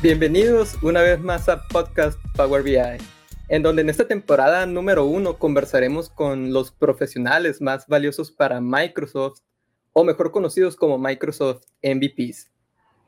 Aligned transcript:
Bienvenidos 0.00 0.78
una 0.80 1.02
vez 1.02 1.18
más 1.18 1.48
a 1.48 1.66
Podcast 1.66 2.20
Power 2.36 2.62
BI, 2.62 2.78
en 3.48 3.62
donde 3.64 3.82
en 3.82 3.90
esta 3.90 4.06
temporada 4.06 4.64
número 4.64 5.04
uno 5.04 5.40
conversaremos 5.40 6.08
con 6.08 6.52
los 6.52 6.70
profesionales 6.70 7.60
más 7.60 7.88
valiosos 7.88 8.30
para 8.30 8.60
Microsoft, 8.60 9.40
o 9.92 10.04
mejor 10.04 10.30
conocidos 10.30 10.76
como 10.76 10.98
Microsoft 10.98 11.64
MVPs. 11.82 12.48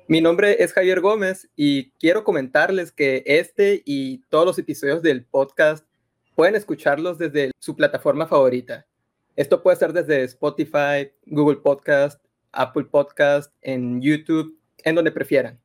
Mi 0.08 0.20
nombre 0.20 0.64
es 0.64 0.72
Javier 0.72 1.00
Gómez 1.00 1.48
y 1.54 1.92
quiero 1.92 2.24
comentarles 2.24 2.90
que 2.90 3.22
este 3.24 3.84
y 3.86 4.22
todos 4.28 4.44
los 4.44 4.58
episodios 4.58 5.00
del 5.00 5.24
podcast 5.24 5.86
pueden 6.34 6.56
escucharlos 6.56 7.18
desde 7.18 7.52
su 7.60 7.76
plataforma 7.76 8.26
favorita. 8.26 8.84
Esto 9.36 9.62
puede 9.62 9.76
ser 9.76 9.92
desde 9.92 10.24
Spotify, 10.24 11.12
Google 11.26 11.58
Podcast, 11.58 12.20
Apple 12.50 12.86
Podcast, 12.90 13.54
en 13.62 14.02
YouTube, 14.02 14.58
en 14.82 14.96
donde 14.96 15.12
prefieran. 15.12 15.60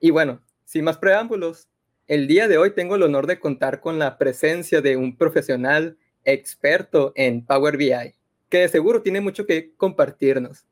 Y 0.00 0.10
bueno, 0.10 0.40
sin 0.64 0.84
más 0.84 0.98
preámbulos, 0.98 1.68
el 2.06 2.26
día 2.26 2.48
de 2.48 2.58
hoy 2.58 2.70
tengo 2.74 2.96
el 2.96 3.02
honor 3.02 3.26
de 3.26 3.38
contar 3.38 3.80
con 3.80 3.98
la 3.98 4.18
presencia 4.18 4.80
de 4.80 4.96
un 4.96 5.16
profesional 5.16 5.96
experto 6.24 7.12
en 7.16 7.44
Power 7.44 7.76
BI, 7.76 8.14
que 8.48 8.58
de 8.58 8.68
seguro 8.68 9.02
tiene 9.02 9.20
mucho 9.20 9.46
que 9.46 9.72
compartirnos. 9.76 10.66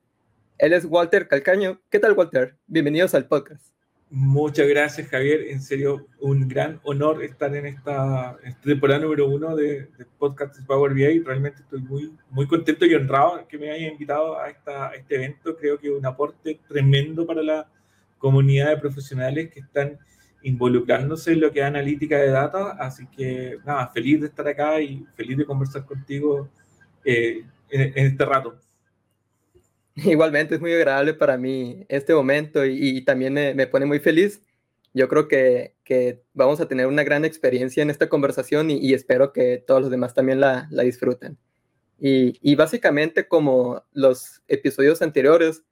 Él 0.58 0.72
es 0.72 0.84
Walter 0.84 1.28
Calcaño. 1.28 1.80
¿Qué 1.90 1.98
tal, 1.98 2.12
Walter? 2.12 2.56
Bienvenidos 2.66 3.14
al 3.14 3.27
podcast. 3.27 3.72
Muchas 4.10 4.68
gracias, 4.68 5.08
Javier. 5.08 5.48
En 5.48 5.62
serio, 5.62 6.06
un 6.20 6.46
gran 6.46 6.78
honor 6.84 7.24
estar 7.24 7.56
en 7.56 7.64
esta, 7.64 8.36
temporada 8.62 9.00
número 9.00 9.27
uno 9.27 9.56
de, 9.56 9.88
Podcast 10.18 10.60
Power 10.66 10.92
BI. 10.92 11.20
Realmente 11.20 11.62
estoy 11.62 11.80
muy, 11.80 12.12
muy 12.28 12.46
contento 12.46 12.84
y 12.84 12.94
honrado 12.94 13.48
que 13.48 13.56
me 13.56 13.70
hayan 13.70 13.92
invitado 13.92 14.38
a, 14.38 14.50
esta, 14.50 14.91
a 14.91 14.94
este 14.94 15.14
evento. 15.14 15.56
Creo 15.56 15.78
que 15.78 15.88
es 15.88 15.94
un 15.94 16.04
aporte 16.04 16.60
tremendo 16.69 17.27
para 17.27 17.42
la 17.42 17.66
comunidad 18.23 18.69
de 18.70 18.77
profesionales 18.77 19.51
que 19.51 19.61
están 19.61 19.98
involucrándose 20.45 21.33
en 21.33 21.41
lo 21.41 21.51
que 21.51 21.59
es 21.59 21.67
analítica 21.67 22.19
de 22.19 22.31
datos. 22.31 22.73
Así 22.78 23.06
que, 23.09 23.59
nada, 23.67 23.89
feliz 23.89 24.20
de 24.20 24.28
estar 24.28 24.47
acá 24.47 24.81
y 24.81 25.05
feliz 25.17 25.37
de 25.37 25.45
conversar 25.45 25.84
contigo 25.84 26.48
eh, 27.05 27.45
en, 27.69 28.06
este 28.06 28.25
rato. 28.25 28.56
Igualmente 29.97 30.55
es 30.55 30.61
muy 30.61 30.73
agradable 30.73 31.15
para 31.15 31.37
mí 31.37 31.84
este 31.89 32.15
momento 32.15 32.65
y, 32.65 33.05
también 33.05 33.34
me, 33.34 33.67
pone 33.67 33.87
muy 33.87 33.98
feliz. 33.98 34.41
Yo 34.95 35.09
creo 35.09 35.27
que, 35.27 35.75
que, 35.83 36.23
vamos 36.33 36.61
a 36.61 36.69
tener 36.69 36.87
una 36.87 37.03
gran 37.03 37.25
experiencia 37.25 37.83
en 37.83 37.91
esta 37.91 38.09
conversación 38.09 38.70
y, 38.70 38.95
espero 38.95 39.33
que 39.33 39.59
todos 39.67 39.83
los 39.83 39.91
demás 39.91 40.15
también 40.15 40.39
la, 40.39 40.69
la 40.70 40.84
disfruten. 40.84 41.39
Y, 41.98 42.39
y, 42.41 42.55
básicamente 42.55 43.27
como 43.27 43.83
los 43.93 44.43
episodios 44.47 45.03
anteriores, 45.03 45.65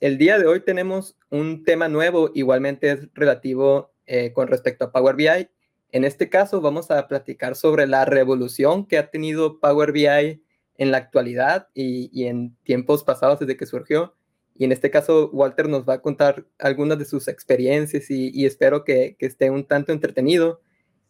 el 0.00 0.18
día 0.18 0.38
de 0.38 0.46
hoy 0.46 0.60
tenemos 0.60 1.16
un 1.30 1.64
tema 1.64 1.88
nuevo, 1.88 2.30
igualmente 2.34 2.90
es 2.90 3.08
relativo 3.14 3.92
eh, 4.06 4.32
con 4.32 4.48
respecto 4.48 4.84
a 4.84 4.92
Power 4.92 5.16
BI. 5.16 5.48
En 5.90 6.04
este 6.04 6.28
caso 6.28 6.60
vamos 6.60 6.90
a 6.90 7.08
platicar 7.08 7.56
sobre 7.56 7.86
la 7.86 8.04
revolución 8.04 8.86
que 8.86 8.98
ha 8.98 9.10
tenido 9.10 9.58
Power 9.58 9.92
BI 9.92 10.42
en 10.76 10.90
la 10.92 10.98
actualidad 10.98 11.68
y, 11.74 12.26
en 12.26 12.56
tiempos 12.62 13.02
pasados 13.02 13.40
desde 13.40 13.56
que 13.56 13.66
surgió. 13.66 14.14
Y 14.54 14.64
en 14.64 14.72
este 14.72 14.90
caso, 14.90 15.30
Walter 15.32 15.68
nos 15.68 15.88
va 15.88 15.94
a 15.94 16.02
contar 16.02 16.44
algunas 16.58 16.98
de 16.98 17.04
sus 17.04 17.28
experiencias 17.28 18.10
y, 18.10 18.44
espero 18.44 18.84
que, 18.84 19.16
esté 19.18 19.50
un 19.50 19.64
tanto 19.64 19.92
entretenido. 19.92 20.60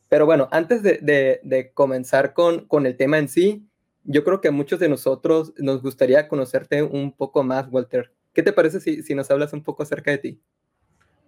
Pero 0.09 0.27
bueno, 0.27 0.49
antes 0.51 0.83
de, 0.83 1.71
comenzar 1.75 2.33
con, 2.33 2.67
con, 2.67 2.87
el 2.87 2.97
tema 2.97 3.19
en 3.19 3.29
sí, 3.29 3.67
yo 4.05 4.25
creo 4.25 4.41
que 4.41 4.49
a 4.49 4.53
muchos 4.53 4.81
de 4.81 4.89
nosotros 4.89 5.53
nos 5.59 5.83
gustaría 5.83 6.29
conocerte 6.29 6.83
un 6.83 7.13
poco 7.13 7.43
más, 7.43 7.69
Walter. 7.71 8.13
¿Qué 8.39 8.45
te 8.45 8.53
parece 8.53 8.79
si, 8.79 9.15
nos 9.17 9.29
hablas 9.33 9.53
un 9.53 9.65
poco 9.65 9.83
acerca 9.83 10.13
de 10.13 10.19
ti? 10.19 10.41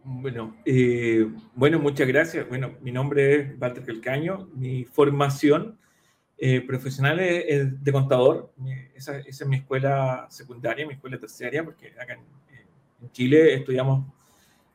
Bueno, 0.05 0.57
eh, 0.65 1.27
bueno, 1.57 1.81
muchas 1.81 2.07
gracias. 2.07 2.49
Bueno, 2.49 2.77
mi 2.83 2.93
nombre 2.93 3.35
es 3.35 3.61
Walter 3.61 3.85
Calcaño. 3.85 4.49
Mi 4.55 4.85
formación 4.85 5.77
eh, 6.39 6.61
profesional 6.61 7.19
es, 7.19 7.83
de 7.83 7.93
contador. 7.93 8.55
Esa, 8.95 9.19
es 9.19 9.45
mi 9.45 9.57
escuela 9.57 10.29
secundaria, 10.31 10.87
mi 10.87 10.93
escuela 10.93 11.19
terciaria, 11.19 11.65
porque 11.65 11.89
acá 12.01 12.13
en, 12.13 13.11
Chile 13.11 13.55
estudiamos 13.55 14.07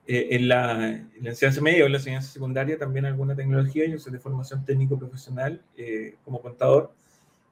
eh, 0.06 0.28
en, 0.32 0.50
la, 0.50 0.90
en, 0.90 1.10
la, 1.22 1.30
enseñanza 1.30 1.62
media 1.62 1.84
o 1.84 1.86
en 1.86 1.94
la 1.94 2.00
enseñanza 2.00 2.34
secundaria 2.34 2.78
también 2.78 3.06
alguna 3.06 3.34
tecnología. 3.34 3.88
Yo 3.88 3.98
soy 3.98 4.12
de 4.12 4.20
formación 4.20 4.66
técnico 4.66 5.00
profesional 5.00 5.62
como 6.26 6.42
contador 6.42 6.94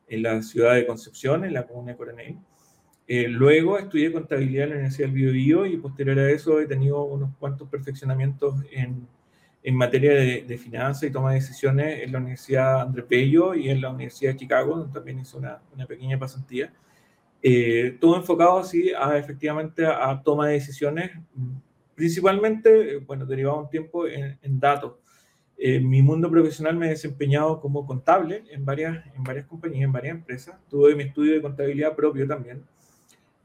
en 0.10 0.24
la 0.24 0.42
ciudad 0.42 0.76
de 0.76 0.86
Concepción, 0.86 1.46
en 1.46 1.54
la 1.54 1.66
comuna 1.66 1.94
de 1.94 1.98
Coronel. 1.98 2.38
Eh, 3.06 3.28
luego 3.28 3.78
estudié 3.78 4.14
contabilidad 4.14 4.64
en 4.64 4.70
la 4.70 4.76
Universidad 4.76 5.08
del 5.08 5.16
Biobío 5.16 5.66
y 5.66 5.78
posterior 5.78 6.20
a 6.20 6.32
eso 6.32 6.60
he 6.62 6.68
tenido 6.68 7.04
unos 7.04 7.36
cuantos 7.38 7.68
perfeccionamientos 7.68 8.56
en, 8.72 9.06
en 9.62 9.76
materia 9.76 10.14
de, 10.14 10.44
de 10.44 10.58
finanzas 10.58 11.04
y 11.04 11.12
toma 11.12 11.32
de 11.32 11.36
decisiones 11.36 12.02
en 12.02 12.14
la 12.14 12.20
Universidad 12.20 12.82
André 12.82 13.04
Bello 13.10 13.56
y 13.56 13.70
en 13.70 13.82
la 13.82 13.90
Universidad 13.90 14.32
de 14.32 14.38
Chicago, 14.38 14.78
donde 14.78 14.94
también 14.94 15.20
hice 15.20 15.38
una, 15.38 15.62
una 15.74 15.86
pequeña 15.86 16.18
pasantía. 16.18 16.72
Eh, 17.42 17.98
todo 18.00 18.16
enfocado 18.16 18.60
así 18.60 18.94
a 18.98 19.18
efectivamente 19.18 19.86
a, 19.86 20.22
toma 20.24 20.48
de 20.48 20.54
decisiones, 20.54 21.12
principalmente, 21.96 23.00
bueno, 23.00 23.26
derivado 23.26 23.60
un 23.60 23.70
tiempo 23.70 24.08
en, 24.08 24.40
en 24.42 24.60
datos. 24.62 24.94
En 25.58 25.90
mi 25.90 26.02
mundo 26.02 26.32
profesional 26.32 26.78
me 26.78 26.88
he 26.88 26.92
desempeñado 26.92 27.60
como 27.60 27.86
contable 27.86 28.44
en 28.50 28.64
varias, 28.64 29.06
en 29.14 29.24
varias 29.24 29.46
compañías, 29.46 29.84
en 29.84 29.92
varias 29.92 30.16
empresas. 30.16 30.56
Tuve 30.70 30.96
mi 30.96 31.04
estudio 31.04 31.34
de 31.34 31.42
contabilidad 31.42 31.96
propio 31.96 32.26
también 32.26 32.64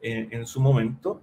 en, 0.01 0.47
su 0.47 0.61
momento. 0.61 1.23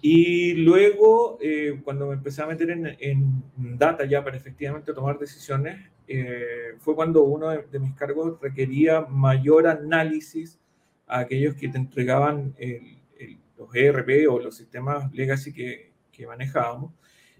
Y 0.00 0.54
luego, 0.54 1.38
eh, 1.40 1.80
cuando 1.84 2.06
me 2.06 2.14
empecé 2.14 2.42
a 2.42 2.46
meter 2.46 2.70
en, 2.70 2.86
en, 3.00 3.42
data 3.78 4.04
ya 4.04 4.22
para 4.22 4.36
efectivamente 4.36 4.92
tomar 4.92 5.18
decisiones, 5.18 5.90
eh, 6.06 6.74
fue 6.78 6.94
cuando 6.94 7.22
uno 7.22 7.50
de, 7.50 7.78
mis 7.78 7.94
cargos 7.94 8.40
requería 8.40 9.00
mayor 9.02 9.66
análisis 9.66 10.60
a 11.06 11.20
aquellos 11.20 11.54
que 11.54 11.68
te 11.68 11.78
entregaban 11.78 12.54
los 13.56 13.74
ERP 13.74 14.28
o 14.30 14.38
los 14.38 14.56
sistemas 14.56 15.12
legacy 15.12 15.52
que, 15.52 15.92
que, 16.12 16.26
manejábamos. 16.26 16.92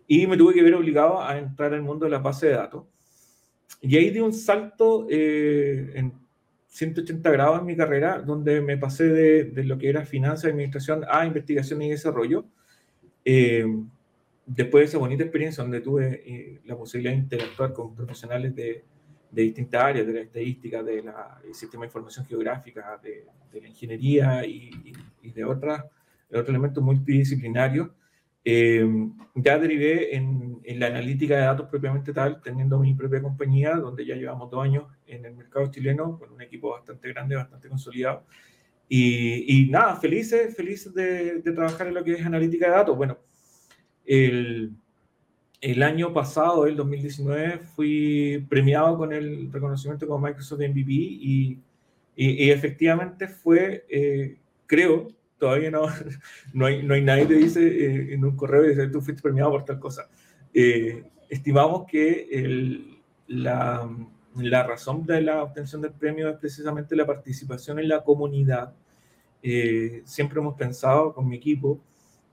Y 0.07 0.27
me 0.27 0.37
tuve 0.37 0.55
que 0.55 0.63
ver 0.63 0.75
obligado 0.75 1.23
a 1.23 1.39
entrar 1.39 1.75
al 1.75 1.83
mundo 1.83 2.07
de 2.07 2.11
la 2.11 2.19
base 2.19 2.47
de 2.47 2.53
datos. 2.53 2.85
Y 3.81 3.97
ahí 3.97 4.11
di 4.11 4.21
un 4.21 4.33
salto 4.33 5.07
eh, 5.11 5.93
en 5.95 6.13
180 6.77 7.31
grados 7.31 7.61
en 7.61 7.65
mi 7.65 7.75
carrera, 7.75 8.21
donde 8.21 8.61
me 8.61 8.77
pasé 8.77 9.05
de, 9.05 9.45
de 9.45 9.65
lo 9.65 9.79
que 9.79 9.89
era 9.89 10.05
finanzas 10.05 10.45
y 10.45 10.49
administración 10.51 11.07
a 11.11 11.25
investigación 11.25 11.81
y 11.81 11.89
desarrollo. 11.89 12.45
Eh, 13.25 13.65
después 14.45 14.83
de 14.83 14.85
esa 14.85 14.99
bonita 14.99 15.23
experiencia 15.23 15.65
donde 15.65 15.81
tuve 15.81 16.23
eh, 16.27 16.61
la 16.67 16.77
posibilidad 16.77 17.13
de 17.13 17.19
interactuar 17.21 17.73
con 17.73 17.95
profesionales 17.95 18.55
de, 18.55 18.85
de 19.31 19.43
distintas 19.43 19.83
áreas, 19.83 20.07
de 20.07 20.13
la 20.13 20.21
estadística, 20.21 20.83
del 20.83 21.05
sistema 21.53 21.85
de 21.85 21.87
información 21.87 22.27
geográfica, 22.27 23.01
de, 23.03 23.25
de 23.51 23.61
la 23.63 23.69
ingeniería 23.69 24.45
y, 24.45 24.71
y, 25.23 25.33
de, 25.33 25.45
otras, 25.45 25.83
de 26.29 26.39
otros 26.39 26.51
elementos 26.51 26.85
multidisciplinarios, 26.85 27.89
eh, 28.49 28.89
ya 29.35 29.59
derivé 29.59 30.15
en, 30.15 30.61
en, 30.63 30.79
la 30.79 30.87
analítica 30.87 31.35
de 31.35 31.43
datos 31.43 31.69
propiamente 31.69 32.13
tal, 32.13 32.41
teniendo 32.41 32.79
mi 32.79 32.95
propia 32.95 33.21
compañía, 33.21 33.75
donde 33.75 34.07
ya 34.07 34.15
llevamos 34.15 34.49
dos 34.53 34.63
años 34.63 34.85
en 35.09 35.25
el 35.25 35.35
mercado 35.35 35.69
chileno, 35.69 36.17
con 36.17 36.31
un 36.31 36.41
equipo 36.41 36.71
bastante 36.71 37.09
grande, 37.09 37.35
bastante 37.35 37.69
consolidado. 37.69 38.25
Y, 38.89 39.63
y 39.65 39.69
nada, 39.69 39.97
felices, 39.97 40.55
felices 40.55 40.95
de, 40.95 41.41
de, 41.43 41.53
trabajar 41.53 41.89
en 41.89 41.95
lo 41.95 42.05
que 42.05 42.13
es 42.13 42.25
analítica 42.25 42.67
de 42.67 42.77
datos. 42.77 42.97
Bueno, 42.97 43.19
el, 44.05 44.71
el 45.61 45.83
año 45.83 46.13
pasado, 46.13 46.69
el 46.69 46.77
2019, 46.77 47.59
fui 47.75 48.47
premiado 48.49 48.97
con 48.97 49.13
el 49.13 49.51
reconocimiento 49.53 50.07
como 50.07 50.25
Microsoft 50.25 50.61
MVP 50.61 50.93
y, 50.93 51.59
y, 52.15 52.45
y 52.45 52.51
efectivamente 52.53 53.27
fue, 53.27 53.85
eh, 53.89 54.37
creo, 54.67 55.09
todavía 55.39 55.71
no, 55.71 55.87
no, 56.53 56.67
hay, 56.67 56.83
no 56.83 56.95
hay 56.95 57.03
nadie 57.03 57.27
que 57.29 57.35
dice 57.35 57.67
eh, 57.67 58.15
en 58.15 58.25
un 58.25 58.37
correo 58.37 58.63
dice, 58.63 58.89
tú 58.89 59.01
fuiste 59.01 59.23
premiado 59.23 59.51
por 59.51 59.65
tal 59.65 59.79
cosa. 59.79 60.09
Eh, 60.53 61.05
estimamos 61.29 61.87
que 61.87 62.99
la, 63.27 63.89
la, 64.37 64.63
razón 64.63 65.05
de 65.05 65.21
la 65.21 65.43
obtención 65.43 65.83
del 65.83 65.93
premio 65.93 66.29
es 66.29 66.37
precisamente 66.39 66.97
la 66.97 67.07
participación 67.07 67.79
en 67.79 67.89
la 67.89 68.03
comunidad. 68.03 68.73
Eh, 69.43 70.03
siempre 70.05 70.41
hemos 70.41 70.55
pensado 70.55 71.13
con 71.13 71.29
mi 71.29 71.37
equipo 71.37 71.81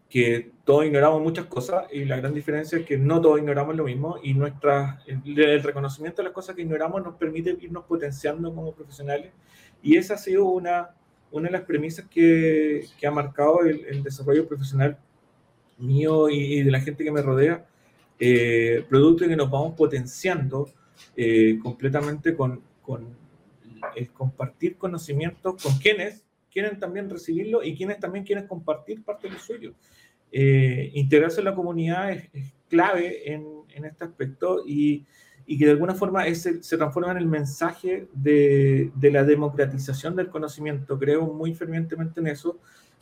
que 0.09 0.51
todos 0.63 0.85
ignoramos 0.85 1.21
muchas 1.21 1.47
cosas 1.47 1.85
y 1.91 2.05
la 2.05 2.17
gran 2.17 2.35
diferencia 2.35 2.77
es 2.77 2.85
que 2.85 2.97
no 2.97 3.19
todos 3.19 3.39
ignoramos 3.39 3.75
lo 3.75 3.85
mismo 3.85 4.17
y 4.21 4.35
nuestra, 4.35 4.99
el 5.07 5.63
reconocimiento 5.63 6.21
de 6.21 6.25
las 6.25 6.33
cosas 6.33 6.55
que 6.55 6.61
ignoramos 6.61 7.03
nos 7.03 7.15
permite 7.15 7.57
irnos 7.59 7.85
potenciando 7.85 8.53
como 8.53 8.73
profesionales 8.73 9.33
y 9.81 9.97
esa 9.97 10.13
ha 10.13 10.17
sido 10.17 10.45
una 10.45 10.91
una 11.33 11.47
de 11.47 11.53
las 11.53 11.63
premisas 11.63 12.05
que, 12.07 12.85
que 12.97 13.07
ha 13.07 13.11
marcado 13.11 13.61
el, 13.61 13.83
el, 13.85 14.03
desarrollo 14.03 14.47
profesional 14.47 14.97
mío 15.79 16.29
y, 16.29 16.61
de 16.61 16.71
la 16.71 16.79
gente 16.79 17.03
que 17.03 17.11
me 17.11 17.23
rodea, 17.23 17.65
eh, 18.19 18.85
producto 18.87 19.23
de 19.23 19.31
que 19.31 19.35
nos 19.35 19.49
vamos 19.49 19.73
potenciando 19.75 20.69
eh, 21.17 21.59
completamente 21.61 22.35
con, 22.35 22.61
con, 22.81 23.17
el 23.95 24.11
compartir 24.11 24.77
conocimientos 24.77 25.61
con 25.61 25.77
quienes 25.77 26.23
quieren 26.49 26.79
también 26.79 27.09
recibirlo 27.09 27.63
y 27.63 27.75
quienes 27.75 27.99
también 27.99 28.23
quieren 28.23 28.47
compartir 28.47 29.03
parte 29.03 29.27
de 29.27 29.33
lo 29.33 29.39
suyo. 29.39 29.73
Eh, 30.31 30.91
integrarse 30.93 31.41
en 31.41 31.45
la 31.45 31.55
comunidad 31.55 32.11
es, 32.11 32.29
es 32.31 32.53
clave 32.69 33.33
en, 33.33 33.45
en 33.75 33.85
este 33.85 34.05
aspecto 34.05 34.63
y, 34.65 35.05
y, 35.45 35.57
que 35.57 35.65
de 35.65 35.71
alguna 35.71 35.95
forma 35.95 36.27
ese, 36.27 36.63
se 36.63 36.77
transforma 36.77 37.11
en 37.11 37.17
el 37.17 37.27
mensaje 37.27 38.07
de, 38.13 38.91
de, 38.95 39.11
la 39.11 39.23
democratización 39.23 40.15
del 40.15 40.29
conocimiento. 40.29 40.97
Creo 40.97 41.25
muy 41.25 41.53
fervientemente 41.53 42.19
en 42.19 42.27
eso. 42.27 42.59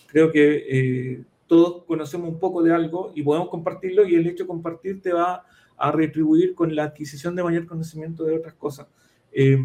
Creo 0.08 0.32
que 0.32 0.66
eh, 0.70 1.24
todos 1.48 1.84
conocemos 1.86 2.30
un 2.30 2.40
poco 2.40 2.64
de 2.64 2.74
algo 2.74 3.12
y 3.16 3.24
podemos 3.24 3.50
compartirlo 3.50 4.08
y 4.08 4.16
el 4.16 4.28
hecho 4.28 4.44
de 4.44 4.48
compartir 4.48 5.02
te 5.02 5.14
va 5.14 5.46
a 5.78 5.92
retribuir 5.92 6.54
con 6.56 6.76
la 6.76 6.86
adquisición 6.86 7.36
de 7.36 7.44
mayor 7.44 7.66
conocimiento 7.66 8.24
de 8.24 8.36
otras 8.36 8.54
cosas. 8.54 8.88
Eh, 9.32 9.58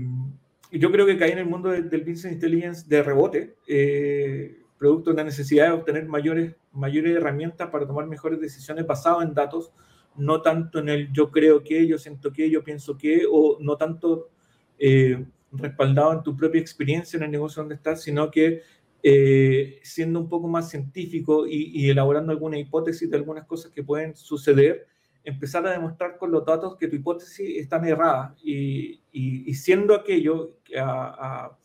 yo 0.73 0.91
creo 0.91 1.07
que 1.07 1.19
cae 1.19 1.33
en 1.33 1.39
el 1.39 1.47
mundo 1.47 1.71
del, 1.71 1.89
business 2.01 2.33
intelligence 2.33 2.85
de 2.89 3.03
rebote, 3.03 3.57
eh, 3.67 4.63
producto 4.79 5.11
de 5.11 5.17
la 5.17 5.25
necesidad 5.25 5.67
de 5.67 5.73
obtener 5.73 6.07
mayores, 6.07 6.57
mayores 6.73 7.17
herramientas 7.17 7.71
para 7.71 7.87
tomar 7.87 8.07
mejores 8.07 8.41
decisiones 8.41 8.87
basadas 8.87 9.25
en 9.25 9.35
datos, 9.35 9.73
no 10.19 10.43
tanto 10.43 10.79
en 10.79 10.89
el 10.89 11.13
yo 11.13 11.31
creo 11.31 11.63
que, 11.63 11.87
yo 11.87 11.99
siento 11.99 12.33
que, 12.33 12.51
yo 12.51 12.63
pienso 12.65 12.97
que, 12.97 13.25
o 13.31 13.59
no 13.61 13.77
tanto 13.77 14.31
eh, 14.79 15.25
respaldado 15.53 16.13
en 16.13 16.23
tu 16.23 16.37
propia 16.37 16.61
experiencia 16.61 17.17
en 17.17 17.25
el 17.25 17.31
negocio 17.31 17.63
donde 17.63 17.77
estás, 17.77 18.03
sino 18.03 18.31
que 18.31 18.63
eh, 19.03 19.79
siendo 19.83 20.19
un 20.21 20.29
poco 20.29 20.49
más 20.49 20.69
científico 20.71 21.47
y, 21.47 21.89
elaborando 21.89 22.33
alguna 22.33 22.59
hipótesis 22.59 23.09
de 23.09 23.17
algunas 23.17 23.47
cosas 23.47 23.71
que 23.73 23.85
pueden 23.85 24.17
suceder, 24.17 24.87
empezar 25.23 25.67
a 25.67 25.73
demostrar 25.73 26.19
con 26.19 26.31
los 26.31 26.45
datos 26.45 26.77
que 26.77 26.89
tu 26.89 26.97
hipótesis 26.97 27.57
está 27.57 27.77
errada 27.87 28.35
y, 28.43 29.01
y, 29.13 29.55
siendo 29.55 29.95
aquello 29.95 30.57
a, 30.77 31.57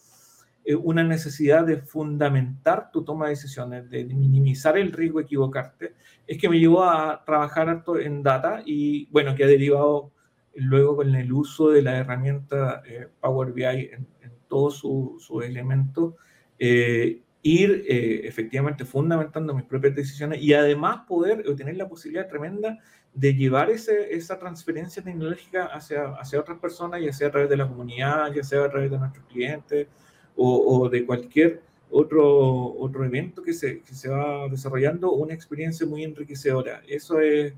eh, 0.63 0.75
una 0.75 1.03
necesidad 1.03 1.65
de 1.65 1.77
fundamentar 1.77 2.91
tu 2.91 3.03
toma 3.03 3.25
de 3.25 3.31
decisiones, 3.31 3.89
de 3.89 4.05
minimizar 4.05 4.77
el 4.77 4.91
riesgo 4.91 5.19
de 5.19 5.25
equivocarte, 5.25 5.93
es 6.27 6.37
que 6.37 6.49
me 6.49 6.59
llevó 6.59 6.83
a 6.83 7.23
trabajar 7.25 7.69
harto 7.69 7.99
en 7.99 8.23
data 8.23 8.61
y 8.65 9.07
bueno, 9.07 9.35
que 9.35 9.43
ha 9.43 9.47
derivado 9.47 10.11
luego 10.55 10.97
con 10.97 11.15
el 11.15 11.31
uso 11.31 11.69
de 11.69 11.81
la 11.81 11.97
herramienta 11.97 12.83
eh, 12.85 13.07
Power 13.19 13.53
BI 13.53 13.63
en, 13.63 14.07
en 14.21 14.31
todos 14.47 14.77
sus 14.77 15.23
su 15.23 15.41
elementos. 15.41 16.13
Eh, 16.59 17.21
ir 17.43 17.85
eh, 17.87 18.21
efectivamente 18.27 18.85
fundamentando 18.85 19.53
mis 19.53 19.65
propias 19.65 19.95
decisiones 19.95 20.41
y 20.41 20.53
además 20.53 21.01
poder 21.07 21.43
tener 21.55 21.75
la 21.75 21.89
posibilidad 21.89 22.27
tremenda 22.27 22.77
de 23.13 23.33
llevar 23.33 23.69
ese, 23.71 24.13
esa 24.15 24.37
transferencia 24.37 25.03
tecnológica 25.03 25.65
hacia, 25.65 26.09
hacia 26.19 26.39
otras 26.39 26.59
personas, 26.59 27.01
ya 27.01 27.11
sea 27.11 27.29
a 27.29 27.31
través 27.31 27.49
de 27.49 27.57
la 27.57 27.67
comunidad, 27.67 28.31
ya 28.31 28.43
sea 28.43 28.63
a 28.63 28.69
través 28.69 28.91
de 28.91 28.99
nuestros 28.99 29.25
clientes 29.25 29.87
o, 30.35 30.89
de 30.89 31.05
cualquier 31.05 31.61
otro, 31.89 32.73
otro 32.79 33.05
evento 33.05 33.43
que 33.43 33.53
se, 33.53 33.81
que 33.81 33.93
se 33.93 34.09
va 34.09 34.47
desarrollando, 34.49 35.11
una 35.11 35.33
experiencia 35.33 35.85
muy 35.85 36.03
enriquecedora. 36.03 36.81
Eso 36.87 37.19
es, 37.19 37.53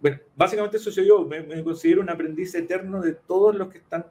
bueno, 0.00 0.18
básicamente 0.36 0.76
eso 0.76 0.90
soy 0.90 1.08
yo, 1.08 1.24
me, 1.24 1.62
considero 1.64 2.02
un 2.02 2.10
aprendiz 2.10 2.54
eterno 2.54 3.00
de 3.00 3.14
todos 3.14 3.56
los 3.56 3.68
que 3.68 3.78
están 3.78 4.06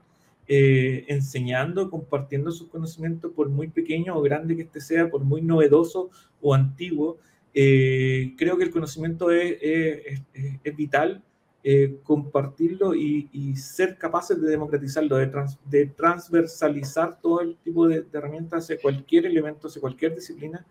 eh, 0.48 1.06
enseñando, 1.08 1.90
compartiendo 1.90 2.52
sus 2.52 2.68
conocimientos, 2.70 3.32
por 3.34 3.50
muy 3.50 3.68
pequeño 3.68 4.18
o 4.18 4.22
grande 4.22 4.56
que 4.56 4.64
este 4.64 4.82
sea, 4.82 5.10
por 5.10 5.24
muy 5.24 5.42
novedoso 5.42 6.10
o 6.42 6.54
antiguo. 6.54 7.18
Eh, 7.54 8.34
creo 8.38 8.58
que 8.58 8.64
el 8.66 8.72
conocimiento 8.72 9.32
es, 9.32 9.58
es, 9.62 10.76
vital, 10.76 11.24
eh, 11.70 12.00
compartirlo 12.04 12.96
y, 12.96 13.30
y, 13.34 13.56
ser 13.58 13.98
capaces 13.98 14.42
de 14.42 14.50
democratizarlo, 14.50 15.18
de, 15.18 15.28
trans, 15.28 15.60
de 15.66 15.88
transversalizar 15.88 17.20
todo 17.20 17.42
el 17.42 17.58
tipo 17.58 17.88
de, 17.88 18.04
de, 18.04 18.18
herramientas 18.18 18.64
hacia 18.64 18.80
cualquier 18.80 19.26
elemento, 19.26 19.68
hacia 19.68 19.82
cualquier 19.82 20.16
disciplina 20.16 20.66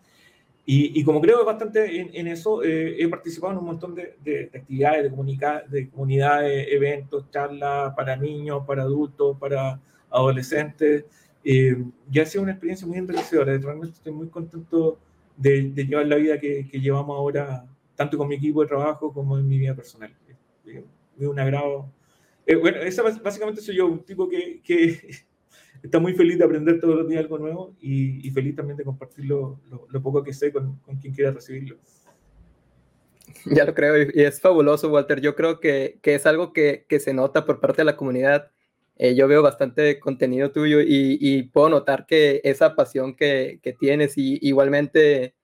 y, 0.68 0.98
y, 0.98 1.04
como 1.04 1.20
creo 1.20 1.44
bastante 1.44 2.00
en, 2.00 2.10
en 2.12 2.26
eso, 2.26 2.60
eh, 2.64 3.00
he 3.00 3.06
participado 3.08 3.52
en 3.52 3.58
un 3.60 3.66
montón 3.66 3.94
de, 3.94 4.16
de, 4.24 4.48
de 4.48 4.58
actividades, 4.58 5.04
de, 5.04 5.62
de 5.68 5.90
comunidades, 5.90 6.66
eventos, 6.70 7.30
charlas 7.30 7.94
para 7.94 8.16
niños, 8.16 8.64
para 8.66 8.82
adultos, 8.82 9.36
para 9.38 9.80
adolescentes. 10.10 11.04
Eh, 11.44 11.76
y 12.10 12.18
ha 12.18 12.26
sido 12.26 12.42
una 12.42 12.52
experiencia 12.52 12.84
muy 12.84 12.98
enriquecedora. 12.98 13.56
Realmente 13.56 13.94
estoy 13.94 14.12
muy 14.12 14.28
contento 14.28 14.98
de, 15.36 15.72
llevar 15.72 16.06
la 16.06 16.16
vida 16.16 16.40
que, 16.40 16.66
que, 16.68 16.80
llevamos 16.80 17.16
ahora, 17.16 17.64
tanto 17.94 18.18
con 18.18 18.26
mi 18.26 18.34
equipo 18.34 18.62
de 18.62 18.66
trabajo 18.66 19.12
como 19.12 19.38
en 19.38 19.46
mi 19.46 19.58
vida 19.58 19.74
personal. 19.74 20.12
Es 20.66 21.26
un 21.26 21.38
agrado. 21.38 21.92
Eh, 22.46 22.56
bueno, 22.56 22.78
esa 22.78 23.02
básicamente 23.02 23.60
soy 23.60 23.76
yo, 23.76 23.86
un 23.86 24.04
tipo 24.04 24.28
que, 24.28 24.60
que 24.62 25.00
está 25.82 25.98
muy 25.98 26.14
feliz 26.14 26.38
de 26.38 26.44
aprender 26.44 26.80
todos 26.80 26.96
los 26.96 27.08
días 27.08 27.22
algo 27.22 27.38
nuevo 27.38 27.74
y, 27.80 28.26
y 28.26 28.30
feliz 28.30 28.54
también 28.54 28.76
de 28.76 28.84
compartir 28.84 29.24
lo, 29.24 29.60
lo, 29.70 29.86
lo, 29.90 30.02
poco 30.02 30.22
que 30.22 30.32
sé 30.32 30.52
con, 30.52 30.76
con 30.78 30.96
quien 30.96 31.14
quiera 31.14 31.32
recibirlo. 31.32 31.76
Ya 33.46 33.64
lo 33.64 33.74
creo 33.74 34.10
y 34.14 34.22
es 34.22 34.40
fabuloso, 34.40 34.90
Walter. 34.90 35.20
Yo 35.20 35.34
creo 35.34 35.60
que, 35.60 35.98
que 36.02 36.14
es 36.14 36.26
algo 36.26 36.52
que, 36.52 36.86
que, 36.88 37.00
se 37.00 37.12
nota 37.12 37.44
por 37.44 37.60
parte 37.60 37.82
de 37.82 37.86
la 37.86 37.96
comunidad. 37.96 38.50
Eh, 38.96 39.14
yo 39.14 39.28
veo 39.28 39.42
bastante 39.42 40.00
contenido 40.00 40.52
tuyo 40.52 40.80
y, 40.80 41.18
y 41.20 41.42
puedo 41.44 41.68
notar 41.68 42.06
que 42.06 42.40
esa 42.44 42.74
pasión 42.74 43.14
que 43.14 43.60
tienes 43.78 44.16
y 44.16 44.38
igualmente 44.40 45.34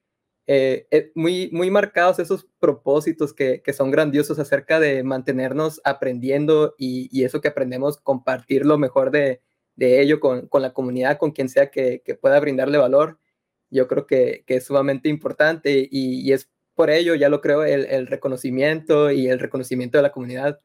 eh, 0.46 0.86
eh, 0.90 1.12
muy, 1.14 1.50
muy 1.52 1.70
marcados 1.70 2.18
esos 2.18 2.48
propósitos 2.58 3.32
que, 3.32 3.62
que, 3.62 3.72
son 3.72 3.90
grandiosos 3.92 4.38
acerca 4.40 4.80
de 4.80 5.04
mantenernos 5.04 5.80
aprendiendo 5.84 6.74
y, 6.78 7.08
y 7.16 7.24
eso 7.24 7.40
que 7.40 7.48
aprendemos, 7.48 7.98
compartir 7.98 8.66
lo 8.66 8.76
mejor 8.76 9.12
de, 9.12 9.40
de 9.76 10.00
ello 10.00 10.20
con, 10.20 10.48
con, 10.48 10.62
la 10.62 10.72
comunidad, 10.72 11.18
con 11.18 11.30
quien 11.30 11.48
sea 11.48 11.70
que, 11.70 12.02
que 12.04 12.14
pueda 12.14 12.40
brindarle 12.40 12.78
valor, 12.78 13.18
yo 13.70 13.88
creo 13.88 14.06
que, 14.06 14.44
que 14.46 14.56
es 14.56 14.66
sumamente 14.66 15.08
importante 15.08 15.88
y, 15.90 16.28
y, 16.28 16.32
es 16.32 16.50
por 16.74 16.90
ello, 16.90 17.14
ya 17.14 17.28
lo 17.28 17.40
creo, 17.40 17.64
el, 17.64 17.86
el, 17.86 18.06
reconocimiento 18.06 19.10
y 19.10 19.28
el 19.28 19.38
reconocimiento 19.38 19.98
de 19.98 20.02
la 20.02 20.12
comunidad. 20.12 20.60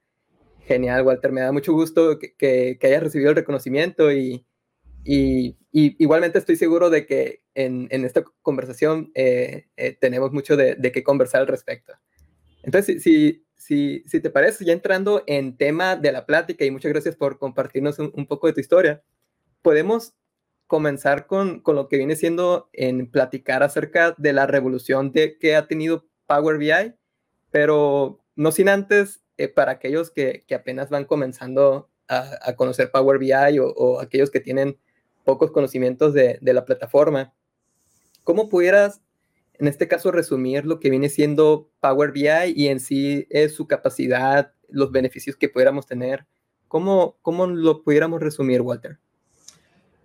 Genial, 0.62 1.03
Walter, 1.03 1.31
me 1.31 1.41
da 1.41 1.51
mucho 1.51 1.73
gusto 1.73 2.19
que, 2.19 2.35
que, 2.77 2.88
hayas 2.88 3.03
recibido 3.03 3.30
el 3.30 3.35
reconocimiento 3.35 4.12
y, 4.12 4.45
y, 5.03 5.56
igualmente 5.71 6.39
estoy 6.39 6.57
seguro 6.57 6.89
de 6.89 7.06
que 7.06 7.44
en, 7.57 7.88
en 7.89 8.06
esta 8.06 8.24
conversación 8.44 9.12
eh, 9.15 9.65
eh, 9.77 9.98
tenemos 10.00 10.31
mucho 10.31 10.56
de, 10.56 10.75
de 10.75 10.92
qué 10.92 11.04
conversar 11.04 11.42
al 11.42 11.48
respecto. 11.48 11.94
Entonces, 12.62 13.01
si, 13.01 13.45
si, 13.56 14.04
si, 14.06 14.21
te 14.21 14.30
parece, 14.30 14.63
ya 14.63 14.74
entrando 14.74 15.24
en 15.25 15.57
tema 15.57 15.95
de 15.95 16.12
la 16.12 16.27
plática, 16.27 16.65
y 16.65 16.71
muchas 16.71 16.92
gracias 16.92 17.15
por 17.15 17.39
compartirnos 17.39 17.98
un, 17.98 18.12
un 18.13 18.27
poco 18.27 18.45
de 18.45 18.54
tu 18.54 18.59
historia, 18.59 19.04
podemos 19.63 20.13
comenzar 20.68 21.25
con, 21.25 21.62
con, 21.62 21.75
lo 21.75 21.88
que 21.88 21.98
viene 21.98 22.15
siendo 22.15 22.69
en 22.74 23.09
platicar 23.09 23.63
acerca 23.63 24.13
de 24.18 24.33
la 24.33 24.45
revolución 24.45 25.11
de, 25.11 25.40
que 25.40 25.56
ha 25.56 25.68
tenido 25.68 26.06
Power 26.28 26.59
BI, 26.59 26.94
pero 27.49 28.23
no 28.35 28.52
sin 28.52 28.69
antes, 28.69 29.23
eh, 29.37 29.47
para 29.47 29.71
aquellos 29.71 30.11
que, 30.11 30.44
que, 30.47 30.54
apenas 30.54 30.92
van 30.92 31.06
comenzando 31.06 31.90
a, 32.07 32.37
a 32.42 32.56
conocer 32.56 32.92
Power 32.92 33.18
BI 33.18 33.57
o, 33.59 33.68
o, 33.69 33.99
aquellos 33.99 34.30
que 34.30 34.42
tienen 34.42 34.78
pocos 35.23 35.52
conocimientos 35.52 36.14
de, 36.14 36.37
de 36.40 36.54
la 36.54 36.66
plataforma, 36.66 37.33
¿cómo 38.28 38.50
pudieras 38.50 39.02
en 39.54 39.69
este 39.69 39.88
caso 39.88 40.12
resumir 40.12 40.66
lo 40.66 40.81
que 40.81 40.90
viene 40.90 41.07
siendo 41.07 41.72
Power 41.80 42.12
BI 42.12 42.28
y 42.54 42.68
en 42.68 42.81
sí 42.81 43.26
es 43.30 43.56
su 43.56 43.68
capacidad, 43.68 44.52
los 44.68 44.92
beneficios 44.92 45.38
que 45.38 45.48
pudiéramos 45.48 45.86
tener. 45.86 46.26
¿Cómo, 46.68 47.16
cómo 47.22 47.48
lo 47.48 47.84
pudiéramos 47.84 48.22
resumir, 48.22 48.60
Walter? 48.60 48.98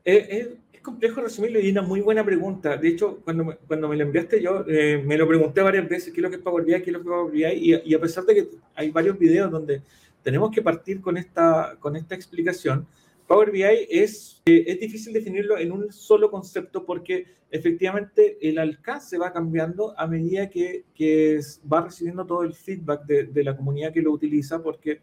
Eh, 0.04 0.28
es, 0.30 0.48
es, 0.72 0.80
complejo 0.82 1.20
resumirlo 1.20 1.58
y 1.58 1.72
una 1.72 1.82
muy 1.82 2.00
buena 2.00 2.24
pregunta. 2.24 2.76
De 2.76 2.90
hecho, 2.90 3.18
cuando 3.24 3.44
me, 3.44 3.56
cuando 3.56 3.88
me 3.88 3.96
lo 3.96 4.04
enviaste 4.04 4.40
yo, 4.40 4.64
eh, 4.68 5.02
me 5.04 5.18
lo 5.18 5.26
pregunté 5.26 5.60
varias 5.60 5.88
veces, 5.88 6.12
¿qué 6.12 6.20
es 6.20 6.22
lo 6.22 6.30
que 6.30 6.36
es 6.36 6.42
Power 6.42 6.64
BI? 6.64 6.80
¿Qué 6.80 6.90
es 6.90 6.92
lo 6.92 7.00
que 7.00 7.08
es 7.08 7.12
Power 7.12 7.32
BI? 7.32 7.44
Y, 7.44 7.90
y, 7.90 7.94
a 7.96 8.00
pesar 8.00 8.24
de 8.24 8.34
que 8.36 8.48
hay 8.76 8.92
varios 8.92 9.18
videos 9.18 9.50
donde 9.50 9.82
tenemos 10.22 10.52
que 10.52 10.62
partir 10.62 11.00
con 11.00 11.16
esta, 11.16 11.74
con 11.80 11.96
esta 11.96 12.14
explicación, 12.14 12.86
Power 13.32 13.50
BI 13.50 13.62
es, 13.88 14.42
eh, 14.44 14.64
es 14.66 14.78
difícil 14.78 15.14
definirlo 15.14 15.56
en 15.56 15.72
un 15.72 15.90
solo 15.90 16.30
concepto 16.30 16.84
porque 16.84 17.24
efectivamente 17.50 18.36
el 18.46 18.58
alcance 18.58 19.16
va 19.16 19.32
cambiando 19.32 19.98
a 19.98 20.06
medida 20.06 20.50
que, 20.50 20.84
que 20.94 21.40
va 21.72 21.80
recibiendo 21.80 22.26
todo 22.26 22.42
el 22.42 22.52
feedback 22.52 23.06
de, 23.06 23.42
la 23.42 23.56
comunidad 23.56 23.90
que 23.90 24.02
lo 24.02 24.12
utiliza 24.12 24.62
porque 24.62 25.00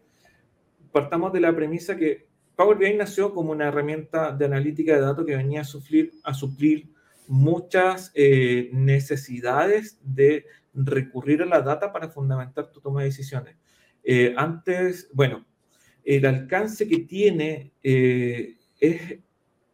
partamos 0.92 1.32
de 1.32 1.40
la 1.40 1.56
premisa 1.56 1.96
que 1.96 2.28
Power 2.54 2.78
BI 2.78 2.94
nació 2.94 3.34
como 3.34 3.50
una 3.50 3.66
herramienta 3.66 4.30
de 4.30 4.44
analítica 4.44 4.94
de 4.94 5.00
datos 5.00 5.26
que 5.26 5.34
venía 5.34 5.62
a 5.62 5.64
suplir, 5.64 6.12
a 6.22 6.32
suplir 6.32 6.88
muchas 7.26 8.12
eh, 8.14 8.70
necesidades 8.72 9.98
de 10.04 10.44
recurrir 10.72 11.42
a 11.42 11.46
la 11.46 11.62
data 11.62 11.92
para 11.92 12.08
fundamentar 12.08 12.70
tu 12.70 12.80
toma 12.80 13.00
de 13.00 13.06
decisiones. 13.06 13.56
Eh, 14.04 14.34
antes, 14.36 15.10
bueno, 15.12 15.44
el 16.04 16.26
alcance 16.26 16.88
que 16.88 17.00
tiene 17.00 17.72
eh, 17.82 18.56
es, 18.78 19.18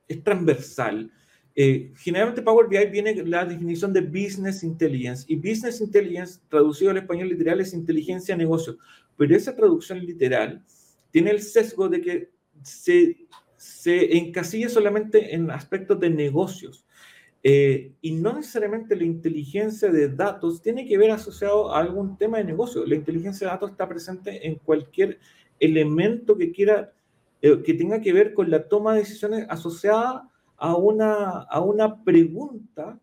es, 0.09 0.25
transversal. 0.25 1.11
Eh, 1.55 1.93
generalmente 1.97 2.43
Power 2.43 2.69
BI 2.69 2.91
viene 2.91 3.15
la 3.25 3.45
definición 3.45 3.93
de 3.93 4.03
Business 4.03 4.63
Intelligence 4.63 5.25
y 5.27 5.37
Business 5.37 5.81
Intelligence, 5.81 6.41
traducido 6.49 6.91
al 6.91 6.99
español 6.99 7.29
literal, 7.29 7.61
es 7.61 7.73
inteligencia 7.73 8.35
de 8.35 8.43
negocio. 8.43 8.77
Pero 9.17 9.35
esa 9.35 9.57
traducción 9.57 10.05
literal 10.05 10.63
tiene 11.11 11.31
el 11.31 11.41
sesgo 11.41 11.89
de 11.89 12.01
que 12.01 12.31
se, 12.63 13.17
se 13.57 14.17
encasilla 14.19 14.69
solamente 14.69 15.35
en 15.35 15.51
aspectos 15.51 15.99
de 15.99 16.11
negocios. 16.11 16.87
Eh, 17.49 17.93
y 18.01 18.11
no 18.11 18.33
necesariamente 18.33 18.97
la 18.97 19.05
inteligencia 19.05 19.89
de 19.89 20.09
datos 20.09 20.61
tiene 20.61 20.85
que 20.85 20.99
ver 20.99 21.13
asociado 21.13 21.73
a 21.73 21.79
algún 21.79 22.19
tema 22.19 22.39
de 22.39 22.45
negocio. 22.45 22.85
La 22.85 22.97
inteligencia 22.97 23.47
de 23.47 23.53
datos 23.53 23.71
está 23.71 23.89
presente 23.89 24.47
en 24.47 24.57
cualquier 24.57 25.21
elemento 25.61 26.37
que 26.37 26.53
quiera, 26.53 26.93
eh, 27.43 27.63
que 27.63 27.75
tenga 27.75 28.01
que 28.01 28.13
ver 28.13 28.35
con 28.35 28.51
la 28.51 28.69
toma 28.69 28.93
de 28.93 29.01
decisiones 29.01 29.47
asociada 29.49 30.31
a 30.57 30.77
una, 30.77 31.43
a 31.43 31.61
una 31.61 32.03
pregunta 32.05 32.99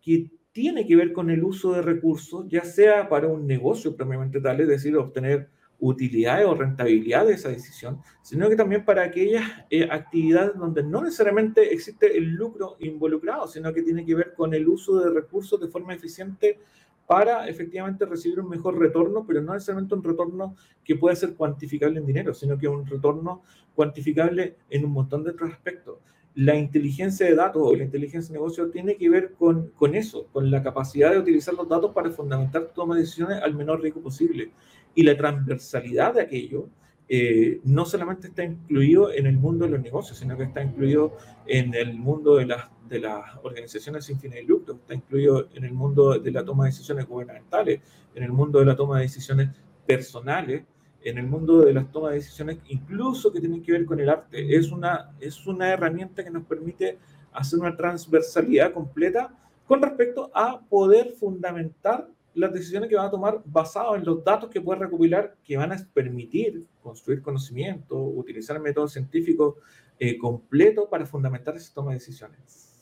que 0.00 0.30
tiene 0.52 0.86
que 0.86 0.96
ver 0.96 1.12
con 1.12 1.30
el 1.30 1.42
uso 1.42 1.72
de 1.72 1.82
recursos, 1.82 2.46
ya 2.48 2.64
sea 2.64 3.08
para 3.08 3.28
un 3.28 3.46
negocio 3.46 3.96
propiamente 3.96 4.40
tal, 4.40 4.60
es 4.60 4.68
decir, 4.68 4.96
obtener 4.96 5.48
utilidad 5.82 6.46
o 6.46 6.54
rentabilidad 6.54 7.26
de 7.26 7.32
esa 7.32 7.48
decisión, 7.48 8.00
sino 8.22 8.48
que 8.48 8.54
también 8.54 8.84
para 8.84 9.02
aquellas 9.02 9.42
eh, 9.68 9.88
actividades 9.90 10.56
donde 10.56 10.84
no 10.84 11.02
necesariamente 11.02 11.74
existe 11.74 12.16
el 12.16 12.34
lucro 12.34 12.76
involucrado, 12.78 13.48
sino 13.48 13.72
que 13.72 13.82
tiene 13.82 14.06
que 14.06 14.14
ver 14.14 14.34
con 14.34 14.54
el 14.54 14.68
uso 14.68 15.00
de 15.00 15.10
recursos 15.10 15.60
de 15.60 15.66
forma 15.66 15.92
eficiente 15.92 16.60
para 17.06 17.48
efectivamente 17.48 18.06
recibir 18.06 18.40
un 18.40 18.48
mejor 18.48 18.78
retorno, 18.78 19.24
pero 19.26 19.42
no 19.42 19.52
necesariamente 19.54 19.94
un 19.94 20.02
retorno 20.02 20.56
que 20.84 20.96
pueda 20.96 21.16
ser 21.16 21.34
cuantificable 21.34 21.98
en 21.98 22.06
dinero, 22.06 22.32
sino 22.32 22.56
que 22.58 22.68
un 22.68 22.86
retorno 22.86 23.42
cuantificable 23.74 24.56
en 24.70 24.84
un 24.84 24.92
montón 24.92 25.24
de 25.24 25.30
otros 25.30 25.52
aspectos. 25.52 25.98
La 26.34 26.56
inteligencia 26.56 27.26
de 27.26 27.34
datos 27.34 27.62
o 27.62 27.76
la 27.76 27.84
inteligencia 27.84 28.32
de 28.32 28.38
negocio 28.38 28.70
tiene 28.70 28.96
que 28.96 29.10
ver 29.10 29.32
con, 29.32 29.68
con 29.70 29.94
eso, 29.94 30.28
con 30.32 30.50
la 30.50 30.62
capacidad 30.62 31.10
de 31.10 31.18
utilizar 31.18 31.52
los 31.54 31.68
datos 31.68 31.92
para 31.92 32.10
fundamentar 32.10 32.68
tu 32.68 32.74
toma 32.74 32.94
de 32.94 33.02
decisiones 33.02 33.42
al 33.42 33.54
menor 33.54 33.82
riesgo 33.82 34.00
posible. 34.00 34.50
Y 34.94 35.02
la 35.02 35.16
transversalidad 35.16 36.14
de 36.14 36.22
aquello 36.22 36.68
eh, 37.14 37.60
no 37.64 37.84
solamente 37.84 38.28
está 38.28 38.42
incluido 38.42 39.12
en 39.12 39.26
el 39.26 39.36
mundo 39.36 39.66
de 39.66 39.72
los 39.72 39.82
negocios, 39.82 40.16
sino 40.16 40.34
que 40.34 40.44
está 40.44 40.62
incluido 40.62 41.18
en 41.44 41.74
el 41.74 41.92
mundo 41.92 42.36
de 42.36 42.46
las, 42.46 42.70
de 42.88 43.00
las 43.00 43.36
organizaciones 43.42 44.06
sin 44.06 44.18
fines 44.18 44.36
de 44.36 44.44
lucro, 44.44 44.76
está 44.76 44.94
incluido 44.94 45.46
en 45.52 45.66
el 45.66 45.74
mundo 45.74 46.18
de 46.18 46.30
la 46.30 46.42
toma 46.42 46.64
de 46.64 46.70
decisiones 46.70 47.06
gubernamentales, 47.06 47.82
en 48.14 48.22
el 48.22 48.32
mundo 48.32 48.60
de 48.60 48.64
la 48.64 48.74
toma 48.74 48.96
de 48.96 49.02
decisiones 49.02 49.50
personales, 49.86 50.64
en 51.04 51.18
el 51.18 51.26
mundo 51.26 51.60
de 51.60 51.74
las 51.74 51.92
tomas 51.92 52.12
de 52.12 52.20
decisiones, 52.20 52.60
incluso 52.68 53.30
que 53.30 53.40
tienen 53.40 53.62
que 53.62 53.72
ver 53.72 53.84
con 53.84 54.00
el 54.00 54.08
arte. 54.08 54.56
Es 54.56 54.72
una, 54.72 55.10
es 55.20 55.46
una 55.46 55.68
herramienta 55.68 56.24
que 56.24 56.30
nos 56.30 56.44
permite 56.44 56.96
hacer 57.34 57.58
una 57.58 57.76
transversalidad 57.76 58.72
completa 58.72 59.34
con 59.66 59.82
respecto 59.82 60.30
a 60.32 60.62
poder 60.62 61.12
fundamentar 61.20 62.08
las 62.34 62.52
decisiones 62.52 62.88
que 62.88 62.96
van 62.96 63.06
a 63.06 63.10
tomar 63.10 63.42
basado 63.44 63.96
en 63.96 64.04
los 64.04 64.24
datos 64.24 64.50
que 64.50 64.60
puede 64.60 64.80
recopilar 64.80 65.36
que 65.44 65.56
van 65.56 65.72
a 65.72 65.76
permitir 65.92 66.64
construir 66.82 67.22
conocimiento, 67.22 67.96
utilizar 67.96 68.58
métodos 68.60 68.92
científicos 68.92 69.56
eh, 69.98 70.16
completos 70.18 70.88
para 70.90 71.06
fundamentar 71.06 71.56
esa 71.56 71.72
toma 71.74 71.90
de 71.90 71.98
decisiones. 71.98 72.72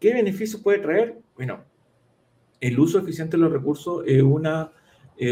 ¿Qué 0.00 0.12
beneficios 0.12 0.60
puede 0.62 0.78
traer? 0.78 1.18
Bueno, 1.34 1.64
el 2.60 2.78
uso 2.78 2.98
eficiente 2.98 3.36
de 3.36 3.42
los 3.42 3.52
recursos 3.52 4.02
es 4.06 4.22
una, 4.22 4.72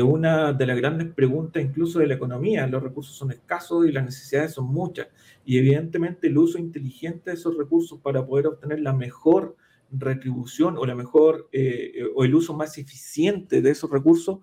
una 0.04 0.52
de 0.52 0.66
las 0.66 0.76
grandes 0.76 1.12
preguntas 1.12 1.62
incluso 1.62 1.98
de 1.98 2.06
la 2.06 2.14
economía. 2.14 2.66
Los 2.66 2.82
recursos 2.82 3.16
son 3.16 3.30
escasos 3.30 3.86
y 3.86 3.92
las 3.92 4.04
necesidades 4.04 4.52
son 4.54 4.66
muchas. 4.66 5.08
Y 5.44 5.58
evidentemente 5.58 6.28
el 6.28 6.38
uso 6.38 6.58
inteligente 6.58 7.30
de 7.30 7.36
esos 7.36 7.56
recursos 7.56 8.00
para 8.00 8.24
poder 8.24 8.46
obtener 8.48 8.80
la 8.80 8.92
mejor 8.92 9.56
retribución 9.98 10.76
o 10.78 10.86
la 10.86 10.94
mejor 10.94 11.48
eh, 11.52 11.92
eh, 11.94 12.04
o 12.14 12.24
el 12.24 12.34
uso 12.34 12.54
más 12.54 12.78
eficiente 12.78 13.62
de 13.62 13.70
esos 13.70 13.90
recursos 13.90 14.40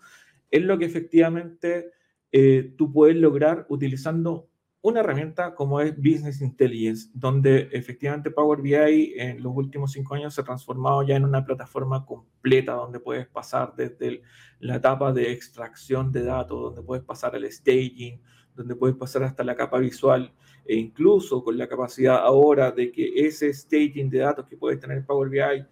es 0.51 0.61
lo 0.63 0.77
que 0.77 0.85
efectivamente 0.85 1.91
eh, 2.31 2.73
tú 2.77 2.91
puedes 2.91 3.15
lograr 3.15 3.65
utilizando 3.69 4.49
una 4.81 4.99
herramienta 4.99 5.55
como 5.55 5.79
es 5.79 5.95
Business 5.95 6.41
Intelligence, 6.41 7.09
donde 7.13 7.69
efectivamente 7.71 8.31
Power 8.31 8.61
BI 8.61 9.13
en 9.15 9.41
los 9.41 9.53
últimos 9.55 9.93
cinco 9.93 10.15
años 10.15 10.33
se 10.33 10.41
ha 10.41 10.43
transformado 10.43 11.03
ya 11.03 11.15
en 11.15 11.23
una 11.23 11.45
plataforma 11.45 12.05
completa 12.05 12.73
donde 12.73 12.99
puedes 12.99 13.25
pasar 13.27 13.73
desde 13.77 14.21
la 14.59 14.75
etapa 14.75 15.13
de 15.13 15.31
extracción 15.31 16.11
de 16.11 16.23
datos, 16.23 16.61
donde 16.61 16.83
puedes 16.83 17.05
pasar 17.05 17.33
al 17.33 17.49
staging, 17.49 18.21
donde 18.55 18.75
puedes 18.75 18.95
pasar 18.95 19.23
hasta 19.23 19.43
la 19.43 19.55
capa 19.55 19.79
visual 19.79 20.31
e 20.65 20.75
incluso 20.75 21.43
con 21.43 21.57
la 21.57 21.67
capacidad 21.67 22.17
ahora 22.17 22.71
de 22.71 22.91
que 22.91 23.25
ese 23.25 23.53
staging 23.53 24.09
de 24.09 24.19
datos 24.19 24.47
que 24.47 24.57
puedes 24.57 24.79
tener 24.79 25.05
Power 25.05 25.29
BI 25.29 25.65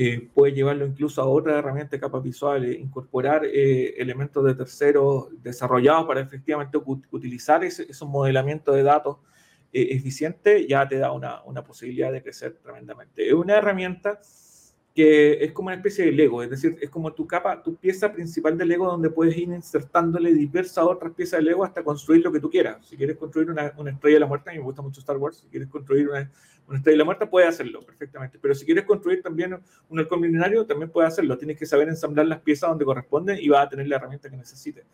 eh, 0.00 0.28
puede 0.32 0.52
llevarlo 0.52 0.86
incluso 0.86 1.20
a 1.20 1.26
otra 1.26 1.58
herramienta 1.58 1.96
de 1.96 2.00
capas 2.00 2.22
visuales, 2.22 2.78
incorporar 2.78 3.44
eh, 3.44 3.94
elementos 3.98 4.44
de 4.44 4.54
terceros 4.54 5.26
desarrollados 5.42 6.06
para 6.06 6.20
efectivamente 6.20 6.78
utilizar 7.10 7.64
esos 7.64 8.08
modelamientos 8.08 8.76
de 8.76 8.84
datos 8.84 9.16
eh, 9.72 9.88
eficientes, 9.90 10.66
ya 10.68 10.88
te 10.88 10.98
da 10.98 11.10
una, 11.10 11.42
una 11.42 11.64
posibilidad 11.64 12.12
de 12.12 12.22
crecer 12.22 12.58
tremendamente. 12.62 13.26
Es 13.26 13.34
una 13.34 13.56
herramienta 13.56 14.20
que 14.98 15.44
es 15.44 15.52
como 15.52 15.68
una 15.68 15.76
especie 15.76 16.06
de 16.06 16.10
Lego, 16.10 16.42
es 16.42 16.50
decir, 16.50 16.76
es 16.80 16.90
como 16.90 17.12
tu 17.12 17.24
capa, 17.24 17.62
tu 17.62 17.76
pieza 17.76 18.12
principal 18.12 18.58
de 18.58 18.66
Lego 18.66 18.84
donde 18.84 19.08
puedes 19.10 19.36
ir 19.36 19.48
insertándole 19.48 20.34
diversas 20.34 20.84
otras 20.84 21.12
piezas 21.12 21.38
de 21.38 21.44
Lego 21.44 21.62
hasta 21.62 21.84
construir 21.84 22.24
lo 22.24 22.32
que 22.32 22.40
tú 22.40 22.50
quieras. 22.50 22.84
Si 22.84 22.96
quieres 22.96 23.16
construir 23.16 23.48
una, 23.48 23.72
una 23.76 23.92
estrella 23.92 24.16
de 24.16 24.20
la 24.20 24.26
muerte, 24.26 24.50
a 24.50 24.54
mí 24.54 24.58
me 24.58 24.64
gusta 24.64 24.82
mucho 24.82 24.98
Star 24.98 25.16
Wars, 25.16 25.36
si 25.36 25.46
quieres 25.46 25.68
construir 25.68 26.08
una, 26.08 26.28
una 26.66 26.78
estrella 26.78 26.94
de 26.94 26.98
la 26.98 27.04
muerte, 27.04 27.28
puedes 27.28 27.48
hacerlo 27.48 27.80
perfectamente. 27.82 28.40
Pero 28.42 28.56
si 28.56 28.64
quieres 28.64 28.84
construir 28.86 29.22
también 29.22 29.56
un 29.88 29.98
halcón 30.00 30.20
milenario, 30.20 30.66
también 30.66 30.90
puedes 30.90 31.12
hacerlo. 31.12 31.38
Tienes 31.38 31.56
que 31.56 31.64
saber 31.64 31.86
ensamblar 31.88 32.26
las 32.26 32.40
piezas 32.40 32.68
donde 32.68 32.84
corresponden 32.84 33.38
y 33.40 33.48
vas 33.50 33.66
a 33.66 33.68
tener 33.68 33.86
la 33.86 33.94
herramienta 33.94 34.28
que 34.28 34.36
necesites. 34.36 34.84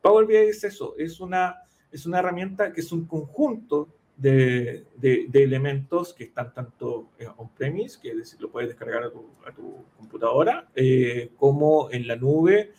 Power 0.00 0.24
BI 0.24 0.36
es 0.36 0.64
eso, 0.64 0.94
es 0.96 1.20
una, 1.20 1.56
es 1.92 2.06
una 2.06 2.20
herramienta 2.20 2.72
que 2.72 2.80
es 2.80 2.90
un 2.92 3.04
conjunto 3.04 3.90
de, 4.20 4.84
de, 4.96 5.42
elementos 5.42 6.12
que 6.12 6.24
están 6.24 6.52
tanto 6.52 7.08
on-premise, 7.38 7.98
que 8.00 8.12
lo 8.38 8.50
puedes 8.50 8.68
descargar 8.68 9.04
a 9.04 9.10
tu, 9.10 9.30
a 9.46 9.52
tu 9.52 9.84
computadora, 9.96 10.68
eh, 10.74 11.30
como 11.36 11.90
en 11.90 12.06
la 12.06 12.16
nube, 12.16 12.72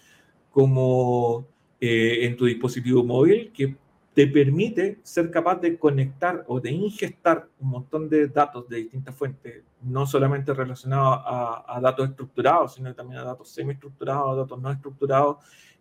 como 0.52 1.48
eh, 1.80 2.26
en 2.26 2.38
tu 2.38 2.46
dispositivo 2.46 3.04
móvil, 3.04 3.52
que 3.52 3.76
te 4.14 4.28
permite 4.28 5.00
ser 5.02 5.32
capaz 5.32 5.56
de 5.56 5.80
conectar 5.80 6.44
o 6.48 6.60
de 6.60 6.72
ingestar 6.72 7.48
un 7.60 7.70
montón 7.70 8.08
de 8.08 8.28
datos 8.28 8.70
de 8.70 8.78
distintas 8.78 9.16
fuentes, 9.16 9.64
no 9.82 10.06
solamente 10.06 10.54
relacionados 10.54 11.22
a, 11.26 11.66
a 11.68 11.82
datos 11.82 12.10
estructurados, 12.10 12.76
sino 12.76 12.94
también 12.94 13.20
a 13.22 13.24
datos 13.24 13.50
semi-estructurados, 13.50 14.38
datos 14.38 14.62
no 14.62 14.70
estructurados, 14.70 15.38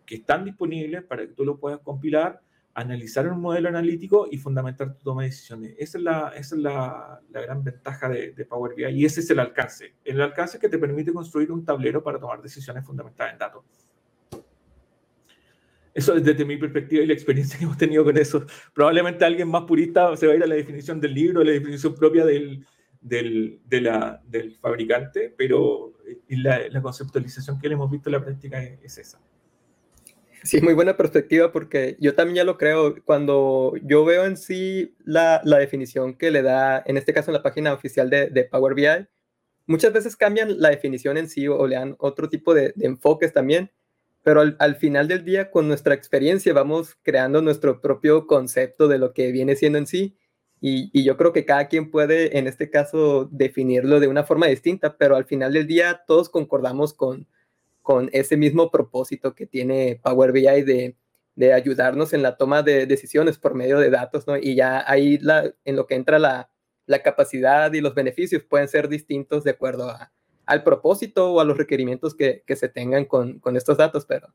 que 0.07 0.15
están 0.15 0.43
disponibles 0.43 1.03
para 1.03 1.21
que 1.27 1.33
tú 1.33 1.45
lo 1.45 1.57
puedas 1.57 1.79
compilar 1.81 2.41
analizar 2.73 3.27
un 3.27 3.41
modelo 3.41 3.69
analítico 3.69 4.27
y 4.31 4.37
fundamentar 4.37 4.93
tu 4.93 5.03
toma 5.03 5.23
de 5.23 5.29
decisiones. 5.29 5.75
Esa 5.77 5.97
es 5.97 6.03
la, 6.03 6.33
esa 6.35 6.55
es 6.55 6.61
la, 6.61 7.21
la 7.29 7.41
gran 7.41 7.63
ventaja 7.63 8.09
de, 8.09 8.31
de, 8.31 8.45
Power 8.45 8.75
BI 8.75 8.85
y 8.85 9.05
ese 9.05 9.19
es 9.19 9.29
el 9.29 9.39
alcance. 9.39 9.95
El 10.03 10.21
alcance 10.21 10.59
que 10.59 10.69
te 10.69 10.77
permite 10.77 11.11
construir 11.11 11.51
un 11.51 11.65
tablero 11.65 12.03
para 12.03 12.19
tomar 12.19 12.41
decisiones 12.41 12.85
fundamentadas 12.85 13.33
en 13.33 13.39
datos. 13.39 13.63
Eso 15.93 16.15
es 16.15 16.23
desde 16.23 16.45
mi 16.45 16.55
perspectiva 16.55 17.03
y 17.03 17.07
la 17.07 17.13
experiencia 17.13 17.59
que 17.59 17.65
hemos 17.65 17.77
tenido 17.77 18.03
con 18.03 18.17
eso. 18.17 18.45
Probablemente 18.73 19.25
alguien 19.25 19.49
más 19.49 19.63
purista 19.63 20.15
se 20.15 20.25
va 20.25 20.33
a 20.33 20.35
ir 20.37 20.43
a 20.43 20.47
la 20.47 20.55
definición 20.55 21.01
del 21.01 21.13
libro, 21.13 21.41
a 21.41 21.43
la 21.43 21.51
definición 21.51 21.93
propia 21.95 22.25
del, 22.25 22.65
del, 23.01 23.59
de 23.65 23.81
la, 23.81 24.21
del 24.25 24.55
fabricante, 24.55 25.33
pero 25.37 25.93
la, 26.29 26.69
la, 26.69 26.81
conceptualización 26.81 27.59
que 27.59 27.67
le 27.67 27.73
hemos 27.73 27.91
visto 27.91 28.07
en 28.09 28.13
la 28.13 28.23
práctica 28.23 28.63
es, 28.63 28.79
es 28.83 28.97
esa. 28.99 29.19
Sí, 30.43 30.59
muy 30.61 30.73
buena 30.73 30.97
perspectiva 30.97 31.51
porque 31.51 31.97
yo 31.99 32.15
también 32.15 32.37
ya 32.37 32.43
lo 32.43 32.57
creo. 32.57 32.95
Cuando 33.05 33.73
yo 33.83 34.03
veo 34.05 34.25
en 34.25 34.37
sí 34.37 34.95
la, 35.05 35.39
la 35.43 35.59
definición 35.59 36.15
que 36.15 36.31
le 36.31 36.41
da, 36.41 36.81
en 36.85 36.97
este 36.97 37.13
caso 37.13 37.29
en 37.29 37.35
la 37.35 37.43
página 37.43 37.73
oficial 37.73 38.09
de, 38.09 38.27
de, 38.29 38.45
Power 38.45 38.73
BI, 38.73 39.07
muchas 39.67 39.93
veces 39.93 40.15
cambian 40.15 40.59
la 40.59 40.69
definición 40.69 41.17
en 41.17 41.29
sí 41.29 41.47
o 41.47 41.67
le 41.67 41.75
dan 41.75 41.95
otro 41.99 42.27
tipo 42.27 42.55
de, 42.55 42.73
de 42.75 42.87
enfoques 42.87 43.33
también, 43.33 43.71
pero 44.23 44.41
al, 44.41 44.55
al, 44.59 44.75
final 44.77 45.07
del 45.07 45.23
día 45.23 45.51
con 45.51 45.67
nuestra 45.67 45.93
experiencia 45.93 46.53
vamos 46.53 46.95
creando 47.03 47.41
nuestro 47.41 47.79
propio 47.79 48.25
concepto 48.25 48.87
de 48.87 48.97
lo 48.97 49.13
que 49.13 49.31
viene 49.31 49.55
siendo 49.55 49.77
en 49.77 49.87
sí. 49.87 50.17
Y, 50.59 50.89
y 50.93 51.03
yo 51.03 51.17
creo 51.17 51.33
que 51.33 51.45
cada 51.45 51.67
quien 51.67 51.91
puede, 51.91 52.37
en 52.37 52.47
este 52.47 52.69
caso, 52.69 53.25
definirlo 53.31 53.99
de 53.99 54.07
una 54.07 54.23
forma 54.23 54.47
distinta, 54.47 54.97
pero 54.97 55.15
al 55.15 55.25
final 55.25 55.53
del 55.53 55.67
día 55.67 56.03
todos 56.07 56.29
concordamos 56.29 56.93
con, 56.93 57.27
con 57.81 58.09
ese 58.13 58.37
mismo 58.37 58.69
propósito 58.69 59.33
que 59.33 59.45
tiene 59.45 59.99
Power 60.03 60.31
BI 60.31 60.61
de, 60.63 60.95
de 61.35 61.53
ayudarnos 61.53 62.13
en 62.13 62.21
la 62.21 62.37
toma 62.37 62.63
de 62.63 62.85
decisiones 62.85 63.37
por 63.37 63.55
medio 63.55 63.79
de 63.79 63.89
datos, 63.89 64.27
¿no? 64.27 64.37
Y 64.37 64.55
ya 64.55 64.83
ahí 64.89 65.17
la, 65.17 65.51
en 65.65 65.75
lo 65.75 65.87
que 65.87 65.95
entra 65.95 66.19
la, 66.19 66.49
la 66.85 67.01
capacidad 67.01 67.71
y 67.73 67.81
los 67.81 67.95
beneficios 67.95 68.43
pueden 68.43 68.67
ser 68.67 68.87
distintos 68.87 69.43
de 69.43 69.51
acuerdo 69.51 69.89
a, 69.89 70.11
al 70.45 70.63
propósito 70.63 71.33
o 71.33 71.39
a 71.39 71.45
los 71.45 71.57
requerimientos 71.57 72.13
que, 72.15 72.43
que 72.45 72.55
se 72.55 72.69
tengan 72.69 73.05
con, 73.05 73.39
con, 73.39 73.55
estos 73.55 73.77
datos, 73.77 74.05
pero, 74.05 74.27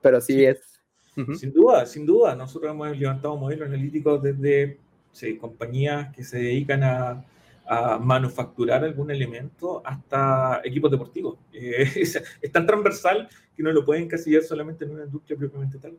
pero 0.00 0.20
sí, 0.20 0.34
sí. 0.34 0.44
es. 0.44 0.80
Uh 1.16 1.22
-huh. 1.22 1.34
Sin 1.34 1.52
duda, 1.52 1.86
sin 1.86 2.06
duda. 2.06 2.36
Nosotros 2.36 2.70
hemos 2.70 2.96
levantado 2.96 3.36
modelos 3.36 3.66
analíticos 3.66 4.22
desde 4.22 4.78
sí, 5.12 5.36
compañías 5.36 6.14
que 6.14 6.22
se 6.22 6.38
dedican 6.38 6.84
a, 6.84 7.24
a 7.68 7.98
manufacturar 7.98 8.82
algún 8.82 9.10
elemento 9.10 9.82
hasta 9.84 10.60
equipos 10.64 10.90
deportivos. 10.90 11.38
Eh, 11.52 11.86
es, 11.96 12.22
es, 12.40 12.52
tan 12.52 12.66
transversal 12.66 13.28
que 13.56 13.62
no 13.62 13.72
lo 13.72 13.84
pueden 13.84 14.04
encasillar 14.04 14.42
solamente 14.42 14.84
en 14.84 14.92
una 14.92 15.04
industria 15.04 15.38
propiamente 15.38 15.78
tal. 15.78 15.98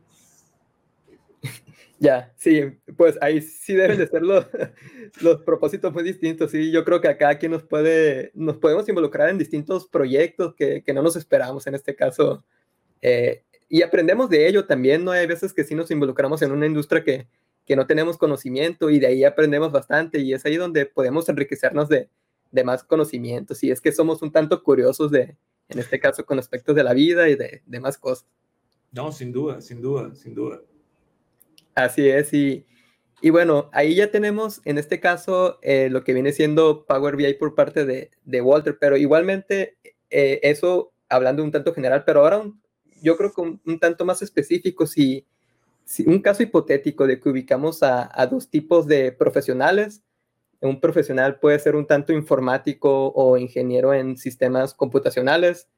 Ya, 2.00 2.32
sí, 2.36 2.62
pues 2.96 3.18
ahí 3.20 3.42
sí 3.42 3.74
deben 3.74 3.98
de 3.98 4.06
ser 4.06 4.22
los, 4.22 4.46
los 5.20 5.42
propósitos 5.42 5.92
muy 5.92 6.02
distintos. 6.02 6.50
Sí, 6.50 6.72
yo 6.72 6.82
creo 6.82 7.00
que 7.00 7.08
acá 7.08 7.38
quien 7.38 7.52
nos 7.52 7.62
puede, 7.62 8.32
nos 8.34 8.56
podemos 8.56 8.88
involucrar 8.88 9.28
en 9.28 9.36
distintos 9.36 9.86
proyectos 9.86 10.54
que, 10.54 10.82
que 10.82 10.94
no 10.94 11.02
nos 11.02 11.14
esperamos 11.16 11.66
en 11.66 11.74
este 11.74 11.94
caso. 11.94 12.42
Eh, 13.02 13.42
y 13.68 13.82
aprendemos 13.82 14.30
de 14.30 14.48
ello 14.48 14.64
también, 14.64 15.04
¿no? 15.04 15.12
Hay 15.12 15.26
veces 15.26 15.52
que 15.52 15.62
sí 15.62 15.74
nos 15.74 15.90
involucramos 15.90 16.40
en 16.40 16.52
una 16.52 16.66
industria 16.66 17.04
que, 17.04 17.28
que 17.66 17.76
no 17.76 17.86
tenemos 17.86 18.18
conocimiento 18.18 18.90
y 18.90 18.98
de 18.98 19.06
ahí 19.06 19.24
aprendemos 19.24 19.72
bastante 19.72 20.20
y 20.20 20.32
es 20.32 20.44
ahí 20.44 20.56
donde 20.56 20.86
podemos 20.86 21.28
enriquecernos 21.28 21.88
de, 21.88 22.08
de 22.50 22.64
más 22.64 22.84
conocimientos 22.84 23.62
y 23.62 23.70
es 23.70 23.80
que 23.80 23.92
somos 23.92 24.22
un 24.22 24.32
tanto 24.32 24.62
curiosos 24.62 25.10
de, 25.10 25.36
en 25.68 25.78
este 25.78 26.00
caso, 26.00 26.24
con 26.24 26.38
aspectos 26.38 26.74
de 26.74 26.84
la 26.84 26.94
vida 26.94 27.28
y 27.28 27.36
de, 27.36 27.62
de 27.64 27.80
más 27.80 27.98
cosas. 27.98 28.26
No, 28.92 29.12
sin 29.12 29.32
duda, 29.32 29.60
sin 29.60 29.80
duda, 29.80 30.14
sin 30.14 30.34
duda. 30.34 30.60
Así 31.74 32.08
es, 32.08 32.32
y, 32.32 32.66
y 33.22 33.30
bueno, 33.30 33.70
ahí 33.72 33.94
ya 33.94 34.10
tenemos 34.10 34.60
en 34.64 34.78
este 34.78 34.98
caso 34.98 35.58
eh, 35.62 35.88
lo 35.90 36.02
que 36.02 36.14
viene 36.14 36.32
siendo 36.32 36.84
Power 36.86 37.16
BI 37.16 37.34
por 37.34 37.54
parte 37.54 37.84
de, 37.84 38.10
de 38.24 38.40
Walter, 38.40 38.78
pero 38.80 38.96
igualmente 38.96 39.76
eh, 40.10 40.40
eso 40.42 40.92
hablando 41.08 41.44
un 41.44 41.52
tanto 41.52 41.74
general, 41.74 42.04
pero 42.04 42.20
ahora 42.20 42.50
yo 43.02 43.16
creo 43.16 43.32
que 43.32 43.40
un, 43.40 43.78
tanto 43.78 44.04
más 44.04 44.22
específico, 44.22 44.86
si, 44.86 45.26
un 46.06 46.20
caso 46.20 46.42
hipotético 46.42 47.06
de 47.06 47.20
que 47.20 47.28
ubicamos 47.28 47.82
a, 47.82 48.10
a 48.12 48.26
dos 48.26 48.48
tipos 48.48 48.86
de 48.86 49.12
profesionales, 49.12 50.02
un 50.60 50.80
profesional 50.80 51.38
puede 51.38 51.58
ser 51.58 51.74
un 51.74 51.86
tanto 51.86 52.12
informático 52.12 53.12
o 53.14 53.38
ingeniero 53.38 53.94
en 53.94 54.16
sistemas 54.16 54.74
computacionales 54.74 55.68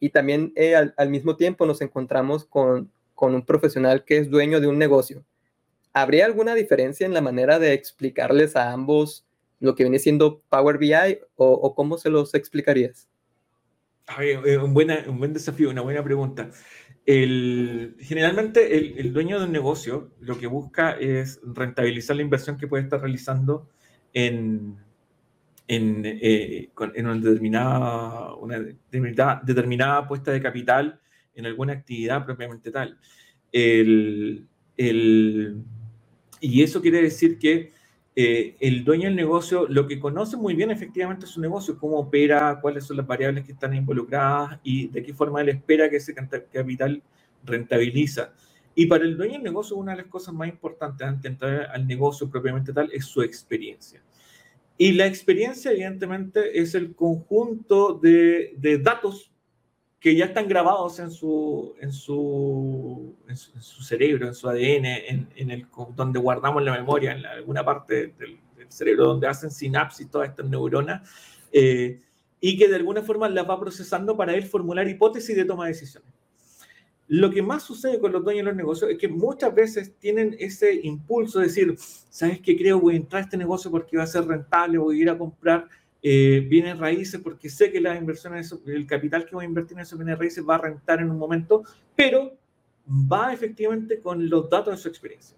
y 0.00 0.10
también 0.10 0.52
eh, 0.54 0.76
al, 0.76 1.10
mismo 1.10 1.36
tiempo 1.36 1.66
nos 1.66 1.80
encontramos 1.80 2.44
con, 2.44 2.90
con, 3.14 3.34
un 3.34 3.44
profesional 3.44 4.04
que 4.04 4.18
es 4.18 4.30
dueño 4.30 4.60
de 4.60 4.68
un 4.68 4.78
negocio. 4.78 5.24
¿Habría 5.92 6.24
alguna 6.26 6.54
diferencia 6.54 7.04
en 7.04 7.14
la 7.14 7.20
manera 7.20 7.58
de 7.58 7.72
explicarles 7.72 8.54
a 8.54 8.70
ambos 8.70 9.26
lo 9.58 9.74
que 9.74 9.82
viene 9.82 9.98
siendo 9.98 10.40
Power 10.48 10.78
BI 10.78 11.18
o, 11.34 11.74
cómo 11.74 11.98
se 11.98 12.10
los 12.10 12.34
explicarías? 12.34 13.08
un, 14.62 14.72
buena, 14.72 15.04
un 15.08 15.18
buen 15.18 15.32
desafío, 15.32 15.70
una 15.70 15.82
buena 15.82 16.04
pregunta. 16.04 16.50
Generalmente 17.10 18.76
el, 19.00 19.14
dueño 19.14 19.38
de 19.38 19.46
un 19.46 19.52
negocio 19.52 20.10
lo 20.20 20.36
que 20.38 20.46
busca 20.46 20.90
es 20.90 21.40
rentabilizar 21.42 22.16
la 22.16 22.22
inversión 22.22 22.58
que 22.58 22.66
puede 22.66 22.82
estar 22.82 23.00
realizando 23.00 23.70
en, 24.12 24.76
en, 25.66 26.02
eh, 26.04 26.68
en 26.94 27.06
una, 27.06 27.18
determinada, 27.18 28.34
una 28.34 28.60
determinada, 28.60 29.40
determinada 29.42 30.06
puesta 30.06 30.32
de 30.32 30.42
capital 30.42 31.00
en 31.34 31.46
alguna 31.46 31.72
actividad 31.72 32.26
propiamente 32.26 32.70
tal. 32.70 32.98
El, 33.50 34.46
y 34.76 36.62
eso 36.62 36.82
quiere 36.82 37.00
decir 37.00 37.38
que 37.38 37.72
eh, 38.20 38.56
el 38.58 38.82
dueño 38.82 39.04
del 39.04 39.14
negocio 39.14 39.68
lo 39.68 39.86
que 39.86 40.00
conoce 40.00 40.36
muy 40.36 40.56
bien 40.56 40.72
efectivamente 40.72 41.24
su 41.24 41.40
negocio, 41.40 41.78
cómo 41.78 42.00
opera, 42.00 42.58
cuáles 42.60 42.82
son 42.82 42.96
las 42.96 43.06
variables 43.06 43.44
que 43.44 43.52
están 43.52 43.76
involucradas 43.76 44.58
y 44.64 44.88
de 44.88 45.04
qué 45.04 45.14
forma 45.14 45.40
él 45.40 45.50
espera 45.50 45.88
que 45.88 45.98
ese 45.98 46.16
capital 46.52 47.00
rentabiliza. 47.44 48.32
Y 48.74 48.86
para 48.86 49.04
el 49.04 49.16
dueño 49.16 49.34
del 49.34 49.44
negocio, 49.44 49.76
una 49.76 49.92
de 49.92 49.98
las 49.98 50.08
cosas 50.08 50.34
más 50.34 50.48
importantes 50.48 51.06
antes 51.06 51.22
de 51.22 51.28
entrar 51.28 51.70
al 51.72 51.86
negocio 51.86 52.28
propiamente 52.28 52.72
tal 52.72 52.90
es 52.92 53.04
su 53.04 53.22
experiencia. 53.22 54.02
Y 54.76 54.90
la 54.90 55.06
experiencia, 55.06 55.70
evidentemente, 55.70 56.60
es 56.60 56.74
el 56.74 56.96
conjunto 56.96 58.00
de, 58.02 58.52
de 58.56 58.78
datos 58.78 59.30
que 60.00 60.14
ya 60.14 60.26
están 60.26 60.46
grabados 60.46 61.00
en 61.00 61.10
su, 61.10 61.74
en 61.80 61.92
su, 61.92 63.16
en 63.28 63.36
su, 63.36 63.82
cerebro, 63.82 64.28
en 64.28 64.34
su 64.34 64.48
ADN, 64.48 64.84
en, 64.84 65.28
en, 65.34 65.50
el, 65.50 65.66
donde 65.96 66.20
guardamos 66.20 66.62
la 66.62 66.72
memoria, 66.72 67.12
en 67.12 67.26
alguna 67.26 67.64
parte 67.64 68.12
del, 68.18 68.38
del, 68.56 68.70
cerebro 68.70 69.06
donde 69.06 69.26
hacen 69.26 69.50
sinapsis 69.50 70.10
todas 70.10 70.28
estas 70.28 70.46
neuronas, 70.46 71.08
eh, 71.52 72.02
y 72.38 72.56
que 72.58 72.68
de 72.68 72.76
alguna 72.76 73.02
forma 73.02 73.28
las 73.28 73.48
va 73.48 73.58
procesando 73.58 74.16
para 74.16 74.34
él 74.34 74.44
formular 74.44 74.86
hipótesis 74.86 75.34
de 75.34 75.44
toma 75.44 75.64
de 75.64 75.72
decisiones. 75.72 76.12
Lo 77.08 77.30
que 77.30 77.40
más 77.40 77.62
sucede 77.62 77.98
con 77.98 78.12
los 78.12 78.22
dueños 78.22 78.44
de 78.44 78.50
los 78.50 78.56
negocios 78.56 78.90
es 78.90 78.98
que 78.98 79.08
muchas 79.08 79.54
veces 79.54 79.94
tienen 79.98 80.36
ese 80.38 80.74
impulso 80.82 81.38
de 81.38 81.46
decir, 81.46 81.74
¿sabes 81.78 82.40
qué? 82.40 82.56
Creo 82.56 82.78
voy 82.78 82.94
a 82.94 82.98
entrar 82.98 83.22
a 83.22 83.24
este 83.24 83.38
negocio 83.38 83.70
porque 83.70 83.96
va 83.96 84.02
a 84.02 84.06
ser 84.06 84.26
rentable, 84.26 84.76
voy 84.76 84.98
a 84.98 85.02
ir 85.02 85.10
a 85.10 85.16
comprar 85.16 85.66
eh, 86.02 86.46
bienes 86.48 86.78
raíces 86.78 87.20
porque 87.20 87.48
sé 87.48 87.72
que 87.72 87.80
las 87.80 87.98
inversiones, 87.98 88.54
el 88.66 88.86
capital 88.86 89.26
que 89.26 89.34
voy 89.34 89.44
a 89.44 89.48
invertir 89.48 89.76
en 89.76 89.82
esos 89.82 89.98
bienes 89.98 90.18
raíces 90.18 90.44
va 90.48 90.56
a 90.56 90.58
rentar 90.58 91.00
en 91.00 91.10
un 91.10 91.18
momento, 91.18 91.64
pero 91.96 92.36
va 92.88 93.32
efectivamente 93.32 94.00
con 94.00 94.28
los 94.28 94.48
datos 94.48 94.74
de 94.74 94.82
su 94.82 94.88
experiencia. 94.88 95.36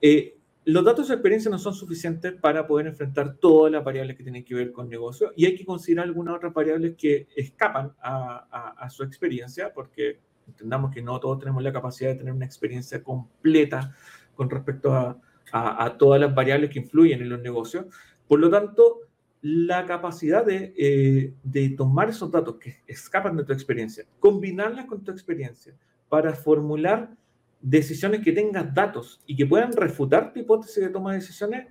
Eh, 0.00 0.36
los 0.64 0.84
datos 0.84 1.04
de 1.04 1.06
su 1.06 1.12
experiencia 1.12 1.50
no 1.50 1.58
son 1.58 1.74
suficientes 1.74 2.32
para 2.34 2.66
poder 2.66 2.88
enfrentar 2.88 3.36
todas 3.36 3.70
las 3.70 3.84
variables 3.84 4.16
que 4.16 4.24
tienen 4.24 4.44
que 4.44 4.54
ver 4.54 4.72
con 4.72 4.88
negocio 4.88 5.32
y 5.36 5.46
hay 5.46 5.54
que 5.54 5.64
considerar 5.64 6.06
algunas 6.06 6.34
otras 6.34 6.52
variables 6.52 6.96
que 6.96 7.28
escapan 7.36 7.92
a, 8.00 8.46
a, 8.50 8.68
a 8.84 8.90
su 8.90 9.04
experiencia 9.04 9.72
porque 9.72 10.18
entendamos 10.48 10.92
que 10.92 11.02
no 11.02 11.20
todos 11.20 11.38
tenemos 11.38 11.62
la 11.62 11.72
capacidad 11.72 12.10
de 12.10 12.16
tener 12.16 12.32
una 12.32 12.44
experiencia 12.44 13.02
completa 13.02 13.94
con 14.34 14.50
respecto 14.50 14.92
a, 14.92 15.16
a 15.52 15.96
todas 15.96 16.20
las 16.20 16.34
variables 16.34 16.70
que 16.70 16.80
influyen 16.80 17.22
en 17.22 17.28
los 17.28 17.40
negocios. 17.40 17.86
Por 18.26 18.40
lo 18.40 18.50
tanto, 18.50 19.02
la 19.48 19.86
capacidad 19.86 20.44
de, 20.44 20.74
eh, 20.76 21.34
de, 21.44 21.68
tomar 21.70 22.08
esos 22.08 22.30
datos 22.30 22.56
que 22.56 22.76
escapan 22.86 23.36
de 23.36 23.44
tu 23.44 23.52
experiencia, 23.52 24.04
combinarlas 24.18 24.86
con 24.86 25.04
tu 25.04 25.12
experiencia 25.12 25.74
para 26.08 26.32
formular 26.34 27.10
decisiones 27.60 28.22
que 28.22 28.32
tengan 28.32 28.74
datos 28.74 29.20
y 29.26 29.36
que 29.36 29.46
puedan 29.46 29.72
refutar 29.72 30.32
tu 30.32 30.40
hipótesis 30.40 30.82
de 30.82 30.88
toma 30.88 31.12
de 31.12 31.20
decisiones, 31.20 31.66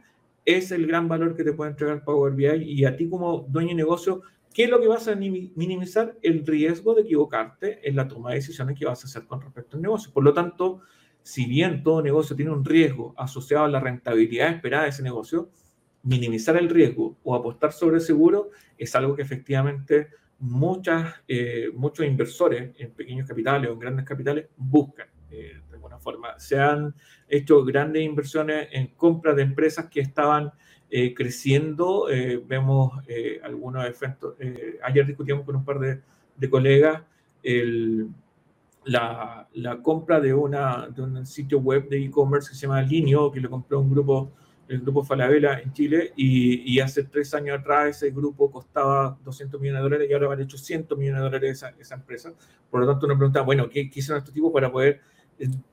es 0.45 0.71
el 0.71 0.87
gran 0.87 1.07
valor 1.07 1.35
que 1.35 1.43
te 1.43 1.53
puede 1.53 1.71
entregar 1.71 2.03
Power 2.03 2.33
BI 2.33 2.63
y 2.63 2.85
a 2.85 2.95
ti 2.95 3.09
como 3.09 3.45
dueño 3.49 3.69
de 3.69 3.75
negocio 3.75 4.21
¿Qué 4.55 4.63
es 4.63 4.69
lo 4.69 4.79
que 4.79 4.87
vas 4.87 5.05
a 5.09 5.17
minimizar? 5.17 6.17
El 6.21 6.47
riesgo 6.47 6.95
de 6.95 7.01
equivocarte 7.01 7.89
en 7.89 7.97
la 7.97 8.07
toma 8.07 8.29
de 8.29 8.37
decisiones 8.37 8.79
que 8.79 8.85
vas 8.85 9.03
a 9.03 9.07
hacer 9.07 9.25
con 9.25 9.41
respecto 9.41 9.75
al 9.75 9.81
negocio. 9.81 10.13
Por 10.13 10.23
lo 10.23 10.33
tanto, 10.33 10.79
si 11.21 11.45
bien 11.45 11.83
todo 11.83 12.01
negocio 12.01 12.37
tiene 12.37 12.51
un 12.51 12.63
riesgo 12.63 13.13
asociado 13.17 13.65
a 13.65 13.67
la 13.67 13.81
rentabilidad 13.81 14.47
esperada 14.53 14.83
de 14.83 14.91
ese 14.91 15.03
negocio, 15.03 15.49
minimizar 16.05 16.55
el 16.55 16.69
riesgo 16.69 17.17
o 17.23 17.35
apostar 17.35 17.73
sobre 17.73 17.99
seguro 17.99 18.51
es 18.77 18.95
algo 18.95 19.15
que 19.15 19.23
efectivamente 19.23 20.09
muchas, 20.39 21.15
eh, 21.27 21.69
muchos 21.73 22.05
inversores 22.05 22.71
en 22.77 22.91
pequeños 22.91 23.27
capitales 23.27 23.69
o 23.69 23.73
en 23.73 23.79
grandes 23.79 24.05
capitales 24.05 24.47
buscan. 24.55 25.07
Eh, 25.31 25.59
de 25.67 25.73
alguna 25.73 25.97
forma, 25.97 26.39
se 26.39 26.59
han 26.59 26.93
hecho 27.27 27.63
grandes 27.65 28.03
inversiones 28.03 28.67
en 28.71 28.87
compras 28.87 29.35
de 29.35 29.41
empresas 29.41 29.87
que 29.89 30.01
estaban 30.01 30.51
eh, 30.91 31.13
creciendo. 31.15 32.05
Vemos 32.45 32.93
algunos 33.43 33.85
efectos. 33.85 34.35
ayer 34.83 35.05
discutimos 35.07 35.43
con 35.43 35.55
un 35.55 35.65
par 35.65 35.79
de, 35.79 36.49
colegas 36.49 37.01
la, 38.85 39.79
compra 39.81 40.19
de, 40.19 40.33
una, 40.33 40.87
de 40.87 41.01
un 41.01 41.25
sitio 41.25 41.59
web 41.59 41.89
de 41.89 42.05
e-commerce 42.05 42.49
que 42.49 42.55
se 42.55 42.67
llama 42.67 42.83
Linio, 42.83 43.31
que 43.31 43.39
lo 43.39 43.49
compró 43.49 43.79
un 43.79 43.89
grupo, 43.89 44.31
el 44.67 44.81
grupo 44.81 45.03
Falabella 45.03 45.59
en 45.59 45.73
Chile, 45.73 46.13
y, 46.15 46.73
y, 46.73 46.79
hace 46.79 47.03
tres 47.03 47.33
años 47.33 47.59
atrás 47.59 47.97
ese 47.97 48.11
grupo 48.11 48.49
costaba 48.49 49.17
200 49.23 49.59
millones 49.61 49.79
de 49.79 49.83
dólares 49.83 50.07
y 50.09 50.13
ahora 50.13 50.27
vale 50.27 50.43
800 50.43 50.97
millones 50.97 51.19
de 51.19 51.23
dólares 51.23 51.51
esa, 51.51 51.69
esa 51.79 51.95
empresa. 51.95 52.33
Por 52.69 52.81
lo 52.81 52.87
tanto, 52.87 53.05
uno 53.05 53.17
pregunta, 53.17 53.41
bueno, 53.41 53.69
¿qué, 53.69 53.89
qué 53.89 53.99
hicieron 53.99 54.19
estos 54.19 54.33
tipos 54.33 54.51
para 54.51 54.71
poder 54.71 55.01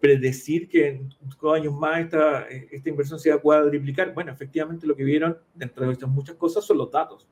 predecir 0.00 0.68
que 0.68 0.88
en 0.88 1.08
dos 1.40 1.54
años 1.54 1.72
más 1.74 2.00
esta, 2.00 2.46
esta 2.48 2.88
inversión 2.88 3.18
se 3.18 3.30
va 3.30 3.36
a 3.36 3.38
cuadriplicar. 3.38 4.12
Bueno, 4.12 4.32
efectivamente 4.32 4.86
lo 4.86 4.96
que 4.96 5.04
vieron, 5.04 5.38
dentro 5.54 5.88
de 5.88 6.06
muchas 6.06 6.36
cosas, 6.36 6.64
son 6.64 6.78
los 6.78 6.90
datos. 6.90 7.28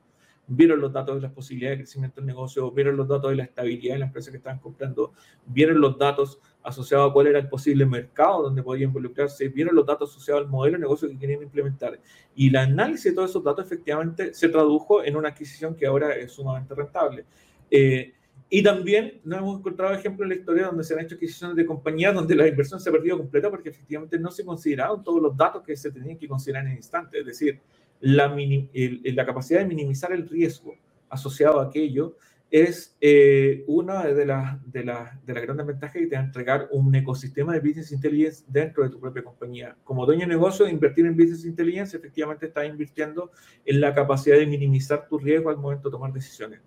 Vieron 0.53 0.81
los 0.81 0.91
datos 0.91 1.15
de 1.15 1.21
las 1.21 1.31
posibilidades 1.31 1.77
de 1.77 1.83
crecimiento 1.83 2.19
del 2.19 2.27
negocio, 2.27 2.69
vieron 2.71 2.97
los 2.97 3.07
datos 3.07 3.29
de 3.29 3.37
la 3.37 3.43
estabilidad 3.43 3.93
de 3.93 3.99
la 3.99 4.05
empresa 4.07 4.31
que 4.31 4.37
estaban 4.37 4.59
comprando, 4.59 5.13
vieron 5.45 5.79
los 5.79 5.97
datos 5.97 6.39
asociados 6.61 7.09
a 7.09 7.13
cuál 7.13 7.27
era 7.27 7.39
el 7.39 7.47
posible 7.47 7.85
mercado 7.85 8.43
donde 8.43 8.61
podían 8.61 8.89
involucrarse, 8.89 9.47
vieron 9.47 9.75
los 9.75 9.85
datos 9.85 10.11
asociados 10.11 10.43
al 10.43 10.49
modelo 10.49 10.75
de 10.77 10.81
negocio 10.81 11.07
que 11.07 11.17
querían 11.17 11.41
implementar. 11.41 11.99
Y 12.35 12.49
el 12.49 12.57
análisis 12.57 13.05
de 13.05 13.13
todos 13.13 13.29
esos 13.29 13.43
datos 13.43 13.65
efectivamente 13.65 14.33
se 14.33 14.49
tradujo 14.49 15.03
en 15.03 15.15
una 15.15 15.29
adquisición 15.29 15.73
que 15.73 15.85
ahora 15.85 16.15
es 16.15 16.33
sumamente 16.33 16.75
rentable. 16.75 17.25
Eh, 17.69 18.13
y 18.53 18.61
también 18.61 19.21
nos 19.23 19.39
hemos 19.39 19.59
encontrado 19.59 19.93
ejemplos 19.93 20.25
en 20.25 20.29
la 20.29 20.35
historia 20.35 20.65
donde 20.65 20.83
se 20.83 20.93
han 20.93 20.99
hecho 20.99 21.15
adquisiciones 21.15 21.55
de 21.55 21.65
compañías 21.65 22.13
donde 22.13 22.35
la 22.35 22.45
inversión 22.45 22.81
se 22.81 22.89
ha 22.89 22.91
perdido 22.91 23.17
completa 23.17 23.49
porque 23.49 23.69
efectivamente 23.69 24.19
no 24.19 24.29
se 24.29 24.43
consideraron 24.43 25.01
todos 25.01 25.21
los 25.21 25.37
datos 25.37 25.63
que 25.63 25.73
se 25.77 25.89
tenían 25.89 26.17
que 26.17 26.27
considerar 26.27 26.65
en 26.65 26.71
el 26.71 26.77
instante. 26.77 27.19
Es 27.19 27.25
decir, 27.25 27.61
la, 28.01 28.35
el, 28.35 29.01
la 29.15 29.25
capacidad 29.25 29.59
de 29.59 29.65
minimizar 29.65 30.11
el 30.11 30.27
riesgo 30.27 30.75
asociado 31.09 31.59
a 31.59 31.65
aquello 31.65 32.17
es 32.51 32.97
eh, 32.99 33.63
una 33.67 34.03
de 34.03 34.25
las 34.25 34.71
de 34.71 34.83
la, 34.83 35.17
de 35.25 35.33
la 35.33 35.39
grandes 35.39 35.65
ventajas 35.65 35.95
que 35.95 36.07
te 36.07 36.15
va 36.15 36.21
a 36.21 36.25
entregar 36.25 36.67
un 36.71 36.93
ecosistema 36.93 37.53
de 37.53 37.61
business 37.61 37.93
intelligence 37.93 38.43
dentro 38.45 38.83
de 38.83 38.89
tu 38.89 38.99
propia 38.99 39.23
compañía. 39.23 39.77
Como 39.85 40.05
dueño 40.05 40.21
de 40.21 40.33
negocio, 40.33 40.67
invertir 40.67 41.05
en 41.05 41.15
business 41.15 41.45
intelligence 41.45 41.95
efectivamente 41.95 42.47
está 42.47 42.65
invirtiendo 42.65 43.31
en 43.65 43.79
la 43.79 43.93
capacidad 43.95 44.37
de 44.37 44.45
minimizar 44.45 45.07
tu 45.07 45.17
riesgo 45.17 45.49
al 45.49 45.57
momento 45.57 45.87
de 45.87 45.93
tomar 45.93 46.11
decisiones. 46.11 46.59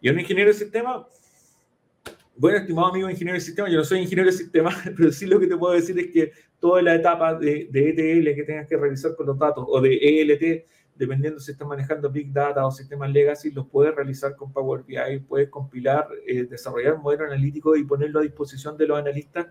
Y 0.00 0.08
un 0.08 0.18
ingeniero 0.18 0.50
de 0.50 0.58
sistema, 0.58 1.06
bueno, 2.38 2.58
estimado 2.58 2.88
amigo 2.88 3.08
ingeniero 3.08 3.34
de 3.34 3.40
sistema, 3.40 3.68
yo 3.68 3.78
no 3.78 3.84
soy 3.84 4.00
ingeniero 4.00 4.30
de 4.30 4.36
sistema, 4.36 4.70
pero 4.96 5.10
sí 5.12 5.26
lo 5.26 5.40
que 5.40 5.46
te 5.46 5.56
puedo 5.56 5.74
decir 5.74 5.98
es 5.98 6.12
que 6.12 6.32
toda 6.58 6.82
la 6.82 6.94
etapa 6.94 7.34
de, 7.34 7.68
ETL 7.72 8.34
que 8.34 8.44
tengas 8.44 8.68
que 8.68 8.76
revisar 8.76 9.14
con 9.16 9.26
los 9.26 9.38
datos 9.38 9.64
o 9.66 9.80
de 9.80 9.96
ELT, 9.96 10.66
dependiendo 10.94 11.40
si 11.40 11.52
estás 11.52 11.68
manejando 11.68 12.10
Big 12.10 12.32
Data 12.32 12.66
o 12.66 12.70
sistemas 12.70 13.10
legacy, 13.10 13.50
los 13.50 13.66
puedes 13.68 13.94
realizar 13.94 14.34
con 14.36 14.52
Power 14.52 14.82
BI, 14.82 15.20
puedes 15.26 15.48
compilar, 15.48 16.08
eh, 16.26 16.44
desarrollar 16.44 16.94
un 16.94 17.02
modelo 17.02 17.24
analítico 17.24 17.76
y 17.76 17.84
ponerlo 17.84 18.20
a 18.20 18.22
disposición 18.22 18.76
de 18.76 18.86
los 18.86 18.98
analistas 18.98 19.48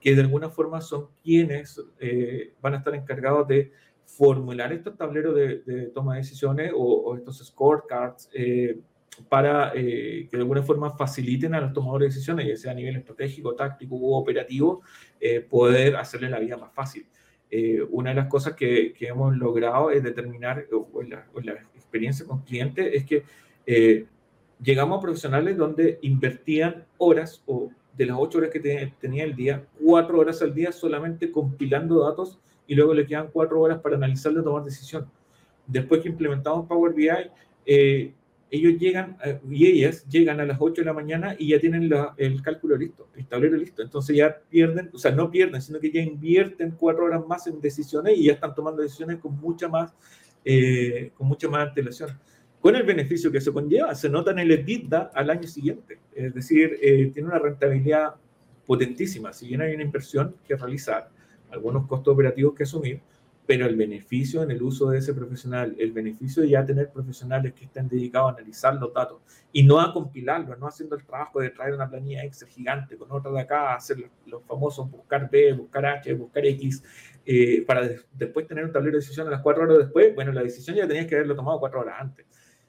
que 0.00 0.14
de 0.14 0.20
alguna 0.20 0.48
forma 0.50 0.80
son 0.80 1.08
quienes 1.22 1.80
eh, 1.98 2.54
van 2.60 2.74
a 2.74 2.76
estar 2.78 2.94
encargados 2.94 3.48
de 3.48 3.72
formular 4.04 4.72
estos 4.72 4.96
tableros 4.96 5.34
de, 5.34 5.90
toma 5.94 6.14
de 6.14 6.20
decisiones 6.20 6.72
o, 6.74 7.16
estos 7.16 7.44
scorecards 7.46 8.30
eh, 8.32 8.80
para 9.28 9.72
que 9.72 10.28
de 10.30 10.38
alguna 10.38 10.62
forma 10.62 10.90
faciliten 10.96 11.54
a 11.54 11.60
los 11.60 11.72
tomadores 11.72 12.08
de 12.08 12.14
decisiones, 12.14 12.46
ya 12.46 12.56
sea 12.56 12.72
a 12.72 12.74
nivel 12.74 12.96
estratégico, 12.96 13.54
táctico 13.54 13.96
u 13.96 14.14
operativo, 14.14 14.82
poder 15.48 15.96
hacerle 15.96 16.30
la 16.30 16.38
vida 16.38 16.56
más 16.56 16.72
fácil. 16.72 17.06
una 17.90 18.10
de 18.10 18.16
las 18.16 18.26
cosas 18.28 18.54
que, 18.54 18.94
hemos 19.00 19.36
logrado 19.36 19.90
es 19.90 20.02
determinar, 20.02 20.66
o, 20.72 21.02
la, 21.02 21.26
la, 21.42 21.52
experiencia 21.74 22.26
con 22.26 22.42
clientes, 22.42 22.90
es 22.92 23.04
que 23.04 23.24
llegamos 24.62 24.98
a 24.98 25.02
profesionales 25.02 25.56
donde 25.56 25.98
invertían 26.02 26.84
horas 26.98 27.42
o 27.46 27.70
de 27.98 28.06
las 28.06 28.16
ocho 28.18 28.38
horas 28.38 28.50
que 28.50 28.92
tenía 29.00 29.24
el 29.24 29.34
día, 29.34 29.64
cuatro 29.82 30.20
horas 30.20 30.40
al 30.40 30.54
día 30.54 30.70
solamente 30.70 31.32
compilando 31.32 32.04
datos 32.04 32.38
y 32.66 32.74
luego 32.74 32.94
le 32.94 33.04
quedan 33.04 33.28
cuatro 33.32 33.60
horas 33.60 33.80
para 33.80 33.96
analizarlo 33.96 34.40
y 34.40 34.44
tomar 34.44 34.64
decisión. 34.64 35.10
Después 35.66 36.00
que 36.00 36.08
implementamos 36.08 36.66
Power 36.68 36.94
BI, 36.94 37.08
eh, 37.66 38.12
ellos 38.50 38.78
llegan 38.78 39.16
eh, 39.24 39.40
y 39.50 39.66
ellas 39.66 40.06
llegan 40.08 40.40
a 40.40 40.44
las 40.44 40.58
8 40.60 40.82
de 40.82 40.86
la 40.86 40.92
mañana 40.92 41.36
y 41.38 41.48
ya 41.48 41.60
tienen 41.60 41.90
el 42.16 42.42
cálculo 42.42 42.76
listo, 42.76 43.08
el 43.16 43.26
tablero 43.26 43.56
listo. 43.56 43.82
Entonces 43.82 44.16
ya 44.16 44.36
pierden, 44.48 44.90
o 44.92 44.98
sea, 44.98 45.10
no 45.10 45.30
pierden, 45.30 45.60
sino 45.60 45.78
que 45.80 45.90
ya 45.90 46.00
invierten 46.00 46.72
cuatro 46.72 47.04
horas 47.04 47.26
más 47.26 47.46
en 47.46 47.60
decisiones 47.60 48.16
y 48.16 48.24
ya 48.24 48.32
están 48.32 48.54
tomando 48.54 48.82
decisiones 48.82 49.18
con 49.18 49.38
mucha 49.38 49.68
más, 49.68 49.94
eh, 50.44 51.12
con 51.16 51.28
mucha 51.28 51.48
más 51.48 51.68
antelación 51.68 52.18
con 52.60 52.74
el 52.74 52.82
beneficio 52.82 53.30
que 53.30 53.38
eso 53.38 53.52
conlleva, 53.52 53.94
se 53.94 54.08
nota 54.08 54.32
en 54.32 54.40
el 54.40 54.50
EBITDA 54.50 55.12
al 55.14 55.30
año 55.30 55.46
siguiente. 55.46 56.00
Es 56.14 56.34
decir, 56.34 56.76
eh, 56.82 57.10
tiene 57.14 57.28
una 57.28 57.38
rentabilidad 57.38 58.14
potentísima. 58.66 59.32
Si 59.32 59.46
bien 59.46 59.62
hay 59.62 59.74
una 59.74 59.84
inversión 59.84 60.34
que 60.46 60.56
realizar, 60.56 61.08
algunos 61.50 61.86
costos 61.86 62.12
operativos 62.12 62.54
que 62.54 62.64
asumir, 62.64 63.00
pero 63.48 63.64
el 63.64 63.76
beneficio 63.76 64.42
en 64.42 64.50
el 64.50 64.62
uso 64.62 64.90
de 64.90 64.98
ese 64.98 65.14
profesional, 65.14 65.74
el 65.78 65.90
beneficio 65.90 66.42
de 66.42 66.50
ya 66.50 66.66
tener 66.66 66.90
profesionales 66.90 67.54
que 67.54 67.64
estén 67.64 67.88
dedicados 67.88 68.30
a 68.30 68.34
analizar 68.34 68.74
los 68.74 68.92
datos 68.92 69.22
y 69.50 69.62
no 69.62 69.80
a 69.80 69.90
compilarlos, 69.90 70.58
no 70.58 70.66
haciendo 70.66 70.96
el 70.96 71.02
trabajo 71.02 71.40
de 71.40 71.48
traer 71.48 71.72
una 71.72 71.88
planilla 71.88 72.24
Excel 72.24 72.48
gigante 72.48 72.98
con 72.98 73.10
otra 73.10 73.32
de 73.32 73.40
acá, 73.40 73.74
hacer 73.74 73.96
los, 74.26 74.42
famosos 74.44 74.90
buscar 74.90 75.30
B, 75.30 75.54
buscar 75.54 75.86
H, 75.86 76.12
buscar 76.12 76.44
X, 76.44 76.84
eh, 77.24 77.64
para 77.66 77.88
después 78.12 78.46
tener 78.46 78.66
un 78.66 78.70
tablero 78.70 78.98
de 78.98 79.00
decisión 79.00 79.26
a 79.28 79.30
las 79.30 79.40
cuatro 79.40 79.62
horas 79.62 79.78
después, 79.78 80.14
bueno, 80.14 80.30
la 80.30 80.42
decisión 80.42 80.76
ya 80.76 80.86
tenías 80.86 81.06
que 81.06 81.14
haberlo 81.14 81.34
tomado 81.34 81.58
cuatro 81.58 81.80
horas 81.80 81.94
antes. 81.98 82.26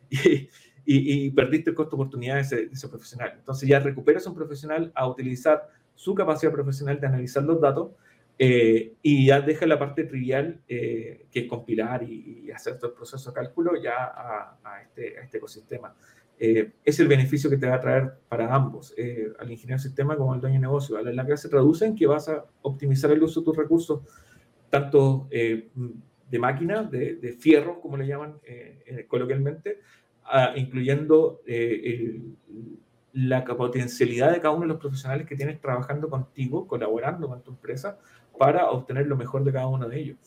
y, 0.85 1.29
perdiste 1.31 1.71
el 1.71 1.75
costo 1.75 1.97
de 1.97 2.03
oportunidad 2.03 2.35
de 2.35 2.69
ese, 2.71 2.87
profesional. 2.87 3.33
Entonces 3.37 3.67
ya 3.67 3.81
recuperas 3.81 4.25
un 4.27 4.33
profesional 4.33 4.93
a 4.95 5.09
utilizar 5.09 5.67
su 5.93 6.15
capacidad 6.15 6.53
profesional 6.53 7.01
de 7.01 7.07
analizar 7.07 7.43
los 7.43 7.59
datos 7.59 7.91
eh, 8.41 8.93
y 9.01 9.25
ya 9.25 9.41
deja 9.41 9.67
la 9.67 9.77
parte 9.77 10.05
trivial 10.05 10.61
eh, 10.65 11.25
que 11.29 11.41
es 11.41 11.47
compilar 11.47 12.03
y, 12.03 12.49
hacer 12.51 12.77
todo 12.77 12.91
el 12.91 12.95
proceso 12.95 13.29
de 13.29 13.35
cálculo 13.35 13.73
ya 13.81 14.05
a, 14.63 14.81
este, 14.81 15.19
este, 15.19 15.37
ecosistema. 15.37 15.93
Eh, 16.39 16.71
es 16.83 16.99
el 17.01 17.09
beneficio 17.09 17.49
que 17.49 17.57
te 17.57 17.67
va 17.67 17.75
a 17.75 17.81
traer 17.81 18.13
para 18.29 18.53
ambos, 18.53 18.95
al 19.39 19.51
ingeniero 19.51 19.77
de 19.77 19.83
sistema 19.83 20.15
como 20.15 20.33
al 20.33 20.39
dueño 20.39 20.55
de 20.55 20.61
negocio. 20.61 20.97
A 20.97 21.01
la 21.01 21.11
larga 21.11 21.35
se 21.35 21.49
traduce 21.49 21.85
en 21.85 21.95
que 21.95 22.07
vas 22.07 22.29
a 22.29 22.45
optimizar 22.61 23.11
el 23.11 23.21
uso 23.21 23.41
de 23.41 23.45
tus 23.45 23.57
recursos, 23.57 24.01
tanto 24.69 25.27
de 25.29 26.39
máquina, 26.39 26.83
de, 26.83 27.15
de 27.15 27.33
fierro, 27.33 27.81
como 27.81 27.97
le 27.97 28.07
llaman 28.07 28.39
coloquialmente, 29.07 29.79
incluyendo 30.55 31.41
eh, 31.45 32.21
la 33.27 33.43
potencialidad 33.45 34.31
de 34.31 34.39
cada 34.39 34.51
uno 34.51 34.61
de 34.61 34.67
los 34.69 34.79
profesionales 34.79 35.27
que 35.27 35.35
tienes 35.35 35.59
trabajando 35.59 36.09
contigo, 36.09 36.67
colaborando 36.67 37.27
con 37.27 37.43
tu 37.43 37.51
empresa, 37.51 37.97
para 38.37 38.69
obtener 38.69 39.07
lo 39.07 39.17
mejor 39.17 39.43
de 39.43 39.51
cada 39.51 39.67
uno 39.67 39.87
de 39.89 39.99
ellos. 39.99 40.17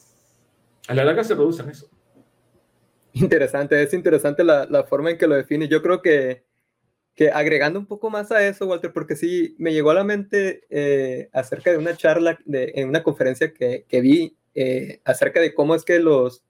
A 0.88 0.94
la 0.94 1.04
larga 1.04 1.24
se 1.24 1.34
producen 1.34 1.70
eso. 1.70 1.88
Interesante, 3.12 3.82
es 3.82 3.94
interesante 3.94 4.44
la, 4.44 4.66
la 4.66 4.84
forma 4.84 5.10
en 5.10 5.18
que 5.18 5.26
lo 5.26 5.34
define. 5.34 5.68
Yo 5.68 5.82
creo 5.82 6.02
que, 6.02 6.44
que, 7.14 7.30
agregando 7.30 7.78
un 7.78 7.86
poco 7.86 8.10
más 8.10 8.32
a 8.32 8.46
eso, 8.46 8.66
Walter, 8.66 8.92
porque 8.92 9.16
sí 9.16 9.54
me 9.58 9.72
llegó 9.72 9.90
a 9.90 9.94
la 9.94 10.04
mente 10.04 10.64
eh, 10.70 11.28
acerca 11.32 11.70
de 11.70 11.78
una 11.78 11.96
charla 11.96 12.38
de, 12.44 12.72
en 12.74 12.88
una 12.88 13.02
conferencia 13.02 13.52
que, 13.52 13.84
que 13.88 14.00
vi 14.00 14.36
eh, 14.54 15.00
acerca 15.04 15.40
de 15.40 15.54
cómo 15.54 15.74
es 15.74 15.84
que 15.84 15.98
los, 15.98 16.42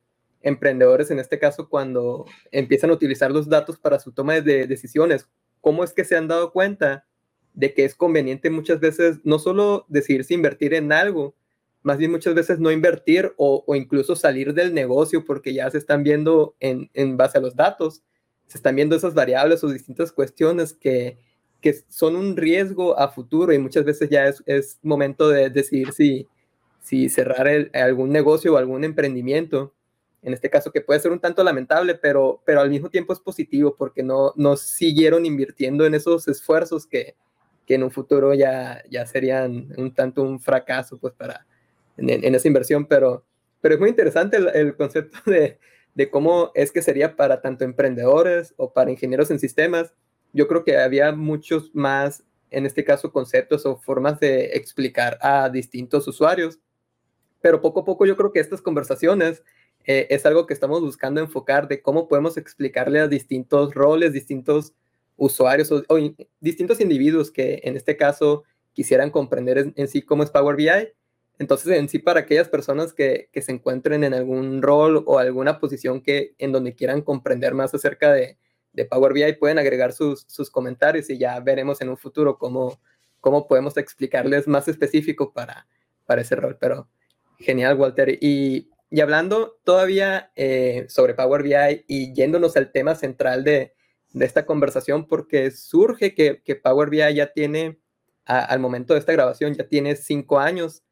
emprendedores, 0.43 1.11
en 1.11 1.19
este 1.19 1.39
caso, 1.39 1.69
cuando 1.69 2.27
empiezan 2.51 2.91
a 2.91 2.95
utilizar 2.95 3.31
los 3.31 3.49
datos 3.49 3.79
para 3.79 3.99
su 3.99 4.13
toma 4.13 4.41
de 4.41 4.67
decisiones, 4.67 5.29
¿cómo 5.63 5.85
es 5.85 5.95
que 5.95 6.05
se 6.05 6.17
han 6.17 6.29
dado 6.29 6.53
cuenta 6.53 7.07
de 7.55 7.73
que 7.73 7.87
es 7.87 7.95
conveniente 7.95 8.51
muchas 8.51 8.81
veces 8.81 9.21
no 9.25 9.39
solo 9.39 9.87
decidirse 9.89 10.35
invertir 10.35 10.75
en 10.75 10.93
algo, 10.93 11.35
más 11.83 11.99
bien 11.99 12.11
muchas 12.11 12.35
veces 12.35 12.59
no 12.59 12.71
invertir 12.71 13.33
o, 13.37 13.65
incluso 13.75 14.15
salir 14.17 14.55
del 14.55 14.75
negocio 14.75 15.25
porque 15.25 15.55
ya 15.55 15.71
se 15.71 15.79
están 15.79 16.03
viendo 16.03 16.55
en, 16.61 17.17
base 17.17 17.39
a 17.39 17.41
los 17.41 17.57
datos, 17.57 18.03
se 18.47 18.59
están 18.59 18.77
viendo 18.77 18.95
esas 18.97 19.15
variables 19.15 19.65
o 19.65 19.69
distintas 19.69 20.13
cuestiones 20.13 20.75
que, 20.75 21.19
son 21.89 22.17
un 22.17 22.37
riesgo 22.37 22.99
a 22.99 23.09
futuro 23.09 23.53
y 23.53 23.59
muchas 23.59 23.85
veces 23.85 24.11
ya 24.11 24.27
es, 24.27 24.79
momento 24.83 25.29
de 25.29 25.49
decidir 25.49 25.93
si, 25.93 26.27
si 26.81 27.09
cerrar 27.09 27.71
algún 27.73 28.11
negocio 28.11 28.55
o 28.55 28.57
algún 28.57 28.83
emprendimiento 28.83 29.73
en 30.23 30.33
este 30.33 30.49
caso 30.49 30.71
que 30.71 30.81
puede 30.81 31.01
ser 31.01 31.11
un 31.11 31.21
tanto 31.21 31.43
lamentable, 31.43 31.97
pero, 31.97 32.41
pero 32.45 32.61
al 32.61 32.71
mismo 32.71 32.89
tiempo 32.89 33.13
es 33.13 33.19
positivo 33.19 33.75
porque 33.77 34.05
no, 34.05 34.33
no 34.37 34.57
siguieron 34.57 35.27
invirtiendo 35.27 35.85
en 35.85 35.95
esos 35.95 36.29
esfuerzos 36.29 36.87
que, 36.87 37.17
que 37.67 37.75
en 37.75 37.83
un 37.83 37.91
futuro 37.91 38.33
ya, 38.33 38.83
ya 38.89 39.05
serían 39.05 39.69
un 39.77 39.93
tanto 39.93 40.23
un 40.23 40.39
fracaso 40.39 40.99
pues 40.99 41.13
para 41.15 41.47
en, 41.97 42.35
esa 42.35 42.49
inversión, 42.49 42.87
pero, 42.87 43.25
pero 43.61 43.75
es 43.75 43.81
muy 43.81 43.91
interesante 43.91 44.37
el, 44.37 44.77
concepto 44.77 45.19
de, 45.31 45.59
de, 45.95 46.11
cómo 46.11 46.53
es 46.55 46.71
que 46.71 46.83
sería 46.83 47.17
para 47.17 47.41
tanto 47.41 47.65
emprendedores 47.65 48.55
o 48.57 48.73
para 48.73 48.91
ingenieros 48.91 49.31
en 49.31 49.41
sistemas. 49.41 49.93
Yo 50.33 50.47
creo 50.49 50.65
que 50.65 50.79
había 50.79 51.13
muchos 51.13 51.75
más, 51.75 52.25
en 52.51 52.65
este 52.65 52.85
caso, 52.85 53.13
conceptos 53.13 53.67
o 53.67 53.77
formas 53.77 54.21
de 54.21 54.53
explicar 54.55 55.19
a 55.21 55.51
distintos 55.51 56.07
usuarios, 56.09 56.61
pero 57.41 57.61
poco 57.61 57.81
a 57.81 57.85
poco 57.85 58.07
yo 58.07 58.17
creo 58.17 58.33
que 58.33 58.41
estas 58.41 58.63
conversaciones 58.63 59.43
eh, 59.85 60.07
es 60.11 60.27
algo 60.27 60.47
que 60.47 60.55
estamos 60.55 60.81
buscando 60.81 61.21
enfocar 61.21 61.69
de 61.69 61.83
cómo 61.83 62.09
podemos 62.09 62.37
explicarle 62.37 63.01
a 63.01 63.09
distintos 63.09 63.75
roles, 63.75 64.13
distintos 64.13 64.75
usuarios 65.17 65.71
o, 65.73 65.85
distintos 66.41 66.81
individuos 66.81 67.31
que 67.31 67.61
en 67.65 67.77
este 67.77 67.97
caso 67.97 68.45
quisieran 68.73 69.11
comprender 69.11 69.73
en, 69.75 69.89
sí 69.89 70.03
cómo 70.03 70.23
es 70.23 70.31
Power 70.31 70.57
BI. 70.57 70.69
Entonces, 71.39 71.77
en 71.77 71.89
sí, 71.89 71.99
para 71.99 72.21
aquellas 72.21 72.49
personas 72.49 72.93
que, 72.93 73.29
que, 73.33 73.43
se 73.43 73.53
encuentren 73.53 74.05
en 74.05 74.15
algún 74.15 74.63
rol 74.63 75.03
o 75.07 75.19
alguna 75.19 75.59
posición 75.59 76.01
que 76.01 76.35
en 76.39 76.53
donde 76.53 76.75
quieran 76.75 77.03
comprender 77.03 77.55
más 77.55 77.75
acerca 77.75 78.13
de, 78.13 78.39
de 78.73 78.85
Power 78.85 79.13
BI, 79.13 79.33
pueden 79.35 79.59
agregar 79.59 79.93
sus, 79.93 80.25
sus, 80.29 80.51
comentarios 80.51 81.11
y 81.11 81.19
ya 81.19 81.39
veremos 81.41 81.81
en 81.81 81.89
un 81.89 81.97
futuro 81.97 82.39
cómo, 82.39 82.81
cómo 83.21 83.47
podemos 83.49 83.77
explicarles 83.77 84.47
más 84.47 84.69
específico 84.69 85.33
para, 85.33 85.67
para 86.07 86.23
ese 86.23 86.37
rol. 86.37 86.57
Pero 86.61 86.89
genial, 87.39 87.79
Walter. 87.79 88.19
Y 88.21 88.71
y 88.93 89.01
hablando 89.01 89.59
todavía 89.65 90.31
eh, 90.37 90.85
sobre 90.91 91.15
Power 91.15 91.43
BI 91.43 91.87
y 91.89 92.13
yéndonos 92.13 92.59
al 92.59 92.73
tema 92.73 92.95
central 92.95 93.43
de, 93.43 93.73
esta 94.21 94.45
conversación, 94.45 95.09
porque 95.09 95.51
surge 95.51 96.15
que, 96.15 96.57
Power 96.57 96.91
BI 96.91 97.15
ya 97.15 97.33
tiene, 97.33 97.81
al 98.27 98.61
momento 98.61 98.93
de 98.93 99.01
esta 99.01 99.13
grabación, 99.13 99.55
ya 99.55 99.67
tiene 99.67 99.97
cinco 99.97 100.39
años 100.39 100.83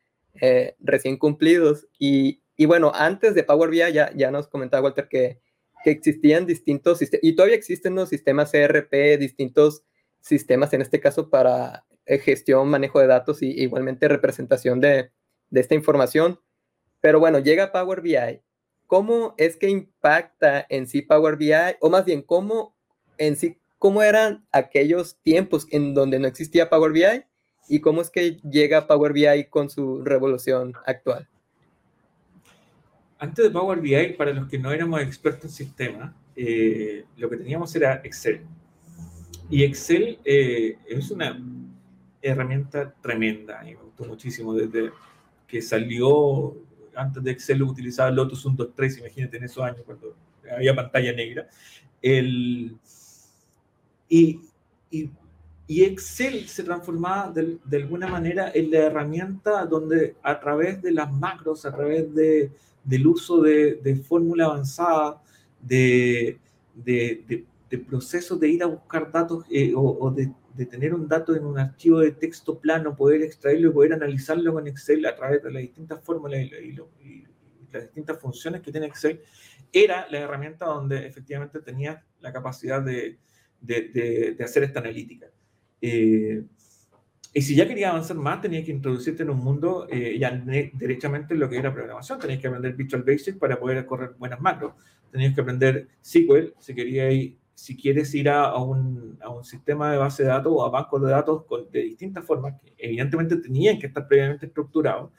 eh, 0.41 0.77
recién 0.79 1.19
cumplidos. 1.19 1.87
Y, 1.99 2.41
bueno, 2.65 2.91
antes 2.95 3.35
de 3.35 3.45
Power 3.45 3.69
BI 3.69 3.93
ya, 3.93 4.11
ya 4.17 4.31
nos 4.31 4.49
comentaba 4.49 4.85
Walter 4.85 5.07
que, 5.07 5.39
que 5.85 5.91
existían 5.91 6.47
distintos 6.47 6.97
sistemas, 6.97 7.23
y 7.23 7.37
todavía 7.37 7.57
existen 7.57 7.95
los 7.95 8.09
sistemas 8.09 8.55
ERP, 8.55 9.19
distintos 9.19 9.83
sistemas, 10.23 10.73
en 10.73 10.81
este 10.81 11.01
caso 11.01 11.29
para 11.29 11.85
eh, 12.07 12.17
gestión, 12.17 12.67
manejo 12.71 12.99
de 12.99 13.09
datos 13.09 13.43
y 13.43 13.51
igualmente 13.61 14.09
representación 14.09 14.81
de, 14.81 15.11
de 15.51 15.61
esta 15.61 15.75
información. 15.75 16.41
Pero 17.01 17.21
bueno, 17.21 17.39
llega 17.39 17.73
Power 17.73 18.01
BI. 18.01 18.43
¿Cómo 18.87 19.35
es 19.39 19.57
que 19.57 19.69
impacta 19.71 20.67
en 20.69 20.87
sí 20.87 21.03
Power 21.03 21.37
BI? 21.37 21.53
O 21.81 21.91
más 21.91 22.05
bien, 22.05 22.23
¿cómo 22.23 22.75
en 23.19 23.37
sí, 23.37 23.59
cómo 23.79 24.03
eran 24.03 24.47
aquellos 24.53 25.17
tiempos 25.23 25.67
en 25.71 25.95
donde 25.95 26.19
no 26.19 26.27
existía 26.27 26.69
Power 26.69 26.93
BI? 26.93 27.25
¿Y 27.69 27.81
cómo 27.81 28.01
es 28.03 28.11
que 28.11 28.39
llega 28.43 28.87
Power 28.87 29.13
BI 29.13 29.45
con 29.49 29.71
su 29.71 30.03
revolución 30.03 30.75
actual? 30.87 31.29
Antes 33.19 33.45
de 33.45 33.51
Power 33.51 33.81
BI, 33.81 34.15
para 34.15 34.33
los 34.33 34.49
que 34.49 34.59
no 34.59 34.73
éramos 34.73 35.01
expertos 35.03 35.45
en 35.45 35.51
sistema, 35.51 36.17
eh, 36.35 37.05
lo 37.17 37.29
que 37.31 37.37
teníamos 37.37 37.75
era 37.77 38.01
Excel. 38.03 38.41
Y 39.51 39.63
Excel 39.63 40.19
eh, 40.25 40.79
es 40.89 41.11
una 41.11 41.39
herramienta 42.23 42.95
tremenda 43.01 43.63
y 43.63 43.75
me 43.75 43.83
gustó 43.83 44.05
muchísimo 44.05 44.55
desde 44.55 44.91
que 45.47 45.61
salió 45.61 46.57
antes 46.95 47.23
de 47.23 47.31
Excel 47.31 47.63
utilizaba 47.63 48.11
Lotus 48.11 48.43
123, 48.43 48.99
imagínate 48.99 49.37
en 49.37 49.45
esos 49.45 49.63
años 49.63 49.83
cuando 49.85 50.15
había 50.51 50.75
pantalla 50.75 51.13
negra. 51.13 51.49
El, 52.03 52.77
y, 54.09 54.41
y, 54.91 55.11
y 55.67 55.85
Excel 55.85 56.49
se 56.49 56.65
transformaba 56.65 57.31
de, 57.31 57.59
de, 57.65 57.77
alguna 57.77 58.09
manera 58.09 58.51
en 58.55 58.71
la 58.71 58.79
herramienta 58.79 59.65
donde 59.67 60.17
a 60.23 60.41
través 60.41 60.83
de 60.83 60.93
las 60.93 61.13
macros, 61.13 61.65
a 61.65 61.75
través 61.75 62.13
de, 62.15 62.51
del 62.83 63.07
uso 63.07 63.41
de, 63.41 63.77
de 63.77 63.97
fórmula 63.97 64.47
avanzada, 64.47 65.23
de, 65.61 66.39
de, 66.75 67.45
procesos 67.79 68.39
de 68.41 68.49
ir 68.49 68.63
a 68.63 68.67
buscar 68.67 69.11
datos 69.11 69.45
eh, 69.51 69.73
o, 69.75 70.11
de, 70.11 70.33
tener 70.67 70.93
un 70.93 71.09
dato 71.09 71.35
en 71.35 71.45
un 71.45 71.59
archivo 71.59 72.01
de 72.01 72.13
texto 72.13 72.59
plano, 72.59 72.95
poder 72.95 73.23
extraerlo 73.23 73.71
y 73.71 73.73
poder 73.73 73.93
analizarlo 73.95 74.53
con 74.53 74.67
Excel 74.67 75.07
a 75.07 75.17
través 75.17 75.43
de 75.43 75.51
las 75.51 75.63
distintas 75.63 76.05
fórmulas 76.05 76.41
y, 76.41 76.77
las 77.73 77.85
distintas 77.85 78.19
funciones 78.19 78.61
que 78.63 78.73
tiene 78.73 78.89
Excel, 78.89 79.21
era 79.73 80.07
la 80.11 80.19
herramienta 80.19 80.67
donde 80.67 81.07
efectivamente 81.07 81.61
tenía 81.61 82.05
la 82.21 82.33
capacidad 82.33 82.83
de, 82.83 83.19
hacer 84.43 84.65
esta 84.65 84.81
analítica. 84.81 85.29
Eh, 85.81 86.43
y 87.33 87.43
si 87.43 87.55
ya 87.55 87.69
quería 87.69 87.91
avanzar 87.91 88.17
más, 88.17 88.41
tenías 88.41 88.65
que 88.65 88.73
introducirte 88.73 89.23
en 89.23 89.31
un 89.31 89.39
mundo 89.39 89.87
eh, 89.89 90.19
ya 90.19 90.33
derechamente 90.33 91.37
lo 91.37 91.49
que 91.49 91.59
era 91.59 91.73
programación. 91.73 92.19
Tenías 92.19 92.41
que 92.41 92.49
aprender 92.49 92.75
Visual 92.75 93.05
Basic 93.05 93.39
para 93.39 93.59
poder 93.59 93.87
correr 93.87 94.15
buenas 94.19 94.41
macros. 94.41 94.75
Tenías 95.13 95.35
que 95.35 95.41
aprender 95.41 95.89
SQL 96.03 96.55
si, 96.59 96.75
querías, 96.75 97.33
si 97.61 97.77
quieres 97.77 98.15
ir 98.15 98.31
a, 98.31 98.57
un, 98.57 99.19
a, 99.21 99.29
un, 99.29 99.45
sistema 99.45 99.93
de 99.93 99.99
base 99.99 100.23
de 100.23 100.31
datos 100.31 100.51
o 100.51 100.65
a 100.65 100.71
bancos 100.71 101.03
de 101.03 101.11
datos 101.11 101.45
de 101.71 101.83
distintas 101.83 102.25
formas, 102.25 102.55
que 102.59 102.75
evidentemente 102.79 103.37
tenían 103.37 103.79
que 103.79 103.89
estar 103.89 104.09
previamente 104.09 104.47
estructurados, 104.47 105.11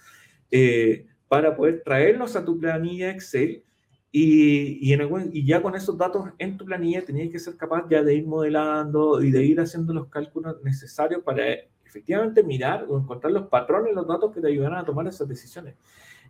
eh, 0.50 1.06
para 1.28 1.56
poder 1.56 1.84
traerlos 1.86 2.36
a 2.36 2.44
tu 2.44 2.60
planilla 2.60 3.12
Excel 3.12 3.64
y, 4.12 4.92
y, 4.92 5.46
ya 5.46 5.62
con 5.62 5.76
esos 5.76 5.96
datos 5.96 6.30
en 6.40 6.58
tu 6.58 6.66
planilla 6.66 7.06
tenías 7.06 7.30
que 7.30 7.38
ser 7.38 7.56
capaz 7.58 7.88
ya 7.90 8.02
de 8.02 8.16
ir 8.16 8.26
modelando 8.26 9.22
y 9.22 9.30
de 9.30 9.44
ir 9.46 9.60
haciendo 9.60 9.94
los 9.94 10.08
cálculos 10.08 10.64
necesarios 10.64 11.22
para 11.24 11.44
efectivamente 11.86 12.42
mirar 12.44 12.88
o 12.90 12.98
encontrar 12.98 13.34
los 13.34 13.48
patrones, 13.50 13.94
los 13.94 14.08
datos 14.08 14.34
que 14.34 14.42
te 14.42 14.48
ayudaran 14.48 14.80
a 14.80 14.86
tomar 14.86 15.08
esas 15.08 15.28
decisiones. 15.28 15.76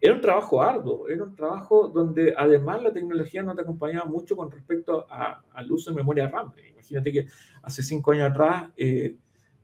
Era 0.04 0.16
un 0.16 0.22
trabajo 0.22 0.64
arduo, 0.64 1.08
era 1.08 1.24
un 1.24 1.36
trabajo 1.36 1.88
donde 1.88 2.34
además 2.36 2.82
la 2.82 2.92
tecnología 2.92 3.44
no 3.44 3.54
te 3.54 3.62
acompañaba 3.62 4.06
mucho 4.06 4.36
con 4.36 4.50
respecto 4.50 5.06
al 5.08 5.72
uso 5.72 5.92
de 5.92 5.98
memoria 5.98 6.28
RAM. 6.28 6.52
Imagínate 6.72 7.12
que 7.12 7.28
hace 7.62 7.84
cinco 7.84 8.12
años 8.12 8.32
atrás 8.32 8.72
eh, 8.76 9.16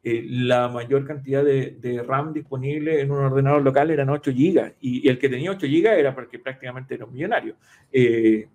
eh, 0.03 0.25
la 0.29 0.67
mayor 0.67 1.07
cantidad 1.07 1.43
de, 1.43 2.03
RAM 2.05 2.33
disponible 2.33 3.01
en 3.01 3.09
un 3.09 3.17
ordenador 3.17 3.63
local 3.63 3.89
eran 3.89 4.11
8 4.11 4.31
GB 4.31 4.75
y, 4.79 5.09
el 5.09 5.17
que 5.17 5.27
tenía 5.27 5.49
8 5.49 5.65
GB 5.65 5.87
era 5.87 6.13
porque 6.13 6.37
prácticamente 6.37 6.93
era 6.93 7.05
un 7.05 7.13
millonario. 7.13 7.55
Eh, 7.91 8.47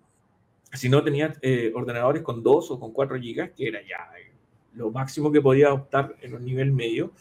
si 0.71 0.87
no 0.87 1.03
tenías 1.03 1.37
ordenadores 1.75 2.23
con 2.23 2.41
2 2.41 2.71
o 2.71 2.79
con 2.79 2.93
4 2.93 3.17
GB, 3.17 3.53
que 3.53 3.67
era 3.67 3.81
ya 3.81 4.09
lo 4.75 4.89
máximo 4.89 5.33
que 5.33 5.41
podía 5.41 5.73
optar 5.73 6.15
en 6.21 6.33
un 6.33 6.45
nivel 6.45 6.71
medio, 6.71 7.11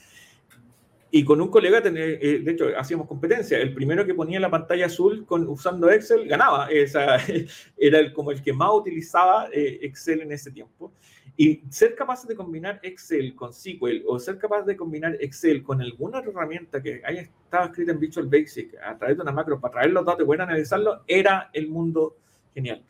y 1.14 1.24
con 1.26 1.42
un 1.42 1.48
colega, 1.48 1.82
eh, 1.84 2.40
de 2.42 2.52
hecho, 2.52 2.68
hacíamos 2.74 3.06
competencia. 3.06 3.58
El 3.58 3.74
primero 3.74 4.06
que 4.06 4.14
ponía 4.14 4.40
la 4.40 4.50
pantalla 4.50 4.86
azul 4.86 5.26
con, 5.26 5.46
usando 5.46 5.90
Excel 5.90 6.26
ganaba. 6.26 6.68
Esa, 6.70 7.18
era 7.76 7.98
el, 7.98 8.14
como 8.14 8.30
el 8.30 8.42
que 8.42 8.54
más 8.54 8.70
utilizaba 8.72 9.46
eh, 9.52 9.80
Excel 9.82 10.22
en 10.22 10.32
ese 10.32 10.50
tiempo. 10.50 10.94
Y 11.36 11.64
ser 11.68 11.94
capaz 11.94 12.26
de 12.26 12.34
combinar 12.34 12.80
Excel 12.82 13.34
con 13.34 13.52
SQL 13.52 14.04
o 14.06 14.18
ser 14.18 14.38
capaz 14.38 14.62
de 14.62 14.74
combinar 14.74 15.18
Excel 15.20 15.62
con 15.62 15.82
alguna 15.82 16.20
herramienta 16.20 16.82
que 16.82 17.02
haya 17.04 17.20
estado 17.20 17.66
escrita 17.66 17.92
en 17.92 18.00
Visual 18.00 18.26
Basic 18.26 18.74
a 18.82 18.96
través 18.96 19.18
de 19.18 19.22
una 19.22 19.32
macro 19.32 19.60
para 19.60 19.72
traer 19.72 19.90
los 19.90 20.06
datos 20.06 20.22
y 20.22 20.26
poder 20.26 20.40
analizarlos, 20.40 21.00
era 21.06 21.50
el 21.52 21.68
mundo 21.68 22.16
genial. 22.54 22.82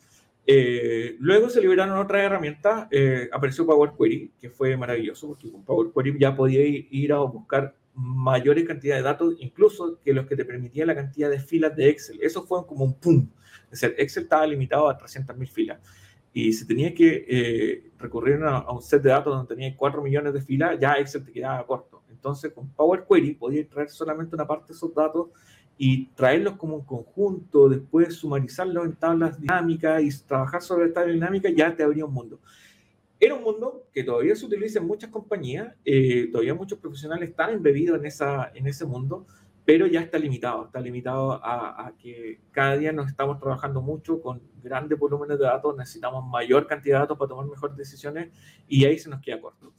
Eh, 0.47 1.17
luego 1.19 1.51
se 1.51 1.61
liberaron 1.61 1.99
otras 1.99 2.23
herramientas, 2.23 2.87
apareció 3.33 3.67
Power 3.67 3.93
Query, 3.99 4.31
que 4.41 4.51
fue 4.51 4.77
maravilloso, 4.77 5.27
porque 5.27 5.51
con 5.51 5.65
Power 5.65 5.91
Query 5.93 6.19
ya 6.21 6.37
podía 6.37 6.65
ir 6.65 7.13
a 7.13 7.19
buscar 7.19 7.75
mayores 7.95 8.67
cantidades 8.67 9.03
de 9.03 9.09
datos, 9.09 9.35
incluso 9.39 9.99
que 10.01 10.13
los 10.13 10.27
que 10.27 10.37
te 10.37 10.45
permitía 10.45 10.87
la 10.87 10.95
cantidad 10.95 11.31
de 11.31 11.39
filas 11.39 11.77
de 11.77 11.89
Excel. 11.91 12.19
Eso 12.23 12.43
fue 12.43 12.67
como 12.67 12.85
un 12.85 12.95
pum. 12.95 13.29
Es 13.71 13.81
decir, 13.81 13.95
Excel 13.99 14.25
estaba 14.25 14.47
limitado 14.47 14.89
a 14.89 14.99
300.000 14.99 15.49
filas. 15.49 15.81
Y 16.33 16.53
si 16.53 16.67
tenías 16.67 16.93
que 16.95 17.27
eh, 17.29 17.91
recurrir 17.99 18.43
a, 18.43 18.71
un 18.71 18.83
set 18.83 19.03
de 19.03 19.11
datos 19.11 19.35
donde 19.35 19.55
tenía 19.55 19.77
4 19.77 20.03
millones 20.03 20.33
de 20.33 20.41
filas, 20.41 20.79
ya 20.81 20.95
Excel 20.95 21.25
te 21.25 21.33
quedaba 21.33 21.67
corto. 21.67 22.03
Entonces, 22.11 22.53
con 22.53 22.69
Power 22.71 23.05
Query 23.09 23.35
podías 23.35 23.69
traer 23.69 23.91
solamente 23.91 24.35
una 24.35 24.47
parte 24.47 24.69
de 24.69 24.75
esos 24.75 24.95
datos 24.95 25.29
y 25.77 26.07
traerlos 26.15 26.57
como 26.57 26.77
un 26.77 26.85
conjunto, 26.85 27.69
después 27.69 28.15
sumarizarlos 28.15 28.87
en 28.87 28.95
tablas 28.95 29.41
dinámicas 29.41 30.03
y 30.03 30.27
trabajar 30.27 30.63
sobre 30.63 30.89
tablas 30.91 31.15
dinámicas, 31.15 31.53
ya 31.55 31.75
te 31.75 31.83
abría 31.83 32.05
un 32.05 32.15
mundo. 32.15 32.41
Era 33.25 33.37
un 33.37 33.45
mundo 33.45 33.87
que 33.93 34.03
todavía 34.03 34.35
se 34.35 34.45
utiliza 34.45 34.81
en 34.81 34.87
muchas 34.89 35.09
compañías, 35.09 35.77
eh, 35.85 36.29
todavía 36.33 36.55
muchos 36.55 36.81
profesionales 36.81 37.31
están 37.31 37.51
embebidos 37.51 37.97
en, 38.01 38.05
esa, 38.05 38.51
en 38.53 38.67
ese 38.67 38.85
mundo, 38.85 39.29
pero 39.65 39.87
ya 39.87 40.01
está 40.01 40.19
limitado, 40.19 40.65
está 40.65 40.81
limitado 40.81 41.35
a, 41.35 41.93
que 42.03 42.41
cada 42.51 42.77
día 42.77 42.91
nos 42.91 43.07
estamos 43.07 43.39
trabajando 43.39 43.81
mucho 43.81 44.21
con 44.21 44.43
grandes 44.61 44.99
volúmenes 44.99 45.39
de 45.39 45.45
datos, 45.45 45.77
necesitamos 45.77 46.29
mayor 46.29 46.67
cantidad 46.67 46.97
de 46.97 47.01
datos 47.03 47.17
para 47.17 47.29
tomar 47.29 47.47
mejores 47.47 47.77
decisiones 47.77 48.33
y 48.67 48.87
ahí 48.87 48.99
se 48.99 49.09
nos 49.09 49.21
queda 49.21 49.41
corto. 49.41 49.73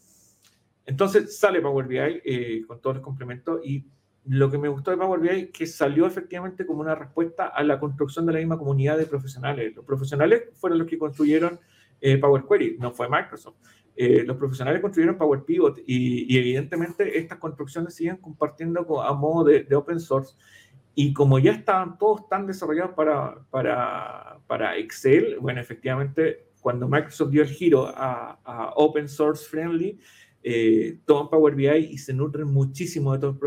Entonces 0.86 1.38
sale 1.38 1.60
Power 1.60 1.86
BI 1.86 1.98
eh, 1.98 2.64
con 2.66 2.80
todos 2.80 2.96
los 2.96 3.04
complementos 3.04 3.60
y 3.62 3.86
lo 4.24 4.50
que 4.50 4.58
me 4.58 4.70
gustó 4.70 4.92
de 4.92 4.96
Power 4.96 5.20
BI 5.20 5.30
es 5.30 5.50
que 5.50 5.68
salió 5.68 6.08
efectivamente 6.08 6.66
como 6.66 6.80
una 6.80 6.96
respuesta 6.96 7.48
a 7.48 7.62
la 7.62 7.78
construcción 7.78 8.26
de 8.26 8.32
la 8.32 8.40
misma 8.40 8.58
comunidad 8.58 8.98
de 8.98 9.06
profesionales. 9.06 9.76
Los 9.76 9.84
profesionales 9.84 10.44
fueron 10.54 10.80
los 10.80 10.88
que 10.88 10.98
construyeron 10.98 11.60
eh, 12.06 12.18
Power 12.18 12.44
Query, 12.46 12.76
no 12.80 12.92
fue 12.92 13.08
Microsoft. 13.08 13.56
Eh, 13.96 14.24
los 14.26 14.36
profesionales 14.36 14.82
construyeron 14.82 15.18
Power 15.18 15.46
Pivot 15.46 15.80
y, 15.88 16.38
evidentemente 16.38 17.18
estas 17.18 17.38
construcciones 17.38 17.94
siguen 17.96 18.18
compartiendo 18.18 19.02
a 19.02 19.14
modo 19.14 19.46
de, 19.46 19.74
open 19.74 20.02
source. 20.02 20.36
Y 20.96 21.14
como 21.14 21.40
ya 21.40 21.54
estaban 21.54 21.98
todos 21.98 22.28
tan 22.28 22.46
desarrollados 22.46 22.92
para, 22.92 24.78
Excel, 24.78 25.38
bueno, 25.40 25.62
efectivamente, 25.62 26.50
cuando 26.60 26.90
Microsoft 26.90 27.32
dio 27.32 27.42
el 27.42 27.48
giro 27.48 27.88
a, 27.88 28.74
open 28.76 29.08
source 29.08 29.48
friendly, 29.50 29.98
eh, 30.44 30.98
toman 31.06 31.30
Power 31.30 31.56
BI 31.56 31.70
y 31.70 31.98
se 31.98 32.14
nutren 32.14 32.48
muchísimo 32.48 33.14
de 33.14 33.20
todos, 33.20 33.38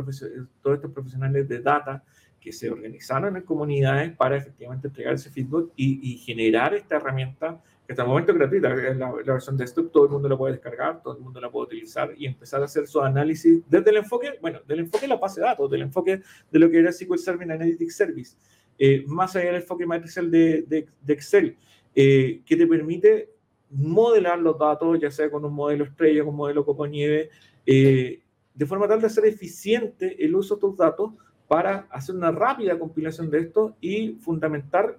estos 0.74 0.92
profesionales 0.92 1.46
de 1.46 1.60
data 1.60 2.02
que 2.40 2.52
se 2.52 2.70
organizaron 2.70 3.36
en 3.36 3.42
comunidades 3.42 4.16
para 4.16 4.38
efectivamente 4.38 4.88
entregar 4.88 5.12
ese 5.12 5.30
feedback 5.30 5.66
y 5.76 6.16
generar 6.24 6.74
esta 6.74 6.96
herramienta 6.96 7.60
que 7.86 7.92
hasta 7.92 8.02
el 8.02 8.08
momento 8.08 8.32
es 8.32 8.38
gratuita, 8.38 8.74
es 8.74 8.96
la, 8.96 9.12
versión 9.12 9.56
de 9.56 9.62
desktop, 9.62 9.92
todo 9.92 10.06
el 10.06 10.10
mundo 10.10 10.28
la 10.28 10.36
puede 10.36 10.54
descargar, 10.54 11.00
todo 11.02 11.16
el 11.16 11.22
mundo 11.22 11.40
la 11.40 11.50
puede 11.50 11.66
utilizar 11.66 12.12
y 12.16 12.26
empezar 12.26 12.60
a 12.60 12.64
hacer 12.64 12.88
su 12.88 13.00
análisis 13.00 13.62
desde 13.68 13.90
el 13.90 13.98
enfoque, 13.98 14.38
bueno, 14.40 14.60
del 14.66 14.80
enfoque 14.80 15.02
de 15.02 15.08
la 15.08 15.16
base 15.16 15.40
de 15.40 15.46
datos, 15.46 15.70
del 15.70 15.82
enfoque 15.82 16.20
de 16.50 16.58
lo 16.58 16.68
que 16.68 16.80
era 16.80 16.90
SQL 16.90 17.16
Server 17.16 17.50
Analytics 17.50 17.96
Service, 17.96 18.36
eh, 18.76 19.04
más 19.06 19.36
allá 19.36 19.46
del 19.46 19.56
enfoque 19.56 19.86
matricial 19.86 20.28
de, 20.28 20.88
Excel, 21.06 21.56
eh, 21.94 22.40
que 22.44 22.56
te 22.56 22.66
permite 22.66 23.30
modelar 23.70 24.40
los 24.40 24.58
datos, 24.58 24.98
ya 25.00 25.10
sea 25.10 25.30
con 25.30 25.44
un 25.44 25.54
modelo 25.54 25.84
estrella, 25.84 26.24
con 26.24 26.30
un 26.30 26.36
modelo 26.36 26.64
copo 26.64 26.88
nieve, 26.88 27.30
eh, 27.64 28.20
de 28.52 28.66
forma 28.66 28.88
tal 28.88 29.00
de 29.00 29.06
hacer 29.06 29.26
eficiente 29.26 30.24
el 30.24 30.34
uso 30.34 30.56
de 30.56 30.60
tus 30.60 30.76
datos 30.76 31.12
para 31.46 31.86
hacer 31.90 32.16
una 32.16 32.32
rápida 32.32 32.76
compilación 32.76 33.30
de 33.30 33.38
esto 33.38 33.76
y 33.80 34.14
fundamentar 34.14 34.98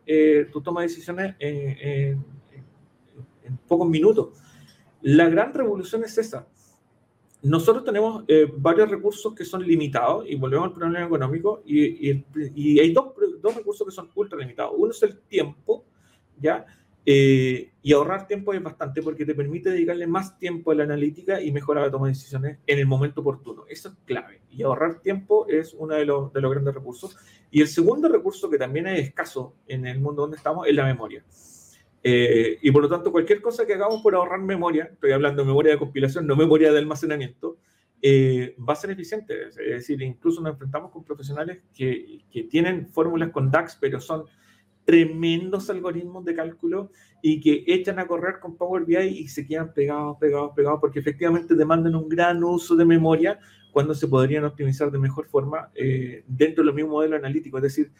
tu 0.54 0.62
toma 0.62 0.82
de 0.82 0.88
decisiones 0.88 1.36
en 1.40 2.24
pocos 3.68 3.90
minutos. 3.90 4.30
La 5.02 5.30
gran 5.30 5.54
revolución 5.54 6.04
es 6.04 6.18
esa. 6.18 6.48
Nosotros 7.44 7.86
tenemos 7.86 8.24
eh, 8.28 8.52
varios 8.58 8.90
recursos 8.90 9.34
que 9.36 9.46
son 9.46 9.62
limitados 9.66 10.26
y 10.28 10.36
volvemos 10.36 10.68
al 10.68 10.74
problema 10.74 11.06
económico 11.06 11.62
y, 11.66 12.10
y, 12.10 12.80
hay 12.80 12.92
dos, 12.92 13.14
dos, 13.42 13.56
recursos 13.56 13.86
que 13.86 13.94
son 13.94 14.10
ultra 14.16 14.40
limitados. 14.40 14.74
Uno 14.76 14.92
es 14.92 15.04
el 15.04 15.20
tiempo, 15.20 15.86
¿ya? 16.40 16.66
Eh, 17.10 17.72
y 17.82 17.94
ahorrar 17.94 18.28
tiempo 18.28 18.54
es 18.54 18.62
bastante 18.62 19.02
porque 19.02 19.24
te 19.24 19.34
permite 19.34 19.70
dedicarle 19.70 20.08
más 20.08 20.38
tiempo 20.40 20.72
a 20.72 20.76
la 20.76 20.84
analítica 20.84 21.42
y 21.42 21.54
mejorar 21.54 21.86
la 21.86 21.92
toma 21.92 22.08
de 22.08 22.14
decisiones 22.14 22.58
en 22.68 22.80
el 22.80 22.86
momento 22.86 23.22
oportuno. 23.22 23.64
Eso 23.70 23.90
es 23.90 23.96
clave. 24.04 24.42
Y 24.50 24.64
ahorrar 24.64 25.00
tiempo 25.00 25.48
es 25.48 25.74
uno 25.74 25.94
de 25.96 26.06
los, 26.06 26.34
de 26.34 26.42
los 26.42 26.52
grandes 26.52 26.74
recursos. 26.74 27.16
Y 27.50 27.62
el 27.62 27.70
segundo 27.70 28.10
recurso 28.10 28.50
que 28.50 28.58
también 28.58 28.88
es 28.88 29.00
escaso 29.00 29.54
en 29.68 29.86
el 29.88 30.02
mundo 30.02 30.24
donde 30.24 30.36
estamos 30.36 30.68
es 30.68 30.76
la 30.76 30.84
memoria. 30.84 31.24
Eh, 32.10 32.60
y 32.62 32.72
por 32.72 32.84
lo 32.84 32.88
tanto, 32.88 33.12
cualquier 33.12 33.42
cosa 33.42 33.66
que 33.66 33.74
hagamos 33.74 34.02
por 34.02 34.16
ahorrar 34.16 34.40
memoria, 34.40 34.86
estoy 34.94 35.12
hablando 35.12 35.42
de 35.42 35.48
memoria 35.48 35.74
de 35.74 35.78
compilación, 35.78 36.26
no 36.26 36.38
memoria 36.38 36.72
de 36.72 36.80
almacenamiento, 36.80 37.58
eh, 38.02 38.56
va 38.58 38.72
a 38.72 38.76
ser 38.78 38.92
eficiente. 38.92 39.48
Es 39.48 39.56
decir, 39.58 40.02
incluso 40.02 40.40
nos 40.40 40.54
enfrentamos 40.54 40.90
con 40.90 41.04
profesionales 41.04 41.64
que, 41.74 42.24
que 42.32 42.44
tienen 42.44 42.88
fórmulas 42.88 43.32
con 43.32 43.52
DAX, 43.52 43.78
pero 43.82 44.00
son 44.00 44.24
tremendos 44.86 45.70
algoritmos 45.70 46.24
de 46.24 46.34
cálculo 46.34 46.92
y 47.22 47.42
que 47.42 47.66
echan 47.68 48.00
a 48.00 48.08
correr 48.08 48.40
con 48.40 48.56
Power 48.56 48.86
BI 48.86 48.96
y 48.96 49.28
se 49.28 49.46
quedan 49.46 49.74
pegados, 49.74 50.18
pegados, 50.18 50.54
pegados, 50.56 50.80
porque 50.80 51.00
efectivamente 51.00 51.56
demandan 51.56 51.94
un 51.94 52.08
gran 52.08 52.42
uso 52.42 52.74
de 52.78 52.86
memoria 52.86 53.38
cuando 53.74 53.94
se 53.94 54.08
podrían 54.08 54.46
optimizar 54.46 54.90
de 54.92 54.98
mejor 54.98 55.28
forma 55.28 55.72
eh, 55.76 56.24
dentro 56.26 56.64
del 56.64 56.74
mismo 56.74 56.92
modelo 56.92 57.18
analítico. 57.18 57.58
Es 57.58 57.64
decir, 57.64 57.92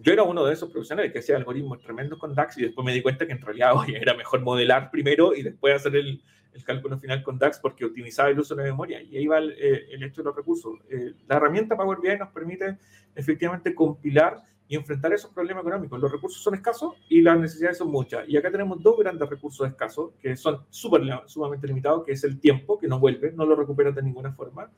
yo 0.00 0.12
era 0.12 0.22
uno 0.22 0.44
de 0.44 0.54
esos 0.54 0.70
profesionales 0.70 1.12
que 1.12 1.18
hacía 1.18 1.36
algoritmos 1.36 1.80
tremendos 1.80 2.18
con 2.18 2.34
DAX 2.34 2.58
y 2.58 2.62
después 2.62 2.84
me 2.84 2.92
di 2.92 3.02
cuenta 3.02 3.26
que 3.26 3.32
en 3.32 3.40
realidad 3.40 3.72
era 3.88 4.14
mejor 4.14 4.40
modelar 4.42 4.90
primero 4.90 5.34
y 5.34 5.42
después 5.42 5.74
hacer 5.74 5.96
el, 5.96 6.22
el 6.52 6.64
cálculo 6.64 6.98
final 6.98 7.22
con 7.22 7.38
DAX 7.38 7.58
porque 7.58 7.84
optimizaba 7.84 8.28
el 8.30 8.38
uso 8.38 8.54
de 8.54 8.62
la 8.62 8.70
memoria 8.70 9.02
y 9.02 9.16
ahí 9.16 9.26
va 9.26 9.38
el, 9.38 9.52
eh, 9.52 9.86
hecho 10.00 10.22
de 10.22 10.26
los 10.26 10.36
recursos. 10.36 10.74
Eh, 10.90 11.14
la 11.26 11.36
herramienta 11.36 11.76
Power 11.76 11.98
BI 12.00 12.16
nos 12.18 12.30
permite 12.30 12.78
efectivamente 13.14 13.74
compilar 13.74 14.42
y 14.68 14.76
enfrentar 14.76 15.12
esos 15.14 15.32
problemas 15.32 15.62
económicos. 15.62 15.98
Los 15.98 16.12
recursos 16.12 16.42
son 16.42 16.54
escasos 16.54 16.94
y 17.08 17.22
las 17.22 17.38
necesidades 17.38 17.78
son 17.78 17.90
muchas. 17.90 18.28
Y 18.28 18.36
acá 18.36 18.50
tenemos 18.50 18.82
dos 18.82 18.98
grandes 18.98 19.28
recursos 19.28 19.66
escasos 19.66 20.12
que 20.20 20.36
son 20.36 20.64
super, 20.68 21.00
sumamente 21.26 21.66
limitados, 21.66 22.04
que 22.04 22.12
es 22.12 22.22
el 22.24 22.38
tiempo, 22.38 22.78
que 22.78 22.86
no 22.86 23.00
vuelve, 23.00 23.32
no 23.32 23.46
lo 23.46 23.56
recuperas 23.56 23.94
de 23.94 24.02
ninguna 24.02 24.32
forma, 24.32 24.70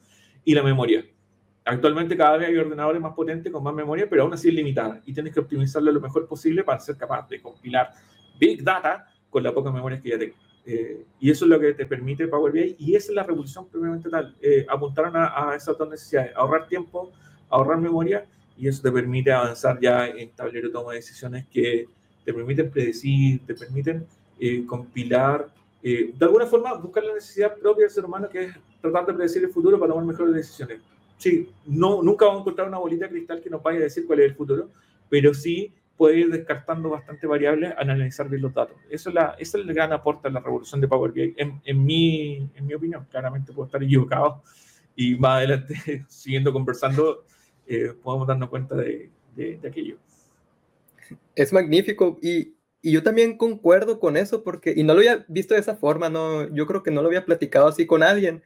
y 0.44 0.54
la 0.54 0.62
memoria. 0.62 1.04
Actualmente 1.64 2.16
cada 2.16 2.38
vez 2.38 2.48
hay 2.48 2.56
ordenadores 2.56 3.00
más 3.00 3.14
potentes 3.14 3.52
con 3.52 3.62
más 3.62 3.74
memoria, 3.74 4.08
pero 4.08 4.22
aún 4.22 4.32
así 4.32 4.48
es 4.48 4.54
limitada 4.54 5.00
y 5.04 5.12
tienes 5.12 5.32
que 5.32 5.40
optimizarlo 5.40 5.92
lo 5.92 6.00
mejor 6.00 6.26
posible 6.26 6.64
para 6.64 6.80
ser 6.80 6.96
capaz 6.96 7.28
de 7.28 7.40
compilar 7.40 7.92
Big 8.38 8.64
Data 8.64 9.06
con 9.28 9.42
la 9.42 9.52
poca 9.52 9.70
memoria 9.70 10.00
que 10.00 10.08
ya 10.08 10.18
tengo. 10.18 10.34
Eh, 10.64 11.04
y 11.20 11.30
eso 11.30 11.44
es 11.44 11.50
lo 11.50 11.60
que 11.60 11.74
te 11.74 11.86
permite 11.86 12.28
Power 12.28 12.52
BI 12.52 12.76
y 12.78 12.94
esa 12.94 13.12
es 13.12 13.14
la 13.14 13.22
revolución 13.22 13.68
primeramente 13.68 14.08
tal. 14.08 14.36
Eh, 14.40 14.66
apuntaron 14.68 15.16
a, 15.16 15.50
a, 15.50 15.56
esas 15.56 15.76
dos 15.76 15.88
necesidades, 15.88 16.32
ahorrar 16.34 16.66
tiempo, 16.66 17.12
ahorrar 17.48 17.78
memoria 17.78 18.24
y 18.56 18.66
eso 18.66 18.82
te 18.82 18.92
permite 18.92 19.32
avanzar 19.32 19.78
ya 19.80 20.06
en 20.06 20.30
tablero 20.30 20.68
de 20.68 20.72
toma 20.72 20.92
de 20.92 20.98
decisiones 20.98 21.46
que 21.48 21.86
te 22.24 22.34
permiten 22.34 22.70
predecir, 22.70 23.44
te 23.46 23.54
permiten 23.54 24.06
eh, 24.38 24.64
compilar, 24.66 25.48
de 25.82 26.14
alguna 26.20 26.44
forma 26.44 26.74
buscar 26.74 27.02
la 27.04 27.14
necesidad 27.14 27.56
propia 27.56 27.84
del 27.84 27.90
ser 27.90 28.04
humano 28.04 28.28
que 28.28 28.44
es 28.44 28.54
tratar 28.82 29.06
de 29.06 29.14
predecir 29.14 29.42
el 29.42 29.50
futuro 29.50 29.78
para 29.78 29.92
tomar 29.92 30.04
mejores 30.04 30.34
decisiones. 30.34 30.80
Sí, 31.20 31.50
no, 31.66 32.02
nunca 32.02 32.24
vamos 32.24 32.38
a 32.38 32.42
encontrar 32.44 32.68
una 32.68 32.78
bolita 32.78 33.04
de 33.04 33.10
cristal 33.10 33.42
que 33.42 33.50
nos 33.50 33.62
vaya 33.62 33.78
a 33.80 33.82
decir 33.82 34.06
cuál 34.06 34.20
es 34.20 34.30
el 34.30 34.34
futuro, 34.34 34.70
pero 35.10 35.34
sí 35.34 35.70
puede 35.94 36.20
ir 36.20 36.30
descartando 36.30 36.88
bastante 36.88 37.26
variables 37.26 37.74
al 37.76 37.90
analizar 37.90 38.26
bien 38.26 38.40
los 38.40 38.54
datos. 38.54 38.74
Eso 38.88 39.10
es, 39.10 39.14
la, 39.14 39.36
ese 39.38 39.58
es 39.58 39.66
el 39.66 39.74
gran 39.74 39.92
aporte 39.92 40.28
a 40.28 40.30
la 40.30 40.40
revolución 40.40 40.80
de 40.80 40.88
Power 40.88 41.12
en, 41.14 41.60
en, 41.62 41.84
mi, 41.84 42.48
en 42.54 42.66
mi 42.66 42.72
opinión. 42.72 43.06
Claramente 43.10 43.52
puedo 43.52 43.66
estar 43.66 43.82
equivocado 43.82 44.42
y 44.96 45.14
más 45.16 45.36
adelante, 45.36 46.06
siguiendo 46.08 46.54
conversando, 46.54 47.26
eh, 47.66 47.92
podemos 48.02 48.26
darnos 48.26 48.48
cuenta 48.48 48.74
de, 48.76 49.10
de, 49.36 49.60
aquello. 49.68 49.98
Es 51.34 51.52
magnífico 51.52 52.18
y, 52.22 52.54
y, 52.80 52.92
yo 52.92 53.02
también 53.02 53.36
concuerdo 53.36 54.00
con 54.00 54.16
eso 54.16 54.42
porque, 54.42 54.72
y 54.74 54.84
no 54.84 54.94
lo 54.94 55.00
había 55.00 55.26
visto 55.28 55.52
de 55.52 55.60
esa 55.60 55.76
forma, 55.76 56.08
no, 56.08 56.48
yo 56.54 56.66
creo 56.66 56.82
que 56.82 56.90
no 56.90 57.02
lo 57.02 57.08
había 57.08 57.26
platicado 57.26 57.68
así 57.68 57.86
con 57.86 58.02
alguien, 58.02 58.42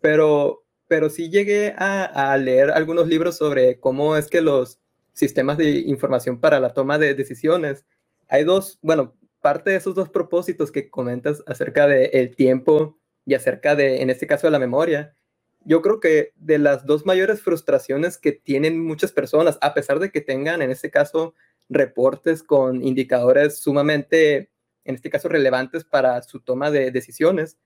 pero, 0.00 0.63
pero 0.88 1.10
sí 1.10 1.30
llegué 1.30 1.74
a, 1.76 2.36
leer 2.38 2.70
algunos 2.70 3.08
libros 3.08 3.36
sobre 3.36 3.80
cómo 3.80 4.16
es 4.16 4.28
que 4.28 4.40
los 4.40 4.80
sistemas 5.12 5.56
de 5.56 5.70
información 5.80 6.40
para 6.40 6.60
la 6.60 6.74
toma 6.74 6.98
de 6.98 7.14
decisiones. 7.14 7.86
Hay 8.28 8.44
dos, 8.44 8.78
bueno, 8.82 9.16
parte 9.40 9.70
de 9.70 9.76
esos 9.76 9.94
dos 9.94 10.10
propósitos 10.10 10.72
que 10.72 10.90
comentas 10.90 11.42
acerca 11.46 11.86
del 11.86 12.10
el 12.12 12.34
tiempo 12.34 12.98
y 13.24 13.34
acerca 13.34 13.76
de, 13.76 14.02
en 14.02 14.10
este 14.10 14.26
caso, 14.26 14.46
de 14.46 14.50
la 14.50 14.58
memoria. 14.58 15.16
Yo 15.64 15.80
creo 15.80 16.00
que 16.00 16.32
de 16.36 16.58
las 16.58 16.84
dos 16.84 17.06
mayores 17.06 17.40
frustraciones 17.40 18.18
que 18.18 18.32
tienen 18.32 18.84
muchas 18.84 19.12
personas, 19.12 19.58
a 19.62 19.72
pesar 19.72 19.98
de 19.98 20.10
que 20.10 20.20
tengan, 20.20 20.60
en 20.60 20.70
este 20.70 20.90
caso, 20.90 21.34
reportes 21.68 22.42
con 22.42 22.82
indicadores 22.82 23.58
sumamente, 23.58 24.50
en 24.84 24.94
este 24.94 25.08
caso, 25.08 25.28
relevantes 25.28 25.84
para 25.84 26.22
su 26.22 26.40
toma 26.40 26.70
de 26.70 26.90
decisiones, 26.90 27.56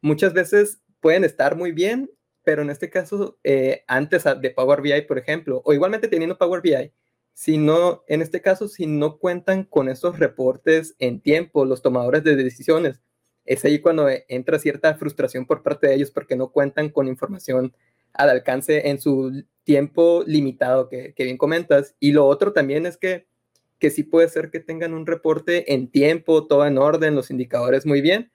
muchas 0.00 0.32
veces 0.34 0.80
pueden 1.00 1.24
estar 1.24 1.56
muy 1.56 1.72
bien 1.72 2.10
pero 2.48 2.62
en 2.62 2.70
este 2.70 2.88
caso, 2.88 3.38
eh, 3.44 3.84
antes 3.88 4.24
de 4.24 4.50
Power 4.50 4.80
BI, 4.80 5.02
por 5.02 5.18
ejemplo, 5.18 5.60
o 5.66 5.74
igualmente 5.74 6.08
teniendo 6.08 6.38
Power 6.38 6.62
BI, 6.62 6.94
si 7.34 7.58
no, 7.58 8.04
en 8.08 8.22
este 8.22 8.40
caso, 8.40 8.68
si 8.68 8.86
no 8.86 9.18
cuentan 9.18 9.64
con 9.64 9.90
esos 9.90 10.18
reportes 10.18 10.96
en 10.98 11.20
tiempo, 11.20 11.66
los 11.66 11.82
tomadores 11.82 12.24
de 12.24 12.36
decisiones, 12.36 13.02
es 13.44 13.66
ahí 13.66 13.80
cuando 13.80 14.08
entra 14.28 14.58
cierta 14.58 14.94
frustración 14.94 15.44
por 15.44 15.62
parte 15.62 15.88
de 15.88 15.96
ellos 15.96 16.10
porque 16.10 16.36
no 16.36 16.50
cuentan 16.50 16.88
con 16.88 17.06
información 17.06 17.76
al 18.14 18.30
alcance 18.30 18.88
en 18.88 18.98
su 18.98 19.44
tiempo 19.64 20.24
limitado 20.26 20.88
que, 20.88 21.12
que 21.12 21.24
bien 21.24 21.36
comentas. 21.36 21.96
Y 22.00 22.12
lo 22.12 22.24
otro 22.24 22.54
también 22.54 22.86
es 22.86 22.96
que, 22.96 23.26
que 23.78 23.90
sí 23.90 24.04
puede 24.04 24.30
ser 24.30 24.50
que 24.50 24.60
tengan 24.60 24.94
un 24.94 25.06
reporte 25.06 25.74
en 25.74 25.90
tiempo, 25.90 26.46
todo 26.46 26.64
en 26.64 26.78
orden, 26.78 27.14
los 27.14 27.30
indicadores 27.30 27.84
muy 27.84 28.00
bien, 28.00 28.32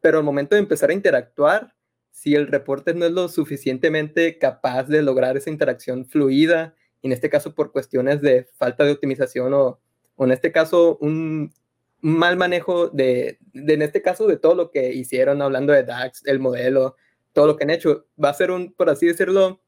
pero 0.00 0.18
al 0.18 0.24
momento 0.24 0.54
de 0.54 0.60
empezar 0.60 0.90
a 0.90 0.94
interactuar, 0.94 1.75
si 2.16 2.34
el 2.34 2.46
reporte 2.46 2.94
no 2.94 3.04
es 3.04 3.12
lo 3.12 3.28
suficientemente 3.28 4.38
capaz 4.38 4.84
de 4.84 5.02
lograr 5.02 5.36
esa 5.36 5.50
interacción 5.50 6.06
fluida, 6.06 6.74
en 7.02 7.12
este 7.12 7.28
caso 7.28 7.54
por 7.54 7.72
cuestiones 7.72 8.22
de 8.22 8.44
falta 8.56 8.84
de 8.84 8.92
optimización 8.92 9.52
o, 9.52 9.78
en 10.16 10.32
este 10.32 10.50
caso 10.50 10.96
un, 11.02 11.52
mal 12.00 12.38
manejo 12.38 12.88
de, 12.88 13.38
en 13.52 13.82
este 13.82 14.00
caso, 14.00 14.26
de 14.26 14.38
todo 14.38 14.54
lo 14.54 14.70
que 14.70 14.94
hicieron, 14.94 15.42
hablando 15.42 15.74
de 15.74 15.82
DAX, 15.82 16.22
el 16.24 16.38
modelo, 16.38 16.96
todo 17.34 17.48
lo 17.48 17.58
que 17.58 17.64
han 17.64 17.70
hecho, 17.70 18.06
va 18.22 18.30
a 18.30 18.34
ser 18.34 18.50
un, 18.50 18.72
por 18.72 18.88
así 18.88 19.06
decirlo, 19.06 19.60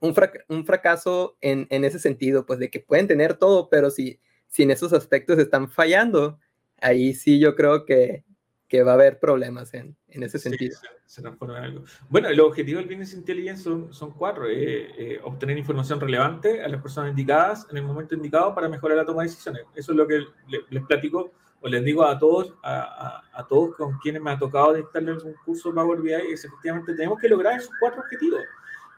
un, 0.00 0.14
fracaso 0.64 1.36
en, 1.42 1.66
en, 1.68 1.84
ese 1.84 1.98
sentido, 1.98 2.46
pues 2.46 2.58
de 2.60 2.70
que 2.70 2.80
pueden 2.80 3.08
tener 3.08 3.34
todo, 3.34 3.68
pero 3.68 3.90
si, 3.90 4.18
si 4.48 4.62
en 4.62 4.70
esos 4.70 4.94
aspectos 4.94 5.38
están 5.38 5.70
fallando, 5.70 6.40
ahí 6.80 7.12
sí 7.12 7.38
yo 7.38 7.54
creo 7.54 7.84
que, 7.84 8.24
que 8.74 8.82
va 8.82 8.90
a 8.90 8.94
haber 8.94 9.20
problemas 9.20 9.72
en, 9.74 9.96
en 10.08 10.24
ese 10.24 10.36
sentido. 10.36 10.76
se, 11.06 11.22
transforma 11.22 11.58
en 11.58 11.64
algo. 11.64 11.84
Bueno, 12.08 12.28
los 12.30 12.48
objetivos 12.48 12.80
del 12.80 12.88
Business 12.88 13.14
Intelligence 13.14 13.62
son, 13.62 13.92
son 13.92 14.10
cuatro. 14.10 14.48
Eh, 14.48 14.90
eh, 14.98 15.20
obtener 15.22 15.56
información 15.56 16.00
relevante 16.00 16.60
a 16.60 16.66
las 16.66 16.82
personas 16.82 17.10
indicadas 17.10 17.68
en 17.70 17.76
el 17.76 17.84
momento 17.84 18.16
indicado 18.16 18.52
para 18.52 18.68
mejorar 18.68 18.96
la 18.96 19.04
toma 19.04 19.22
de 19.22 19.28
decisiones. 19.28 19.62
Eso 19.76 19.92
es 19.92 19.96
lo 19.96 20.08
que 20.08 20.24
les, 20.70 20.82
platico 20.86 21.30
o 21.60 21.68
les 21.68 21.84
digo 21.84 22.04
a 22.04 22.18
todos, 22.18 22.52
a, 22.64 23.22
a, 23.32 23.40
a, 23.40 23.46
todos 23.46 23.76
con 23.76 23.96
quienes 23.98 24.20
me 24.20 24.32
ha 24.32 24.38
tocado 24.40 24.74
dictarle 24.74 25.12
algún 25.12 25.34
curso 25.44 25.72
Power 25.72 26.00
BI, 26.00 26.12
es 26.12 26.44
efectivamente 26.44 26.96
tenemos 26.96 27.20
que 27.20 27.28
lograr 27.28 27.56
esos 27.56 27.70
cuatro 27.78 28.00
objetivos 28.00 28.40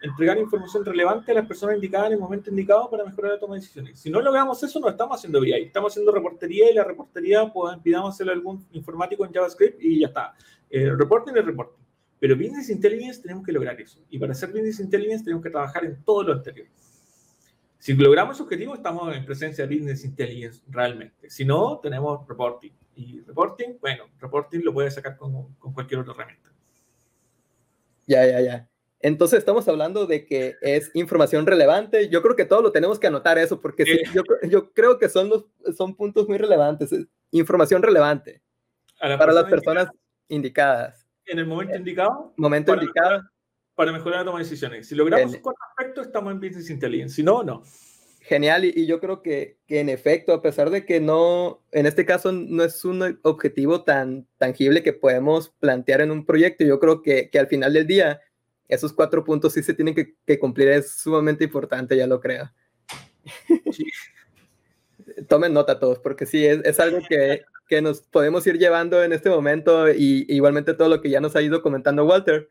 entregar 0.07 0.39
información 0.39 0.85
relevante 0.85 1.33
a 1.33 1.35
las 1.35 1.47
personas 1.47 1.77
indicadas 1.77 2.09
en 2.09 2.15
el 2.15 2.19
momento 2.19 2.51
indicado 2.51 2.91
para 2.91 3.05
mejorar 3.05 3.33
la 3.33 3.39
toma 3.39 3.55
de 3.55 3.61
decisiones. 3.61 3.99
Si 3.99 4.11
no 4.11 4.21
logramos 4.21 4.63
eso, 4.63 4.81
no 4.81 4.89
estamos 4.89 5.17
haciendo 5.19 5.41
BI, 5.41 5.53
estamos 5.53 5.93
haciendo 5.93 6.13
reportería 6.13 6.71
y 6.71 6.75
la 6.75 6.85
reportería, 6.85 7.51
pues, 7.53 7.79
pidamos 7.79 8.21
algún 8.21 8.67
informático 8.73 9.25
en 9.25 9.33
JavaScript 9.33 9.83
y 9.83 10.01
ya 10.01 10.09
está. 10.09 10.35
Eh, 10.71 10.91
reporting 10.97 11.33
es 11.37 11.45
reporting. 11.45 11.85
Pero 12.19 12.35
Business 12.35 12.71
Intelligence 12.71 13.21
tenemos 13.21 13.45
que 13.45 13.53
lograr 13.53 13.81
eso. 13.81 14.01
Y 14.09 14.19
para 14.19 14.33
hacer 14.33 14.51
Business 14.51 14.81
Intelligence 14.81 15.25
tenemos 15.25 15.43
que 15.43 15.51
trabajar 15.51 15.85
en 15.85 16.03
todo 16.03 16.23
lo 16.23 16.33
anterior. 16.33 16.67
Si 17.79 17.95
logramos 17.95 18.37
ese 18.37 18.43
objetivo, 18.43 18.75
estamos 18.75 19.15
en 19.15 19.25
presencia 19.25 19.67
de 19.67 19.75
Business 19.75 20.05
Intelligence 20.05 20.63
realmente. 20.69 21.29
Si 21.31 21.45
no, 21.45 21.79
tenemos 21.79 22.27
reporting. 22.27 22.73
Y 22.95 23.21
reporting, 23.21 23.79
bueno, 23.81 24.05
reporting 24.19 24.61
lo 24.65 24.73
puedes 24.73 24.95
sacar 24.95 25.17
con, 25.17 25.55
con 25.55 25.75
cualquier 25.75 26.01
otra 26.01 26.15
herramienta. 26.15 26.51
Ya, 28.07 28.27
ya, 28.27 28.41
ya. 28.41 28.69
Entonces 29.01 29.39
estamos 29.39 29.69
hablando 29.69 30.07
de 30.07 30.27
que 30.27 30.57
es 30.63 30.91
información 30.95 31.47
relevante. 31.47 32.09
Yo 32.09 32.23
creo 32.23 32.35
que 32.35 32.45
todos 32.45 32.63
lo 32.63 32.73
tenemos 32.73 32.99
que 32.99 33.07
anotar 33.07 33.39
eso, 33.39 33.61
porque 33.61 33.85
yo, 34.49 34.73
creo 34.73 34.99
que 34.99 35.09
son, 35.09 35.29
los, 35.29 35.47
son 35.77 35.95
puntos 35.95 36.29
muy 36.29 36.39
relevantes. 36.39 36.91
Información 37.31 37.83
relevante 37.83 38.43
para 38.99 39.33
las 39.33 39.45
personas 39.45 39.91
indicadas. 40.29 41.07
En 41.27 41.39
el 41.39 41.47
momento 41.47 41.77
indicado. 41.77 42.33
Momento 42.37 42.75
indicado. 42.75 43.23
para 43.75 43.93
mejorar 43.93 44.21
la 44.21 44.25
toma 44.25 44.39
de 44.39 44.45
decisiones. 44.45 44.89
Si 44.89 44.95
logramos 44.95 45.35
un 45.35 45.55
aspecto, 45.71 46.01
estamos 46.01 46.33
en 46.33 46.41
Business 46.41 46.71
Intelligence. 46.71 47.17
Si 47.17 47.23
no, 47.23 47.43
no. 47.43 47.63
Genial, 48.21 48.65
y, 48.65 48.87
yo 48.87 48.99
creo 48.99 49.23
que, 49.23 49.59
que, 49.69 49.79
en 49.79 49.89
efecto, 49.89 50.33
a 50.33 50.43
pesar 50.43 50.71
de 50.71 50.85
que 50.85 51.01
no, 51.01 51.63
en 51.71 51.87
este 51.87 52.05
caso 52.05 52.33
no 52.33 52.65
es 52.65 52.85
un 52.85 53.21
objetivo 53.23 53.85
tan 53.85 54.27
tangible 54.37 54.83
que 54.83 54.93
podemos 54.93 55.51
plantear 55.61 56.01
en 56.01 56.11
un 56.11 56.27
proyecto, 56.27 56.65
yo 56.65 56.81
creo 56.81 57.03
que, 57.03 57.31
que 57.31 57.39
al 57.39 57.47
final 57.47 57.73
del 57.73 57.87
día 57.87 58.21
esos 58.69 58.93
cuatro 58.93 59.25
puntos 59.25 59.53
sí 59.53 59.63
se 59.63 59.75
tienen 59.75 59.95
que, 59.95 60.39
cumplir, 60.39 60.69
es 60.69 60.93
sumamente 60.93 61.45
importante, 61.45 61.97
ya 61.97 62.07
lo 62.07 62.21
creo. 62.21 62.51
Tomen 65.29 65.53
nota 65.53 65.79
todos, 65.79 65.99
porque 65.99 66.27
sí, 66.27 66.45
es, 66.45 66.81
algo 66.81 66.99
que, 67.09 67.45
nos 67.81 68.03
podemos 68.03 68.47
ir 68.47 68.59
llevando 68.59 69.03
en 69.03 69.13
este 69.13 69.31
momento 69.31 69.91
y 69.91 70.27
igualmente 70.29 70.75
todo 70.75 70.89
lo 70.89 71.01
que 71.01 71.11
ya 71.11 71.21
nos 71.21 71.37
ha 71.37 71.43
ido 71.43 71.63
comentando 71.63 72.05
Walter. 72.05 72.49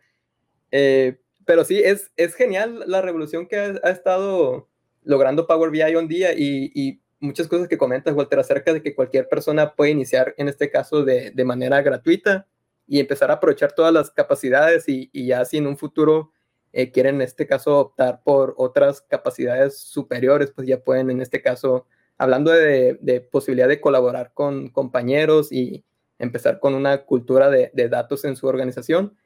Eh, 0.72 1.20
pero 1.46 1.64
sí, 1.64 1.80
es, 1.84 2.12
es 2.18 2.36
genial 2.36 2.84
la 2.88 3.02
revolución 3.02 3.48
que 3.48 3.58
ha, 3.58 3.90
estado 3.90 4.68
logrando 5.04 5.48
Power 5.48 5.70
BI 5.70 5.84
hoy 5.84 5.96
en 5.96 6.08
día 6.08 6.34
y, 6.34 6.72
y, 6.74 7.02
muchas 7.20 7.48
cosas 7.48 7.68
que 7.68 7.78
comentas, 7.78 8.14
Walter, 8.14 8.40
acerca 8.40 8.72
de 8.72 8.84
que 8.84 8.94
cualquier 8.94 9.28
persona 9.28 9.74
puede 9.74 9.92
iniciar, 9.92 10.36
en 10.38 10.48
este 10.48 10.70
caso, 10.70 11.04
de, 11.04 11.32
de 11.32 11.46
manera 11.46 11.82
gratuita 11.82 12.46
y 12.88 13.00
empezar 13.00 13.32
a 13.32 13.36
aprovechar 13.36 13.74
todas 13.74 13.94
las 13.94 14.12
capacidades 14.12 14.88
y, 14.88 15.10
ya 15.14 15.44
si 15.46 15.58
en 15.58 15.68
un 15.68 15.78
futuro 15.78 16.32
eh, 16.74 16.92
quieren 16.92 17.16
en 17.16 17.22
este 17.22 17.48
caso 17.48 17.80
optar 17.80 18.22
por 18.24 18.54
otras 18.58 19.02
capacidades 19.02 19.78
superiores, 19.78 20.52
pues 20.52 20.68
ya 20.68 20.84
pueden 20.84 21.10
en 21.10 21.22
este 21.22 21.42
caso, 21.42 21.88
hablando 22.18 22.52
de, 22.52 23.28
posibilidad 23.32 23.68
de 23.68 23.82
colaborar 23.82 24.32
con 24.34 24.70
compañeros 24.70 25.52
y 25.52 25.84
empezar 26.20 26.60
con 26.60 26.76
una 26.76 27.06
cultura 27.06 27.50
de, 27.50 27.72
datos 27.90 28.26
en 28.26 28.36
su 28.36 28.48
organización, 28.48 29.18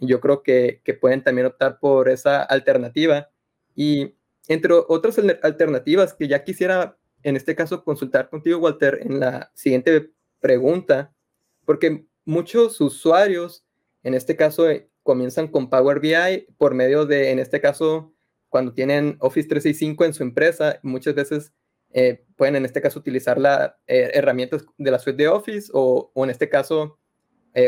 yo 0.00 0.20
creo 0.20 0.42
que, 0.42 0.80
que, 0.84 0.94
pueden 0.94 1.22
también 1.22 1.46
optar 1.46 1.78
por 1.78 2.08
esa 2.08 2.42
alternativa. 2.42 3.30
Y 3.76 4.16
entre 4.48 4.72
otras 4.72 5.18
alternativas 5.42 6.14
que 6.14 6.26
ya 6.26 6.42
quisiera 6.42 6.96
en 7.24 7.36
este 7.36 7.56
caso 7.56 7.82
consultar 7.82 8.28
contigo, 8.28 8.58
Walter, 8.58 9.00
en 9.02 9.18
la 9.18 9.50
siguiente 9.54 10.10
pregunta, 10.40 11.12
porque 11.64 12.06
muchos 12.24 12.80
usuarios 12.80 13.64
en 14.04 14.14
este 14.14 14.36
caso 14.36 14.70
eh, 14.70 14.88
comienzan 15.02 15.48
con 15.48 15.68
Power 15.68 15.98
BI 15.98 16.46
por 16.58 16.74
medio 16.74 17.06
de, 17.06 17.30
en 17.30 17.38
este 17.38 17.60
caso, 17.60 18.14
cuando 18.48 18.72
tienen 18.72 19.16
Office 19.18 19.48
365 19.48 20.04
en 20.04 20.14
su 20.14 20.22
empresa, 20.22 20.78
muchas 20.82 21.14
veces 21.14 21.52
eh, 21.90 22.24
pueden 22.36 22.56
en 22.56 22.64
este 22.64 22.80
caso 22.80 22.98
utilizar 22.98 23.38
las 23.38 23.72
eh, 23.86 24.10
herramientas 24.14 24.64
de 24.76 24.90
la 24.90 24.98
suite 24.98 25.22
de 25.22 25.28
Office 25.28 25.70
o, 25.72 26.12
en 26.16 26.30
este 26.30 26.48
caso 26.48 26.98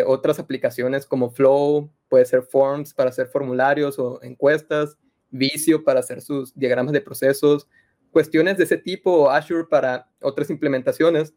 otras 0.04 0.40
aplicaciones 0.40 1.06
como 1.06 1.30
Flow, 1.30 1.92
puede 2.08 2.24
ser 2.24 2.42
Forms 2.42 2.92
para 2.92 3.10
hacer 3.10 3.28
formularios 3.28 4.00
o 4.00 4.20
encuestas, 4.20 4.98
Visio 5.30 5.84
para 5.84 6.00
hacer 6.00 6.22
sus 6.22 6.52
diagramas 6.58 6.92
de 6.92 7.00
procesos, 7.00 7.68
cuestiones 8.10 8.58
de 8.58 8.64
ese 8.64 8.78
tipo 8.78 9.12
o 9.12 9.30
Azure 9.30 9.66
para 9.70 10.10
otras 10.20 10.50
implementaciones. 10.50 11.34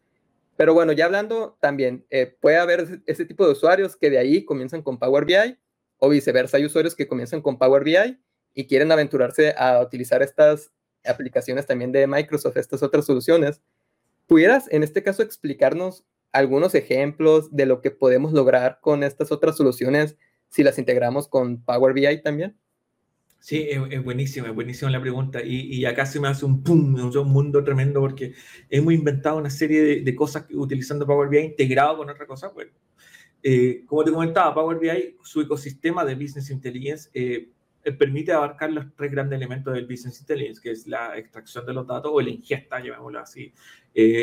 Pero 0.56 0.74
bueno, 0.74 0.92
ya 0.92 1.06
hablando 1.06 1.56
también, 1.60 2.04
eh, 2.10 2.36
puede 2.40 2.58
haber 2.58 3.02
ese 3.06 3.24
tipo 3.24 3.46
de 3.46 3.52
usuarios 3.52 3.96
que 3.96 4.10
de 4.10 4.18
ahí 4.18 4.44
comienzan 4.44 4.82
con 4.82 4.98
Power 4.98 5.24
BI 5.24 5.58
o 5.98 6.08
viceversa, 6.08 6.56
hay 6.56 6.64
usuarios 6.64 6.94
que 6.94 7.08
comienzan 7.08 7.40
con 7.40 7.58
Power 7.58 7.84
BI 7.84 8.18
y 8.54 8.66
quieren 8.66 8.92
aventurarse 8.92 9.54
a 9.56 9.80
utilizar 9.80 10.22
estas 10.22 10.70
aplicaciones 11.04 11.66
también 11.66 11.92
de 11.92 12.06
Microsoft, 12.06 12.56
estas 12.56 12.82
otras 12.82 13.06
soluciones. 13.06 13.62
¿Pudieras 14.26 14.70
en 14.70 14.82
este 14.82 15.02
caso 15.02 15.22
explicarnos 15.22 16.04
algunos 16.32 16.74
ejemplos 16.74 17.54
de 17.54 17.66
lo 17.66 17.80
que 17.80 17.90
podemos 17.90 18.32
lograr 18.32 18.78
con 18.80 19.02
estas 19.02 19.32
otras 19.32 19.56
soluciones 19.56 20.16
si 20.48 20.62
las 20.62 20.78
integramos 20.78 21.28
con 21.28 21.64
Power 21.64 21.94
BI 21.94 22.22
también? 22.22 22.56
Sí, 23.40 23.68
es, 23.70 24.04
buenísima, 24.04 24.48
es 24.48 24.54
buenísima 24.54 24.90
la 24.90 25.00
pregunta. 25.00 25.42
Y, 25.42 25.84
acá 25.86 26.04
se 26.04 26.20
me 26.20 26.28
hace 26.28 26.44
un 26.44 26.62
pum, 26.62 26.94
un 26.94 27.28
mundo 27.28 27.64
tremendo 27.64 28.00
porque 28.00 28.34
hemos 28.68 28.92
inventado 28.92 29.38
una 29.38 29.48
serie 29.50 30.02
de, 30.02 30.14
cosas 30.14 30.44
utilizando 30.52 31.06
Power 31.06 31.28
BI 31.30 31.38
integrado 31.38 31.96
con 31.96 32.10
otra 32.10 32.26
cosa. 32.26 32.48
Bueno, 32.48 32.70
eh, 33.42 33.84
como 33.86 34.04
te 34.04 34.12
comentaba, 34.12 34.54
Power 34.54 34.78
BI, 34.78 35.16
su 35.22 35.40
ecosistema 35.40 36.04
de 36.04 36.14
Business 36.16 36.50
Intelligence, 36.50 37.08
eh, 37.14 37.50
eh, 37.82 37.92
permite 37.92 38.30
abarcar 38.32 38.72
los 38.72 38.94
tres 38.94 39.10
grandes 39.10 39.38
elementos 39.38 39.72
del 39.72 39.86
Business 39.86 40.20
Intelligence, 40.20 40.60
que 40.60 40.72
es 40.72 40.86
la 40.86 41.16
extracción 41.16 41.64
de 41.64 41.72
los 41.72 41.86
datos 41.86 42.10
o 42.14 42.20
la 42.20 42.28
ingesta, 42.28 42.78
llamémoslo 42.78 43.20
así. 43.20 43.54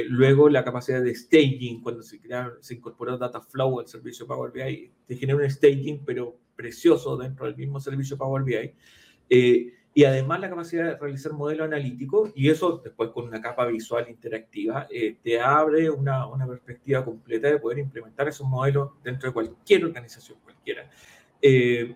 luego, 0.09 0.47
la 0.47 0.63
capacidad 0.63 1.01
de 1.01 1.15
staging, 1.15 1.82
cuando 1.82 2.03
se, 2.03 2.20
crea, 2.22 2.53
se 2.61 2.76
incorporó 2.76 3.18
Data 3.18 3.41
Flow 3.41 3.80
al 3.80 3.88
servicio 3.88 4.28
Power 4.28 4.51
BI, 4.51 4.91
te 5.07 5.15
genera 5.15 5.39
un 5.39 5.49
staging, 5.49 6.05
pero 6.05 6.38
precioso 6.55 7.18
dentro 7.18 7.47
del 7.47 7.55
mismo 7.55 7.80
servicio 7.80 8.15
Power 8.15 8.43
BI. 8.43 8.74
Eh, 9.30 9.73
y 9.93 10.03
además 10.03 10.39
la 10.39 10.49
capacidad 10.49 10.86
de 10.86 10.97
realizar 10.97 11.34
modelos 11.34 11.65
analíticos, 11.65 12.32
y 12.36 12.49
eso 12.49 12.82
después 12.84 13.09
con 13.09 13.25
una 13.25 13.41
capa 13.41 13.65
visual 13.65 14.07
interactiva, 14.09 14.88
eh, 14.91 15.17
te 15.23 15.39
abre 15.39 15.89
una, 15.89 16.28
una, 16.28 16.45
perspectiva 16.45 17.03
completa 17.03 17.47
de 17.47 17.57
poder 17.57 17.80
implementar 17.80 18.28
esos 18.28 18.47
modelos 18.47 18.91
dentro 19.03 19.28
de 19.28 19.34
cualquier 19.34 19.86
organización, 19.86 20.38
cualquiera. 20.43 20.88
Eh, 21.41 21.95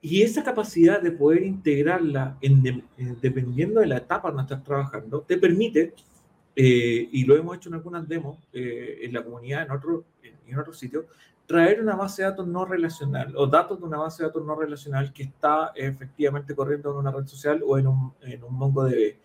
y 0.00 0.22
esa 0.22 0.42
capacidad 0.42 1.00
de 1.00 1.12
poder 1.12 1.42
integrarla 1.42 2.38
en 2.40 2.84
dependiendo 3.20 3.80
de 3.80 3.86
la 3.86 3.98
etapa 3.98 4.28
donde 4.28 4.42
estás 4.42 4.62
trabajando, 4.62 5.22
te 5.22 5.38
permite, 5.38 5.94
y 6.54 7.24
lo 7.24 7.36
hemos 7.36 7.56
hecho 7.56 7.68
en 7.68 7.76
algunas 7.76 8.08
demos 8.08 8.38
en 8.52 9.12
la 9.12 9.22
comunidad, 9.24 9.62
en 9.62 9.70
otros 9.70 10.04
en 10.48 10.58
otro 10.58 10.72
sitios, 10.72 11.06
traer 11.48 11.80
una 11.80 11.96
base 11.96 12.20
de 12.20 12.28
datos 12.28 12.46
no 12.46 12.66
relacional 12.66 13.34
o 13.34 13.46
datos 13.46 13.80
de 13.80 13.86
una 13.86 13.96
base 13.96 14.22
de 14.22 14.28
datos 14.28 14.44
no 14.44 14.54
relacional 14.54 15.10
que 15.14 15.22
está 15.22 15.72
efectivamente 15.74 16.54
corriendo 16.54 16.90
en 16.90 16.98
una 16.98 17.10
red 17.10 17.26
social 17.26 17.62
o 17.66 17.78
en 17.78 17.86
un, 17.86 18.12
en 18.20 18.44
un 18.44 18.54
MongoDB. 18.54 19.16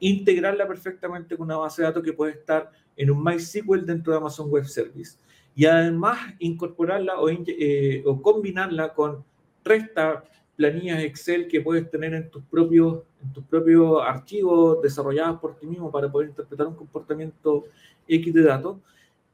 Integrarla 0.00 0.66
perfectamente 0.66 1.36
con 1.36 1.46
una 1.46 1.56
base 1.56 1.82
de 1.82 1.88
datos 1.88 2.02
que 2.02 2.12
puede 2.12 2.32
estar 2.32 2.72
en 2.96 3.12
un 3.12 3.22
MySQL 3.22 3.86
dentro 3.86 4.12
de 4.12 4.18
Amazon 4.18 4.50
Web 4.50 4.64
Service. 4.64 5.18
Y 5.54 5.66
además 5.66 6.18
incorporarla 6.40 7.20
o, 7.20 7.28
eh, 7.30 8.02
o 8.04 8.20
combinarla 8.20 8.92
con 8.92 9.24
resta 9.64 10.24
planillas 10.56 10.98
Excel 11.04 11.46
que 11.46 11.60
puedes 11.60 11.88
tener 11.88 12.12
en 12.12 12.28
tus 12.28 12.42
propios, 12.42 13.04
en 13.22 13.32
tus 13.32 13.44
propios 13.44 14.02
archivos 14.04 14.82
desarrollados 14.82 15.38
por 15.38 15.54
ti 15.54 15.68
mismo 15.68 15.92
para 15.92 16.10
poder 16.10 16.30
interpretar 16.30 16.66
un 16.66 16.74
comportamiento 16.74 17.66
X 18.08 18.34
de 18.34 18.42
datos 18.42 18.78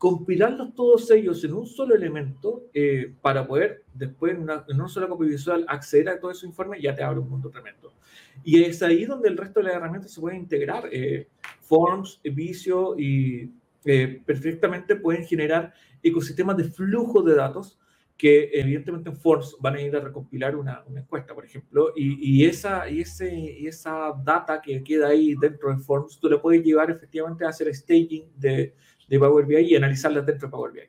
compilarlos 0.05 0.75
todos 0.75 1.11
ellos 1.13 1.43
en 1.45 1.55
un 1.55 1.67
solo 1.67 1.95
elemento 1.95 2.67
eh, 2.75 3.15
para 3.23 3.47
poder 3.47 3.85
después 3.95 4.35
en 4.35 4.43
una, 4.43 4.63
en 4.69 4.79
una, 4.79 4.87
sola 4.87 5.09
copia 5.09 5.31
visual 5.31 5.65
acceder 5.67 6.11
a 6.11 6.21
todo 6.21 6.31
ese 6.31 6.45
informe, 6.45 6.79
ya 6.79 6.95
te 6.95 7.03
abre 7.03 7.21
un 7.21 7.31
mundo 7.31 7.49
tremendo. 7.49 7.91
Y 8.45 8.63
es 8.63 8.83
ahí 8.83 9.07
donde 9.07 9.31
el 9.31 9.39
resto 9.39 9.61
de 9.61 9.65
las 9.65 9.77
herramientas 9.77 10.13
se 10.13 10.21
pueden 10.21 10.41
integrar. 10.41 10.91
Eh, 10.93 11.29
Forms, 11.63 12.21
Visio 12.23 12.99
y 12.99 13.51
eh, 13.87 14.21
perfectamente 14.27 14.97
pueden 14.97 15.25
generar 15.25 15.73
ecosistemas 16.03 16.59
de 16.59 16.65
flujo 16.65 17.23
de 17.23 17.37
datos 17.37 17.79
que 18.19 18.51
evidentemente 18.53 19.09
en 19.09 19.17
Forms 19.17 19.57
van 19.59 19.77
a 19.77 19.81
ir 19.81 19.97
a 19.97 20.01
recompilar 20.01 20.55
una, 20.55 20.85
una 20.87 21.01
encuesta, 21.01 21.35
por 21.35 21.47
ejemplo, 21.47 21.95
y, 21.97 22.43
y, 22.43 22.45
esa, 22.45 22.91
y, 22.91 23.01
ese, 23.01 23.35
y 23.35 23.67
esa 23.67 24.13
data 24.23 24.61
que 24.61 24.85
queda 24.85 25.09
ahí 25.09 25.35
dentro 25.35 25.75
de 25.75 25.79
Forms, 25.79 26.21
tú 26.21 26.29
le 26.29 26.37
puedes 26.37 26.63
llevar 26.63 26.91
efectivamente 26.91 27.47
a 27.47 27.49
hacer 27.49 27.75
staging 27.75 28.31
de, 28.37 28.75
de 29.09 29.19
Power 29.19 29.47
BI 29.47 29.57
y 29.57 29.77
analizarlas 29.77 30.27
dentro 30.27 30.49
de 30.49 30.53
Power 30.53 30.73
BI. 30.73 30.81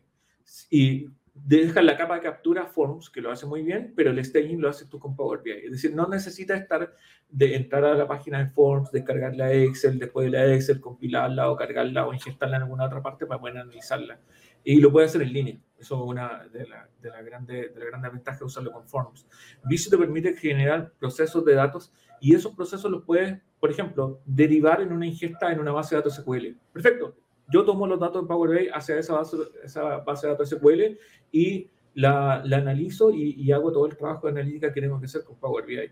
Y 0.70 1.08
dejas 1.36 1.84
la 1.84 1.98
capa 1.98 2.16
de 2.16 2.22
captura 2.22 2.66
Forms, 2.66 3.10
que 3.10 3.20
lo 3.20 3.30
hace 3.30 3.46
muy 3.46 3.62
bien, 3.62 3.94
pero 3.96 4.12
el 4.12 4.24
staging 4.24 4.62
lo 4.62 4.70
haces 4.70 4.88
tú 4.88 4.98
con 5.00 5.16
Power 5.16 5.42
BI. 5.44 5.52
Es 5.66 5.72
decir, 5.72 5.94
no 5.94 6.08
necesitas 6.08 6.62
estar 6.62 6.96
de 7.30 7.56
entrar 7.56 7.84
a 7.84 7.94
la 7.94 8.08
página 8.08 8.40
de 8.40 8.50
Forms, 8.50 8.92
descargar 8.92 9.36
la 9.36 9.52
Excel, 9.52 10.00
después 10.00 10.26
de 10.26 10.32
la 10.32 10.54
Excel, 10.54 10.80
compilarla 10.80 11.52
o 11.52 11.58
cargarla 11.58 12.08
o 12.08 12.14
ingestarla 12.14 12.56
en 12.56 12.64
alguna 12.64 12.86
otra 12.86 13.02
parte 13.04 13.26
para 13.26 13.40
poder 13.40 13.58
analizarla. 13.58 14.18
Y 14.64 14.80
lo 14.80 14.92
puedes 14.92 15.12
hacer 15.12 15.24
en 15.24 15.34
línea. 15.34 15.58
Eso 15.78 15.96
es 15.96 16.10
una 16.10 16.48
de 16.48 16.68
las 16.68 16.88
de 17.02 17.10
la 17.10 17.22
grandes 17.22 17.74
de 17.74 17.80
la 17.80 17.86
grande 17.86 18.10
ventajas 18.10 18.40
de 18.40 18.46
usarlo 18.46 18.72
con 18.72 18.88
Forms. 18.88 19.28
Visio 19.66 19.92
te 19.92 19.98
permite 19.98 20.36
generar 20.38 20.94
procesos 20.98 21.44
de 21.44 21.54
datos 21.54 21.92
y 22.22 22.34
esos 22.34 22.56
procesos 22.56 22.90
los 22.90 23.04
puedes, 23.04 23.40
por 23.60 23.70
ejemplo, 23.70 24.22
derivar 24.26 24.82
en 24.82 24.94
una 24.94 25.06
ingesta 25.06 25.52
en 25.52 25.60
una 25.60 25.74
base 25.74 25.96
de 25.96 26.00
datos 26.00 26.16
SQL. 26.16 26.56
Perfecto 26.72 27.25
yo 27.48 27.64
tomo 27.64 27.88
los 27.88 28.00
datos 28.00 28.24
de 28.24 28.28
Power 28.28 28.60
BI 28.60 28.70
hacia 28.74 28.98
esa 28.98 29.14
base, 29.14 29.38
esa 29.64 29.98
base 29.98 30.28
de 30.28 30.34
datos 30.34 30.50
SQL 30.50 30.98
y 31.32 31.70
la, 31.94 32.42
la 32.46 32.58
analizo 32.58 33.12
y, 33.12 33.52
hago 33.52 33.72
todo 33.72 33.86
el 33.86 33.96
trabajo 33.96 34.28
de 34.28 34.32
analítica 34.32 34.68
que 34.68 34.82
tenemos 34.82 35.00
que 35.00 35.06
hacer 35.06 35.24
con 35.24 35.38
Power 35.38 35.66
BI. 35.66 35.92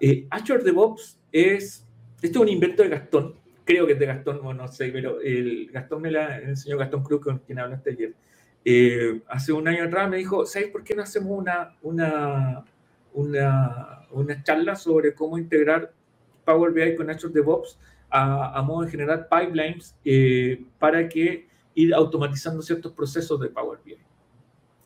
Eh, 0.00 0.26
Azure 0.30 0.62
DevOps 0.62 1.20
es, 1.30 1.86
este 2.16 2.26
es 2.28 2.36
un 2.36 2.48
invento 2.48 2.82
de 2.82 2.88
Gastón, 2.88 3.36
creo 3.64 3.86
que 3.86 3.92
es 3.92 3.98
de 3.98 4.06
Gastón, 4.06 4.40
no 4.56 4.68
sé, 4.68 4.90
pero 4.90 5.20
el, 5.20 5.70
Gastón 5.72 6.02
me 6.02 6.10
la 6.10 6.38
enseñó 6.38 6.78
Gastón 6.78 7.02
Cruz, 7.04 7.20
con 7.20 7.38
quien 7.38 7.58
hablaste 7.58 7.90
ayer. 7.90 8.14
Eh, 8.64 9.22
hace 9.28 9.52
un 9.52 9.68
año 9.68 9.84
atrás 9.84 10.08
me 10.08 10.16
dijo, 10.16 10.46
¿sabes 10.46 10.68
por 10.68 10.82
qué 10.82 10.94
no 10.94 11.02
hacemos 11.02 11.38
una, 11.38 11.76
una, 11.82 12.64
una, 13.12 14.08
una 14.10 14.42
charla 14.42 14.74
sobre 14.74 15.14
cómo 15.14 15.38
integrar 15.38 15.92
Power 16.44 16.72
BI 16.72 16.96
con 16.96 17.10
Azure 17.10 17.32
DevOps? 17.32 17.78
A, 18.16 18.62
modo 18.62 18.84
de 18.84 18.90
generar 18.92 19.28
pipelines 19.28 19.96
eh, 20.04 20.62
para 20.78 21.08
que 21.08 21.48
ir 21.74 21.92
automatizando 21.92 22.62
ciertos 22.62 22.92
procesos 22.92 23.40
de 23.40 23.48
Power 23.48 23.80
BI. 23.84 23.96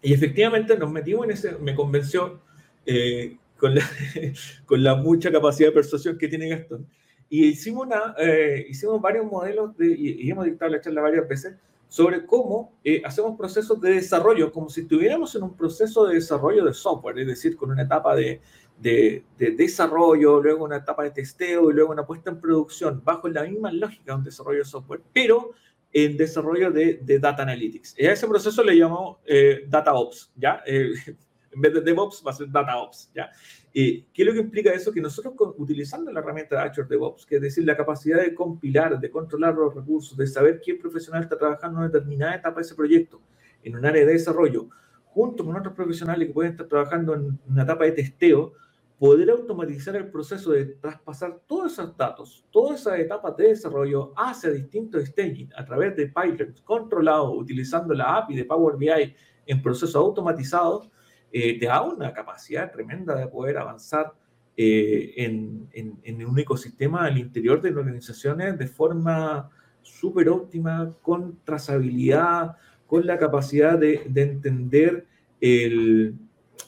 Y 0.01 0.15
efectivamente 0.15 0.79
nos 0.79 0.91
metimos 0.91 1.27
en 1.27 1.33
ese, 1.33 1.59
me 1.59 1.75
convenció 1.75 2.41
eh, 2.87 3.37
con, 3.59 3.75
la, 3.75 3.83
con 4.67 4.83
la 4.83 4.95
mucha 4.95 5.31
capacidad 5.31 5.69
de 5.69 5.75
persuasión 5.75 6.17
que 6.17 6.29
tiene 6.29 6.49
Gastón. 6.49 6.87
Y 7.29 7.45
hicimos, 7.49 7.87
una, 7.87 8.15
eh, 8.19 8.65
hicimos 8.67 8.99
varios 9.03 9.27
modelos 9.27 9.77
de, 9.77 9.89
y, 9.89 10.31
hemos 10.31 10.47
dictado 10.47 10.71
la 10.71 10.81
charla 10.81 11.03
varias 11.03 11.29
veces 11.29 11.57
sobre 11.91 12.25
cómo 12.25 12.73
hacemos 13.05 13.37
procesos 13.37 13.81
de 13.81 13.93
desarrollo, 13.93 14.53
como 14.53 14.69
si 14.69 14.83
estuviéramos 14.83 15.35
en 15.35 15.43
un 15.43 15.57
proceso 15.57 16.07
de 16.07 16.17
desarrollo 16.17 16.65
de 16.65 16.75
software, 16.75 17.19
es 17.19 17.27
decir, 17.27 17.57
con 17.57 17.71
una 17.71 17.83
etapa 17.83 18.15
de, 18.15 18.43
de, 18.81 19.25
desarrollo, 19.39 20.41
luego 20.41 20.65
una 20.65 20.77
etapa 20.77 21.03
de 21.05 21.11
testeo 21.11 21.71
y 21.71 21.75
luego 21.75 21.93
una 21.93 22.07
puesta 22.07 22.31
en 22.31 22.41
producción 22.41 23.03
bajo 23.05 23.29
la 23.29 23.45
misma 23.45 23.73
lógica 23.73 24.13
de 24.13 24.19
un 24.19 24.25
desarrollo 24.25 24.59
de 24.59 24.65
software, 24.65 25.03
pero 25.13 25.53
en 25.93 26.17
desarrollo 26.17 26.71
de, 26.71 27.19
Data 27.21 27.43
Analytics. 27.43 27.95
Y 27.99 28.07
a 28.07 28.13
ese 28.13 28.27
proceso 28.29 28.63
le 28.63 28.77
llamamos 28.77 29.19
eh, 29.25 29.65
Data 29.69 29.95
Ops, 29.95 30.33
¿ya? 30.37 30.63
Eh, 30.67 30.93
en 31.53 31.61
vez 31.61 31.75
de 31.75 31.81
DevOps 31.81 32.23
va 32.27 32.31
a 32.31 32.35
ser 32.35 32.51
Data 32.51 32.77
Ops, 32.79 33.11
¿ya? 33.15 33.31
¿Qué 33.73 34.05
es 34.13 34.27
lo 34.27 34.33
que 34.33 34.41
implica 34.41 34.73
eso? 34.73 34.93
Que 34.93 35.01
nosotros 35.01 35.35
utilizando 35.57 36.11
la 36.11 36.19
herramienta 36.19 36.57
de 36.57 36.69
Azure 36.69 36.89
DevOps, 36.89 37.25
que 37.25 37.37
es 37.37 37.43
decir, 37.43 37.65
la 37.65 37.77
capacidad 37.77 38.21
de 38.21 38.35
compilar, 38.35 38.99
de 38.99 39.11
controlar 39.11 39.55
los 39.55 39.73
recursos, 39.73 40.17
de 40.17 40.27
saber 40.27 40.61
qué 40.65 40.75
profesional 40.75 41.23
está 41.23 41.39
trabajando 41.39 41.85
en 41.85 41.93
determinada 41.93 42.35
etapa 42.35 42.57
de 42.57 42.63
ese 42.63 42.75
proyecto, 42.75 43.21
en 43.63 43.77
un 43.77 43.87
área 43.87 44.05
de 44.05 44.13
desarrollo, 44.15 44.69
junto 45.05 45.45
con 45.45 45.57
otros 45.57 45.75
profesionales 45.75 46.27
que 46.27 46.35
pueden 46.35 46.53
estar 46.53 46.67
trabajando 46.67 47.15
en 47.15 47.39
una 47.49 47.63
etapa 47.63 47.85
de 47.85 47.93
testeo, 47.93 48.55
poder 48.99 49.31
automatizar 49.31 49.95
el 49.95 50.11
proceso 50.11 50.51
de 50.51 50.67
traspasar 50.67 51.41
todos 51.47 51.73
esos 51.73 51.97
datos, 51.97 52.45
todas 52.51 52.81
esas 52.81 52.99
etapas 52.99 53.37
de 53.37 53.49
desarrollo 53.49 54.13
hacia 54.17 54.51
distintos 54.51 55.05
staging 55.05 55.51
a 55.57 55.65
través 55.65 55.95
de 55.97 56.07
pipelines 56.07 56.61
controlados 56.63 57.33
utilizando 57.37 57.95
la 57.95 58.17
API 58.17 58.37
de 58.37 58.45
Power 58.45 58.77
BI 58.77 59.15
en 59.47 59.63
procesos 59.63 59.95
automatizados, 59.95 60.91
eh, 61.31 61.59
te 61.59 61.67
da 61.67 61.83
una 61.83 62.13
capacidad 62.13 62.73
tremenda 62.73 63.15
de 63.15 63.29
poder 63.29 63.59
avanzar 63.59 64.15
eh, 64.57 65.15
en, 65.17 65.69
en, 65.73 66.27
un 66.27 66.37
ecosistema 66.37 67.05
al 67.05 67.19
interior 67.19 67.61
de 67.63 67.71
las 67.71 67.79
organizaciones 67.79 68.59
de 68.59 68.67
forma 68.67 69.49
súper 69.83 70.29
óptima, 70.29 70.93
con 71.03 71.39
trazabilidad, 71.45 72.57
con 72.87 73.07
la 73.07 73.17
capacidad 73.17 73.79
de, 73.79 74.03
de 74.09 74.23
entender 74.23 75.07
el, 75.41 76.17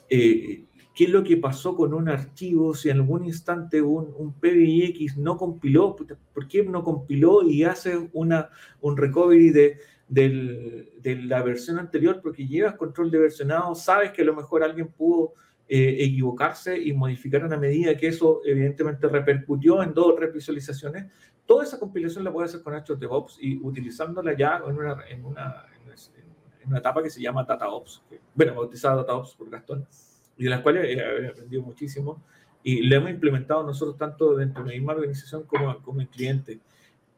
eh, 0.09 0.65
qué 1.01 1.07
es 1.07 1.13
lo 1.13 1.25
que 1.25 1.39
pasó 1.39 1.75
con 1.75 1.95
un 1.95 2.11
archivo, 2.11 2.75
si 2.75 2.91
en 2.91 2.99
algún 2.99 3.25
instante 3.25 3.81
un, 3.81 4.13
un 4.19 4.35
PBX 4.35 5.17
no 5.17 5.39
compiló, 5.39 5.97
¿por 5.97 6.47
qué 6.47 6.63
no 6.63 6.85
compiló 6.85 7.43
y 7.43 7.65
hace 7.65 8.11
una, 8.13 8.51
un 8.83 8.99
recovery 8.99 9.49
de, 9.49 9.79
de 10.09 11.23
la 11.25 11.43
versión 11.43 11.79
anterior? 11.79 12.21
Porque 12.23 12.47
llevas 12.47 12.75
control 12.75 13.11
de 13.11 13.19
versionado, 13.19 13.75
sabes 13.75 14.11
que 14.11 14.21
a 14.21 14.27
lo 14.27 14.37
mejor 14.37 14.63
alguien 14.63 14.89
pudo 14.89 15.33
eh, 15.67 15.97
equivocarse 16.01 16.79
y 16.79 16.93
modificar 16.93 17.47
una 17.47 17.57
medida 17.57 17.97
que 17.97 18.09
eso 18.09 18.43
evidentemente 18.45 19.09
repercutió 19.09 19.83
en 19.83 19.95
dos 19.95 20.09
o 20.09 20.15
tres 20.15 20.35
visualizaciones. 20.35 21.07
Toda 21.47 21.65
esa 21.65 21.79
compilación 21.79 22.25
la 22.25 22.31
puede 22.31 22.45
hacer 22.45 22.61
con 22.61 22.75
Azure 22.75 23.01
DevOps 23.01 23.39
y 23.41 23.57
utilizándola 23.57 24.37
ya 24.37 24.63
en 24.69 24.77
una, 24.77 24.99
en 25.09 25.25
una, 25.25 25.65
en 26.63 26.69
una 26.69 26.79
etapa 26.79 27.03
que 27.03 27.09
se 27.09 27.23
llama 27.23 27.45
DataOps, 27.45 28.03
bueno, 28.35 28.55
bautizada 28.55 28.97
DataOps 28.97 29.35
por 29.35 29.49
Gastón 29.49 29.87
y 30.41 30.45
de 30.45 30.51
las 30.51 30.63
cuales 30.63 30.97
he 30.97 31.29
aprendido 31.29 31.63
muchísimo 31.63 32.23
y 32.63 32.83
lo 32.83 32.97
hemos 32.97 33.11
implementado 33.11 33.63
nosotros 33.63 33.99
tanto 33.99 34.35
dentro 34.35 34.65
de 34.65 34.71
la 34.71 34.77
misma 34.77 34.95
organización 34.95 35.45
como, 35.45 35.83
como 35.83 36.01
en 36.01 36.07
cliente. 36.07 36.61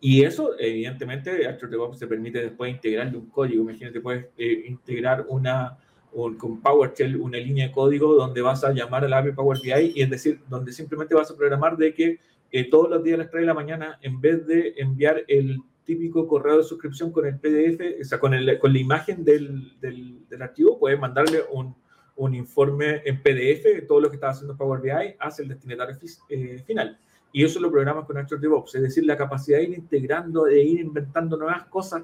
Y 0.01 0.25
eso, 0.25 0.59
evidentemente, 0.59 1.47
Azure 1.47 1.70
DevOps 1.70 2.01
te 2.01 2.09
permite 2.09 2.43
después 2.43 2.73
integrarle 2.73 3.16
un 3.16 3.27
código. 3.27 3.62
Imagínate, 3.62 4.01
puedes 4.01 4.27
eh, 4.37 4.64
integrar 4.66 5.25
una, 5.29 5.79
un, 6.12 6.37
con 6.37 6.61
PowerShell 6.61 7.16
una 7.16 7.39
línea 7.39 7.68
de 7.68 7.73
código 7.73 8.14
donde 8.14 8.43
vas 8.43 8.64
a 8.64 8.73
llamar 8.73 9.05
a 9.05 9.09
la 9.09 9.18
API 9.18 9.33
Power 9.33 9.59
BI 9.62 9.93
y 9.95 10.03
es 10.03 10.11
decir, 10.11 10.41
donde 10.49 10.73
simplemente 10.73 11.14
vas 11.14 11.31
a 11.31 11.37
programar 11.37 11.77
de 11.77 11.95
que 11.95 12.18
eh, 12.51 12.68
todos 12.68 12.91
los 12.91 13.05
días 13.05 13.14
a 13.14 13.18
las 13.18 13.31
3 13.31 13.43
de 13.43 13.47
la 13.47 13.55
mañana, 13.55 13.99
en 14.03 14.20
vez 14.20 14.45
de 14.49 14.75
enviar 14.77 15.23
el 15.29 15.59
típico 15.85 16.27
correo 16.27 16.59
de 16.59 16.64
suscripción 16.64 17.12
con 17.12 17.27
el 17.27 17.39
PDF, 17.39 18.01
o 18.01 18.05
sea, 18.05 18.18
con, 18.18 18.35
el, 18.35 18.59
con 18.59 18.73
la 18.73 18.79
imagen 18.81 19.25
del, 19.25 19.79
del, 19.81 20.29
del 20.29 20.43
archivo, 20.43 20.81
puedes 20.81 20.99
mandarle 20.99 21.43
un, 21.53 21.77
un 22.17 22.35
informe 22.35 23.03
en 23.05 23.23
PDF 23.23 23.65
de 23.65 23.85
todo 23.87 24.01
lo 24.01 24.09
que 24.09 24.17
estaba 24.17 24.33
haciendo 24.33 24.57
Power 24.57 24.81
BI 24.81 25.17
hacia 25.19 25.43
el 25.43 25.49
destinatario 25.49 25.97
eh, 26.29 26.63
final. 26.67 26.99
Y 27.33 27.45
eso 27.45 27.61
lo 27.61 27.71
programas 27.71 28.05
con 28.05 28.19
Azure 28.19 28.41
DevOps, 28.41 28.75
es 28.75 28.83
decir, 28.83 29.07
la 29.07 29.17
capacidad 29.17 29.59
de 29.59 29.65
ir 29.65 29.79
integrando, 29.79 30.45
de 30.45 30.63
ir 30.63 30.81
inventando 30.81 31.37
nuevas 31.37 31.65
cosas 31.65 32.03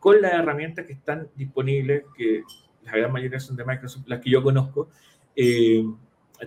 con 0.00 0.20
las 0.20 0.32
herramientas 0.32 0.86
que 0.86 0.94
están 0.94 1.28
disponibles, 1.36 2.04
que 2.16 2.42
la 2.82 2.92
gran 2.92 3.12
mayoría 3.12 3.38
son 3.38 3.54
de 3.56 3.64
Microsoft, 3.64 4.04
las 4.06 4.20
que 4.20 4.30
yo 4.30 4.42
conozco, 4.42 4.88
eh, 5.36 5.84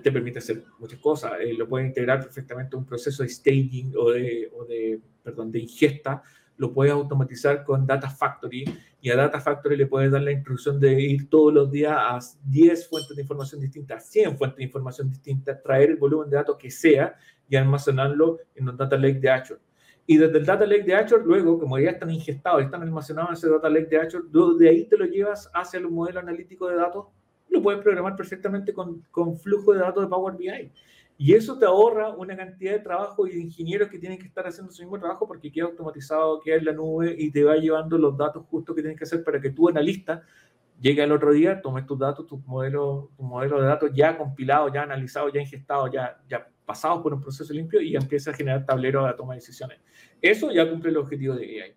te 0.02 0.12
permite 0.12 0.40
hacer 0.40 0.64
muchas 0.80 1.00
cosas. 1.00 1.34
Eh, 1.40 1.54
lo 1.54 1.70
puedes 1.70 1.88
integrar 1.88 2.20
perfectamente 2.20 2.76
a 2.76 2.80
un 2.80 2.86
proceso 2.86 3.24
de 3.24 3.30
staging 3.30 3.94
o 3.98 4.12
de, 4.12 4.52
o 4.54 4.66
de, 4.66 5.00
perdón, 5.24 5.52
de 5.52 5.60
ingesta 5.60 6.22
lo 6.58 6.74
puedes 6.74 6.94
automatizar 6.94 7.64
con 7.64 7.86
Data 7.86 8.10
Factory 8.10 8.66
y 9.02 9.10
a 9.10 9.16
Data 9.16 9.40
Factory 9.40 9.76
le 9.78 9.88
puedes 9.88 10.12
dar 10.12 10.22
la 10.22 10.32
instrucción 10.32 10.80
de 10.80 11.00
ir 11.00 11.30
todos 11.30 11.54
los 11.54 11.72
días 11.72 11.94
a 11.96 12.20
10 12.46 12.90
fuentes 12.90 13.16
de 13.16 13.22
información 13.22 13.62
distintas, 13.62 14.10
100 14.10 14.38
fuentes 14.38 14.58
de 14.58 14.64
información 14.64 15.10
distintas, 15.10 15.62
traer 15.62 15.92
el 15.92 15.98
volumen 15.98 16.30
de 16.30 16.38
datos 16.38 16.58
que 16.58 16.72
sea 16.72 17.16
y 17.48 17.56
almacenarlo 17.56 18.40
en 18.56 18.70
un 18.70 18.78
Data 18.78 18.98
Lake 18.98 19.20
de 19.20 19.30
Azure. 19.30 19.62
Y 20.08 20.18
desde 20.18 20.38
el 20.38 20.46
Data 20.46 20.66
Lake 20.66 20.84
de 20.84 20.96
Azure, 20.96 21.24
luego, 21.26 21.60
como 21.60 21.80
ya 21.80 21.92
están 21.92 22.12
ingestados, 22.12 22.64
están 22.64 22.82
almacenados 22.84 23.30
en 23.30 23.34
ese 23.36 23.50
Data 23.50 23.70
Lake 23.70 23.88
de 23.88 23.98
Azure, 23.98 24.26
de 24.60 24.70
ahí 24.70 24.86
te 24.86 24.98
lo 24.98 25.06
llevas 25.06 25.50
hacia 25.54 25.80
el 25.80 25.90
modelo 25.90 26.20
analítico 26.20 26.68
de 26.68 26.76
datos, 26.76 27.08
lo 27.50 27.62
puedes 27.62 27.82
programar 27.82 28.16
perfectamente 28.16 28.74
con, 28.74 29.04
con 29.12 29.38
flujo 29.38 29.74
de 29.74 29.80
datos 29.80 30.04
de 30.04 30.10
Power 30.10 30.36
BI. 30.36 30.72
Y 31.18 31.34
eso 31.34 31.58
te 31.58 31.66
ahorra 31.66 32.10
una 32.10 32.36
cantidad 32.36 32.74
de 32.74 32.80
trabajo 32.80 33.26
y 33.26 33.32
de 33.32 33.40
ingenieros 33.40 33.90
que 33.90 34.00
tienen 34.00 34.20
que 34.20 34.28
estar 34.28 34.46
haciendo 34.46 34.72
su 34.72 34.82
mismo 34.82 35.00
trabajo 35.00 35.26
porque 35.28 35.52
queda 35.52 35.66
automatizado, 35.66 36.42
queda 36.42 36.58
en 36.58 36.66
la 36.66 36.74
nube 36.74 37.16
y 37.18 37.32
te 37.32 37.44
va 37.44 37.56
llevando 37.56 37.98
los 37.98 38.18
datos 38.18 38.46
justos 38.48 38.76
que 38.76 38.82
tienes 38.82 38.98
que 38.98 39.06
hacer 39.06 39.24
para 39.24 39.40
que 39.40 39.52
tú, 39.52 39.70
analista, 39.70 40.24
llegue 40.82 41.02
al 41.02 41.14
otro 41.14 41.32
día, 41.32 41.62
tomes 41.62 41.86
tus 41.86 41.98
datos, 41.98 42.28
tu 42.28 42.38
modelo, 42.40 43.12
tu 43.16 43.24
modelo 43.24 43.62
de 43.62 43.68
datos 43.68 43.92
ya 43.94 44.18
compilado, 44.18 44.72
ya 44.74 44.84
analizado, 44.84 45.30
ya 45.30 45.40
ingestado, 45.40 45.88
ya, 45.88 46.22
ya 46.28 46.50
pasado 46.66 47.02
por 47.02 47.14
un 47.14 47.22
proceso 47.22 47.54
limpio 47.54 47.80
y 47.82 47.96
empieza 47.96 48.32
a 48.32 48.34
generar 48.34 48.66
tableros 48.66 49.08
de 49.08 49.14
toma 49.14 49.36
de 49.36 49.40
decisiones. 49.40 49.80
Eso 50.22 50.52
ya 50.52 50.70
cumple 50.70 50.90
el 50.90 50.98
objetivo 50.98 51.36
de 51.36 51.62
AI. 51.62 51.76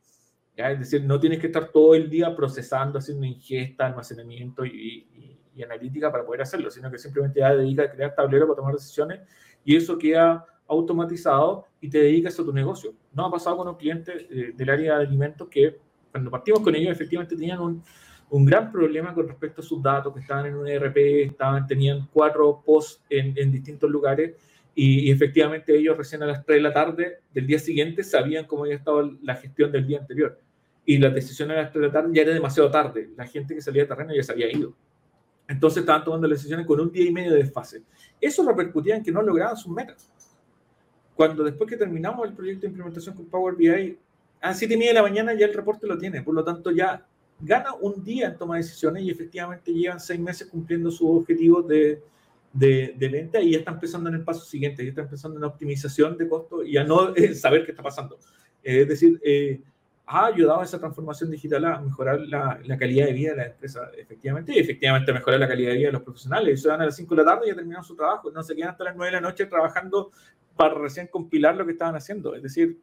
¿ya? 0.57 0.73
Es 0.73 0.81
decir, 0.81 1.05
no 1.05 1.21
tienes 1.21 1.39
que 1.39 1.47
estar 1.47 1.71
todo 1.71 1.95
el 1.95 2.11
día 2.11 2.35
procesando, 2.35 2.99
haciendo 2.99 3.25
ingesta, 3.25 3.87
almacenamiento 3.87 4.65
y 4.65 5.07
y 5.15 5.28
analítica 5.63 6.11
para 6.11 6.25
poder 6.25 6.43
hacerlo, 6.43 6.71
sino 6.71 6.91
que 6.91 6.99
simplemente 6.99 7.41
ya 7.41 7.55
dedica 7.55 7.85
a 7.85 7.91
crear 7.91 8.15
tableros 8.15 8.49
para 8.49 8.57
tomar 8.57 8.75
decisiones 8.75 9.21
y 9.65 9.77
eso 9.77 9.99
queda 9.99 10.45
automatizado 10.69 11.65
y 11.81 11.89
te 11.89 11.99
dedicas 11.99 12.39
a 12.39 12.45
tu 12.45 12.53
negocio. 12.53 12.95
No 13.13 13.27
ha 13.27 13.31
pasado 13.31 13.57
con 13.57 13.69
un 13.69 13.75
cliente 13.75 14.27
eh, 14.31 14.53
del 14.55 14.71
área 14.71 14.99
de 14.99 15.07
alimentos 15.07 15.49
que 15.49 15.79
cuando 16.11 16.31
partimos 16.31 16.61
con 16.61 16.75
ellos 16.75 16.93
efectivamente 16.93 17.37
tenían 17.37 17.61
un, 17.61 17.83
un, 18.31 18.45
gran 18.45 18.71
problema 18.71 19.15
con 19.15 19.27
respecto 19.27 19.61
a 19.61 19.65
sus 19.65 19.83
datos, 19.83 20.13
que 20.15 20.21
estaban 20.21 20.47
en 20.47 20.55
un 20.55 20.69
ERP, 20.69 20.97
estaban, 21.31 21.67
tenían 21.67 22.09
cuatro 22.13 22.63
posts 22.65 23.03
en, 23.09 23.33
en 23.37 23.51
distintos 23.51 23.91
lugares 23.91 24.35
y, 24.75 25.09
y, 25.09 25.11
efectivamente 25.11 25.77
ellos 25.77 25.97
recién 25.97 26.23
a 26.23 26.27
las 26.27 26.45
3 26.45 26.59
de 26.59 26.63
la 26.63 26.73
tarde 26.73 27.19
del 27.33 27.47
día 27.47 27.59
siguiente 27.59 28.05
sabían 28.05 28.47
cómo 28.47 28.65
había 28.65 28.77
estado 28.77 29.11
la 29.23 29.35
gestión 29.35 29.73
del 29.73 29.87
día 29.87 29.99
anterior. 29.99 30.41
Y 30.85 30.99
la 30.99 31.11
decisión 31.11 31.51
a 31.51 31.55
las 31.55 31.73
3 31.73 31.81
de 31.81 31.87
la 31.89 31.93
tarde 31.93 32.11
ya 32.15 32.23
era 32.23 32.33
demasiado 32.33 32.71
tarde. 32.71 33.11
La 33.17 33.27
gente 33.27 33.55
que 33.55 33.61
salía 33.61 33.83
de 33.83 33.89
terreno 33.89 34.15
ya 34.15 34.23
se 34.23 34.33
había 34.33 34.51
ido. 34.51 34.75
Entonces 35.49 35.81
estaban 35.81 36.05
tomando 36.05 36.29
las 36.29 36.39
decisiones 36.39 36.67
con 36.67 36.79
un 36.79 36.93
día 36.93 37.07
y 37.07 37.13
medio 37.13 37.33
de 37.33 37.39
desfase. 37.39 37.83
Eso 38.21 38.47
repercutía 38.47 38.97
en 38.97 39.03
que 39.03 39.11
no 39.11 39.23
lograban 39.23 39.57
sus 39.57 39.73
metas. 39.73 40.11
Cuando 41.17 41.43
después 41.43 41.69
que 41.69 41.77
terminamos 41.77 42.29
el 42.29 42.35
proyecto 42.35 42.63
de 42.63 42.69
implementación 42.69 43.17
con 43.17 43.27
Power 43.27 43.57
BI, 43.57 43.99
a 44.41 44.55
7 44.55 44.73
y 44.73 44.77
media 44.77 44.91
de 44.91 44.95
la 44.95 45.03
mañana 45.03 45.35
ya 45.35 45.47
el 45.47 45.55
reporte 45.55 45.87
lo 45.87 45.99
tiene. 45.99 46.23
Por 46.23 46.35
lo 46.35 46.45
tanto, 46.45 46.71
ya 46.71 47.05
gana 47.41 47.75
un 47.81 48.05
día 48.05 48.29
en 48.29 48.37
toma 48.37 48.57
de 48.57 48.63
decisiones 48.63 49.03
y 49.03 49.11
efectivamente 49.11 49.73
llevan 49.73 50.01
seis 50.01 50.21
meses 50.21 50.49
cumpliendo 50.49 50.91
sus 50.91 51.09
objetivos 51.09 51.67
de, 51.67 52.03
de, 52.53 52.95
de, 52.97 53.09
venta 53.09 53.41
y 53.41 53.53
ya 53.53 53.59
están 53.59 53.75
empezando 53.75 54.09
en 54.09 54.17
el 54.17 54.25
paso 54.25 54.45
siguiente, 54.45 54.83
ya 54.83 54.91
están 54.91 55.05
empezando 55.05 55.39
en 55.39 55.45
optimización 55.45 56.17
de 56.17 56.29
costos 56.29 56.67
y 56.67 56.77
a 56.77 56.85
no 56.85 57.15
saber 57.35 57.65
qué 57.65 57.71
está 57.71 57.83
pasando. 57.83 58.19
es 58.63 58.89
decir, 58.89 59.21
eh, 59.25 59.61
ha 60.11 60.27
ayudado 60.27 60.61
a 60.61 60.65
esa 60.65 60.79
transformación 60.79 61.31
digital 61.31 61.67
a 61.67 61.81
mejorar 61.81 62.21
la, 62.21 62.59
calidad 62.79 63.07
de 63.07 63.13
vida 63.13 63.31
de 63.33 63.37
la 63.37 63.47
empresa, 63.47 63.91
efectivamente, 63.95 64.55
y 64.55 64.59
efectivamente 64.59 65.13
mejorar 65.13 65.39
la 65.39 65.47
calidad 65.47 65.73
de 65.73 65.77
vida 65.77 65.89
de 65.89 65.93
los 65.93 66.03
profesionales. 66.03 66.63
Se 66.63 66.69
van 66.69 66.81
a 66.81 66.87
las 66.87 66.97
5 66.97 67.15
de 67.15 67.23
la 67.23 67.31
tarde 67.31 67.47
y 67.47 67.49
ya 67.51 67.55
terminan 67.55 67.85
su 67.85 67.95
trabajo, 67.95 68.31
no 68.31 68.43
se 68.43 68.57
quedan 68.57 68.71
hasta 68.71 68.85
las 68.85 68.97
9 68.97 69.15
de 69.15 69.21
la 69.21 69.29
noche 69.29 69.45
trabajando 69.45 70.11
para 70.57 70.75
recién 70.77 71.09
compilar 71.09 71.57
lo 71.57 71.67
que 71.67 71.73
estaban 71.73 71.95
haciendo. 71.95 72.35
Es 72.35 72.43
decir, 72.43 72.81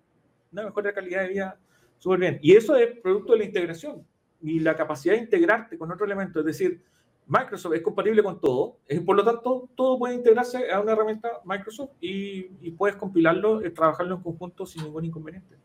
una 0.51 0.65
mejora 0.65 0.89
la 0.89 0.93
calidad 0.93 1.23
de 1.23 1.29
vida 1.29 1.57
súper 1.97 2.19
bien. 2.19 2.39
Y 2.43 2.55
eso 2.55 2.75
es 2.75 2.99
producto 2.99 3.33
de 3.33 3.39
la 3.39 3.45
integración 3.45 4.05
y 4.43 4.59
la 4.59 4.75
capacidad 4.75 5.15
de 5.15 5.21
integrarte 5.21 5.79
con 5.79 5.91
otro 5.91 6.05
elemento. 6.05 6.41
Es 6.41 6.45
decir, 6.45 6.79
Microsoft 7.25 7.73
es 7.73 7.81
compatible 7.81 8.21
con 8.21 8.39
todo, 8.39 8.77
por 9.03 9.15
lo 9.15 9.23
tanto, 9.23 9.67
todo 9.75 9.97
puede 9.97 10.13
integrarse 10.13 10.71
a 10.71 10.79
una 10.79 10.91
herramienta 10.91 11.41
Microsoft 11.43 11.89
y, 11.99 12.51
y 12.61 12.69
puedes 12.69 12.97
compilarlo 12.97 13.65
y 13.65 13.71
trabajarlo 13.71 14.17
en 14.17 14.21
conjunto 14.21 14.67
sin 14.67 14.83
ningún 14.83 15.05
inconveniente. 15.05 15.55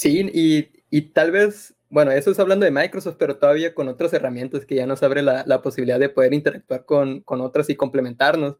Sí, 0.00 0.30
y, 0.32 0.70
y, 0.88 1.02
tal 1.12 1.30
vez, 1.30 1.74
bueno, 1.90 2.10
eso 2.10 2.30
es 2.30 2.38
hablando 2.38 2.64
de 2.64 2.70
Microsoft, 2.70 3.16
pero 3.18 3.36
todavía 3.36 3.74
con 3.74 3.86
otras 3.86 4.14
herramientas 4.14 4.64
que 4.64 4.76
ya 4.76 4.86
nos 4.86 5.02
abre 5.02 5.20
la, 5.20 5.44
la 5.46 5.60
posibilidad 5.60 6.00
de 6.00 6.08
poder 6.08 6.32
interactuar 6.32 6.86
con, 6.86 7.20
con, 7.20 7.42
otras 7.42 7.68
y 7.68 7.76
complementarnos. 7.76 8.56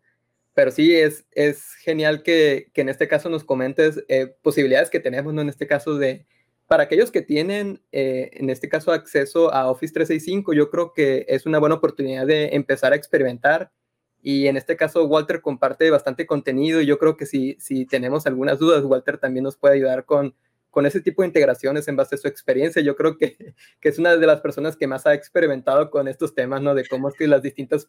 Pero 0.52 0.70
sí, 0.70 0.94
es, 0.94 1.24
es 1.30 1.72
genial 1.76 2.22
que, 2.22 2.70
que 2.74 2.82
en 2.82 2.90
este 2.90 3.08
caso 3.08 3.30
nos 3.30 3.44
comentes 3.44 4.04
eh, 4.08 4.34
posibilidades 4.42 4.90
que 4.90 5.00
tenemos, 5.00 5.32
¿no? 5.32 5.40
En 5.40 5.48
este 5.48 5.66
caso 5.66 5.96
de, 5.96 6.26
para 6.66 6.82
aquellos 6.82 7.10
que 7.10 7.22
tienen, 7.22 7.80
eh, 7.90 8.28
en 8.34 8.50
este 8.50 8.68
caso, 8.68 8.92
acceso 8.92 9.50
a 9.54 9.70
Office 9.70 9.94
365, 9.94 10.52
yo 10.52 10.68
creo 10.68 10.92
que 10.92 11.24
es 11.26 11.46
una 11.46 11.58
buena 11.58 11.76
oportunidad 11.76 12.26
de 12.26 12.50
empezar 12.54 12.92
a 12.92 12.96
experimentar. 12.96 13.72
Y 14.20 14.46
en 14.46 14.58
este 14.58 14.76
caso, 14.76 15.06
Walter 15.06 15.40
comparte 15.40 15.90
bastante 15.90 16.26
contenido. 16.26 16.82
Y 16.82 16.86
yo 16.86 16.98
creo 16.98 17.16
que 17.16 17.24
si, 17.24 17.56
si 17.60 17.86
tenemos 17.86 18.26
algunas 18.26 18.58
dudas, 18.58 18.84
Walter 18.84 19.16
también 19.16 19.44
nos 19.44 19.56
puede 19.56 19.76
ayudar 19.76 20.04
con, 20.04 20.34
con 20.70 20.86
ese 20.86 21.00
tipo 21.00 21.22
de 21.22 21.28
integraciones 21.28 21.88
en 21.88 21.96
base 21.96 22.14
a 22.14 22.18
su 22.18 22.28
experiencia. 22.28 22.82
Yo 22.82 22.96
creo 22.96 23.16
que, 23.16 23.54
que, 23.80 23.88
es 23.88 23.98
una 23.98 24.16
de 24.16 24.26
las 24.26 24.40
personas 24.40 24.76
que 24.76 24.86
más 24.86 25.06
ha 25.06 25.14
experimentado 25.14 25.90
con 25.90 26.08
estos 26.08 26.34
temas, 26.34 26.62
¿no? 26.62 26.74
De 26.74 26.86
cómo 26.86 27.08
es 27.08 27.14
que 27.14 27.26
las 27.26 27.42
distintas 27.42 27.88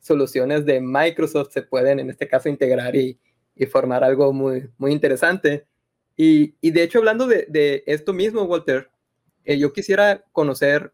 soluciones 0.00 0.64
de 0.64 0.80
Microsoft 0.80 1.52
se 1.52 1.62
pueden, 1.62 2.00
en 2.00 2.10
este 2.10 2.28
caso, 2.28 2.48
integrar 2.48 2.96
y, 2.96 3.18
y 3.54 3.66
formar 3.66 4.04
algo 4.04 4.32
muy, 4.32 4.70
muy 4.78 4.92
interesante. 4.92 5.66
Y, 6.16 6.54
y 6.60 6.70
de 6.70 6.82
hecho, 6.82 6.98
hablando 6.98 7.26
de, 7.26 7.46
de, 7.48 7.82
esto 7.86 8.12
mismo, 8.12 8.42
Walter, 8.42 8.90
eh, 9.44 9.58
yo 9.58 9.72
quisiera 9.72 10.24
conocer 10.32 10.92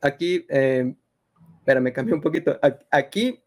aquí, 0.00 0.46
eh, 0.48 0.94
me 1.66 1.92
cambié 1.92 2.14
un 2.14 2.20
poquito. 2.20 2.58
Aquí 2.90 3.42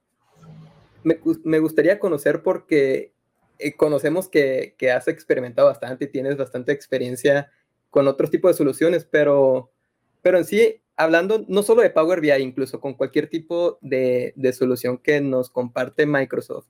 me, 1.04 1.20
me 1.44 1.60
gustaría 1.60 2.00
conocer 2.00 2.42
porque 2.42 3.14
eh, 3.60 3.76
conocemos 3.76 4.30
que, 4.30 4.76
que, 4.78 4.92
has 4.92 5.08
experimentado 5.08 5.68
bastante 5.68 6.06
y 6.06 6.12
tienes 6.12 6.38
bastante 6.38 6.72
experiencia 6.72 7.52
con 7.90 8.08
otros 8.08 8.30
tipos 8.30 8.52
de 8.52 8.58
soluciones, 8.58 9.06
pero, 9.10 9.72
pero 10.22 10.38
en 10.38 10.46
sí, 10.46 10.82
hablando 10.96 11.46
no 11.48 11.64
solo 11.64 11.82
de 11.82 11.90
Power 11.90 12.22
BI, 12.22 12.32
incluso 12.34 12.80
con 12.80 12.96
cualquier 12.96 13.30
tipo 13.30 13.78
de, 13.82 14.34
de 14.36 14.54
solución 14.54 14.98
que 14.98 15.22
nos 15.22 15.50
comparte 15.50 16.06
Microsoft, 16.06 16.68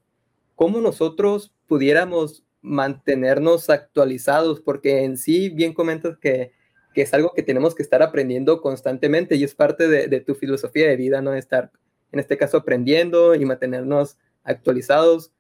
¿cómo 0.55 0.81
nosotros 0.81 1.53
pudiéramos 1.67 2.45
mantenernos 2.61 3.69
actualizados? 3.69 4.59
Porque 4.61 5.03
en 5.03 5.17
sí, 5.17 5.49
bien 5.49 5.73
comentas 5.73 6.17
que, 6.17 6.51
que 6.97 7.03
es 7.03 7.13
algo 7.13 7.31
que 7.35 7.43
tenemos 7.43 7.75
que 7.75 7.83
estar 7.83 8.01
aprendiendo 8.01 8.59
constantemente 8.59 9.35
y 9.35 9.43
es 9.43 9.53
parte 9.53 9.88
de, 9.88 10.19
tu 10.21 10.33
filosofía 10.33 10.88
de 10.88 10.95
vida, 10.95 11.21
¿no? 11.21 11.35
Estar, 11.35 11.71
en 12.11 12.19
este 12.19 12.38
caso, 12.38 12.57
aprendiendo 12.57 13.35
y 13.35 13.45
mantenernos 13.45 14.17
actualizados. 14.43 15.31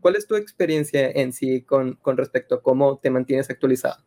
¿Cuál 0.00 0.16
es 0.16 0.26
tu 0.26 0.34
experiencia 0.34 1.10
en 1.10 1.32
sí 1.32 1.62
con, 1.62 1.94
con 1.94 2.16
respecto 2.16 2.54
a 2.54 2.62
cómo 2.62 2.98
te 2.98 3.10
mantienes 3.10 3.50
actualizado? 3.50 4.02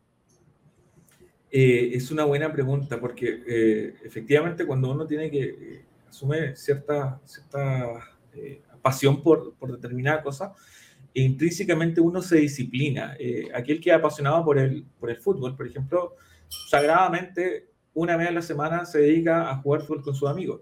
Eh, 1.55 1.91
es 1.93 2.09
una 2.09 2.23
buena 2.23 2.51
pregunta 2.51 2.99
porque 2.99 3.43
eh, 3.47 3.93
efectivamente 4.03 4.65
cuando 4.65 4.91
uno 4.91 5.05
tiene 5.05 5.29
que 5.29 5.43
eh, 5.43 5.85
asumir 6.09 6.57
cierta, 6.57 7.21
cierta 7.25 8.09
pasión 8.81 9.21
por, 9.21 9.53
por 9.53 9.71
determinada 9.71 10.23
cosa, 10.23 10.53
intrínsecamente 11.13 12.01
uno 12.01 12.23
se 12.23 12.37
disciplina. 12.37 13.15
aquel 13.53 13.79
que 13.79 13.91
es 13.91 13.95
apasionado 13.95 14.43
por 14.43 14.57
el, 14.57 14.83
por 14.99 15.11
el 15.11 15.17
fútbol, 15.17 15.55
por 15.55 15.67
ejemplo, 15.67 16.15
sagradamente 16.69 17.69
una 17.93 18.17
vez 18.17 18.29
a 18.29 18.31
la 18.31 18.41
semana 18.41 18.85
se 18.85 18.99
dedica 18.99 19.51
a 19.51 19.57
jugar 19.57 19.83
fútbol 19.83 20.01
con 20.01 20.15
sus 20.15 20.27
amigos. 20.27 20.61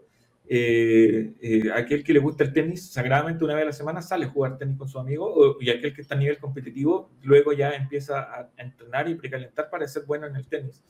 Eh, 0.54 1.32
eh, 1.40 1.72
aquel 1.74 2.04
que 2.04 2.12
le 2.12 2.20
gusta 2.20 2.44
el 2.44 2.52
tenis, 2.52 2.92
sagradamente 2.92 3.46
una 3.46 3.54
vez 3.54 3.64
a 3.64 3.66
la 3.68 3.72
semana 3.72 4.02
sale 4.02 4.26
a 4.26 4.30
jugar 4.30 4.58
tenis 4.58 4.78
con 4.78 4.90
sus 4.90 5.00
amigos, 5.00 5.56
y 5.62 5.70
aquel 5.70 5.94
que 5.94 6.02
está 6.02 6.16
a 6.16 6.18
nivel 6.18 6.40
competitivo, 6.40 7.10
luego 7.24 7.54
ya 7.54 7.72
empieza 7.72 8.20
a, 8.20 8.50
entrenar 8.58 9.08
y 9.08 9.16
precalentar 9.16 9.70
para 9.70 9.88
ser 9.88 10.04
bueno 10.04 10.28
en 10.28 10.36
el 10.36 10.46
tenis. 10.48 10.84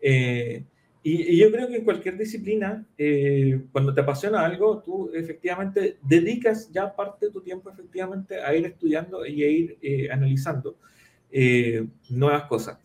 Eh, 0.00 0.64
y, 1.04 1.38
yo 1.38 1.52
creo 1.52 1.68
que 1.68 1.76
en 1.76 1.84
cualquier 1.84 2.18
disciplina, 2.18 2.84
cuando 3.70 3.94
te 3.94 4.00
apasiona 4.00 4.44
algo, 4.44 4.82
tú 4.82 5.12
efectivamente 5.14 5.96
dedicas 6.02 6.72
ya 6.72 6.96
parte 6.96 7.26
de 7.26 7.32
tu 7.32 7.40
tiempo 7.40 7.70
efectivamente 7.70 8.40
a 8.42 8.52
ir 8.52 8.66
estudiando 8.66 9.24
y 9.24 9.44
a 9.44 9.48
ir 9.48 10.10
analizando 10.10 10.76
nuevas 12.10 12.46
cosas. 12.48 12.78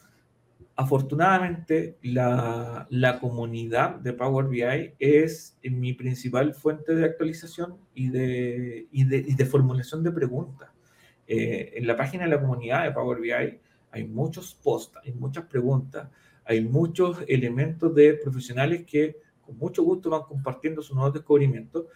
Afortunadamente, 0.79 1.97
la, 2.03 2.87
la, 2.89 3.19
comunidad 3.19 3.95
de 3.95 4.13
Power 4.13 4.47
BI 4.47 4.93
es 4.97 5.59
mi 5.61 5.91
principal 5.91 6.53
fuente 6.53 6.95
de 6.95 7.03
actualización 7.03 7.75
y 7.93 8.07
de, 8.07 8.87
y 8.89 9.03
de, 9.03 9.17
y 9.17 9.35
de 9.35 9.45
formulación 9.45 10.03
de 10.03 10.13
preguntas. 10.13 10.69
Eh, 11.27 11.73
en 11.75 11.85
la 11.85 11.97
página 11.97 12.23
de 12.23 12.29
la 12.29 12.39
comunidad 12.39 12.85
de 12.85 12.91
Power 12.91 13.19
BI 13.19 13.59
hay 13.91 14.07
muchos 14.07 14.55
posts, 14.55 14.97
hay 15.03 15.11
muchas 15.11 15.43
preguntas, 15.47 16.07
hay 16.45 16.61
muchos 16.61 17.17
elementos 17.27 17.93
de 17.93 18.13
profesionales 18.13 18.85
que 18.85 19.17
con 19.41 19.57
mucho 19.57 19.83
gusto 19.83 20.09
van 20.09 20.21
compartiendo 20.29 20.81
sus 20.81 20.95
nuevos 20.95 21.13
descubrimientos 21.13 21.87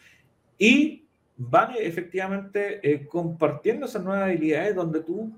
y 0.58 1.08
van 1.38 1.72
efectivamente 1.80 2.82
eh, 2.84 3.08
compartiendo 3.08 3.86
esas 3.86 4.04
nuevas 4.04 4.24
habilidades 4.24 4.76
donde 4.76 5.00
tú 5.00 5.34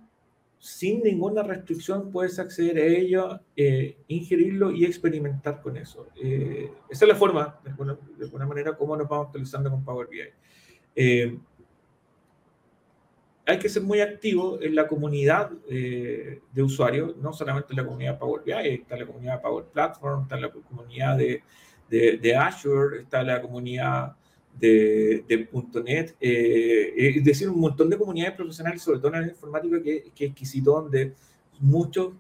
sin 0.60 1.04
ninguna 1.04 1.44
restricción 1.44 2.12
puedes 2.12 2.40
acceder 2.40 2.78
a 2.78 2.86
ello, 2.86 3.40
eh, 3.56 3.98
ingerirlo 4.08 4.72
y 4.72 4.86
experimentar 4.86 5.62
con 5.62 5.78
eso. 5.78 6.08
Eh, 6.22 6.72
esa 6.90 7.06
es 7.06 7.10
la 7.10 7.16
forma, 7.16 7.60
de 7.64 7.70
alguna, 7.70 8.46
manera, 8.46 8.76
como 8.76 8.98
nos 8.98 9.08
vamos 9.08 9.30
utilizando 9.30 9.70
con 9.70 9.84
Power 9.84 10.08
BI. 10.08 10.22
Eh, 10.96 11.38
hay 13.48 13.60
que 13.60 13.70
ser 13.70 13.84
muy 13.84 14.02
activo 14.02 14.60
en 14.60 14.74
la 14.74 14.88
comunidad 14.88 15.52
de 15.52 16.64
usuarios, 16.64 17.16
no 17.18 17.32
solamente 17.32 17.74
en 17.74 17.78
la 17.78 17.86
comunidad 17.86 18.18
Power 18.18 18.42
BI, 18.44 18.52
está 18.54 18.98
la 18.98 19.06
comunidad 19.06 19.42
Power 19.42 19.66
Platform, 19.66 20.24
está 20.24 20.38
la 20.38 20.50
comunidad 20.50 21.16
de, 21.16 21.44
de 21.88 22.36
Azure, 22.36 23.02
está 23.02 23.22
la 23.22 23.40
comunidad 23.40 24.16
de, 24.60 25.24
de 25.28 25.50
.NET, 25.84 26.16
eh, 26.20 26.94
es 26.96 27.24
decir, 27.24 27.50
un 27.50 27.60
montón 27.60 27.90
de 27.90 27.98
comunidades 27.98 28.36
profesionales, 28.36 28.82
sobre 28.82 29.00
todo 29.00 29.14
en 29.14 29.22
la 29.22 29.28
informática, 29.28 29.82
que, 29.82 30.12
que 30.16 30.26
es 30.26 30.32
exquisito, 30.32 30.72
donde 30.72 31.14
muchos 31.60 32.14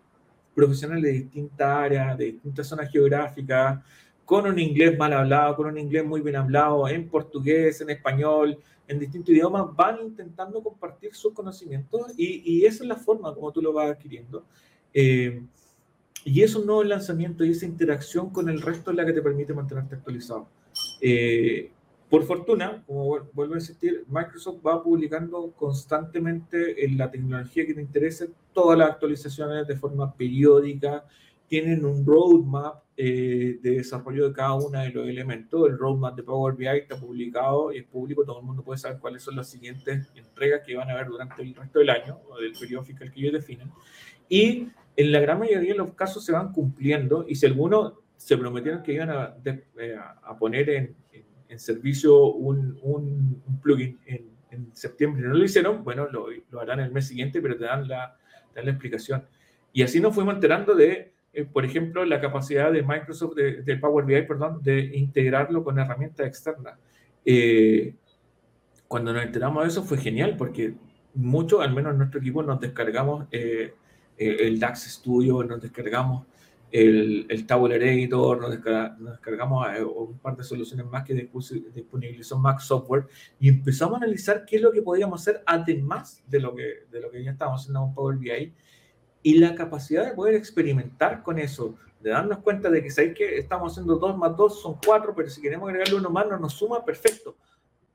profesionales 0.53 1.03
de 1.03 1.11
distintas 1.11 1.67
áreas, 1.67 2.17
de 2.17 2.25
distintas 2.25 2.67
zonas 2.67 2.91
geográficas, 2.91 3.83
con 4.25 4.47
un 4.47 4.57
inglés 4.57 4.97
mal 4.97 5.13
hablado, 5.13 5.55
con 5.55 5.67
un 5.67 5.77
inglés 5.77 6.05
muy 6.05 6.21
bien 6.21 6.35
hablado, 6.35 6.87
en 6.87 7.07
portugués, 7.07 7.79
en 7.81 7.91
español, 7.91 8.57
en 8.87 8.99
distintos 8.99 9.29
idiomas, 9.29 9.75
van 9.75 9.99
intentando 10.01 10.61
compartir 10.61 11.13
sus 11.13 11.33
conocimientos 11.33 12.13
y, 12.17 12.41
y 12.43 12.65
esa 12.65 12.83
es 12.83 12.89
la 12.89 12.95
forma 12.95 13.33
como 13.33 13.51
tú 13.51 13.61
lo 13.61 13.73
vas 13.73 13.91
adquiriendo. 13.91 14.43
Eh, 14.93 15.41
y 16.23 16.41
es 16.41 16.55
un 16.55 16.65
nuevo 16.65 16.83
lanzamiento 16.83 17.45
y 17.45 17.51
esa 17.51 17.67
interacción 17.67 18.31
con 18.31 18.49
el 18.49 18.61
resto 18.61 18.89
es 18.89 18.97
la 18.97 19.05
que 19.05 19.13
te 19.13 19.21
permite 19.21 19.53
mantenerte 19.53 19.95
actualizado. 19.95 20.47
Eh, 20.99 21.71
por 22.09 22.23
fortuna, 22.23 22.83
como 22.85 23.19
vuelvo 23.33 23.55
a 23.55 23.57
insistir, 23.57 24.05
Microsoft 24.07 24.65
va 24.65 24.81
publicando 24.83 25.51
constantemente 25.53 26.85
en 26.85 26.97
la 26.97 27.09
tecnología 27.09 27.65
que 27.65 27.73
te 27.73 27.81
interese 27.81 28.29
todas 28.53 28.77
las 28.77 28.91
actualizaciones 28.91 29.67
de 29.67 29.75
forma 29.75 30.13
periódica. 30.13 31.03
Tienen 31.47 31.83
un 31.83 32.05
roadmap 32.05 32.83
eh, 32.95 33.57
de 33.61 33.71
desarrollo 33.71 34.27
de 34.27 34.33
cada 34.33 34.53
uno 34.53 34.79
de 34.79 34.89
los 34.89 35.07
elementos. 35.07 35.67
El 35.67 35.79
roadmap 35.79 36.15
de 36.15 36.23
Power 36.23 36.55
BI 36.55 36.67
está 36.67 36.95
publicado 36.95 37.73
y 37.73 37.79
es 37.79 37.85
público. 37.85 38.23
Todo 38.23 38.39
el 38.39 38.45
mundo 38.45 38.63
puede 38.63 38.77
saber 38.77 38.99
cuáles 38.99 39.23
son 39.23 39.35
las 39.35 39.49
siguientes 39.49 40.11
entregas 40.15 40.61
que 40.65 40.75
van 40.75 40.89
a 40.89 40.93
haber 40.93 41.07
durante 41.07 41.41
el 41.41 41.55
resto 41.55 41.79
del 41.79 41.89
año 41.89 42.19
o 42.29 42.39
del 42.39 42.53
periodo 42.53 42.83
fiscal 42.83 43.11
que 43.11 43.19
ellos 43.19 43.33
definen. 43.33 43.71
Y 44.29 44.67
en 44.95 45.11
la 45.11 45.19
gran 45.19 45.39
mayoría 45.39 45.73
de 45.73 45.77
los 45.77 45.93
casos 45.93 46.23
se 46.23 46.31
van 46.31 46.53
cumpliendo. 46.53 47.25
Y 47.27 47.35
si 47.35 47.47
algunos 47.47 47.93
se 48.15 48.37
prometieron 48.37 48.83
que 48.83 48.93
iban 48.93 49.09
a, 49.09 49.35
eh, 49.43 49.97
a 50.23 50.37
poner 50.37 50.69
en, 50.69 50.95
en 51.11 51.25
servicio 51.59 52.33
un, 52.33 52.79
un, 52.81 53.41
plugin 53.61 53.99
en, 54.05 54.29
en, 54.51 54.75
septiembre 54.75 55.21
no 55.23 55.33
lo 55.33 55.43
hicieron, 55.43 55.83
bueno, 55.83 56.07
lo, 56.09 56.27
lo, 56.49 56.59
harán 56.59 56.79
el 56.79 56.91
mes 56.91 57.07
siguiente, 57.07 57.41
pero 57.41 57.57
te 57.57 57.65
dan 57.65 57.87
la, 57.87 58.17
te 58.53 58.59
dan 58.59 58.65
la 58.65 58.71
explicación. 58.71 59.23
Y 59.73 59.83
así 59.83 59.99
nos 59.99 60.15
fuimos 60.15 60.35
enterando 60.35 60.75
de, 60.75 61.13
eh, 61.33 61.45
por 61.45 61.65
ejemplo, 61.65 62.05
la 62.05 62.21
capacidad 62.21 62.71
de 62.71 62.81
Microsoft, 62.81 63.35
de, 63.35 63.77
Power 63.77 64.05
BI, 64.05 64.21
perdón, 64.23 64.59
de 64.61 64.79
integrarlo 64.95 65.63
con 65.63 65.77
herramientas 65.77 66.25
externas. 66.25 66.79
Eh, 67.25 67.95
cuando 68.87 69.11
nos 69.11 69.23
enteramos 69.23 69.63
de 69.63 69.69
eso 69.69 69.83
fue 69.83 69.97
genial, 69.97 70.35
porque 70.37 70.75
mucho, 71.13 71.61
al 71.61 71.73
menos 71.73 71.91
en 71.91 71.97
nuestro 71.97 72.19
equipo, 72.19 72.41
nos 72.41 72.59
descargamos 72.59 73.27
eh, 73.31 73.73
el 74.17 74.59
DAX 74.59 74.83
Studio, 74.83 75.43
nos 75.43 75.61
descargamos 75.61 76.25
el, 76.75 77.25
el 77.29 77.47
Tabular 77.47 77.81
Editor, 77.81 78.41
nos, 78.41 78.51
descargamos 78.51 79.65
eh, 79.73 79.81
un 79.81 80.19
par 80.19 80.35
de 80.35 80.43
soluciones 80.43 80.85
más 80.85 81.05
que 81.05 81.13
disponibilizó 81.13 82.37
Mac 82.37 82.59
Software 82.59 83.07
y 83.39 83.47
empezamos 83.47 83.93
a 83.95 84.03
analizar 84.03 84.43
qué 84.45 84.57
es 84.57 84.61
lo 84.61 84.73
que 84.73 84.81
podíamos 84.81 85.21
hacer 85.21 85.41
además 85.45 86.21
de 86.27 86.41
lo 86.41 86.53
que, 86.53 86.83
de 86.91 86.99
lo 86.99 87.09
que 87.09 87.23
ya 87.23 87.31
estábamos 87.31 87.61
haciendo 87.61 87.79
con 87.79 87.93
Power 87.93 88.17
BI 88.17 88.53
y 89.23 89.37
la 89.37 89.55
capacidad 89.55 90.05
de 90.05 90.15
poder 90.15 90.35
experimentar 90.35 91.23
con 91.23 91.39
eso, 91.39 91.75
de 92.01 92.09
darnos 92.09 92.39
cuenta 92.39 92.69
de 92.69 92.83
que 92.83 92.91
sabéis 92.91 93.15
que 93.15 93.37
estamos 93.37 93.71
haciendo 93.71 93.95
2 93.95 94.17
más 94.17 94.35
2 94.35 94.61
son 94.61 94.77
4, 94.85 95.13
pero 95.15 95.29
si 95.29 95.41
queremos 95.41 95.69
agregarle 95.69 95.95
uno 95.95 96.09
más 96.09 96.27
no 96.27 96.37
nos 96.37 96.53
suma, 96.53 96.83
perfecto. 96.83 97.37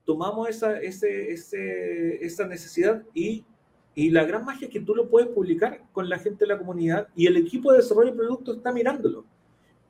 Tomamos 0.07 0.49
esa, 0.49 0.81
ese, 0.81 1.33
ese, 1.33 2.25
esa 2.25 2.47
necesidad 2.47 3.03
y 3.13 3.45
y 3.95 4.11
la 4.11 4.25
gran 4.25 4.45
magia 4.45 4.67
es 4.67 4.73
que 4.73 4.81
tú 4.81 4.95
lo 4.95 5.09
puedes 5.09 5.29
publicar 5.29 5.83
con 5.93 6.09
la 6.09 6.19
gente 6.19 6.45
de 6.45 6.49
la 6.49 6.59
comunidad 6.59 7.09
y 7.17 7.27
el 7.27 7.37
equipo 7.37 7.73
de 7.73 7.79
desarrollo 7.79 8.13
de 8.13 8.17
producto 8.17 8.53
está 8.53 8.73
mirándolo. 8.73 9.25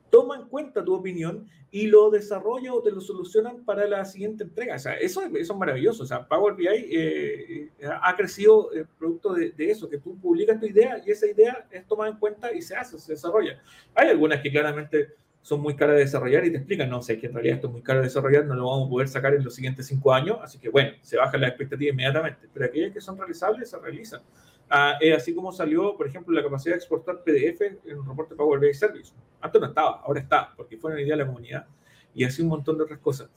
Toma 0.09 0.35
en 0.35 0.47
cuenta 0.47 0.83
tu 0.83 0.93
opinión 0.93 1.47
y 1.69 1.87
lo 1.87 2.09
desarrolla 2.09 2.73
o 2.73 2.81
te 2.81 2.91
lo 2.91 2.99
solucionan 2.99 3.63
para 3.63 3.87
la 3.87 4.03
siguiente 4.03 4.43
entrega. 4.43 4.75
O 4.75 4.79
sea, 4.79 4.95
eso, 4.95 5.21
eso 5.21 5.53
es 5.53 5.57
maravilloso. 5.59 6.03
O 6.03 6.05
sea, 6.05 6.27
Power 6.27 6.53
BI 6.53 6.67
eh, 6.67 7.69
ha 8.01 8.13
crecido 8.17 8.73
el 8.73 8.85
producto 8.87 9.33
de, 9.33 9.51
de, 9.51 9.71
eso, 9.71 9.87
que 9.87 9.97
tú 9.97 10.19
publicas 10.19 10.59
tu 10.59 10.65
idea 10.65 11.01
y 11.05 11.11
esa 11.11 11.27
idea 11.27 11.65
es 11.71 11.87
tomada 11.87 12.09
en 12.09 12.17
cuenta 12.17 12.51
y 12.51 12.61
se 12.61 12.75
hace, 12.75 12.99
se 12.99 13.13
desarrolla. 13.13 13.61
Hay 13.95 14.09
algunas 14.09 14.41
que 14.41 14.51
claramente 14.51 15.13
son 15.41 15.61
muy 15.61 15.75
caras 15.75 15.95
de 15.95 16.01
desarrollar 16.01 16.45
y 16.45 16.51
te 16.51 16.57
explican, 16.57 16.89
no 16.89 17.01
sé, 17.01 17.19
que 17.19 17.27
en 17.27 17.33
realidad 17.33 17.55
esto 17.55 17.67
es 17.67 17.73
muy 17.73 17.81
caro 17.81 17.99
de 17.99 18.05
desarrollar, 18.05 18.45
no 18.45 18.53
lo 18.53 18.67
vamos 18.67 18.87
a 18.87 18.89
poder 18.89 19.07
sacar 19.07 19.33
en 19.33 19.43
los 19.43 19.55
siguientes 19.55 19.87
cinco 19.87 20.13
años, 20.13 20.37
así 20.41 20.59
que 20.59 20.69
bueno, 20.69 20.91
se 21.01 21.17
baja 21.17 21.37
la 21.37 21.47
expectativa 21.47 21.91
inmediatamente, 21.91 22.47
pero 22.53 22.65
aquellas 22.65 22.93
que 22.93 23.01
son 23.01 23.17
realizables 23.17 23.69
se 23.69 23.79
realizan. 23.79 24.21
Ah, 24.69 24.97
así 25.15 25.35
como 25.35 25.51
salió, 25.51 25.97
por 25.97 26.07
ejemplo, 26.07 26.33
la 26.33 26.43
capacidad 26.43 26.75
de 26.75 26.77
exportar 26.77 27.23
PDF 27.23 27.61
en 27.85 27.99
un 27.99 28.07
reporte 28.07 28.35
Power 28.35 28.59
BI 28.59 28.73
Service. 28.73 29.11
Antes 29.41 29.59
no 29.59 29.67
estaba, 29.67 30.01
ahora 30.01 30.21
está, 30.21 30.53
porque 30.55 30.77
fue 30.77 30.91
una 30.91 31.01
idea 31.01 31.17
de 31.17 31.23
la 31.23 31.27
comunidad 31.27 31.65
y 32.13 32.23
así 32.23 32.41
un 32.41 32.47
montón 32.47 32.77
de 32.77 32.83
otras 32.83 32.99
cosas. 32.99 33.29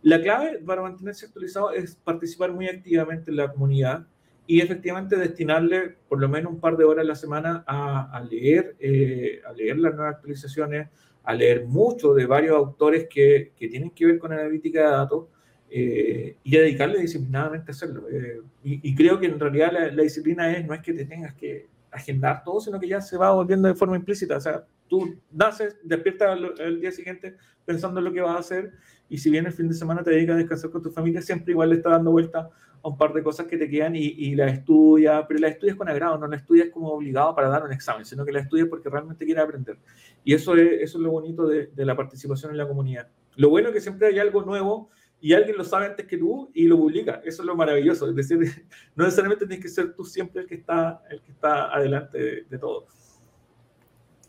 La 0.00 0.20
clave 0.20 0.58
para 0.64 0.82
mantenerse 0.82 1.26
actualizado 1.26 1.72
es 1.72 1.96
participar 1.96 2.52
muy 2.52 2.68
activamente 2.68 3.30
en 3.30 3.36
la 3.36 3.52
comunidad 3.52 4.06
y 4.46 4.60
efectivamente 4.60 5.16
destinarle 5.16 5.96
por 6.08 6.20
lo 6.20 6.28
menos 6.28 6.52
un 6.52 6.60
par 6.60 6.76
de 6.76 6.84
horas 6.84 7.04
a 7.04 7.08
la 7.08 7.14
semana 7.14 7.64
a, 7.66 8.10
a 8.10 8.20
leer, 8.20 8.74
eh, 8.80 9.40
a 9.46 9.52
leer 9.52 9.78
las 9.78 9.94
nuevas 9.94 10.16
actualizaciones, 10.16 10.88
a 11.24 11.34
leer 11.34 11.66
mucho 11.66 12.14
de 12.14 12.26
varios 12.26 12.56
autores 12.56 13.06
que, 13.08 13.52
que 13.56 13.68
tienen 13.68 13.90
que 13.90 14.06
ver 14.06 14.18
con 14.18 14.32
analítica 14.32 14.80
de 14.80 14.90
datos 14.90 15.26
eh, 15.74 16.36
y 16.44 16.56
a 16.58 16.60
dedicarle 16.60 16.98
disciplinadamente 17.00 17.70
a 17.70 17.72
hacerlo. 17.72 18.06
Eh, 18.10 18.42
y, 18.62 18.94
creo 18.94 19.18
que 19.18 19.24
en 19.24 19.40
realidad 19.40 19.72
la, 19.72 20.02
disciplina 20.02 20.54
es, 20.54 20.66
no 20.66 20.74
es 20.74 20.82
que 20.82 20.92
te 20.92 21.06
tengas 21.06 21.32
que 21.32 21.66
agendar 21.90 22.44
todo, 22.44 22.60
sino 22.60 22.78
que 22.78 22.88
ya 22.88 23.00
se 23.00 23.16
va 23.16 23.32
volviendo 23.32 23.68
de 23.68 23.74
forma 23.74 23.96
implícita. 23.96 24.36
O 24.36 24.40
sea, 24.40 24.66
tú 24.86 25.16
naces, 25.30 25.78
despiertas 25.82 26.38
el, 26.58 26.78
día 26.78 26.92
siguiente 26.92 27.36
pensando 27.64 28.00
en 28.00 28.04
lo 28.04 28.12
que 28.12 28.20
vas 28.20 28.36
a 28.36 28.40
hacer 28.40 28.72
y 29.08 29.16
si 29.16 29.30
bien 29.30 29.46
el 29.46 29.52
fin 29.52 29.66
de 29.66 29.74
semana 29.74 30.02
te 30.02 30.10
dedicas 30.10 30.34
a 30.34 30.38
descansar 30.38 30.70
con 30.70 30.82
tu 30.82 30.90
familia, 30.90 31.22
siempre 31.22 31.52
igual 31.52 31.70
le 31.70 31.76
está 31.76 31.88
dando 31.88 32.10
vuelta 32.10 32.50
a 32.82 32.88
un 32.88 32.98
par 32.98 33.12
de 33.12 33.22
cosas 33.22 33.46
que 33.46 33.56
te 33.56 33.68
quedan 33.68 33.94
y, 33.94 34.00
y 34.00 34.34
las 34.34 34.52
estudias, 34.52 35.24
pero 35.28 35.40
las 35.40 35.52
estudias 35.52 35.76
con 35.76 35.88
agrado, 35.88 36.18
no 36.18 36.26
las 36.26 36.40
estudias 36.40 36.68
como 36.70 36.88
obligado 36.92 37.34
para 37.34 37.48
dar 37.48 37.64
un 37.64 37.72
examen, 37.72 38.04
sino 38.04 38.24
que 38.24 38.32
las 38.32 38.44
estudias 38.44 38.68
porque 38.68 38.88
realmente 38.88 39.24
quieres 39.24 39.44
aprender. 39.44 39.78
Y 40.24 40.34
eso 40.34 40.54
es, 40.56 40.82
eso 40.82 40.98
es 40.98 41.04
lo 41.04 41.10
bonito 41.10 41.46
de, 41.46 41.68
de 41.68 41.84
la 41.84 41.96
participación 41.96 42.52
en 42.52 42.58
la 42.58 42.66
comunidad. 42.66 43.08
Lo 43.36 43.50
bueno 43.50 43.68
es 43.68 43.74
que 43.74 43.80
siempre 43.80 44.08
hay 44.08 44.18
algo 44.18 44.42
nuevo 44.42 44.90
y 45.22 45.34
alguien 45.34 45.56
lo 45.56 45.62
sabe 45.62 45.86
antes 45.86 46.04
que 46.06 46.18
tú 46.18 46.50
y 46.52 46.66
lo 46.66 46.76
publica. 46.76 47.22
Eso 47.24 47.42
es 47.42 47.46
lo 47.46 47.54
maravilloso. 47.54 48.08
Es 48.08 48.16
decir, 48.16 48.38
no 48.96 49.04
necesariamente 49.04 49.46
tienes 49.46 49.64
que 49.64 49.70
ser 49.70 49.94
tú 49.94 50.04
siempre 50.04 50.42
el 50.42 50.48
que 50.48 50.56
está, 50.56 51.00
el 51.08 51.22
que 51.22 51.30
está 51.30 51.72
adelante 51.72 52.18
de, 52.18 52.42
de 52.50 52.58
todo. 52.58 52.86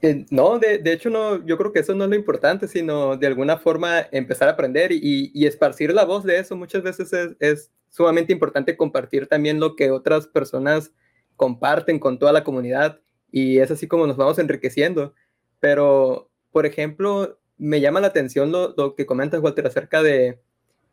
Eh, 0.03 0.25
no, 0.29 0.59
de, 0.59 0.77
de, 0.77 0.93
hecho, 0.93 1.09
no, 1.09 1.43
yo 1.45 1.57
creo 1.57 1.71
que 1.71 1.79
eso 1.79 1.95
no 1.95 2.03
es 2.03 2.09
lo 2.09 2.15
importante, 2.15 2.67
sino 2.67 3.17
de 3.17 3.25
alguna 3.25 3.57
forma 3.57 4.01
empezar 4.11 4.49
a 4.49 4.51
aprender 4.51 4.91
y, 4.91 5.31
y 5.33 5.47
esparcir 5.47 5.93
la 5.93 6.05
voz 6.05 6.25
de 6.25 6.37
eso. 6.37 6.55
Muchas 6.55 6.83
veces 6.83 7.11
es, 7.11 7.35
es, 7.39 7.71
sumamente 7.93 8.33
importante 8.33 8.75
compartir 8.75 9.27
también 9.27 9.59
lo 9.59 9.75
que 9.75 9.91
otras 9.91 10.25
personas 10.25 10.91
comparten 11.35 11.99
con 11.99 12.17
toda 12.17 12.33
la 12.33 12.43
comunidad 12.43 13.01
y 13.31 13.59
es 13.59 13.69
así 13.69 13.87
como 13.87 14.07
nos 14.07 14.17
vamos 14.17 14.39
enriqueciendo. 14.39 15.13
Pero, 15.59 16.31
por 16.51 16.65
ejemplo, 16.65 17.39
me 17.57 17.81
llama 17.81 18.01
la 18.01 18.07
atención 18.07 18.51
lo, 18.51 18.73
lo 18.75 18.95
que 18.95 19.05
comentas, 19.05 19.41
Walter, 19.41 19.67
acerca 19.67 20.01
de, 20.01 20.39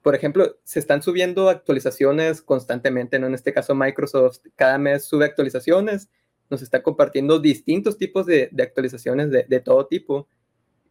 por 0.02 0.14
ejemplo, 0.14 0.58
se 0.62 0.78
están 0.78 1.02
subiendo 1.02 1.48
actualizaciones 1.48 2.42
constantemente, 2.42 3.18
¿no? 3.18 3.26
En 3.26 3.34
este 3.34 3.54
caso, 3.54 3.74
Microsoft 3.74 4.40
cada 4.54 4.76
mes 4.76 5.06
sube 5.06 5.24
actualizaciones 5.24 6.10
nos 6.50 6.60
está 6.62 6.82
compartiendo 6.82 7.38
distintos 7.38 7.96
tipos 7.96 8.26
de, 8.26 8.48
de 8.52 8.62
actualizaciones 8.62 9.30
de, 9.30 9.44
de, 9.48 9.60
todo 9.60 9.86
tipo. 9.86 10.28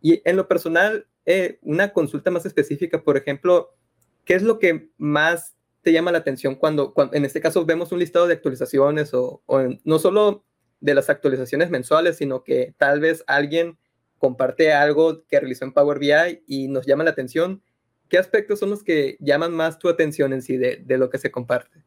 Y 0.01 0.21
en 0.23 0.37
lo 0.37 0.47
personal, 0.47 1.05
eh, 1.25 1.59
una 1.61 1.91
consulta 1.93 2.31
más 2.31 2.45
específica, 2.45 3.03
por 3.03 3.17
ejemplo, 3.17 3.75
¿qué 4.23 4.35
es 4.35 4.41
lo 4.41 4.57
que 4.57 4.89
más 4.97 5.58
te 5.89 5.93
llama 5.93 6.11
la 6.11 6.19
atención 6.19 6.53
cuando, 6.53 6.93
cuando 6.93 7.15
en 7.15 7.25
este 7.25 7.41
caso 7.41 7.65
vemos 7.65 7.91
un 7.91 7.97
listado 7.97 8.27
de 8.27 8.35
actualizaciones 8.35 9.11
o, 9.15 9.41
o 9.47 9.59
en, 9.59 9.81
no 9.85 9.97
solo 9.97 10.45
de 10.79 10.93
las 10.93 11.09
actualizaciones 11.09 11.71
mensuales, 11.71 12.17
sino 12.17 12.43
que 12.43 12.75
tal 12.77 12.99
vez 12.99 13.23
alguien 13.25 13.79
comparte 14.19 14.71
algo 14.71 15.25
que 15.25 15.39
realizó 15.39 15.65
en 15.65 15.73
Power 15.73 15.97
BI 15.97 16.43
y 16.45 16.67
nos 16.67 16.85
llama 16.85 17.03
la 17.03 17.09
atención? 17.09 17.63
¿Qué 18.07 18.19
aspectos 18.19 18.59
son 18.59 18.69
los 18.69 18.83
que 18.83 19.17
llaman 19.19 19.51
más 19.51 19.79
tu 19.79 19.89
atención 19.89 20.31
en 20.31 20.43
sí 20.43 20.57
de, 20.57 20.83
de 20.85 20.97
lo 20.99 21.09
que 21.09 21.17
se 21.17 21.31
comparte? 21.31 21.83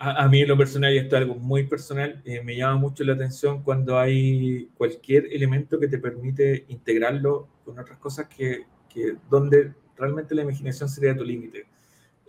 a, 0.00 0.24
a, 0.24 0.28
mí 0.28 0.40
en 0.40 0.48
lo 0.48 0.56
personal, 0.56 0.92
y 0.92 0.98
esto 0.98 1.14
es 1.14 1.22
algo 1.22 1.36
muy 1.36 1.68
personal, 1.68 2.20
eh, 2.24 2.42
me 2.42 2.56
llama 2.56 2.76
mucho 2.80 3.04
la 3.04 3.12
atención 3.12 3.62
cuando 3.62 3.96
hay 3.96 4.68
cualquier 4.74 5.26
elemento 5.30 5.78
que 5.78 5.86
te 5.86 5.98
permite 5.98 6.64
integrarlo 6.66 7.48
con 7.64 7.78
otras 7.78 7.98
cosas 7.98 8.26
que, 8.26 8.64
que 8.88 9.14
donde 9.28 9.72
realmente 9.96 10.34
la 10.34 10.42
imaginación 10.42 10.88
sería 10.88 11.14
tu 11.14 11.22
límite. 11.22 11.66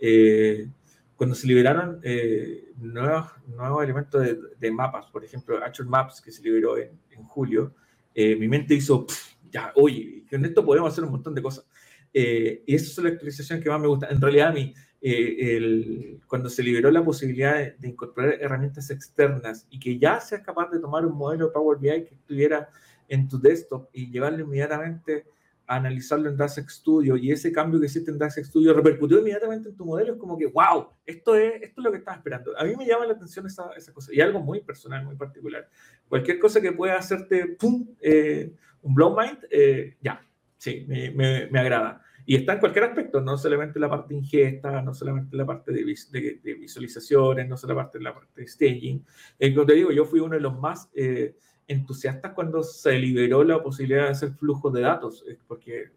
Eh, 0.04 0.68
cuando 1.14 1.36
se 1.36 1.46
liberaron 1.46 2.00
eh, 2.02 2.72
nuevos, 2.78 3.30
nuevos 3.46 3.84
elementos 3.84 4.20
de, 4.20 4.36
de, 4.58 4.70
mapas, 4.72 5.06
por 5.06 5.24
ejemplo, 5.24 5.56
Actual 5.62 5.88
Maps, 5.88 6.20
que 6.20 6.32
se 6.32 6.42
liberó 6.42 6.76
en, 6.76 6.90
en 7.10 7.22
julio, 7.22 7.72
eh, 8.12 8.34
mi 8.34 8.48
mente 8.48 8.74
hizo, 8.74 9.06
ya, 9.48 9.72
oye, 9.76 10.24
con 10.28 10.44
esto 10.44 10.64
podemos 10.64 10.92
hacer 10.92 11.04
un 11.04 11.10
montón 11.10 11.32
de 11.32 11.42
cosas. 11.42 11.64
Eh, 12.12 12.64
y 12.66 12.74
esas 12.74 12.88
son 12.88 13.04
las 13.04 13.12
actualizaciones 13.14 13.62
que 13.62 13.70
más 13.70 13.80
me 13.80 13.86
gustan. 13.86 14.10
En 14.10 14.20
realidad, 14.20 14.48
a 14.48 14.52
mí, 14.52 14.74
eh, 15.00 15.56
el, 15.56 16.20
cuando 16.26 16.50
se 16.50 16.64
liberó 16.64 16.90
la 16.90 17.04
posibilidad 17.04 17.54
de, 17.54 17.76
de, 17.78 17.88
incorporar 17.88 18.38
herramientas 18.40 18.90
externas 18.90 19.66
y 19.70 19.78
que 19.78 19.98
ya 19.98 20.20
seas 20.20 20.42
capaz 20.42 20.70
de 20.70 20.80
tomar 20.80 21.06
un 21.06 21.16
modelo 21.16 21.46
de 21.46 21.52
Power 21.52 21.78
BI 21.78 22.04
que 22.04 22.14
estuviera 22.14 22.68
en 23.08 23.28
tu 23.28 23.40
desktop 23.40 23.88
y 23.92 24.10
llevarlo 24.10 24.40
inmediatamente 24.40 25.26
a 25.66 25.76
analizarlo 25.76 26.28
en 26.28 26.36
DAX 26.36 26.56
Studio 26.68 27.16
y 27.16 27.30
ese 27.30 27.52
cambio 27.52 27.80
que 27.80 27.86
hiciste 27.86 28.10
en 28.10 28.18
DAX 28.18 28.36
Studio 28.36 28.74
repercutió 28.74 29.18
inmediatamente 29.18 29.68
en 29.68 29.76
tu 29.76 29.84
modelo, 29.84 30.12
es 30.14 30.18
como 30.18 30.36
que, 30.36 30.46
wow, 30.46 30.88
esto 31.06 31.34
es, 31.34 31.62
esto 31.62 31.80
es 31.80 31.84
lo 31.84 31.90
que 31.90 31.98
estaba 31.98 32.16
esperando. 32.16 32.58
A 32.58 32.64
mí 32.64 32.74
me 32.76 32.86
llama 32.86 33.06
la 33.06 33.14
atención 33.14 33.46
esa, 33.46 33.70
esa 33.76 33.92
cosa 33.92 34.12
y 34.14 34.20
algo 34.20 34.40
muy 34.40 34.60
personal, 34.60 35.04
muy 35.04 35.16
particular. 35.16 35.68
Cualquier 36.08 36.38
cosa 36.38 36.60
que 36.60 36.72
pueda 36.72 36.96
hacerte, 36.96 37.56
pum, 37.58 37.88
eh, 38.00 38.52
un 38.82 38.94
blow 38.94 39.16
mind, 39.16 39.38
eh, 39.50 39.96
ya, 40.00 40.20
sí, 40.58 40.84
me, 40.88 41.10
me, 41.10 41.48
me 41.50 41.58
agrada. 41.60 42.02
Y 42.24 42.36
está 42.36 42.52
en 42.52 42.60
cualquier 42.60 42.84
aspecto, 42.84 43.20
no 43.20 43.36
solamente 43.36 43.80
la 43.80 43.90
parte 43.90 44.14
ingesta, 44.14 44.80
no 44.82 44.94
solamente 44.94 45.36
la 45.36 45.44
parte 45.44 45.72
de, 45.72 45.84
de, 45.84 46.40
de 46.42 46.54
visualizaciones, 46.54 47.48
no 47.48 47.56
solamente 47.56 47.98
la 48.00 48.14
parte 48.14 48.40
de 48.40 48.46
staging. 48.46 49.04
Eh, 49.38 49.54
como 49.54 49.66
te 49.66 49.74
digo, 49.74 49.90
yo 49.90 50.04
fui 50.04 50.20
uno 50.20 50.34
de 50.34 50.40
los 50.40 50.56
más 50.58 50.88
eh, 50.94 51.34
entusiastas 51.72 52.32
cuando 52.32 52.62
se 52.62 52.98
liberó 52.98 53.42
la 53.44 53.62
posibilidad 53.62 54.04
de 54.04 54.10
hacer 54.10 54.32
flujos 54.32 54.72
de 54.72 54.80
datos, 54.82 55.24
porque, 55.46 55.90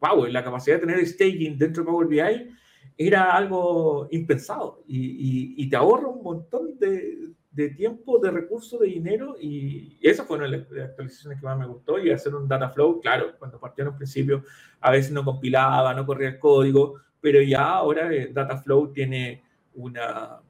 wow, 0.00 0.26
la 0.26 0.44
capacidad 0.44 0.76
de 0.76 0.86
tener 0.86 1.06
staging 1.06 1.56
dentro 1.56 1.82
de 1.82 1.90
Power 1.90 2.06
BI 2.06 2.50
era 2.98 3.36
algo 3.36 4.08
impensado 4.10 4.82
y, 4.86 4.98
y, 4.98 5.54
y 5.56 5.68
te 5.68 5.76
ahorra 5.76 6.08
un 6.08 6.22
montón 6.22 6.78
de, 6.78 7.32
de 7.52 7.68
tiempo, 7.70 8.18
de 8.18 8.30
recursos, 8.30 8.80
de 8.80 8.86
dinero, 8.86 9.36
y 9.38 9.98
esa 10.00 10.24
fue 10.24 10.38
una 10.38 10.48
de 10.48 10.58
las 10.58 10.90
actualizaciones 10.90 11.38
que 11.38 11.44
más 11.44 11.58
me 11.58 11.66
gustó, 11.66 11.98
y 11.98 12.10
hacer 12.10 12.34
un 12.34 12.48
data 12.48 12.70
flow, 12.70 13.00
claro, 13.00 13.36
cuando 13.38 13.60
partió 13.60 13.82
en 13.82 13.90
un 13.90 13.96
principio, 13.96 14.42
a 14.80 14.90
veces 14.90 15.12
no 15.12 15.24
compilaba, 15.24 15.92
no 15.94 16.06
corría 16.06 16.30
el 16.30 16.38
código, 16.38 16.94
pero 17.20 17.42
ya 17.42 17.68
ahora 17.68 18.12
eh, 18.12 18.30
data 18.32 18.56
flow 18.56 18.92
tiene 18.92 19.42
una, 19.74 20.40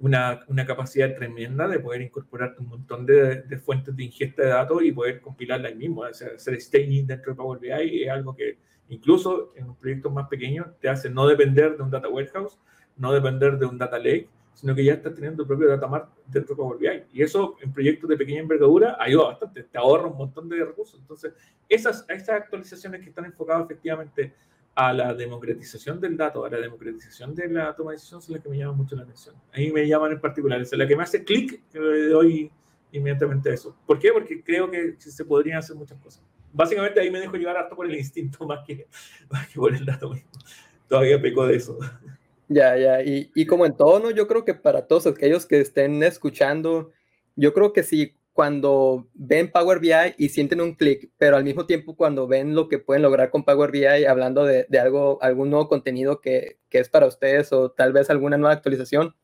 una, 0.00 0.40
una, 0.48 0.66
capacidad 0.66 1.14
tremenda 1.14 1.68
de 1.68 1.78
poder 1.78 2.02
incorporar 2.02 2.56
un 2.58 2.68
montón 2.68 3.06
de, 3.06 3.44
fuentes 3.64 3.96
de 3.96 4.04
ingesta 4.04 4.42
de 4.42 4.48
datos 4.48 4.82
y 4.82 4.92
poder 4.92 5.20
compilarla 5.20 5.68
ahí 5.68 5.76
mismo, 5.76 6.04
hacer, 6.04 6.34
hacer 6.34 6.60
staging 6.60 7.06
dentro 7.06 7.32
de 7.32 7.36
Power 7.36 7.60
BI 7.60 8.02
es 8.02 8.10
algo 8.10 8.34
que 8.34 8.58
incluso 8.88 9.52
en 9.56 9.66
un 9.66 9.76
proyecto 9.76 10.10
más 10.10 10.28
pequeño 10.28 10.74
te 10.80 10.88
hace 10.88 11.08
no 11.08 11.26
depender 11.26 11.76
de 11.76 11.82
un 11.82 11.90
data 11.90 12.08
warehouse, 12.08 12.58
no 12.96 13.12
depender 13.12 13.58
de 13.58 13.66
un 13.66 13.78
data 13.78 13.98
lake, 13.98 14.28
sino 14.54 14.74
que 14.74 14.84
ya 14.84 14.94
estás 14.94 15.14
teniendo 15.14 15.42
tu 15.42 15.48
propio 15.48 15.68
data 15.68 15.86
mart 15.86 16.08
dentro 16.26 16.54
de 16.54 16.56
Power 16.56 16.78
BI. 16.78 17.18
Y 17.18 17.22
eso 17.22 17.56
en 17.60 17.72
proyectos 17.72 18.08
de 18.08 18.16
pequeña 18.16 18.40
envergadura 18.40 18.96
ayuda 19.00 19.28
bastante, 19.28 19.64
te 19.64 19.78
ahorra 19.78 20.06
un 20.06 20.16
montón 20.16 20.48
de 20.48 20.64
recursos. 20.64 20.98
Entonces, 21.00 21.34
esas, 21.68 22.04
esas 22.08 22.40
actualizaciones 22.40 23.00
que 23.00 23.08
están 23.08 23.24
enfocadas 23.24 23.64
efectivamente 23.64 24.32
a 24.74 24.92
la 24.92 25.14
democratización 25.14 26.00
del 26.00 26.16
dato, 26.16 26.44
a 26.44 26.50
la 26.50 26.58
democratización 26.58 27.34
de 27.34 27.48
la 27.48 27.74
toma 27.76 27.92
de 27.92 27.96
decisión, 27.96 28.20
son 28.20 28.34
las 28.34 28.42
que 28.42 28.48
me 28.48 28.58
llaman 28.58 28.76
mucho 28.76 28.96
la 28.96 29.02
atención. 29.02 29.34
A 29.52 29.58
mí 29.58 29.70
me 29.70 29.86
llaman 29.86 30.12
en 30.12 30.20
particular, 30.20 30.60
es 30.60 30.72
la 30.72 30.86
que 30.86 30.96
me 30.96 31.04
hace 31.04 31.24
clic, 31.24 31.62
le 31.72 32.08
doy 32.08 32.50
inmediatamente 32.92 33.50
a 33.50 33.54
eso. 33.54 33.76
¿Por 33.86 33.98
qué? 33.98 34.12
Porque 34.12 34.42
creo 34.42 34.70
que 34.70 34.96
se 34.98 35.24
podrían 35.24 35.58
hacer 35.58 35.76
muchas 35.76 35.98
cosas. 36.00 36.22
Básicamente 36.52 37.00
ahí 37.00 37.10
me 37.10 37.20
dejo 37.20 37.36
llevar 37.36 37.56
harto 37.56 37.76
por 37.76 37.86
el 37.86 37.96
instinto 37.96 38.44
más 38.46 38.64
que, 38.66 38.86
más 39.30 39.48
que 39.48 39.54
por 39.54 39.74
el 39.74 39.84
dato 39.84 40.10
mismo. 40.10 40.30
Todavía 40.88 41.20
peco 41.20 41.46
de 41.46 41.56
eso. 41.56 41.78
Ya, 42.48 42.76
ya, 42.76 43.02
y, 43.02 43.30
y, 43.34 43.46
como 43.46 43.64
en 43.64 43.74
todo, 43.74 44.00
¿no? 44.00 44.10
Yo 44.10 44.28
creo 44.28 44.44
que 44.44 44.54
para 44.54 44.86
todos 44.86 45.06
aquellos 45.06 45.46
que 45.46 45.60
estén 45.60 46.02
escuchando, 46.02 46.92
yo 47.36 47.54
creo 47.54 47.72
que 47.72 47.82
sí, 47.82 48.14
cuando 48.34 49.08
ven 49.14 49.50
Power 49.52 49.78
BI 49.78 49.92
y 50.18 50.28
sienten 50.28 50.60
un 50.60 50.74
clic, 50.74 51.08
pero 51.18 51.36
al 51.36 51.44
mismo 51.44 51.66
tiempo 51.66 51.94
cuando 51.94 52.26
ven 52.26 52.56
lo 52.56 52.68
que 52.68 52.80
pueden 52.80 53.04
lograr 53.04 53.30
con 53.30 53.44
Power 53.44 53.70
BI, 53.70 54.04
hablando 54.06 54.44
de, 54.44 54.66
de 54.68 54.80
algo, 54.80 55.22
algún 55.22 55.50
nuevo 55.50 55.68
contenido 55.68 56.20
que, 56.20 56.58
que, 56.68 56.80
es 56.80 56.88
para 56.88 57.06
ustedes 57.06 57.52
o 57.52 57.70
tal 57.70 57.92
vez 57.92 58.10
alguna 58.10 58.36
nueva 58.36 58.52
actualización, 58.52 59.14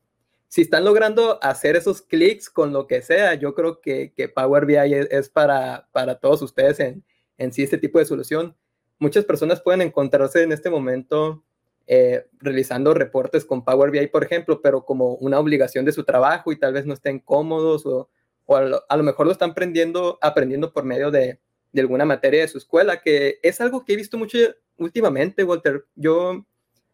si 0.47 0.63
están 0.63 0.85
logrando 0.85 1.43
hacer 1.43 1.75
esos 1.75 2.03
clics 2.03 2.49
con 2.49 2.73
lo 2.73 2.87
que 2.87 3.03
sea, 3.03 3.35
yo 3.35 3.53
creo 3.53 3.81
que, 3.81 4.13
que 4.15 4.29
Power 4.29 4.65
BI 4.65 4.77
es, 4.77 5.09
es, 5.11 5.29
para, 5.29 5.89
para 5.91 6.21
todos 6.21 6.41
ustedes 6.43 6.79
en, 6.79 7.05
en 7.37 7.53
sí 7.53 7.65
este 7.65 7.79
tipo 7.79 7.99
de 7.99 8.05
solución. 8.05 8.57
Muchas 9.01 9.25
personas 9.25 9.61
pueden 9.61 9.83
encontrarse 9.83 10.45
en 10.45 10.53
este 10.53 10.71
momento 10.71 11.43
eh, 11.89 12.29
realizando 12.39 12.95
reportes 12.95 13.45
con 13.45 13.65
Power 13.65 13.91
BI, 13.91 14.07
por 14.07 14.23
ejemplo, 14.23 14.63
pero 14.63 14.85
como 14.85 15.15
una 15.15 15.41
obligación 15.41 15.85
de 15.85 15.91
su 15.91 16.05
trabajo 16.05 16.53
y 16.53 16.59
tal 16.61 16.75
vez 16.75 16.87
no 16.87 16.95
estén 16.95 17.19
cómodos 17.19 17.85
o, 17.87 18.09
o 18.51 18.57
a, 18.57 18.97
lo, 18.97 19.03
mejor 19.05 19.27
lo 19.27 19.33
están 19.33 19.51
aprendiendo, 19.51 20.19
aprendiendo 20.21 20.73
por 20.73 20.83
medio 20.83 21.13
de, 21.13 21.39
de, 21.71 21.81
alguna 21.81 22.05
materia 22.05 22.41
de 22.41 22.49
su 22.49 22.59
escuela, 22.59 23.01
que 23.01 23.39
es 23.45 23.61
algo 23.61 23.85
que 23.85 23.93
he 23.93 23.97
visto 23.97 24.19
mucho 24.19 24.39
últimamente, 24.77 25.45
Walter. 25.45 25.87
Yo 25.95 26.45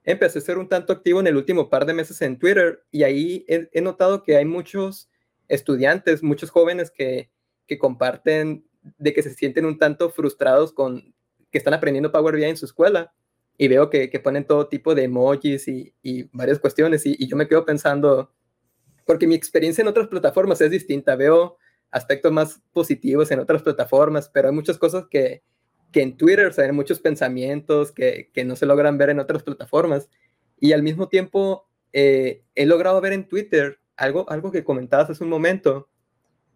empecé 0.05 0.39
a 0.39 0.43
ser 0.43 0.59
un 0.59 0.69
tanto 0.69 0.93
activo 0.93 1.19
en 1.19 1.29
el 1.29 1.37
último 1.39 1.71
par 1.71 1.87
de 1.87 1.95
meses 1.95 2.21
en 2.21 2.39
Twitter 2.39 2.85
y 2.91 3.05
ahí 3.05 3.47
he, 3.49 3.71
he 3.73 3.81
notado 3.81 4.23
que 4.23 4.37
hay 4.37 4.45
muchos 4.45 5.09
estudiantes, 5.49 6.23
muchos 6.23 6.51
jóvenes 6.51 6.91
que, 6.91 7.31
que 7.67 7.79
comparten 7.79 8.67
de 8.99 9.15
que 9.15 9.23
se 9.23 9.33
sienten 9.33 9.65
un 9.65 9.79
tanto 9.79 10.11
frustrados 10.11 10.75
con 10.75 11.15
que 11.51 11.57
están 11.57 11.73
aprendiendo 11.73 12.13
Power 12.13 12.37
BI 12.37 12.45
en 12.45 12.59
su 12.59 12.67
escuela 12.67 13.15
y 13.57 13.69
veo 13.69 13.89
que, 13.89 14.11
que, 14.11 14.21
ponen 14.21 14.45
todo 14.45 14.69
tipo 14.69 14.95
de 14.95 15.05
emojis 15.05 15.69
y, 15.69 15.95
y 16.03 16.25
varias 16.37 16.59
cuestiones 16.59 17.07
y, 17.07 17.17
y, 17.19 17.27
yo 17.27 17.37
me 17.39 17.49
quedo 17.49 17.65
pensando, 17.65 18.31
porque 19.07 19.27
mi 19.27 19.35
experiencia 19.35 19.83
en 19.83 19.89
otras 19.89 20.09
plataformas 20.09 20.61
es 20.61 20.71
distinta, 20.71 21.17
veo 21.17 21.57
aspectos 21.91 22.33
más 22.33 22.61
positivos 22.73 23.31
en 23.31 23.39
otras 23.39 23.63
plataformas, 23.63 24.29
pero 24.29 24.49
hay 24.49 24.55
muchas 24.55 24.77
cosas 24.77 25.07
que, 25.09 25.43
que 25.93 26.03
en 26.03 26.17
Twitter, 26.17 26.47
o 26.47 26.53
sea, 26.53 26.65
hay 26.65 26.73
muchos 26.73 27.01
pensamientos 27.01 27.93
que, 27.93 28.31
que, 28.35 28.45
no 28.45 28.57
se 28.57 28.67
logran 28.67 28.99
ver 28.99 29.11
en 29.11 29.21
otras 29.21 29.43
plataformas. 29.43 30.11
Y 30.59 30.73
al 30.73 30.83
mismo 30.83 31.09
tiempo 31.09 31.69
eh, 31.93 32.43
he 32.55 32.67
logrado 32.67 33.01
ver 33.01 33.13
en 33.13 33.29
Twitter 33.29 33.79
algo, 33.97 34.29
algo 34.29 34.51
que 34.51 34.65
comentabas 34.65 35.09
hace 35.09 35.25
un 35.25 35.31
momento 35.31 35.89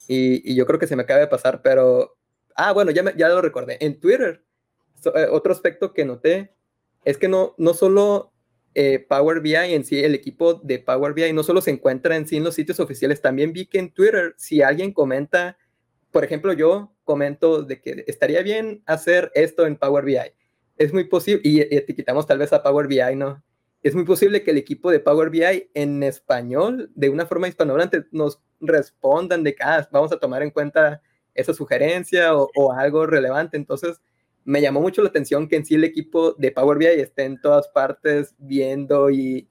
y, 0.09 0.51
y, 0.51 0.55
yo 0.57 0.67
creo 0.67 0.79
que 0.79 0.87
se 0.87 0.97
me 0.97 1.03
acaba 1.03 1.21
de 1.21 1.27
pasar, 1.29 1.63
pero, 1.63 2.17
ah, 2.57 2.73
bueno, 2.73 2.91
ya, 2.91 3.03
me, 3.03 3.15
ya 3.17 3.29
lo 3.29 3.41
recordé, 3.41 3.79
en 3.81 4.01
Twitter, 4.01 4.43
so, 5.01 5.17
eh, 5.17 5.29
otro 5.31 5.53
aspecto 5.53 5.93
que 5.93 6.05
noté 6.05 6.55
es 7.05 7.17
que 7.17 7.29
no, 7.29 7.55
no 7.59 7.75
solo 7.75 8.30
eh, 8.75 9.05
Power 9.09 9.41
BI 9.41 9.55
en 9.55 9.85
sí, 9.85 9.99
el 10.03 10.15
equipo 10.15 10.55
de 10.55 10.79
Power 10.79 11.13
BI 11.13 11.33
no 11.33 11.43
solo 11.43 11.61
se 11.61 11.71
encuentra 11.71 12.17
en 12.17 12.27
sí 12.27 12.37
en 12.37 12.45
los 12.45 12.55
sitios 12.55 12.79
oficiales, 12.81 13.21
también 13.21 13.53
vi 13.53 13.67
que 13.67 13.79
en 13.79 13.93
Twitter, 13.93 14.35
si 14.37 14.63
alguien 14.63 14.93
comenta, 14.93 15.59
por 16.13 16.25
ejemplo, 16.25 16.53
yo 16.53 16.93
comento 17.05 17.63
de 17.63 17.81
que 17.81 18.05
estaría 18.07 18.43
bien 18.43 18.83
hacer 18.87 19.33
esto 19.35 19.67
en 19.67 19.77
Power 19.77 20.05
BI. 20.05 20.19
Es 20.77 20.93
muy 20.93 21.05
posible, 21.05 21.43
y, 21.45 21.61
etiquetamos 21.61 22.27
tal 22.27 22.39
vez 22.39 22.53
a 22.53 22.63
Power 22.63 22.87
BI, 22.87 23.17
¿no? 23.17 23.43
Es 23.83 23.95
muy 23.95 24.05
posible 24.05 24.43
que 24.43 24.53
el 24.53 24.59
equipo 24.59 24.91
de 24.91 25.01
Power 25.01 25.31
BI 25.31 25.71
en 25.75 26.03
español, 26.03 26.91
de 26.95 27.09
una 27.09 27.27
forma 27.27 27.49
hispanohablante, 27.49 28.05
nos 28.13 28.41
respondan 28.61 29.43
de 29.43 29.55
que 29.55 29.63
ah, 29.63 29.89
vamos 29.91 30.13
a 30.13 30.19
tomar 30.19 30.43
en 30.43 30.51
cuenta 30.51 31.03
esa 31.35 31.55
sugerencia 31.55 32.37
o, 32.37 32.51
o 32.55 32.73
algo 32.73 33.07
relevante. 33.07 33.57
Entonces, 33.57 34.01
me 34.51 34.61
llamó 34.61 34.81
mucho 34.81 35.01
la 35.01 35.09
atención 35.09 35.49
que 35.49 35.55
en 35.55 35.65
sí 35.65 35.77
el 35.77 35.85
equipo 35.85 36.33
de 36.33 36.51
Power 36.51 36.77
BI 36.77 36.87
esté 36.87 37.25
en 37.25 37.41
todas 37.41 37.69
partes 37.69 38.35
viendo 38.37 39.09
y 39.09 39.49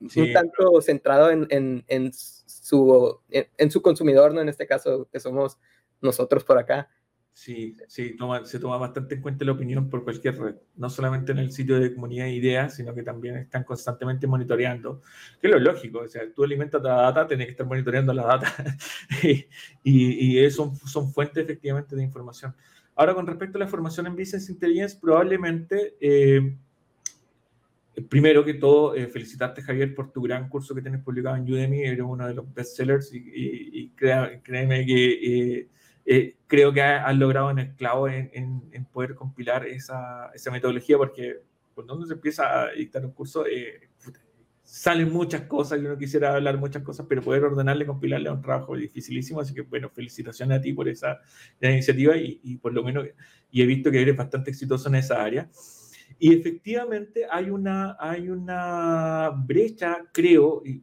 un 0.00 0.32
tanto 0.32 0.80
centrado 0.82 1.30
en, 1.30 1.46
en, 1.48 1.82
en 1.88 2.12
su, 2.12 3.18
en, 3.30 3.70
su 3.70 3.80
consumidor, 3.80 4.34
¿no? 4.34 4.42
En 4.42 4.50
este 4.50 4.66
caso, 4.66 5.08
que 5.10 5.20
somos 5.20 5.58
nosotros 6.02 6.44
por 6.44 6.58
acá. 6.58 6.88
Sí, 7.32 7.78
sí, 7.88 8.14
se 8.44 8.58
toma 8.58 8.76
bastante 8.76 9.14
en 9.14 9.22
cuenta 9.22 9.46
la 9.46 9.52
opinión 9.52 9.88
por 9.88 10.04
cualquier 10.04 10.38
red, 10.38 10.56
no 10.76 10.90
solamente 10.90 11.32
en 11.32 11.38
el 11.38 11.50
sitio 11.50 11.80
de 11.80 11.94
comunidad 11.94 12.26
de 12.26 12.34
ideas, 12.34 12.74
sino 12.74 12.94
que 12.94 13.02
también 13.02 13.38
están 13.38 13.64
constantemente 13.64 14.26
monitoreando, 14.26 15.00
que 15.40 15.46
es 15.46 15.52
lo 15.54 15.58
lógico, 15.58 16.00
o 16.00 16.08
sea, 16.08 16.30
tú 16.30 16.44
alimentas 16.44 16.82
la 16.82 16.92
data, 16.92 17.26
tienes 17.26 17.46
que 17.46 17.52
estar 17.52 17.66
monitoreando 17.66 18.12
la 18.12 18.26
data 18.26 18.54
y, 19.22 19.46
y, 19.82 20.50
son, 20.50 20.76
son 20.76 21.10
fuentes 21.10 21.42
efectivamente 21.42 21.96
de 21.96 22.02
información. 22.02 22.54
Ahora, 22.94 23.14
con 23.14 23.26
respecto 23.26 23.58
a 23.58 23.60
la 23.60 23.68
formación 23.68 24.06
en 24.06 24.16
Business 24.16 24.50
Intelligence, 24.50 24.98
probablemente, 25.00 25.96
eh, 26.00 26.56
primero 28.08 28.44
que 28.44 28.54
todo, 28.54 28.94
eh, 28.94 29.06
felicitarte, 29.06 29.62
Javier, 29.62 29.94
por 29.94 30.12
tu 30.12 30.22
gran 30.22 30.48
curso 30.48 30.74
que 30.74 30.82
tienes 30.82 31.02
publicado 31.02 31.36
en 31.36 31.50
Udemy. 31.50 31.82
Eres 31.82 32.04
uno 32.04 32.26
de 32.26 32.34
los 32.34 32.52
bestsellers 32.52 33.12
y, 33.14 33.22
y, 33.24 33.88
créeme 33.90 34.84
que 34.84 35.68
eh, 36.04 36.36
creo 36.46 36.72
que 36.72 36.82
has 36.82 37.16
logrado 37.16 37.50
en 37.50 37.60
el 37.60 37.74
clavo 37.74 38.08
en, 38.08 38.86
poder 38.92 39.14
compilar 39.14 39.66
esa, 39.66 40.30
metodología, 40.50 40.98
porque 40.98 41.38
cuando 41.74 41.96
uno 41.96 42.06
se 42.06 42.14
empieza 42.14 42.62
a 42.62 42.72
dictar 42.72 43.06
un 43.06 43.12
curso, 43.12 43.44
salen 44.62 45.12
muchas 45.12 45.42
cosas 45.42 45.80
y 45.80 45.84
uno 45.84 45.98
quisiera 45.98 46.34
hablar 46.34 46.58
muchas 46.58 46.82
cosas, 46.82 47.06
pero 47.08 47.22
poder 47.22 47.44
ordenarle, 47.44 47.86
compilarle 47.86 48.28
es 48.28 48.34
un 48.34 48.42
trabajo 48.42 48.76
dificilísimo, 48.76 49.40
así 49.40 49.52
que 49.54 49.62
bueno, 49.62 49.90
felicitaciones 49.90 50.58
a 50.58 50.60
ti 50.60 50.72
por 50.72 50.88
esa, 50.88 51.20
iniciativa 51.60 52.16
y, 52.16 52.40
y, 52.42 52.56
por 52.56 52.72
lo 52.72 52.82
menos, 52.82 53.06
y 53.50 53.62
he 53.62 53.66
visto 53.66 53.90
que 53.90 54.00
eres 54.00 54.16
bastante 54.16 54.50
exitoso 54.50 54.88
en 54.88 54.96
esa 54.96 55.22
área. 55.22 55.48
Y 56.18 56.34
efectivamente 56.34 57.26
hay 57.30 57.50
una, 57.50 57.96
hay 57.98 58.28
una 58.28 59.30
brecha, 59.30 59.98
creo, 60.12 60.62
y 60.64 60.82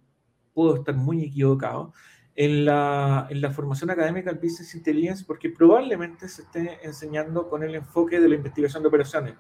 puedo 0.54 0.76
estar 0.76 0.96
muy 0.96 1.24
equivocado, 1.24 1.94
en 2.36 2.64
la, 2.64 3.28
en 3.30 3.42
la 3.42 3.52
formación 3.52 3.90
académica 3.90 4.32
del 4.32 4.40
Business 4.40 4.74
Intelligence, 4.74 5.26
porque 5.28 5.50
probablemente 5.50 6.30
se 6.30 6.44
esté 6.44 6.80
enseñando 6.84 7.50
con 7.50 7.64
el 7.64 7.76
enfoque 7.76 8.18
de 8.20 8.30
la 8.30 8.36
investigación 8.36 8.82
de 8.82 8.88
operaciones 8.88 9.36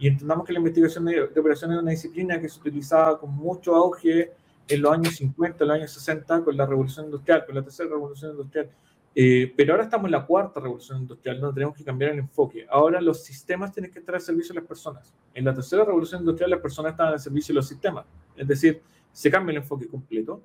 y 0.00 0.08
entendamos 0.08 0.46
que 0.46 0.54
la 0.54 0.60
investigación 0.60 1.04
de, 1.04 1.22
operaciones 1.22 1.76
es 1.76 1.82
una 1.82 1.90
disciplina 1.90 2.40
que 2.40 2.48
se 2.48 2.58
utilizaba 2.58 3.20
con 3.20 3.34
mucho 3.34 3.76
auge 3.76 4.32
en 4.66 4.80
los 4.80 4.92
años 4.92 5.14
50, 5.14 5.62
en 5.62 5.68
los 5.68 5.76
años 5.76 5.92
60, 5.92 6.42
con 6.42 6.56
la 6.56 6.64
revolución 6.64 7.04
industrial, 7.04 7.44
con 7.44 7.54
la 7.54 7.62
tercera 7.62 7.90
revolución 7.90 8.30
industrial. 8.30 8.70
Eh, 9.14 9.52
pero 9.54 9.74
ahora 9.74 9.84
estamos 9.84 10.06
en 10.06 10.12
la 10.12 10.24
cuarta 10.24 10.58
revolución 10.58 11.02
industrial, 11.02 11.38
no 11.38 11.52
tenemos 11.52 11.76
que 11.76 11.84
cambiar 11.84 12.12
el 12.12 12.20
enfoque. 12.20 12.66
Ahora 12.70 12.98
los 13.02 13.22
sistemas 13.22 13.72
tienen 13.72 13.92
que 13.92 13.98
estar 13.98 14.14
al 14.14 14.22
servicio 14.22 14.54
de 14.54 14.60
las 14.60 14.68
personas. 14.68 15.12
En 15.34 15.44
la 15.44 15.52
tercera 15.52 15.84
revolución 15.84 16.22
industrial 16.22 16.50
las 16.50 16.60
personas 16.60 16.92
están 16.92 17.08
al 17.08 17.20
servicio 17.20 17.52
de 17.52 17.56
los 17.56 17.68
sistemas. 17.68 18.06
Es 18.34 18.48
decir, 18.48 18.80
se 19.12 19.30
cambia 19.30 19.50
el 19.50 19.58
enfoque 19.58 19.86
completo. 19.86 20.40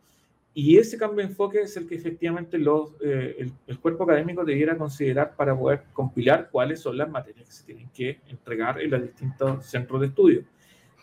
Y 0.57 0.77
ese 0.77 0.97
cambio 0.97 1.17
de 1.17 1.31
enfoque 1.31 1.63
es 1.63 1.75
el 1.75 1.85
que 1.85 1.95
efectivamente 1.95 2.57
los, 2.57 2.93
eh, 3.01 3.51
el, 3.67 3.77
cuerpo 3.77 4.05
académico 4.05 4.45
debiera 4.45 4.77
considerar 4.77 5.35
para 5.35 5.53
poder 5.53 5.83
compilar 5.91 6.47
cuáles 6.49 6.79
son 6.79 6.97
las 6.97 7.09
materias 7.09 7.45
que 7.45 7.51
se 7.51 7.65
tienen 7.65 7.89
que 7.89 8.21
entregar 8.29 8.79
en 8.79 8.89
los 8.89 9.01
distintos 9.01 9.65
centros 9.65 9.99
de 9.99 10.07
estudio. 10.07 10.45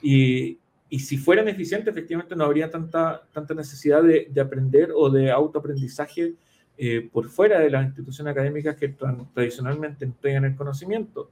Y, 0.00 0.58
y 0.88 0.98
si 1.00 1.18
fueran 1.18 1.48
eficientes, 1.48 1.92
efectivamente 1.92 2.34
no 2.34 2.44
habría 2.44 2.70
tanta, 2.70 3.24
tanta 3.30 3.52
necesidad 3.52 4.02
de, 4.02 4.26
de 4.30 4.40
aprender 4.40 4.90
o 4.96 5.10
de 5.10 5.30
autoaprendizaje 5.30 6.32
eh, 6.78 7.10
por 7.12 7.28
fuera 7.28 7.60
de 7.60 7.68
las 7.68 7.84
instituciones 7.84 8.32
académicas 8.32 8.74
que 8.76 8.88
tradicionalmente 9.34 10.06
entregan 10.06 10.46
el 10.46 10.56
conocimiento. 10.56 11.30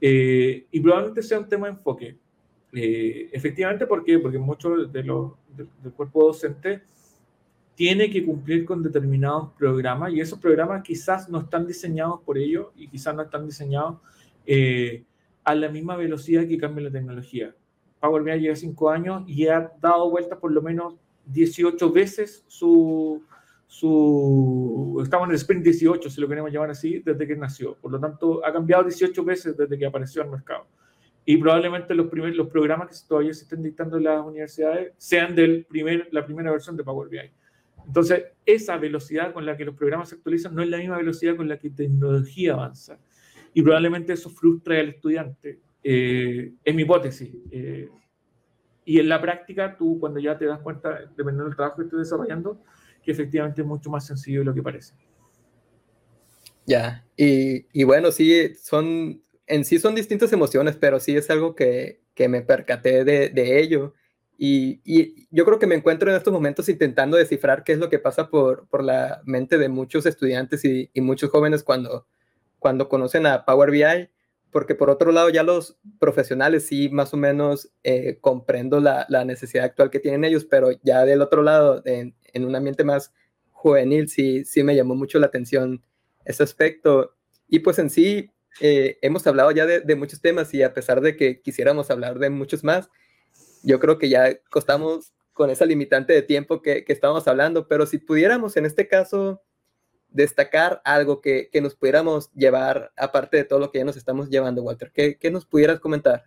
Eh, 0.00 0.66
y 0.72 0.80
probablemente 0.80 1.22
sea 1.22 1.38
un 1.38 1.48
tema 1.48 1.68
de 1.68 1.74
enfoque. 1.74 2.16
efectivamente, 2.72 3.86
¿por 3.86 4.02
qué? 4.02 4.18
Porque 4.18 4.38
muchos 4.38 4.92
de 4.92 5.04
los, 5.04 5.34
del 5.56 5.92
cuerpo 5.92 6.24
docente 6.24 6.82
tiene 7.80 8.10
que 8.10 8.22
cumplir 8.22 8.66
con 8.66 8.82
determinados 8.82 9.52
programas 9.58 10.12
y 10.12 10.20
esos 10.20 10.38
programas 10.38 10.82
quizás 10.82 11.30
no 11.30 11.40
están 11.40 11.66
diseñados 11.66 12.20
por 12.20 12.36
ello 12.36 12.72
y 12.76 12.88
quizás 12.88 13.14
no 13.14 13.22
están 13.22 13.46
diseñados 13.46 13.96
eh, 14.44 15.02
a 15.44 15.54
la 15.54 15.70
misma 15.70 15.96
velocidad 15.96 16.46
que 16.46 16.58
cambia 16.58 16.84
la 16.84 16.90
tecnología. 16.90 17.54
Power 17.98 18.22
BI 18.22 18.38
lleva 18.38 18.54
cinco 18.54 18.90
años 18.90 19.22
y 19.26 19.46
ha 19.46 19.72
dado 19.80 20.10
vueltas 20.10 20.38
por 20.38 20.52
lo 20.52 20.60
menos 20.60 20.96
18 21.24 21.90
veces 21.90 22.44
su, 22.48 23.22
su... 23.66 25.00
Estamos 25.02 25.28
en 25.28 25.30
el 25.30 25.36
sprint 25.36 25.64
18, 25.64 26.10
si 26.10 26.20
lo 26.20 26.28
queremos 26.28 26.52
llamar 26.52 26.72
así, 26.72 26.98
desde 26.98 27.26
que 27.26 27.34
nació. 27.34 27.76
Por 27.76 27.92
lo 27.92 27.98
tanto, 27.98 28.44
ha 28.44 28.52
cambiado 28.52 28.84
18 28.84 29.24
veces 29.24 29.56
desde 29.56 29.78
que 29.78 29.86
apareció 29.86 30.20
al 30.20 30.28
mercado. 30.28 30.66
Y 31.24 31.38
probablemente 31.38 31.94
los, 31.94 32.08
primeros 32.08 32.36
los 32.36 32.48
programas 32.48 32.90
que 32.90 33.08
todavía 33.08 33.32
se 33.32 33.44
estén 33.44 33.62
dictando 33.62 33.96
en 33.96 34.04
las 34.04 34.22
universidades 34.22 34.92
sean 34.98 35.34
de 35.34 35.64
primer, 35.66 36.08
la 36.12 36.26
primera 36.26 36.50
versión 36.50 36.76
de 36.76 36.84
Power 36.84 37.08
BI. 37.08 37.39
Entonces, 37.86 38.24
esa 38.46 38.76
velocidad 38.76 39.32
con 39.32 39.46
la 39.46 39.56
que 39.56 39.64
los 39.64 39.74
programas 39.74 40.08
se 40.08 40.16
actualizan 40.16 40.54
no 40.54 40.62
es 40.62 40.68
la 40.68 40.78
misma 40.78 40.96
velocidad 40.96 41.36
con 41.36 41.48
la 41.48 41.58
que 41.58 41.70
tecnología 41.70 42.54
avanza. 42.54 42.98
Y 43.52 43.62
probablemente 43.62 44.12
eso 44.12 44.30
frustra 44.30 44.78
al 44.78 44.90
estudiante. 44.90 45.60
Eh, 45.82 46.52
es 46.64 46.74
mi 46.74 46.82
hipótesis. 46.82 47.34
Eh, 47.50 47.88
y 48.84 48.98
en 48.98 49.08
la 49.08 49.20
práctica, 49.20 49.76
tú 49.76 49.98
cuando 49.98 50.20
ya 50.20 50.36
te 50.38 50.46
das 50.46 50.60
cuenta, 50.60 51.00
dependiendo 51.16 51.44
del 51.44 51.56
trabajo 51.56 51.76
que 51.76 51.82
estés 51.84 51.98
desarrollando, 51.98 52.62
que 53.02 53.12
efectivamente 53.12 53.62
es 53.62 53.66
mucho 53.66 53.90
más 53.90 54.06
sencillo 54.06 54.40
de 54.40 54.44
lo 54.46 54.54
que 54.54 54.62
parece. 54.62 54.94
Ya, 56.66 57.04
y, 57.16 57.66
y, 57.72 57.84
bueno, 57.84 58.12
sí, 58.12 58.54
son, 58.54 59.22
en 59.46 59.64
sí 59.64 59.78
son 59.78 59.94
distintas 59.94 60.32
emociones, 60.32 60.76
pero 60.76 61.00
sí 61.00 61.16
es 61.16 61.28
algo 61.30 61.54
que, 61.54 62.02
que 62.14 62.28
me 62.28 62.42
percaté 62.42 63.04
de, 63.04 63.30
de 63.30 63.60
ello. 63.60 63.94
Y, 64.42 65.28
yo 65.30 65.44
creo 65.44 65.58
que 65.58 65.66
me 65.66 65.74
encuentro 65.74 66.10
en 66.10 66.16
estos 66.16 66.32
momentos 66.32 66.70
intentando 66.70 67.18
descifrar 67.18 67.62
qué 67.62 67.72
es 67.72 67.78
lo 67.78 67.90
que 67.90 67.98
pasa 67.98 68.30
por, 68.30 68.66
por 68.68 68.82
la 68.82 69.20
mente 69.26 69.58
de 69.58 69.68
muchos 69.68 70.06
estudiantes 70.06 70.64
y, 70.64 70.90
muchos 70.96 71.28
jóvenes 71.28 71.62
cuando, 71.62 72.06
cuando 72.58 72.88
conocen 72.88 73.26
a 73.26 73.44
Power 73.44 73.70
BI, 73.70 74.08
porque 74.50 74.74
por 74.74 74.88
otro 74.88 75.12
lado 75.12 75.28
ya 75.28 75.42
los 75.42 75.78
profesionales 75.98 76.66
sí 76.66 76.88
más 76.88 77.12
o 77.12 77.18
menos 77.18 77.70
eh, 77.84 78.16
comprendo 78.22 78.80
la, 78.80 79.04
la, 79.10 79.26
necesidad 79.26 79.66
actual 79.66 79.90
que 79.90 80.00
tienen 80.00 80.24
ellos, 80.24 80.46
pero 80.46 80.70
ya 80.82 81.04
del 81.04 81.20
otro 81.20 81.42
lado, 81.42 81.82
en, 81.84 82.16
en 82.32 82.46
un 82.46 82.56
ambiente 82.56 82.82
más 82.82 83.12
juvenil, 83.50 84.08
sí, 84.08 84.46
sí 84.46 84.62
me 84.62 84.74
llamó 84.74 84.94
mucho 84.94 85.18
la 85.18 85.26
atención 85.26 85.84
ese 86.24 86.42
aspecto. 86.42 87.14
Y 87.46 87.58
pues 87.58 87.78
en 87.78 87.90
sí, 87.90 88.30
eh, 88.62 88.96
hemos 89.02 89.26
hablado 89.26 89.50
ya 89.50 89.66
de, 89.66 89.80
de 89.80 89.96
muchos 89.96 90.22
temas 90.22 90.54
y 90.54 90.62
a 90.62 90.72
pesar 90.72 91.02
de 91.02 91.14
que 91.14 91.42
quisiéramos 91.42 91.90
hablar 91.90 92.18
de 92.18 92.30
muchos 92.30 92.64
más, 92.64 92.88
yo 93.62 93.80
creo 93.80 93.98
que 93.98 94.08
ya 94.08 94.36
costamos 94.50 95.12
con 95.32 95.50
esa 95.50 95.64
limitante 95.64 96.12
de 96.12 96.22
tiempo 96.22 96.62
que, 96.62 96.84
que 96.84 96.92
estábamos 96.92 97.26
hablando, 97.28 97.66
pero 97.68 97.86
si 97.86 97.98
pudiéramos 97.98 98.56
en 98.56 98.66
este 98.66 98.88
caso 98.88 99.42
destacar 100.10 100.82
algo 100.84 101.20
que, 101.20 101.48
que, 101.50 101.60
nos 101.60 101.74
pudiéramos 101.74 102.30
llevar, 102.32 102.92
aparte 102.96 103.36
de 103.38 103.44
todo 103.44 103.58
lo 103.58 103.70
que 103.70 103.78
ya 103.78 103.84
nos 103.84 103.96
estamos 103.96 104.28
llevando, 104.28 104.62
Walter, 104.62 104.90
¿qué, 104.92 105.16
qué 105.18 105.30
nos 105.30 105.46
pudieras 105.46 105.80
comentar? 105.80 106.24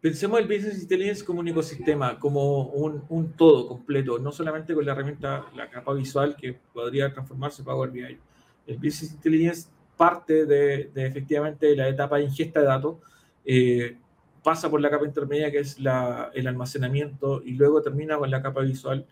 Pensemos 0.00 0.38
el 0.38 0.46
Business 0.46 0.82
Intelligence 0.82 1.24
como 1.24 1.40
un 1.40 1.48
ecosistema, 1.48 2.18
como 2.18 2.64
un, 2.66 3.04
un, 3.08 3.32
todo 3.32 3.66
completo, 3.66 4.18
no 4.18 4.32
solamente 4.32 4.74
con 4.74 4.84
la 4.84 4.92
herramienta, 4.92 5.46
la 5.54 5.70
capa 5.70 5.94
visual 5.94 6.36
que 6.36 6.52
podría 6.74 7.10
transformarse 7.10 7.62
en 7.62 7.66
Power 7.66 7.90
BI. 7.90 8.18
El 8.66 8.76
Business 8.76 9.12
Intelligence 9.12 9.68
parte 9.96 10.44
de, 10.44 10.90
de 10.92 11.06
efectivamente 11.06 11.74
la 11.74 11.88
etapa 11.88 12.18
de 12.18 12.24
ingesta 12.24 12.60
de 12.60 12.66
datos, 12.66 12.98
eh, 13.46 13.96
pasa 14.44 14.70
por 14.70 14.80
la 14.80 14.90
capa 14.90 15.06
intermedia, 15.06 15.50
que 15.50 15.58
es 15.58 15.80
la, 15.80 16.30
el 16.34 16.46
almacenamiento, 16.46 17.42
y 17.42 17.54
luego 17.54 17.80
termina 17.80 18.18
con 18.18 18.30
la 18.30 18.42
capa 18.42 18.60
visual, 18.60 19.06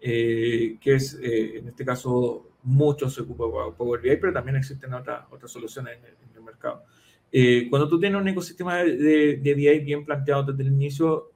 eh, 0.00 0.78
que 0.80 0.94
es, 0.94 1.14
eh, 1.22 1.58
en 1.58 1.68
este 1.68 1.84
caso, 1.84 2.48
mucho 2.62 3.10
se 3.10 3.20
ocupa 3.20 3.44
Power 3.76 4.00
BI, 4.00 4.16
pero 4.16 4.32
también 4.32 4.56
existen 4.56 4.92
otras 4.94 5.26
otras 5.30 5.52
soluciones 5.52 5.98
en 5.98 6.36
el, 6.36 6.42
mercado. 6.42 6.82
Eh, 7.30 7.66
cuando 7.68 7.86
tú 7.86 8.00
tienes 8.00 8.18
un 8.18 8.26
ecosistema 8.26 8.76
de, 8.76 9.36
de, 9.36 9.54
BI 9.54 9.80
bien 9.80 10.06
planteado 10.06 10.44
desde 10.44 10.62
el 10.62 10.72
inicio, 10.72 11.30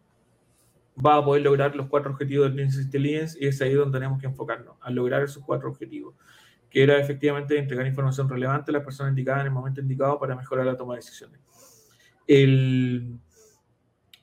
va 1.04 1.16
a 1.16 1.24
poder 1.24 1.42
lograr 1.42 1.76
los 1.76 1.88
cuatro 1.88 2.10
objetivos 2.12 2.46
del 2.46 2.52
Business 2.64 2.86
Intelligence 2.86 3.38
y 3.38 3.46
es 3.48 3.60
ahí 3.60 3.74
donde 3.74 3.98
tenemos 3.98 4.18
que 4.18 4.26
enfocarnos, 4.26 4.76
a 4.80 4.90
lograr 4.90 5.22
esos 5.22 5.44
cuatro 5.44 5.68
objetivos, 5.68 6.14
que 6.70 6.82
era 6.82 6.98
efectivamente 6.98 7.58
entregar 7.58 7.86
información 7.86 8.26
relevante 8.26 8.70
a 8.70 8.74
las 8.74 8.84
personas 8.84 9.10
indicadas 9.10 9.42
en 9.42 9.48
el 9.48 9.52
momento 9.52 9.82
indicado 9.82 10.18
para 10.18 10.34
mejorar 10.34 10.64
la 10.64 10.76
toma 10.76 10.94
de 10.94 11.00
decisiones. 11.00 11.38
El, 12.26 13.18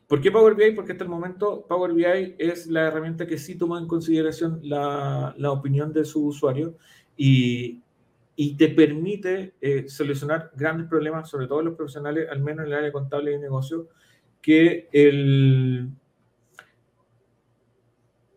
¿Por 0.09 0.21
qué 0.21 0.31
Power 0.31 0.55
BI? 0.55 0.71
Porque 0.71 0.93
hasta 0.93 1.03
el 1.03 1.09
momento 1.09 1.67
Power 1.67 1.93
BI 1.93 2.35
es 2.39 2.65
la 2.65 2.87
herramienta 2.87 3.27
que 3.27 3.37
sí 3.37 3.55
toma 3.55 3.77
en 3.77 3.85
consideración 3.85 4.59
la, 4.63 5.35
la 5.37 5.51
opinión 5.51 5.93
de 5.93 6.03
su 6.03 6.25
usuario 6.25 6.77
y, 7.15 7.83
te 8.57 8.69
permite 8.69 9.53
eh, 9.61 9.87
solucionar 9.87 10.49
grandes 10.55 10.87
problemas, 10.87 11.29
sobre 11.29 11.45
todo 11.45 11.61
los 11.61 11.75
profesionales, 11.75 12.27
al 12.31 12.41
menos 12.41 12.65
en 12.65 12.71
el 12.71 12.77
área 12.79 12.91
contable 12.91 13.33
y 13.33 13.37
negocio, 13.37 13.89
que 14.41 14.89
el, 14.93 15.91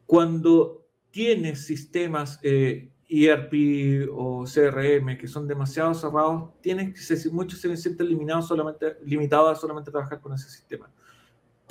cuando 0.05 0.85
tienes 1.11 1.65
sistemas 1.65 2.39
eh, 2.43 2.91
ERP 3.09 4.11
o 4.13 4.45
CRM 4.45 5.17
que 5.17 5.27
son 5.27 5.49
demasiado 5.49 5.95
cerrados, 5.95 6.51
tienes 6.61 7.33
muchos 7.33 7.61
se 7.61 7.75
sienten 7.79 8.09
limitados 8.09 8.49
solamente, 8.49 8.99
limitados 9.07 9.65
a 9.65 9.85
trabajar 9.85 10.21
con 10.21 10.35
ese 10.35 10.51
sistema. 10.51 10.91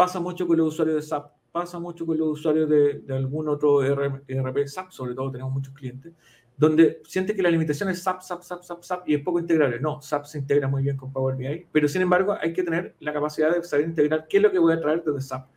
Pasa 0.02 0.20
mucho 0.20 0.47
con 0.47 0.58
los 0.58 0.70
usuarios 0.70 0.95
de 0.95 1.02
SAP, 1.04 1.32
pasa 1.52 1.78
mucho 1.78 2.08
con 2.08 2.18
los 2.18 2.30
usuarios 2.30 2.68
de, 2.68 3.04
algún 3.10 3.47
otro 3.47 3.84
ERP, 3.84 4.66
SAP, 4.66 4.89
sobre 4.89 5.14
todo 5.14 5.30
tenemos 5.30 5.54
muchos 5.54 5.76
clientes, 5.76 6.12
donde 6.58 7.04
siente 7.06 7.36
que 7.36 7.43
la 7.43 7.52
limitación 7.52 7.88
es 7.89 8.02
SAP, 8.02 8.20
SAP, 8.24 8.41
SAP, 8.41 8.64
SAP, 8.64 8.82
SAP 8.82 9.10
y 9.10 9.14
es 9.14 9.22
poco 9.22 9.38
integrable. 9.38 9.80
No, 9.80 10.02
SAP 10.02 10.26
se 10.26 10.39
integra 10.39 10.68
muy 10.68 10.82
bien 10.82 10.97
con 10.97 11.14
Power 11.14 11.36
BI, 11.36 11.68
pero 11.72 11.88
sin 11.88 12.02
embargo 12.02 12.36
hay 12.41 12.52
que 12.52 12.64
tener 12.64 12.95
la 12.99 13.14
capacidad 13.14 13.56
de 13.56 13.62
saber 13.62 13.86
integrar 13.86 14.26
qué 14.28 14.38
es 14.38 14.43
lo 14.43 14.52
que 14.52 14.58
voy 14.58 14.74
a 14.74 14.82
traer 14.82 15.04
desde 15.04 15.22
SAP. 15.22 15.47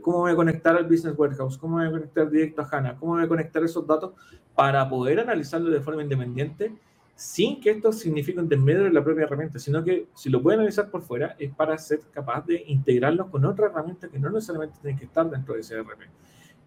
Cómo 0.00 0.20
voy 0.20 0.32
a 0.32 0.34
conectar 0.34 0.74
al 0.74 0.84
Business 0.84 1.12
Warehouse, 1.14 1.58
cómo 1.58 1.76
voy 1.76 1.86
a 1.86 1.90
conectar 1.90 2.30
directo 2.30 2.62
a 2.62 2.64
HANA, 2.66 2.96
cómo 2.96 3.12
voy 3.12 3.24
a 3.24 3.28
conectar 3.28 3.62
esos 3.64 3.86
datos 3.86 4.12
para 4.54 4.88
poder 4.88 5.20
analizarlo 5.20 5.68
de 5.68 5.82
forma 5.82 6.02
independiente 6.02 6.72
sin 7.14 7.60
que 7.60 7.70
esto 7.70 7.92
signifique 7.92 8.40
un 8.40 8.48
desmedro 8.48 8.84
de 8.84 8.92
la 8.92 9.04
propia 9.04 9.24
herramienta, 9.24 9.58
sino 9.58 9.84
que 9.84 10.08
si 10.14 10.30
lo 10.30 10.42
puede 10.42 10.56
analizar 10.56 10.90
por 10.90 11.02
fuera 11.02 11.36
es 11.38 11.52
para 11.54 11.78
ser 11.78 12.00
capaz 12.12 12.44
de 12.46 12.64
integrarlo 12.66 13.30
con 13.30 13.44
otra 13.44 13.66
herramienta 13.66 14.08
que 14.08 14.18
no 14.18 14.30
necesariamente 14.30 14.78
tiene 14.82 14.98
que 14.98 15.04
estar 15.04 15.30
dentro 15.30 15.54
de 15.54 15.60
ese 15.60 15.76
ERP. 15.76 16.00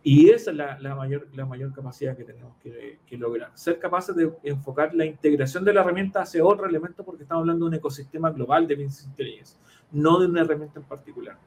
Y 0.04 0.30
esa 0.30 0.52
es 0.52 0.58
la, 0.58 0.80
la, 0.80 0.95
mayor, 0.95 1.28
la 1.34 1.45
mayor 1.45 1.74
capacidad 1.74 2.16
que 2.16 2.24
tenemos 2.24 2.56
que, 2.64 3.00
que, 3.06 3.18
lograr. 3.18 3.52
Ser 3.56 3.78
capaces 3.78 4.16
de 4.16 4.32
enfocar 4.43 4.95
la 4.95 5.06
integración 5.06 5.66
de 5.66 5.74
la 5.74 5.82
herramienta 5.82 6.22
hacia 6.22 6.45
otro 6.45 6.66
elemento 6.66 7.04
porque 7.04 7.24
estamos 7.24 7.41
hablando 7.41 7.66
de 7.66 7.70
un 7.70 7.76
ecosistema 7.76 8.32
global 8.32 8.68
de 8.68 8.76
Business 8.76 9.04
Intelligence, 9.04 9.58
no 9.91 10.18
de 10.20 10.28
una 10.28 10.41
herramienta 10.41 10.80
en 10.80 10.86
particular. 10.86 11.38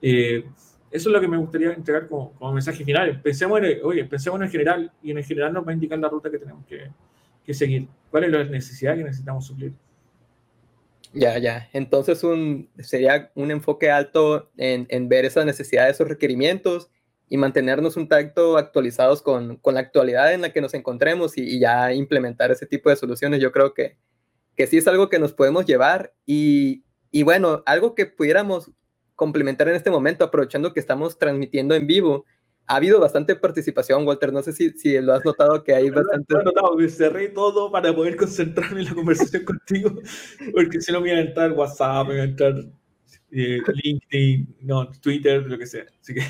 Eh, 0.00 0.44
eso 0.90 1.08
es 1.08 1.12
lo 1.12 1.20
que 1.20 1.28
me 1.28 1.36
gustaría 1.36 1.72
entregar 1.72 2.08
como, 2.08 2.32
como 2.32 2.52
mensaje 2.52 2.84
final. 2.84 3.20
Pensemos 3.22 3.62
en, 3.62 3.78
oye, 3.84 4.04
pensemos 4.04 4.40
en 4.40 4.50
general 4.50 4.92
y 5.00 5.12
en 5.12 5.22
general 5.22 5.52
nos 5.52 5.64
va 5.64 5.70
a 5.70 5.74
indicar 5.74 5.98
la 5.98 6.08
ruta 6.08 6.28
que 6.28 6.38
tenemos 6.38 6.66
que, 6.66 6.90
que 7.44 7.54
seguir. 7.54 7.88
¿Cuál 8.10 8.24
es 8.24 8.30
la 8.30 8.44
necesidad 8.44 8.96
que 8.96 9.04
necesitamos 9.04 9.46
suplir? 9.46 9.72
Ya, 11.12 11.38
ya. 11.38 11.68
Entonces 11.72 12.24
un, 12.24 12.70
sería 12.78 13.30
un 13.34 13.50
enfoque 13.50 13.90
alto 13.90 14.50
en, 14.56 14.86
en, 14.88 15.08
ver 15.08 15.24
esas 15.24 15.44
necesidades, 15.44 15.96
esos 15.96 16.08
requerimientos 16.08 16.90
y 17.28 17.36
mantenernos 17.36 17.96
un 17.96 18.08
tanto 18.08 18.56
actualizados 18.56 19.22
con, 19.22 19.56
con 19.56 19.74
la 19.74 19.80
actualidad 19.80 20.32
en 20.32 20.42
la 20.42 20.52
que 20.52 20.60
nos 20.60 20.74
encontremos 20.74 21.36
y, 21.36 21.42
y, 21.42 21.60
ya 21.60 21.92
implementar 21.92 22.50
ese 22.50 22.66
tipo 22.66 22.90
de 22.90 22.96
soluciones. 22.96 23.40
Yo 23.40 23.52
creo 23.52 23.74
que, 23.74 23.98
que 24.56 24.66
sí 24.66 24.78
es 24.78 24.86
algo 24.86 25.08
que 25.08 25.18
nos 25.18 25.32
podemos 25.32 25.66
llevar 25.66 26.14
y, 26.26 26.84
y 27.10 27.22
bueno, 27.22 27.62
algo 27.66 27.94
que 27.94 28.06
pudiéramos 28.06 28.70
complementar 29.14 29.68
en 29.68 29.76
este 29.76 29.90
momento, 29.90 30.24
aprovechando 30.24 30.72
que 30.72 30.80
estamos 30.80 31.18
transmitiendo 31.18 31.74
en 31.74 31.86
vivo. 31.86 32.24
Ha 32.72 32.76
habido 32.76 32.98
bastante 32.98 33.36
participación, 33.36 34.06
Walter. 34.06 34.32
No 34.32 34.42
sé 34.42 34.54
si, 34.54 34.70
si 34.70 34.98
lo 34.98 35.12
has 35.12 35.22
notado 35.26 35.62
que 35.62 35.74
hay 35.74 35.90
bastante. 35.90 36.34
He 36.34 36.42
notado, 36.42 36.74
me 36.74 36.88
cerré 36.88 37.28
todo 37.28 37.70
para 37.70 37.94
poder 37.94 38.16
concentrarme 38.16 38.80
en 38.80 38.86
la 38.86 38.94
conversación 38.94 39.44
contigo, 39.44 39.92
porque 40.54 40.80
si 40.80 40.90
no 40.90 41.02
me 41.02 41.10
iba 41.10 41.18
a 41.18 41.20
entrar 41.20 41.52
WhatsApp, 41.52 42.08
me 42.08 42.14
iba 42.14 42.22
a 42.22 42.26
entrar 42.26 42.54
eh, 43.30 43.60
LinkedIn, 43.84 44.56
no, 44.62 44.90
Twitter, 44.90 45.46
lo 45.46 45.58
que 45.58 45.66
sea. 45.66 45.84
Así 46.00 46.14
que... 46.14 46.22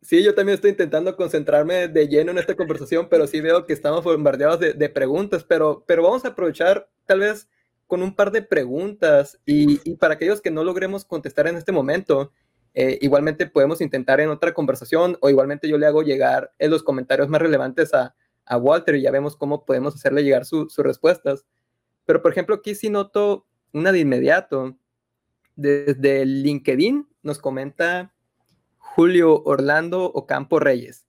Sí, 0.00 0.22
yo 0.22 0.34
también 0.34 0.54
estoy 0.54 0.70
intentando 0.70 1.14
concentrarme 1.16 1.88
de 1.88 2.08
lleno 2.08 2.30
en 2.30 2.38
esta 2.38 2.56
conversación, 2.56 3.08
pero 3.10 3.26
sí 3.26 3.42
veo 3.42 3.66
que 3.66 3.74
estamos 3.74 4.02
bombardeados 4.04 4.60
de, 4.60 4.72
de 4.72 4.88
preguntas, 4.88 5.44
pero, 5.44 5.84
pero 5.86 6.02
vamos 6.02 6.24
a 6.24 6.28
aprovechar 6.28 6.88
tal 7.04 7.20
vez 7.20 7.46
con 7.86 8.02
un 8.02 8.14
par 8.14 8.30
de 8.30 8.42
preguntas 8.42 9.38
y, 9.44 9.94
para 9.96 10.14
aquellos 10.14 10.40
que 10.40 10.50
no 10.50 10.64
logremos 10.64 11.04
contestar 11.04 11.46
en 11.46 11.56
este 11.56 11.72
momento, 11.72 12.32
eh, 12.74 12.98
igualmente 13.00 13.46
podemos 13.46 13.80
intentar 13.80 14.20
en 14.20 14.28
otra 14.28 14.52
conversación 14.52 15.16
o 15.20 15.30
igualmente 15.30 15.68
yo 15.68 15.78
le 15.78 15.86
hago 15.86 16.02
llegar 16.02 16.52
en 16.58 16.70
los 16.70 16.82
comentarios 16.82 17.28
más 17.28 17.40
relevantes 17.40 17.94
a, 17.94 18.14
a 18.44 18.56
Walter 18.56 18.96
y 18.96 19.02
ya 19.02 19.10
vemos 19.10 19.36
cómo 19.36 19.64
podemos 19.64 19.94
hacerle 19.94 20.24
llegar 20.24 20.44
sus 20.44 20.76
respuestas. 20.78 21.46
Pero 22.04 22.20
por 22.20 22.32
ejemplo, 22.32 22.56
aquí 22.56 22.74
sí 22.74 22.90
noto 22.90 23.46
una 23.72 23.92
de 23.92 24.00
inmediato. 24.00 24.76
Desde 25.56 26.26
LinkedIn 26.26 27.08
nos 27.22 27.38
comenta 27.38 28.12
Julio 28.76 29.42
Orlando 29.44 30.04
Ocampo 30.04 30.58
Reyes. 30.58 31.06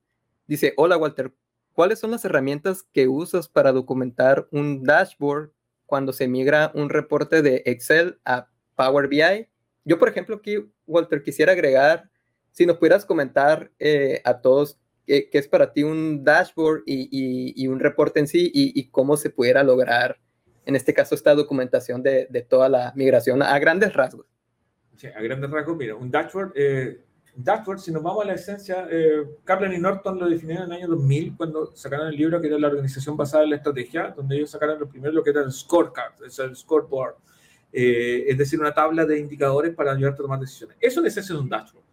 Dice, 0.48 0.74
hola 0.78 0.98
Walter, 0.98 1.34
¿cuáles 1.74 2.00
son 2.00 2.12
las 2.12 2.24
herramientas 2.26 2.84
que 2.94 3.08
usas 3.08 3.50
para 3.50 3.72
documentar 3.72 4.48
un 4.52 4.84
dashboard 4.84 5.52
cuando 5.86 6.14
se 6.14 6.28
migra 6.28 6.72
un 6.74 6.90
reporte 6.90 7.42
de 7.42 7.64
Excel 7.66 8.20
a 8.26 8.50
Power 8.76 9.08
BI. 9.08 9.48
Yo, 9.86 9.98
por 9.98 10.10
ejemplo, 10.10 10.36
aquí, 10.36 10.58
Walter, 10.86 11.24
quisiera 11.24 11.54
agregar, 11.54 12.10
si 12.52 12.66
nos 12.66 12.78
pudieras 12.78 13.06
comentar 13.06 13.72
eh, 13.80 14.22
a 14.26 14.42
todos 14.42 14.80
qué, 15.06 15.30
es 15.32 15.48
para 15.48 15.72
ti 15.72 15.84
un 15.84 16.24
dashboard 16.24 16.84
y, 16.86 17.68
un 17.68 17.80
reporte 17.80 18.20
en 18.20 18.28
sí 18.28 18.52
y, 18.54 18.90
cómo 18.90 19.16
se 19.16 19.30
pudiera 19.30 19.64
lograr, 19.64 20.18
en 20.66 20.76
este 20.76 20.94
caso, 20.94 21.16
esta 21.16 21.36
documentación 21.36 22.02
de, 22.02 22.46
toda 22.50 22.68
la 22.68 22.92
migración 22.96 23.42
a 23.42 23.58
grandes 23.60 23.94
rasgos. 23.94 24.26
Sí, 24.98 25.08
a 25.08 25.22
grandes 25.22 25.50
rasgos, 25.52 25.78
mira, 25.78 25.96
un 25.96 26.10
dashboard 26.10 26.54
eh, 26.56 27.06
Dashboard, 27.36 27.80
si 27.80 27.92
nos 27.92 28.02
vamos 28.02 28.24
a 28.24 28.28
la 28.28 28.34
esencia, 28.34 28.88
eh, 28.90 29.26
Kaplan 29.44 29.74
y 29.74 29.78
Norton 29.78 30.18
lo 30.18 30.30
definieron 30.30 30.68
en 30.68 30.72
el 30.72 30.78
año 30.78 30.88
2000 30.96 31.36
cuando 31.36 31.76
sacaron 31.76 32.08
el 32.08 32.16
libro 32.16 32.40
que 32.40 32.48
era 32.48 32.58
la 32.58 32.68
organización 32.68 33.18
basada 33.18 33.44
en 33.44 33.50
la 33.50 33.56
estrategia, 33.58 34.14
donde 34.16 34.38
ellos 34.38 34.52
sacaron 34.52 34.80
lo 34.80 34.88
primero 34.88 35.14
lo 35.14 35.22
que 35.22 35.32
era 35.32 35.42
el 35.42 35.52
scorecard, 35.52 36.14
es 36.26 36.40
el 36.40 36.56
scoreboard, 36.56 37.16
eh, 37.76 38.26
es 38.28 38.38
decir, 38.38 38.60
una 38.60 38.74
tabla 38.74 39.06
de 39.06 39.20
indicadores 39.20 39.76
para 39.76 39.92
ayudarte 39.92 40.22
a 40.22 40.24
tomar 40.24 40.40
decisiones. 40.40 40.78
Eso 40.80 41.02
es 41.02 41.08
esencia 41.08 41.36
de 41.36 41.42
un 41.42 41.50
dashboard. 41.50 41.84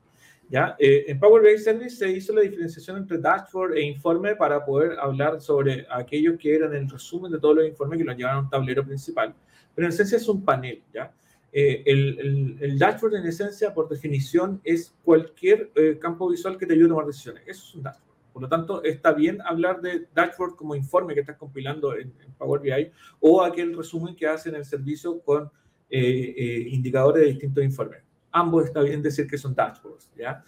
¿ya? 0.48 0.76
Eh, 0.78 1.06
en 1.08 1.18
Power 1.18 1.42
BI 1.42 1.58
Service 1.58 1.96
se 1.96 2.10
hizo 2.10 2.32
la 2.32 2.42
diferenciación 2.42 2.98
entre 2.98 3.18
dashboard 3.18 3.76
e 3.76 3.82
informe 3.82 4.36
para 4.36 4.64
poder 4.64 4.98
hablar 5.00 5.40
sobre 5.40 5.84
aquellos 5.90 6.38
que 6.38 6.54
eran 6.54 6.72
el 6.74 6.88
resumen 6.88 7.32
de 7.32 7.40
todos 7.40 7.56
los 7.56 7.66
informes 7.66 7.98
que 7.98 8.04
lo 8.04 8.12
llevaban 8.12 8.38
a 8.38 8.40
un 8.42 8.50
tablero 8.50 8.84
principal. 8.84 9.34
Pero 9.74 9.88
en 9.88 9.92
esencia 9.92 10.18
es 10.18 10.28
un 10.28 10.44
panel, 10.44 10.82
¿ya? 10.94 11.12
Eh, 11.54 11.82
el, 11.84 12.56
el, 12.60 12.78
dashboard 12.78 13.16
en 13.16 13.26
esencia, 13.26 13.74
por 13.74 13.88
definición, 13.88 14.60
es 14.64 14.94
cualquier 15.04 15.70
eh, 15.74 15.98
campo 16.00 16.28
visual 16.28 16.56
que 16.56 16.64
te 16.64 16.72
ayude 16.72 16.86
a 16.86 16.88
tomar 16.90 17.06
decisiones. 17.06 17.42
Eso 17.46 17.64
es 17.68 17.74
un 17.74 17.82
dashboard. 17.82 18.12
Por 18.32 18.42
lo 18.42 18.48
tanto, 18.48 18.82
está 18.82 19.12
bien 19.12 19.38
hablar 19.42 19.82
de 19.82 20.06
dashboard 20.14 20.56
como 20.56 20.74
informe 20.74 21.12
que 21.12 21.20
estás 21.20 21.36
compilando 21.36 21.94
en, 21.94 22.12
Power 22.38 22.60
BI 22.60 22.90
o 23.20 23.42
aquel 23.42 23.76
resumen 23.76 24.16
que 24.16 24.26
hacen 24.26 24.54
el 24.54 24.64
servicio 24.64 25.20
con 25.20 25.50
eh, 25.94 26.68
indicadores 26.70 27.22
de 27.22 27.28
distintos 27.30 27.64
informes. 27.64 28.02
Ambos 28.30 28.64
está 28.64 28.80
bien 28.82 29.02
decir 29.02 29.26
que 29.26 29.36
son 29.36 29.54
dashboards, 29.54 30.10
¿ya? 30.16 30.42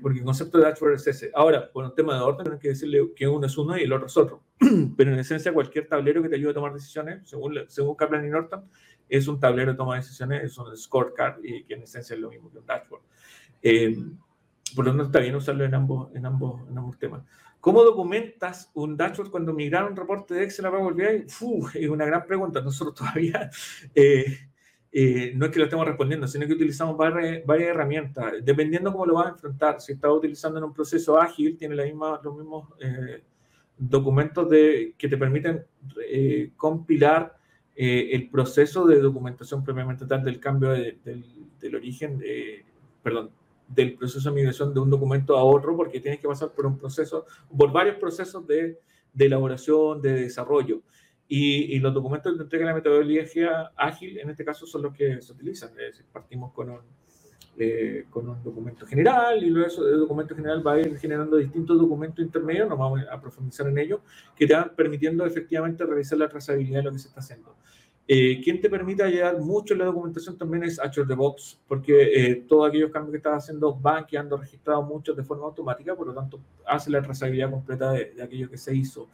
porque 0.00 0.20
el 0.20 0.24
concepto 0.24 0.58
de 0.58 0.64
dashboard 0.64 0.94
es 0.94 1.06
ese. 1.06 1.30
Ahora, 1.34 1.70
por 1.70 1.84
un 1.84 1.94
tema 1.94 2.14
de 2.14 2.20
orden, 2.20 2.52
hay 2.52 2.58
que 2.58 2.68
decirle 2.68 3.12
que 3.14 3.28
uno 3.28 3.46
es 3.46 3.58
uno 3.58 3.76
y 3.76 3.82
el 3.82 3.92
otro 3.92 4.06
es 4.06 4.16
otro. 4.16 4.42
Pero 4.96 5.12
en 5.12 5.18
esencia, 5.18 5.52
cualquier 5.52 5.86
tablero 5.86 6.22
que 6.22 6.28
te 6.28 6.36
ayude 6.36 6.52
a 6.52 6.54
tomar 6.54 6.72
decisiones, 6.72 7.28
según, 7.28 7.58
según 7.68 7.94
Kaplan 7.94 8.24
y 8.24 8.30
Norton, 8.30 8.64
es 9.08 9.28
un 9.28 9.38
tablero 9.38 9.72
de 9.72 9.76
toma 9.76 9.94
de 9.94 10.00
decisiones, 10.00 10.44
es 10.44 10.58
un 10.58 10.74
scorecard 10.76 11.44
y 11.44 11.64
que 11.64 11.74
en 11.74 11.82
esencia 11.82 12.14
es 12.14 12.20
lo 12.20 12.30
mismo 12.30 12.50
que 12.50 12.58
un 12.58 12.66
dashboard. 12.66 13.02
Eh, 13.62 13.96
por 14.74 14.84
lo 14.84 14.90
tanto, 14.92 15.04
está 15.04 15.20
bien 15.20 15.36
usarlo 15.36 15.64
en 15.64 15.74
ambos, 15.74 16.14
en 16.14 16.26
ambos, 16.26 16.68
en 16.68 16.78
ambos 16.78 16.98
temas. 16.98 17.22
¿Cómo 17.60 17.82
documentas 17.82 18.70
un 18.74 18.96
dashboard 18.96 19.30
cuando 19.30 19.52
migraron 19.52 19.90
un 19.90 19.96
reporte 19.96 20.34
de 20.34 20.44
Excel 20.44 20.66
a 20.66 20.70
Power 20.70 20.94
BI? 20.94 21.26
es 21.74 21.88
una 21.88 22.04
gran 22.04 22.26
pregunta. 22.26 22.60
Nosotros 22.60 22.94
todavía 22.98 23.50
eh, 23.94 24.48
eh, 24.98 25.32
no 25.34 25.44
es 25.44 25.52
que 25.52 25.58
lo 25.58 25.66
estemos 25.66 25.86
respondiendo, 25.86 26.26
sino 26.26 26.46
que 26.46 26.54
utilizamos 26.54 26.96
varias, 26.96 27.42
herramientas. 27.46 28.32
Dependiendo 28.42 28.90
cómo 28.90 29.04
lo 29.04 29.16
vas 29.16 29.26
a 29.26 29.30
enfrentar, 29.32 29.78
si 29.78 29.92
estás 29.92 30.10
utilizando 30.10 30.56
en 30.56 30.64
un 30.64 30.72
proceso 30.72 31.20
ágil, 31.20 31.58
tiene 31.58 31.74
los 31.74 31.84
mismos 31.84 32.20
documentos 33.76 34.48
de, 34.48 34.94
que 34.96 35.06
te 35.06 35.18
permiten 35.18 35.66
compilar 36.56 37.36
eh, 37.76 38.08
el 38.12 38.30
proceso 38.30 38.86
de 38.86 38.98
documentación 38.98 39.62
previamente 39.62 40.06
tal 40.06 40.24
del 40.24 40.40
cambio 40.40 40.70
del, 40.70 41.74
origen, 41.74 42.22
perdón, 43.02 43.32
del 43.68 43.98
proceso 43.98 44.30
de 44.30 44.34
migración 44.34 44.72
de 44.72 44.80
un 44.80 44.88
documento 44.88 45.36
a 45.36 45.44
otro, 45.44 45.76
porque 45.76 46.00
tienes 46.00 46.20
que 46.20 46.28
pasar 46.28 46.52
por 46.52 46.64
un 46.64 46.78
proceso, 46.78 47.26
por 47.54 47.70
varios 47.70 47.96
procesos 47.96 48.46
de, 48.46 48.78
de 49.12 49.26
elaboración, 49.26 50.00
de 50.00 50.22
desarrollo. 50.22 50.80
Y, 51.28 51.78
los 51.80 51.92
documentos 51.92 52.36
de 52.36 52.44
entrega 52.44 52.66
de 52.66 52.70
la 52.70 52.76
metodología 52.76 53.72
ágil, 53.76 54.18
en 54.18 54.30
este 54.30 54.44
caso, 54.44 54.66
son 54.66 54.82
los 54.82 54.94
que 54.94 55.20
se 55.20 55.32
utilizan. 55.32 55.70
Es 55.78 56.04
partimos 56.12 56.52
con 56.52 56.70
un, 56.70 56.80
eh, 57.58 58.04
con 58.10 58.28
un 58.28 58.42
documento 58.44 58.86
general 58.86 59.42
y 59.42 59.50
luego 59.50 59.66
ese 59.66 59.80
documento 59.80 60.36
general 60.36 60.64
va 60.64 60.74
a 60.74 60.80
ir 60.80 60.96
generando 60.98 61.36
distintos 61.36 61.78
documentos 61.78 62.24
intermedios, 62.24 62.68
nos 62.68 62.78
vamos 62.78 63.00
a 63.10 63.20
profundizar 63.20 63.66
en 63.66 63.78
ello, 63.78 64.02
que 64.36 64.46
te 64.46 64.54
van 64.54 64.72
permitiendo 64.76 65.26
efectivamente 65.26 65.84
realizar 65.84 66.18
la 66.18 66.28
trazabilidad 66.28 66.80
de 66.80 66.84
lo 66.84 66.92
que 66.92 66.98
se 66.98 67.08
está 67.08 67.20
haciendo. 67.20 67.56
Eh, 68.08 68.40
quien 68.40 68.60
te 68.60 68.70
permite 68.70 69.02
ayudar 69.02 69.40
mucho 69.40 69.74
en 69.74 69.80
la 69.80 69.86
documentación 69.86 70.38
también 70.38 70.62
es 70.62 70.78
Azure 70.78 71.08
DevOps, 71.08 71.60
porque 71.66 72.02
eh, 72.02 72.44
todos 72.46 72.68
aquellos 72.68 72.92
cambios 72.92 73.10
que 73.10 73.16
estás 73.16 73.42
haciendo 73.42 73.74
van 73.74 74.06
quedando 74.06 74.36
registrados 74.36 74.86
muchos 74.86 75.16
de 75.16 75.24
forma 75.24 75.46
automática, 75.46 75.96
por 75.96 76.06
lo 76.06 76.14
tanto 76.14 76.38
hace 76.66 76.88
la 76.90 77.02
trazabilidad 77.02 77.50
completa 77.50 77.90
de, 77.90 78.22
aquello 78.22 78.48
que 78.48 78.58
se 78.58 78.76
hizo. 78.76 79.08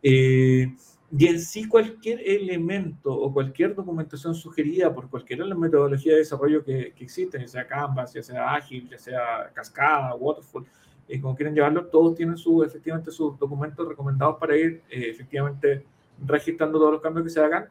Eh, 0.00 0.72
y 1.10 1.26
en 1.26 1.40
sí 1.40 1.68
cualquier 1.68 2.20
elemento 2.20 3.12
o 3.12 3.32
cualquier 3.32 3.74
documentación 3.74 4.34
sugerida 4.34 4.92
por 4.92 5.08
cualquiera 5.08 5.44
de 5.44 5.50
las 5.50 5.58
metodologías 5.58 6.14
de 6.14 6.18
desarrollo 6.18 6.64
que, 6.64 6.94
existen, 6.98 7.42
ya 7.42 7.48
sea 7.48 7.66
Canvas, 7.66 8.12
ya 8.12 8.22
sea 8.22 8.54
Ágil, 8.54 8.88
ya 8.88 8.98
sea 8.98 9.50
Cascada, 9.54 10.14
Waterfall, 10.14 10.66
eh, 11.08 11.20
como 11.20 11.36
quieren 11.36 11.54
llevarlo, 11.54 11.86
todos 11.86 12.16
tienen 12.16 12.36
su, 12.36 12.64
efectivamente 12.64 13.10
sus 13.10 13.38
documentos 13.38 13.86
recomendados 13.86 14.36
para 14.38 14.56
ir 14.56 14.82
efectivamente 14.88 15.84
registrando 16.24 16.78
todos 16.78 16.92
los 16.92 17.02
cambios 17.02 17.24
que 17.24 17.30
se 17.30 17.40
hagan 17.40 17.68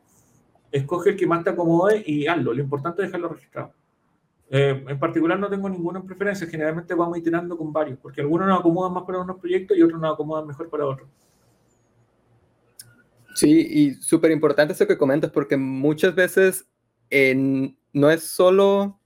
escoge 0.71 1.11
el 1.11 1.15
que 1.15 1.27
más 1.27 1.43
te 1.43 1.51
acomode 1.51 2.03
y 2.05 2.27
hazlo. 2.27 2.53
Lo 2.53 2.61
importante 2.61 3.01
es 3.01 3.07
dejarlo 3.07 3.29
registrado. 3.29 3.73
Eh, 4.49 4.83
en 4.87 4.99
particular 4.99 5.39
no 5.39 5.49
tengo 5.49 5.69
ninguna 5.69 6.03
preferencia, 6.03 6.47
generalmente 6.47 6.93
vamos 6.93 7.17
iterando 7.17 7.57
con 7.57 7.73
varios, 7.73 7.97
porque 7.97 8.21
algunos 8.21 8.47
nos 8.47 8.59
acomodan 8.59 8.93
más 8.93 9.03
para 9.03 9.19
unos 9.19 9.39
proyectos 9.39 9.75
y 9.75 9.81
otros 9.81 9.99
nos 9.99 10.13
acomodan 10.13 10.45
mejor 10.45 10.69
para 10.69 10.85
otros. 10.85 11.09
Sí, 13.35 13.67
y 13.69 13.93
súper 13.95 14.31
importante 14.31 14.73
eso 14.73 14.87
que 14.87 14.97
comentas, 14.97 15.29
porque 15.29 15.57
muchas 15.57 16.15
veces 16.15 16.65
no 17.11 18.09
es 18.09 18.23
solo, 18.23 18.99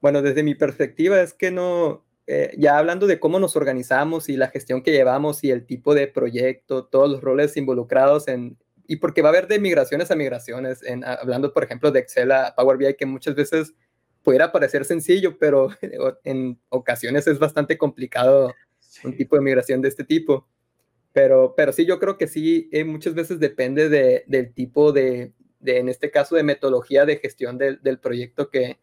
bueno, 0.00 0.20
desde 0.20 0.42
mi 0.42 0.56
perspectiva 0.56 1.20
es 1.20 1.32
que 1.32 1.52
no, 1.52 2.04
eh, 2.26 2.52
ya 2.58 2.76
hablando 2.76 3.06
de 3.06 3.20
cómo 3.20 3.38
nos 3.38 3.54
organizamos 3.54 4.28
y 4.28 4.36
la 4.36 4.48
gestión 4.48 4.82
que 4.82 4.90
llevamos 4.90 5.44
y 5.44 5.52
el 5.52 5.64
tipo 5.64 5.94
de 5.94 6.08
proyecto, 6.08 6.86
todos 6.86 7.08
los 7.08 7.20
roles 7.20 7.56
involucrados 7.56 8.26
en, 8.26 8.58
y 8.88 8.96
porque 8.96 9.22
va 9.22 9.28
a 9.28 9.30
haber 9.30 9.46
de 9.46 9.60
migraciones 9.60 10.10
a 10.10 10.16
migraciones, 10.16 10.82
en, 10.82 11.04
hablando 11.04 11.52
por 11.54 11.62
ejemplo 11.62 11.92
de 11.92 12.00
Excel 12.00 12.32
a 12.32 12.54
Power 12.56 12.76
BI, 12.78 12.96
que 12.96 13.06
muchas 13.06 13.36
veces 13.36 13.74
pudiera 14.24 14.50
parecer 14.50 14.84
sencillo, 14.84 15.38
pero 15.38 15.68
en 16.24 16.60
ocasiones 16.68 17.28
es 17.28 17.38
bastante 17.38 17.78
complicado 17.78 18.52
un 19.04 19.16
tipo 19.16 19.36
de 19.36 19.42
migración 19.42 19.80
de 19.80 19.88
este 19.88 20.02
tipo. 20.02 20.48
Pero, 21.12 21.54
pero 21.56 21.72
sí, 21.72 21.86
yo 21.86 21.98
creo 21.98 22.16
que 22.16 22.28
sí, 22.28 22.68
eh, 22.72 22.84
muchas 22.84 23.14
veces 23.14 23.40
depende 23.40 23.88
de, 23.88 24.24
del 24.26 24.52
tipo 24.54 24.92
de, 24.92 25.32
de, 25.58 25.78
en 25.78 25.88
este 25.88 26.10
caso, 26.10 26.36
de 26.36 26.42
metodología 26.42 27.04
de 27.04 27.16
gestión 27.16 27.58
del, 27.58 27.80
del 27.82 27.98
proyecto 27.98 28.48
que, 28.48 28.78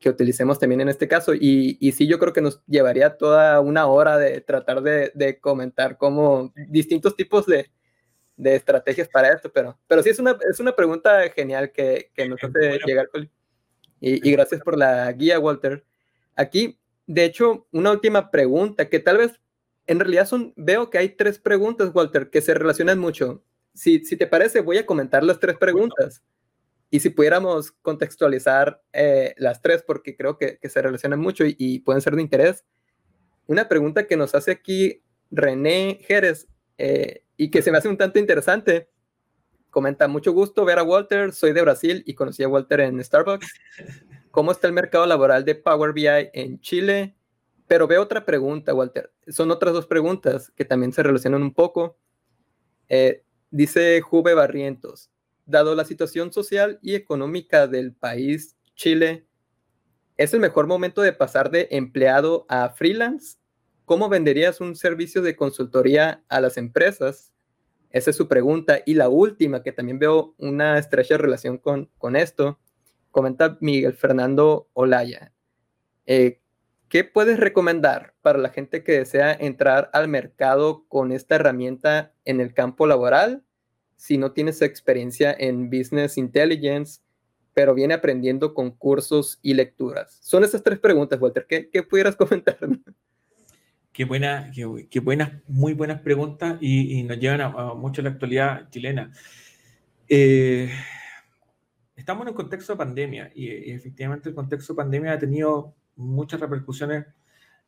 que, 0.00 0.08
utilicemos 0.10 0.58
también 0.58 0.80
en 0.80 0.88
este 0.88 1.06
caso. 1.06 1.34
Y, 1.34 1.78
y, 1.80 1.92
sí, 1.92 2.08
yo 2.08 2.18
creo 2.18 2.32
que 2.32 2.40
nos 2.40 2.62
llevaría 2.66 3.16
toda 3.16 3.60
una 3.60 3.86
hora 3.86 4.18
de 4.18 4.40
tratar 4.40 4.82
de, 4.82 5.12
de 5.14 5.38
comentar 5.38 5.98
cómo 5.98 6.52
distintos 6.68 7.14
tipos 7.14 7.46
de, 7.46 7.70
de 8.36 8.54
estrategias 8.54 9.08
para 9.08 9.32
esto, 9.32 9.50
pero, 9.52 9.78
pero 9.86 10.02
sí 10.02 10.10
es 10.10 10.18
una, 10.18 10.36
es 10.50 10.60
una 10.60 10.74
pregunta 10.74 11.28
genial 11.30 11.72
que, 11.72 12.10
que 12.14 12.28
nos 12.28 12.42
hace 12.42 12.78
llegar. 12.86 13.08
Y, 14.00 14.28
y, 14.28 14.32
gracias 14.32 14.62
por 14.62 14.78
la 14.78 15.10
guía, 15.12 15.38
Walter. 15.40 15.84
Aquí, 16.36 16.78
de 17.06 17.24
hecho, 17.24 17.66
una 17.72 17.90
última 17.90 18.30
pregunta 18.30 18.88
que 18.88 19.00
tal 19.00 19.18
vez, 19.18 19.40
en 19.88 19.98
realidad 19.98 20.26
son, 20.26 20.52
veo 20.54 20.90
que 20.90 20.98
hay 20.98 21.08
tres 21.08 21.38
preguntas, 21.38 21.90
Walter, 21.94 22.28
que 22.30 22.42
se 22.42 22.54
relacionan 22.54 22.98
mucho. 22.98 23.42
Si, 23.74 24.04
si 24.04 24.16
te 24.16 24.26
parece, 24.26 24.60
voy 24.60 24.76
a 24.76 24.86
comentar 24.86 25.24
las 25.24 25.40
tres 25.40 25.56
preguntas. 25.56 26.22
Y 26.90 27.00
si 27.00 27.10
pudiéramos 27.10 27.72
contextualizar 27.72 28.82
eh, 28.92 29.34
las 29.38 29.62
tres, 29.62 29.82
porque 29.82 30.14
creo 30.14 30.36
que, 30.36 30.58
que 30.58 30.68
se 30.68 30.82
relacionan 30.82 31.20
mucho 31.20 31.44
y, 31.46 31.56
y, 31.58 31.80
pueden 31.80 32.02
ser 32.02 32.14
de 32.14 32.22
interés. 32.22 32.64
Una 33.46 33.66
pregunta 33.66 34.06
que 34.06 34.16
nos 34.16 34.34
hace 34.34 34.50
aquí 34.50 35.02
René 35.30 35.98
Jerez 36.02 36.48
eh, 36.76 37.24
y 37.38 37.50
que 37.50 37.62
se 37.62 37.70
me 37.70 37.78
hace 37.78 37.88
un 37.88 37.96
tanto 37.96 38.18
interesante. 38.18 38.90
Comenta, 39.70 40.06
mucho 40.06 40.32
gusto 40.32 40.66
ver 40.66 40.78
a 40.78 40.82
Walter, 40.82 41.32
soy 41.32 41.52
de 41.52 41.62
Brasil 41.62 42.02
y 42.06 42.14
conocí 42.14 42.42
a 42.42 42.48
Walter 42.48 42.80
en 42.80 43.02
Starbucks. 43.02 43.46
¿Cómo 44.30 44.52
está 44.52 44.66
el 44.66 44.74
mercado 44.74 45.06
laboral 45.06 45.46
de 45.46 45.54
Power 45.54 45.94
BI 45.94 46.06
en 46.06 46.60
Chile? 46.60 47.17
Pero 47.68 47.86
veo 47.86 48.02
otra 48.02 48.24
pregunta, 48.24 48.74
Walter. 48.74 49.12
Son 49.28 49.50
otras 49.50 49.72
dos 49.72 49.86
preguntas 49.86 50.50
que 50.56 50.64
también 50.64 50.92
se 50.92 51.02
relacionan 51.02 51.42
un 51.42 51.54
poco. 51.54 51.96
Eh, 52.88 53.22
dice 53.50 54.00
Juve 54.00 54.34
Barrientos, 54.34 55.10
dado 55.46 55.74
la 55.74 55.84
situación 55.84 56.32
social 56.32 56.80
y 56.82 56.94
económica 56.94 57.66
del 57.68 57.94
país, 57.94 58.56
Chile, 58.74 59.26
¿es 60.16 60.34
el 60.34 60.40
mejor 60.40 60.66
momento 60.66 61.02
de 61.02 61.12
pasar 61.12 61.50
de 61.50 61.68
empleado 61.70 62.46
a 62.48 62.70
freelance 62.70 63.38
¿Cómo 63.88 64.10
venderías 64.10 64.60
un 64.60 64.76
servicio 64.76 65.22
de 65.22 65.34
consultoría 65.34 66.22
a 66.28 66.42
las 66.42 66.58
empresas? 66.58 67.32
Esa 67.88 68.10
es 68.10 68.16
su 68.16 68.28
pregunta. 68.28 68.80
Y 68.84 68.92
la 68.92 69.08
última, 69.08 69.62
que 69.62 69.72
también 69.72 69.98
veo 69.98 70.34
una 70.36 70.78
estrecha 70.78 71.16
relación 71.16 71.56
con, 71.56 71.90
con 71.96 72.14
esto, 72.14 72.60
comenta 73.10 73.56
Miguel 73.62 73.94
Fernando 73.94 74.68
Olaya. 74.74 75.32
Eh, 76.04 76.42
¿Qué 76.88 77.04
puedes 77.04 77.38
recomendar 77.38 78.14
para 78.22 78.38
la 78.38 78.48
gente 78.48 78.82
que 78.82 78.92
desea 78.92 79.34
entrar 79.34 79.90
al 79.92 80.08
mercado 80.08 80.86
con 80.88 81.12
esta 81.12 81.34
herramienta 81.34 82.14
en 82.24 82.40
el 82.40 82.54
campo 82.54 82.86
laboral 82.86 83.44
si 83.96 84.16
no 84.16 84.32
tienes 84.32 84.62
experiencia 84.62 85.34
en 85.38 85.68
Business 85.68 86.16
Intelligence, 86.16 87.02
pero 87.52 87.74
viene 87.74 87.92
aprendiendo 87.92 88.54
con 88.54 88.70
cursos 88.70 89.38
y 89.42 89.52
lecturas? 89.52 90.18
Son 90.22 90.44
esas 90.44 90.62
tres 90.62 90.78
preguntas, 90.78 91.20
Walter. 91.20 91.46
¿Qué, 91.46 91.68
qué 91.68 91.82
pudieras 91.82 92.16
comentar? 92.16 92.56
Qué, 93.92 94.04
buena, 94.06 94.50
qué, 94.54 95.00
buenas, 95.00 95.32
muy 95.46 95.74
buenas 95.74 96.00
preguntas 96.00 96.56
y, 96.62 97.02
nos 97.02 97.18
llevan 97.18 97.42
a, 97.42 97.74
mucho 97.74 98.00
a 98.00 98.04
la 98.04 98.10
actualidad 98.10 98.70
chilena. 98.70 99.12
Eh, 100.08 100.70
estamos 101.96 102.22
en 102.22 102.28
un 102.28 102.34
contexto 102.34 102.72
de 102.72 102.78
pandemia 102.78 103.30
y, 103.34 103.72
efectivamente 103.72 104.30
el 104.30 104.34
contexto 104.34 104.72
de 104.72 104.78
pandemia 104.78 105.12
ha 105.12 105.18
tenido 105.18 105.74
muchas 105.98 106.40
repercusiones, 106.40 107.06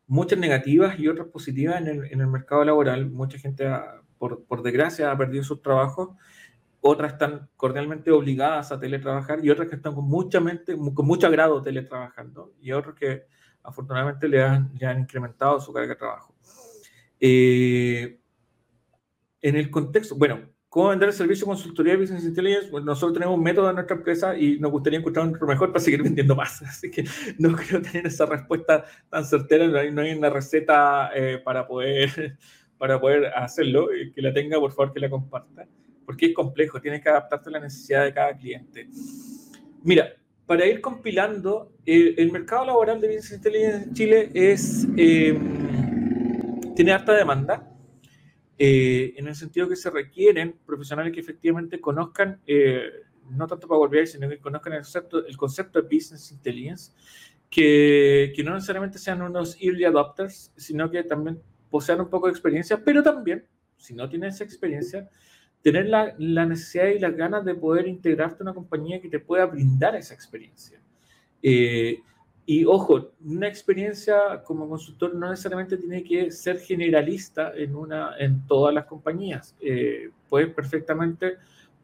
muchas 0.06 0.38
negativas 0.38 0.98
y 0.98 1.08
otras 1.08 1.28
positivas 1.28 1.80
en 1.80 1.88
el, 1.88 2.04
en 2.06 2.20
el 2.20 2.26
mercado 2.26 2.64
laboral. 2.64 3.10
Mucha 3.10 3.38
gente, 3.38 3.68
por, 4.18 4.44
por, 4.44 4.62
desgracia, 4.62 5.10
ha 5.10 5.18
perdido 5.18 5.44
sus 5.44 5.60
trabajos, 5.60 6.10
otras 6.80 7.12
están 7.12 7.48
cordialmente 7.56 8.10
obligadas 8.10 8.72
a 8.72 8.80
teletrabajar 8.80 9.44
y 9.44 9.50
otras 9.50 9.68
que 9.68 9.76
están 9.76 9.94
con, 9.94 10.06
mucha 10.06 10.40
mente, 10.40 10.76
con 10.94 11.06
mucho 11.06 11.26
agrado 11.26 11.60
teletrabajando 11.60 12.54
y 12.60 12.72
otros 12.72 12.94
que 12.94 13.24
afortunadamente 13.62 14.28
le 14.28 14.42
han, 14.42 14.72
le 14.78 14.86
han 14.86 15.00
incrementado 15.00 15.60
su 15.60 15.72
carga 15.72 15.90
de 15.90 15.96
trabajo. 15.96 16.34
Eh, 17.20 18.18
en 19.42 19.56
el 19.56 19.70
contexto, 19.70 20.16
bueno, 20.16 20.40
¿cómo 20.70 20.88
vender 20.88 21.08
el 21.08 21.14
servicio 21.14 21.44
de 21.44 21.50
consultoría 21.50 21.92
de 21.94 21.98
Business 21.98 22.24
Intelligence? 22.24 22.70
Bueno, 22.70 22.86
nosotros 22.86 23.14
tenemos 23.14 23.36
un 23.36 23.42
método 23.42 23.68
en 23.68 23.74
nuestra 23.74 23.96
empresa 23.96 24.38
y 24.38 24.58
nos 24.58 24.70
gustaría 24.70 25.00
encontrar 25.00 25.26
un 25.26 25.36
mejor 25.46 25.72
para 25.72 25.80
seguir 25.80 26.02
vendiendo 26.02 26.34
más. 26.34 26.62
Así 26.66 26.90
que 26.90 27.04
no 27.38 27.54
creo 27.54 27.82
tener 27.82 28.06
esa 28.06 28.24
respuesta 28.24 28.84
tan 29.10 29.26
certera, 29.26 29.66
no 29.66 30.00
hay, 30.00 30.12
una 30.12 30.30
receta 30.30 31.10
eh, 31.14 31.38
para, 31.44 31.66
poder, 31.66 32.38
para 32.78 33.00
poder 33.00 33.26
hacerlo. 33.34 33.88
Que 34.14 34.22
la 34.22 34.32
tenga, 34.32 34.58
por 34.58 34.72
favor, 34.72 34.94
que 34.94 35.00
la 35.00 35.10
comparta. 35.10 35.66
Porque 36.06 36.26
es 36.26 36.34
complejo, 36.34 36.80
tienes 36.80 37.02
que 37.02 37.08
adaptarte 37.08 37.50
a 37.50 37.52
la 37.52 37.60
necesidad 37.60 38.04
de 38.04 38.14
cada 38.14 38.36
cliente. 38.36 38.88
Mira, 39.82 40.12
para 40.46 40.66
ir 40.66 40.80
compilando, 40.80 41.72
el 41.84 42.30
mercado 42.30 42.64
laboral 42.64 43.00
de 43.00 43.08
Business 43.08 43.32
Intelligence 43.32 43.84
en 43.84 43.94
Chile 43.94 44.30
es, 44.34 44.88
em, 44.96 46.74
tiene 46.74 46.92
alta 46.92 47.12
demanda, 47.12 47.69
eh, 48.62 49.14
en 49.16 49.26
el 49.26 49.34
sentido 49.34 49.66
que 49.70 49.74
se 49.74 49.88
requieren 49.88 50.54
profesionales 50.66 51.14
que 51.14 51.20
efectivamente 51.20 51.80
conozcan, 51.80 52.42
eh, 52.46 52.90
no 53.30 53.46
tanto 53.46 53.66
Power 53.66 53.88
BI, 53.88 54.06
sino 54.06 54.28
que 54.28 54.38
conozcan 54.38 54.74
el 54.74 54.80
concepto, 54.80 55.26
el 55.26 55.34
concepto 55.38 55.80
de 55.80 55.88
Business 55.88 56.30
Intelligence, 56.30 56.92
que, 57.48 58.34
que 58.36 58.44
no 58.44 58.52
necesariamente 58.52 58.98
sean 58.98 59.22
unos 59.22 59.56
early 59.62 59.86
adopters, 59.86 60.52
sino 60.58 60.90
que 60.90 61.02
también 61.04 61.40
posean 61.70 62.02
un 62.02 62.10
poco 62.10 62.26
de 62.26 62.32
experiencia, 62.32 62.84
pero 62.84 63.02
también, 63.02 63.46
si 63.78 63.94
no 63.94 64.06
tienen 64.10 64.28
esa 64.28 64.44
experiencia, 64.44 65.08
tener 65.62 65.86
la, 65.86 66.14
la, 66.18 66.44
necesidad 66.44 66.88
y 66.88 66.98
las 66.98 67.16
ganas 67.16 67.46
de 67.46 67.54
poder 67.54 67.88
integrarte 67.88 68.42
a 68.42 68.44
una 68.44 68.52
compañía 68.52 69.00
que 69.00 69.08
te 69.08 69.20
pueda 69.20 69.46
brindar 69.46 69.96
esa 69.96 70.12
experiencia. 70.12 70.82
Eh, 71.42 72.00
y 72.46 72.64
ojo, 72.64 73.12
una 73.24 73.46
experiencia 73.46 74.42
como 74.44 74.68
consultor 74.68 75.14
no 75.14 75.30
necesariamente 75.30 75.76
tiene 75.76 76.02
que 76.02 76.30
ser 76.32 76.58
generalista 76.58 77.52
en, 77.54 77.76
una, 77.76 78.16
en 78.18 78.46
todas 78.46 78.74
las 78.74 78.86
compañías. 78.86 79.56
Eh, 79.60 80.10
perfectamente 80.28 81.36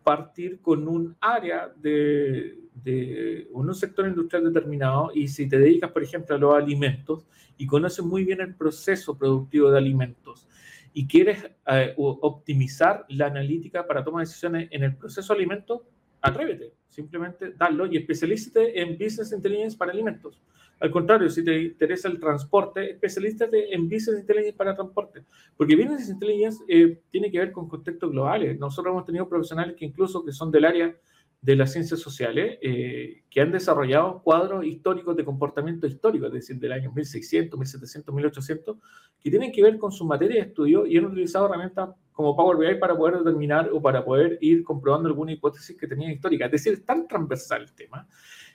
partir 0.03 0.61
con 0.61 0.87
un 0.87 1.17
área 1.21 1.73
de, 1.77 2.59
de 2.75 3.49
un 3.53 3.75
sector 3.75 4.07
industrial 4.07 4.45
determinado 4.45 5.11
y 5.15 5.27
si 5.29 5.49
te 5.49 5.59
dedicas, 5.59 5.91
por 5.91 6.03
ejemplo, 6.03 6.37
a 6.37 6.39
los 6.39 6.55
alimentos 6.55 7.27
y 7.59 7.67
conoces 7.67 8.05
muy 8.05 8.25
bien 8.25 8.41
el 8.41 8.55
proceso 8.55 9.17
productivo 9.17 9.71
de 9.71 9.79
alimentos, 9.79 10.47
y 10.93 11.07
quieres 11.07 11.45
eh, 11.67 11.93
optimizar 11.99 13.05
la 13.11 13.27
analítica 13.27 13.87
para 13.87 14.03
tomar 14.03 14.25
decisiones 14.25 14.69
en 14.71 14.83
el 14.83 14.97
proceso 14.97 15.35
de 15.35 15.41
alimentos, 15.41 15.83
atrévete, 16.21 16.73
simplemente 16.89 17.53
dalo 17.53 17.87
y 17.87 17.97
especialízate 17.97 18.81
en 18.81 18.99
Business 18.99 19.33
Intelligence 19.33 19.77
para 19.77 19.93
alimentos. 19.93 20.41
Al 20.79 20.91
contrario, 20.91 21.31
si 21.31 21.43
te 21.43 21.59
interesa 21.63 22.09
el 22.09 22.21
transporte, 22.21 22.91
especialízate 22.91 23.75
en 23.75 23.89
Business 23.89 24.21
Intelligence 24.21 24.57
para 24.57 24.75
transporte, 24.75 25.25
porque 25.57 25.75
Business 25.75 26.11
Intelligence 26.11 26.63
eh, 26.69 27.01
tiene 27.11 27.31
que 27.31 27.39
ver 27.39 27.51
con 27.51 27.67
contextos 27.67 28.11
globales. 28.11 28.59
Nosotros 28.59 28.93
hemos 28.93 29.07
tenido 29.07 29.29
profesionales 29.29 29.75
que 29.75 29.87
incluso 29.87 30.23
que 30.23 30.33
son 30.33 30.51
del 30.51 30.67
área 30.67 30.95
de 31.41 31.57
las 31.57 31.73
ciencias 31.73 32.01
sociales 32.01 32.59
eh, 32.61 33.23
que 33.31 33.41
han 33.41 33.53
desarrollado 33.53 34.23
cuadros 34.23 34.65
históricos 34.65 35.17
de 35.17 35.25
comportamiento 35.25 35.87
histórico, 35.87 36.27
es 36.27 36.33
decir, 36.33 36.59
del 36.59 36.73
año 36.73 36.93
1600, 36.93 37.59
1700, 37.59 38.15
1800, 38.15 38.77
que 39.21 39.31
tienen 39.31 39.53
que 39.53 39.63
ver 39.63 39.79
con 39.79 39.93
su 39.93 40.05
materia 40.05 40.37
de 40.37 40.49
estudio 40.49 40.87
y 40.87 40.97
han 40.97 41.05
utilizado 41.05 41.47
herramientas 41.47 41.91
como 42.13 42.35
Power 42.35 42.57
BI 42.57 42.81
para 42.81 42.97
poder 42.97 43.19
determinar 43.19 43.71
o 43.73 43.81
para 43.81 44.05
poder 44.05 44.39
ir 44.41 44.65
comprobando 44.65 45.09
alguna 45.09 45.33
hipótesis 45.33 45.77
que 45.77 45.87
tenían 45.87 46.13
histórica. 46.13 46.47
Es 46.47 46.53
decir, 46.53 46.73
es 46.73 46.85
tan 46.85 47.07
transversal 47.07 47.63
el 47.63 47.75
tema 47.75 48.09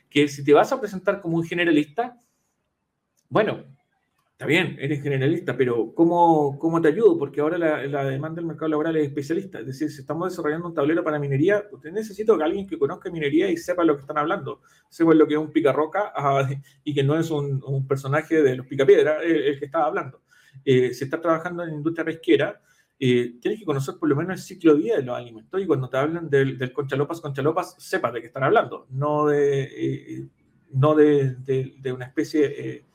que 0.10 0.28
si 0.28 0.44
te 0.44 0.53
vas 0.53 0.74
a 0.74 0.80
presentar 0.80 1.22
como 1.22 1.38
un 1.38 1.44
generalista, 1.44 2.20
bueno, 3.30 3.64
está 4.42 4.48
bien, 4.48 4.76
eres 4.80 5.04
generalista, 5.04 5.56
pero 5.56 5.94
¿cómo, 5.94 6.58
cómo 6.58 6.82
te 6.82 6.88
ayudo? 6.88 7.16
Porque 7.16 7.42
ahora 7.42 7.60
la, 7.60 8.06
demanda 8.06 8.38
del 8.38 8.48
mercado 8.48 8.70
laboral 8.70 8.96
es 8.96 9.06
especialista. 9.06 9.60
Es 9.60 9.68
decir, 9.68 9.92
si 9.92 10.02
estamos 10.02 10.32
desarrollando 10.32 10.68
un 10.68 10.74
tablero 10.74 11.04
para 11.04 11.20
minería, 11.20 11.64
usted 11.72 11.92
necesito 11.92 12.36
que 12.36 12.44
alguien 12.44 12.66
que 12.66 12.80
conozca 12.80 13.12
minería 13.12 13.52
y 13.52 13.58
sepa 13.58 13.84
lo 13.84 13.94
que 13.94 14.02
están 14.02 14.18
hablando. 14.18 14.62
Sepa 14.90 15.14
lo 15.14 15.28
que 15.28 15.36
es 15.36 15.40
un 15.40 15.52
picarroca 15.52 16.12
ah, 16.16 16.50
y 16.84 16.92
que 16.92 17.04
no 17.04 17.20
es 17.20 17.30
un, 17.30 17.86
personaje 17.88 18.42
de 18.42 18.56
los 18.56 18.66
picapiedras 18.66 19.22
el, 19.24 19.60
que 19.60 19.66
está 19.66 19.84
hablando. 19.84 20.24
Eh, 20.66 20.92
si 20.96 21.04
está 21.04 21.22
trabajando 21.22 21.62
en 21.62 21.76
industria 21.76 22.04
pesquera, 22.04 22.60
eh, 22.98 23.36
tienes 23.40 23.60
que 23.60 23.66
conocer 23.66 23.94
por 24.00 24.10
lo 24.10 24.16
menos 24.16 24.40
el 24.40 24.44
ciclo 24.44 24.74
de 24.74 24.82
vida 24.82 24.96
de 24.96 25.04
los 25.04 25.16
alimentos 25.16 25.62
y 25.62 25.68
cuando 25.68 25.88
te 25.88 25.98
hablan 25.98 26.32
del, 26.32 26.74
conchalopas, 26.74 27.22
conchalopas, 27.22 27.76
sepa 27.78 28.12
de 28.12 28.22
qué 28.22 28.28
están 28.28 28.44
hablando, 28.44 28.88
no 28.90 29.28
de, 29.28 29.64
eh, 29.66 30.28
no 30.72 30.96
de, 30.96 31.94
una 31.94 32.06
especie 32.06 32.86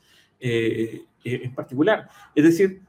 eh, 1.27 1.41
en 1.45 1.55
particular. 1.55 2.09
Es 2.35 2.45
decir, 2.45 2.83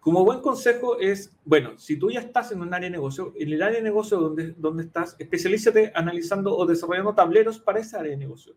como 0.00 0.24
buen 0.24 0.40
consejo 0.40 0.98
es, 0.98 1.30
bueno, 1.44 1.78
si 1.78 1.96
tú 1.96 2.10
ya 2.10 2.20
estás 2.20 2.52
en 2.52 2.62
un 2.62 2.72
área 2.72 2.88
de 2.88 2.96
negocio, 2.96 3.34
en 3.36 3.52
el 3.52 3.62
área 3.62 3.76
de 3.78 3.84
negocio 3.84 4.18
donde, 4.18 4.54
donde 4.56 4.84
estás, 4.84 5.14
especialízate 5.18 5.92
analizando 5.94 6.56
o 6.56 6.64
desarrollando 6.64 7.14
tableros 7.14 7.58
para 7.58 7.80
esa 7.80 8.00
área 8.00 8.12
de 8.12 8.16
negocio 8.16 8.54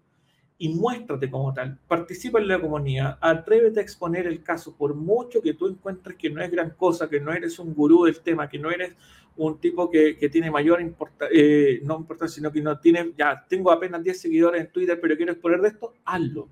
y 0.57 0.69
muéstrate 0.69 1.29
como 1.29 1.53
tal, 1.53 1.77
participa 1.85 2.39
en 2.39 2.47
la 2.47 2.61
comunidad, 2.61 3.17
atrévete 3.19 3.81
a 3.81 3.83
exponer 3.83 4.25
el 4.25 4.41
caso, 4.41 4.73
por 4.77 4.95
mucho 4.95 5.41
que 5.41 5.53
tú 5.53 5.67
encuentres 5.67 6.15
que 6.15 6.29
no 6.29 6.41
es 6.41 6.49
gran 6.49 6.69
cosa, 6.71 7.09
que 7.09 7.19
no 7.19 7.33
eres 7.33 7.59
un 7.59 7.73
gurú 7.73 8.05
del 8.05 8.21
tema, 8.21 8.47
que 8.47 8.59
no 8.59 8.71
eres 8.71 8.95
un 9.35 9.59
tipo 9.59 9.89
que, 9.89 10.15
que 10.15 10.29
tiene 10.29 10.49
mayor 10.49 10.79
importancia, 10.79 11.37
eh, 11.37 11.81
no 11.83 11.97
importancia, 11.97 12.35
sino 12.35 12.51
que 12.53 12.61
no 12.61 12.79
tiene, 12.79 13.11
ya 13.17 13.43
tengo 13.49 13.69
apenas 13.71 14.01
10 14.01 14.21
seguidores 14.21 14.61
en 14.61 14.71
Twitter, 14.71 14.97
pero 15.01 15.17
quiero 15.17 15.33
exponer 15.33 15.59
de 15.59 15.67
esto, 15.67 15.93
hazlo 16.05 16.47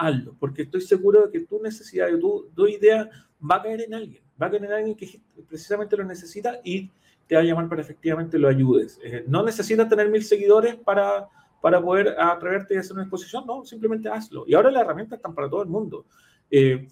hazlo, 0.00 0.34
porque 0.38 0.62
estoy 0.62 0.80
seguro 0.80 1.26
de 1.26 1.32
que 1.32 1.46
tu 1.46 1.60
necesidad, 1.62 2.08
tu, 2.18 2.50
tu 2.54 2.66
idea 2.66 3.08
va 3.48 3.56
a 3.56 3.62
caer 3.62 3.82
en 3.82 3.94
alguien, 3.94 4.22
va 4.40 4.46
a 4.46 4.50
caer 4.50 4.64
en 4.64 4.72
alguien 4.72 4.96
que 4.96 5.20
precisamente 5.48 5.96
lo 5.96 6.04
necesita 6.04 6.60
y 6.64 6.90
te 7.26 7.36
va 7.36 7.42
a 7.42 7.44
llamar 7.44 7.68
para 7.68 7.82
efectivamente 7.82 8.38
lo 8.38 8.48
ayudes. 8.48 8.98
Eh, 9.04 9.24
no 9.28 9.44
necesitas 9.44 9.88
tener 9.88 10.08
mil 10.08 10.24
seguidores 10.24 10.74
para, 10.76 11.28
para 11.60 11.80
poder 11.80 12.16
atreverte 12.18 12.76
a 12.76 12.80
hacer 12.80 12.94
una 12.94 13.02
exposición, 13.02 13.46
no, 13.46 13.64
simplemente 13.64 14.08
hazlo. 14.08 14.44
Y 14.46 14.54
ahora 14.54 14.70
las 14.70 14.82
herramientas 14.82 15.18
están 15.18 15.34
para 15.34 15.48
todo 15.48 15.62
el 15.62 15.68
mundo. 15.68 16.06
Eh, 16.50 16.88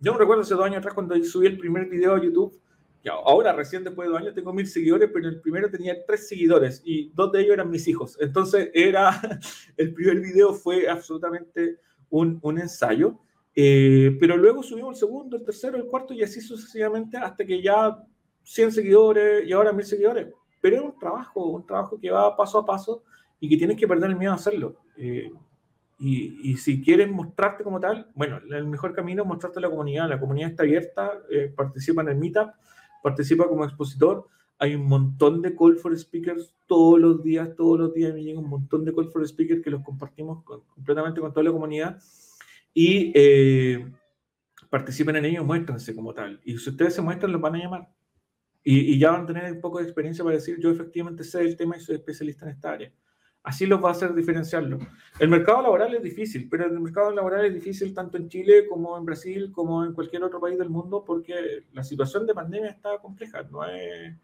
yo 0.00 0.12
me 0.12 0.18
recuerdo 0.18 0.42
hace 0.42 0.54
dos 0.54 0.66
años 0.66 0.78
atrás 0.78 0.92
cuando 0.94 1.14
subí 1.24 1.46
el 1.46 1.56
primer 1.56 1.86
video 1.88 2.14
a 2.14 2.22
YouTube, 2.22 2.60
que 3.02 3.08
ahora 3.08 3.52
recién 3.52 3.84
después 3.84 4.06
de 4.06 4.12
dos 4.12 4.20
años 4.20 4.34
tengo 4.34 4.52
mil 4.52 4.66
seguidores, 4.66 5.10
pero 5.12 5.28
el 5.28 5.40
primero 5.40 5.70
tenía 5.70 6.04
tres 6.04 6.28
seguidores 6.28 6.82
y 6.84 7.10
dos 7.14 7.32
de 7.32 7.40
ellos 7.40 7.54
eran 7.54 7.70
mis 7.70 7.88
hijos. 7.88 8.18
Entonces 8.20 8.70
era, 8.74 9.20
el 9.76 9.94
primer 9.94 10.20
video 10.20 10.52
fue 10.52 10.88
absolutamente 10.88 11.78
un, 12.14 12.58
ensayo, 12.58 13.18
eh, 13.54 14.16
pero 14.20 14.36
luego 14.36 14.62
subimos 14.62 14.94
el 14.94 15.00
segundo, 15.00 15.36
el 15.36 15.44
tercero, 15.44 15.76
el 15.76 15.86
cuarto 15.86 16.14
y 16.14 16.22
así 16.22 16.40
sucesivamente 16.40 17.16
hasta 17.16 17.44
que 17.44 17.60
ya 17.60 17.98
100 18.44 18.72
seguidores 18.72 19.46
y 19.46 19.52
ahora 19.52 19.72
1000 19.72 19.84
seguidores. 19.84 20.28
Pero 20.60 20.76
es 20.76 20.82
un 20.82 20.98
trabajo, 20.98 21.46
un 21.46 21.66
trabajo 21.66 21.98
que 22.00 22.10
va 22.10 22.36
paso 22.36 22.58
a 22.58 22.64
paso 22.64 23.02
y 23.40 23.48
que 23.48 23.56
tienes 23.56 23.76
que 23.76 23.88
perder 23.88 24.10
el 24.10 24.16
miedo 24.16 24.32
a 24.32 24.36
hacerlo. 24.36 24.76
Eh, 24.96 25.30
y, 25.98 26.50
y, 26.50 26.56
si 26.56 26.82
quieres 26.82 27.10
mostrarte 27.10 27.64
como 27.64 27.80
tal, 27.80 28.08
bueno, 28.14 28.40
el 28.50 28.66
mejor 28.66 28.92
camino 28.92 29.22
es 29.22 29.28
mostrarte 29.28 29.58
a 29.58 29.62
la 29.62 29.70
comunidad. 29.70 30.08
La 30.08 30.20
comunidad 30.20 30.50
está 30.50 30.62
abierta, 30.62 31.12
eh, 31.30 31.52
participa 31.54 32.02
en 32.02 32.08
el 32.08 32.16
Meetup, 32.16 32.50
participa 33.02 33.48
como 33.48 33.64
expositor. 33.64 34.28
Hay 34.58 34.74
un 34.74 34.86
montón 34.86 35.42
de 35.42 35.54
call 35.54 35.76
for 35.76 35.98
speakers 35.98 36.54
todos 36.66 36.98
los 37.00 37.22
días, 37.22 37.54
todos 37.56 37.78
los 37.78 37.94
días 37.94 38.14
me 38.14 38.22
llega 38.22 38.38
un 38.38 38.48
montón 38.48 38.84
de 38.84 38.94
call 38.94 39.10
for 39.10 39.26
speakers 39.26 39.62
que 39.62 39.70
los 39.70 39.82
compartimos 39.82 40.44
completamente 40.44 41.20
con 41.20 41.32
toda 41.32 41.44
la 41.44 41.52
comunidad 41.52 42.00
y 42.72 43.12
eh, 43.14 43.86
participen 44.68 45.16
en 45.16 45.26
ellos, 45.26 45.44
muéstrense 45.44 45.94
como 45.94 46.12
tal. 46.12 46.40
Y 46.44 46.58
si 46.58 46.70
ustedes 46.70 46.94
se 46.94 47.02
muestran, 47.02 47.32
los 47.32 47.40
van 47.40 47.54
a 47.54 47.58
llamar. 47.58 47.88
Y, 48.64 48.98
ya 48.98 49.10
van 49.10 49.22
a 49.22 49.26
tener 49.26 49.52
un 49.52 49.60
poco 49.60 49.78
de 49.78 49.84
experiencia 49.84 50.24
para 50.24 50.36
decir, 50.36 50.58
yo 50.58 50.70
efectivamente 50.70 51.22
sé 51.22 51.42
el 51.42 51.56
tema 51.56 51.76
y 51.76 51.80
soy 51.80 51.96
especialista 51.96 52.46
en 52.46 52.52
esta 52.52 52.72
área. 52.72 52.92
Así 53.42 53.66
los 53.66 53.84
va 53.84 53.90
a 53.90 53.92
hacer 53.92 54.14
diferenciarlo. 54.14 54.78
El 55.20 55.28
mercado 55.28 55.60
laboral 55.62 55.94
es 55.94 56.02
difícil, 56.02 56.48
pero 56.48 56.64
el 56.64 56.80
mercado 56.80 57.10
laboral 57.10 57.44
es 57.44 57.52
difícil 57.52 57.92
tanto 57.92 58.16
en 58.16 58.30
Chile 58.30 58.66
como 58.66 58.96
en 58.96 59.04
Brasil, 59.04 59.52
como 59.52 59.84
en 59.84 59.92
cualquier 59.92 60.24
otro 60.24 60.40
país 60.40 60.58
del 60.58 60.70
mundo, 60.70 61.04
porque 61.04 61.64
la 61.74 61.84
situación 61.84 62.26
de 62.26 62.32
pandemia 62.32 62.70
está 62.70 62.98
compleja. 62.98 63.42
No 63.42 63.62
es 63.66 64.16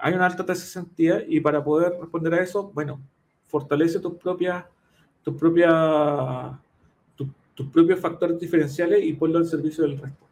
hay 0.00 0.14
una 0.14 0.26
alta 0.26 0.44
tasa 0.44 0.60
de 0.60 0.66
cesantía 0.66 1.24
y 1.26 1.40
para 1.40 1.62
poder 1.62 1.92
responder 2.00 2.34
a 2.34 2.42
eso, 2.42 2.70
bueno, 2.72 3.00
fortalece 3.46 4.00
tus 4.00 4.14
propias, 4.14 4.64
tus 5.22 5.36
propias, 5.36 6.52
tus 7.54 7.66
propios 7.68 8.00
factores 8.00 8.38
diferenciales 8.38 9.04
y 9.04 9.12
ponlo 9.12 9.38
al 9.38 9.46
servicio 9.46 9.84
del 9.84 9.98
resto. 9.98 10.26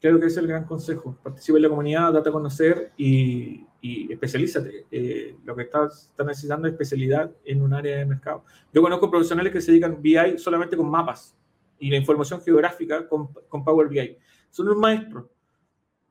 Creo 0.00 0.18
que 0.18 0.26
ese 0.26 0.34
es 0.34 0.38
el 0.38 0.46
gran 0.46 0.64
consejo. 0.64 1.16
Participa 1.22 1.58
en 1.58 1.62
la 1.62 1.68
comunidad, 1.68 2.12
date 2.12 2.28
a 2.28 2.32
conocer 2.32 2.92
y, 2.96 3.66
y 3.80 4.10
especialízate. 4.10 4.86
Eh, 4.90 5.36
lo 5.44 5.54
que 5.54 5.62
estás, 5.62 6.10
necesitando 6.18 6.66
es 6.66 6.72
especialidad 6.72 7.30
en 7.44 7.60
un 7.60 7.74
área 7.74 7.98
de 7.98 8.06
mercado. 8.06 8.44
Yo 8.72 8.80
conozco 8.80 9.10
profesionales 9.10 9.52
que 9.52 9.60
se 9.60 9.72
dedican 9.72 10.00
BI 10.00 10.38
solamente 10.38 10.76
con 10.76 10.90
mapas 10.90 11.36
y 11.78 11.90
la 11.90 11.98
información 11.98 12.40
geográfica 12.40 13.06
con, 13.06 13.28
con 13.48 13.62
Power 13.62 13.88
BI. 13.88 14.16
Son 14.50 14.68
un 14.68 14.78
maestro 14.80 15.28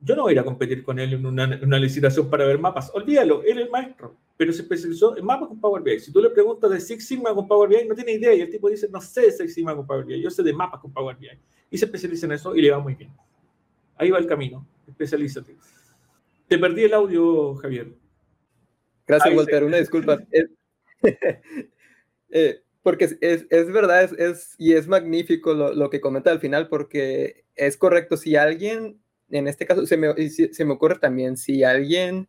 yo 0.04 0.14
no 0.14 0.22
voy 0.22 0.30
a 0.30 0.34
ir 0.34 0.38
a 0.38 0.44
competir 0.44 0.82
con 0.82 0.98
él 0.98 1.14
en 1.14 1.24
una, 1.24 1.78
licitación 1.78 2.28
para 2.28 2.44
ver 2.44 2.58
mapas. 2.58 2.90
Olvídalo, 2.94 3.42
él 3.42 3.58
es 3.58 3.64
el 3.64 3.70
maestro, 3.70 4.16
pero 4.36 4.52
se 4.52 4.62
especializó 4.62 5.16
en 5.16 5.24
mapas 5.24 5.48
con 5.48 5.60
Power 5.60 5.82
BI. 5.82 5.98
Si 5.98 6.12
tú 6.12 6.20
le 6.20 6.28
preguntas 6.28 6.70
de 6.70 6.78
Six 6.80 7.06
Sigma 7.06 7.34
con 7.34 7.48
Power 7.48 7.70
BI, 7.70 7.88
no 7.88 7.94
tiene 7.94 8.12
idea 8.12 8.34
y 8.34 8.42
el 8.42 8.50
tipo 8.50 8.68
dice, 8.68 8.88
no 8.90 9.00
sé 9.00 9.22
de 9.22 9.32
Six 9.32 9.54
Sigma 9.54 9.74
con 9.74 9.86
Power 9.86 10.04
BI, 10.04 10.20
yo 10.20 10.30
sé 10.30 10.42
de 10.42 10.52
mapas 10.52 10.80
con 10.80 10.92
Power 10.92 11.16
BI. 11.16 11.30
Y 11.70 11.78
se 11.78 11.86
especializa 11.86 12.26
en 12.26 12.32
eso 12.32 12.54
y 12.54 12.60
le 12.60 12.70
va 12.70 12.80
muy 12.80 12.94
bien. 12.94 13.12
Ahí 13.96 14.10
va 14.10 14.18
el 14.18 14.26
camino, 14.26 14.66
especialízate. 14.86 15.56
Te 16.48 16.58
perdí 16.58 16.84
el 16.84 16.92
audio, 16.92 17.54
Javier. 17.54 17.94
Gracias, 19.06 19.34
Walter, 19.34 19.64
una 19.64 19.78
disculpa. 19.78 20.18
Eh, 22.36 22.62
porque 22.82 23.04
es, 23.04 23.46
es, 23.48 23.70
verdad, 23.70 24.10
es, 24.18 24.56
y 24.58 24.72
es 24.72 24.88
magnífico 24.88 25.54
lo, 25.54 25.72
lo 25.72 25.88
que 25.88 26.00
comenta 26.00 26.32
al 26.32 26.40
final, 26.40 26.66
porque 26.68 27.44
es 27.54 27.76
correcto, 27.76 28.16
si 28.16 28.34
alguien 28.34 29.03
en 29.30 29.48
este 29.48 29.66
caso, 29.66 29.86
se 29.86 29.96
me, 29.96 30.14
se 30.28 30.64
me 30.64 30.72
ocurre 30.72 30.98
también, 30.98 31.36
si 31.36 31.64
alguien 31.64 32.28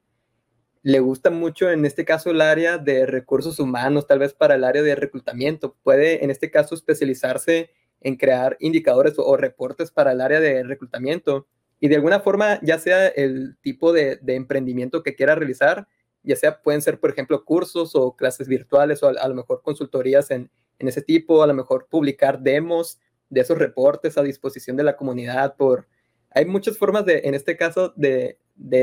le 0.85 0.99
gusta 0.99 1.31
mucho, 1.31 1.71
en 1.71 1.83
este 1.83 2.05
caso, 2.05 2.29
el 2.29 2.41
área 2.41 2.77
de 2.77 3.07
recursos 3.07 3.59
humanos, 3.59 4.05
tal 4.05 4.19
vez 4.19 4.35
para 4.35 4.53
el 4.53 4.63
área 4.63 4.83
de 4.83 4.93
reclutamiento, 4.93 5.75
puede, 5.81 6.23
en 6.23 6.29
este 6.29 6.51
caso, 6.51 6.75
especializarse 6.75 7.71
en 8.01 8.17
crear 8.17 8.55
indicadores 8.59 9.15
o, 9.17 9.35
reportes 9.35 9.89
para 9.89 10.11
el 10.11 10.21
área 10.21 10.39
de 10.39 10.61
reclutamiento. 10.61 11.47
Y 11.79 11.87
de 11.87 11.95
alguna 11.95 12.19
forma, 12.19 12.59
ya 12.61 12.77
sea 12.77 13.07
el 13.07 13.57
tipo 13.61 13.93
de, 13.93 14.19
emprendimiento 14.27 15.01
que 15.01 15.15
quiera 15.15 15.33
realizar, 15.33 15.87
ya 16.21 16.35
sea 16.35 16.61
pueden 16.61 16.83
ser, 16.83 16.99
por 16.99 17.09
ejemplo, 17.09 17.43
cursos 17.45 17.95
o 17.95 18.15
clases 18.15 18.47
virtuales 18.47 19.01
o 19.01 19.07
a, 19.07 19.27
lo 19.27 19.33
mejor 19.33 19.63
consultorías 19.63 20.29
en, 20.29 20.51
en, 20.77 20.87
ese 20.87 21.01
tipo, 21.01 21.41
a 21.41 21.47
lo 21.47 21.55
mejor 21.55 21.87
publicar 21.89 22.41
demos 22.41 22.99
de 23.31 23.41
esos 23.41 23.57
reportes 23.57 24.19
a 24.19 24.21
disposición 24.21 24.77
de 24.77 24.83
la 24.83 24.95
comunidad 24.97 25.55
por, 25.55 25.87
hay 26.35 26.45
muchas 26.45 26.77
formas 26.77 27.05
de, 27.05 27.21
en 27.23 27.33
este 27.33 27.55
caso, 27.55 27.93
de, 27.95 28.37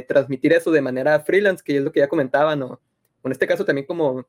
transmitir 0.08 0.52
eso 0.54 0.70
de 0.70 0.80
manera 0.80 1.20
freelance, 1.20 1.62
que 1.62 1.76
es 1.76 1.82
lo 1.82 1.92
que 1.92 2.00
ya 2.00 2.08
comentaba, 2.08 2.56
¿no? 2.56 2.80
En 3.22 3.30
este 3.30 3.46
caso 3.46 3.64
también 3.64 3.86
como, 3.86 4.26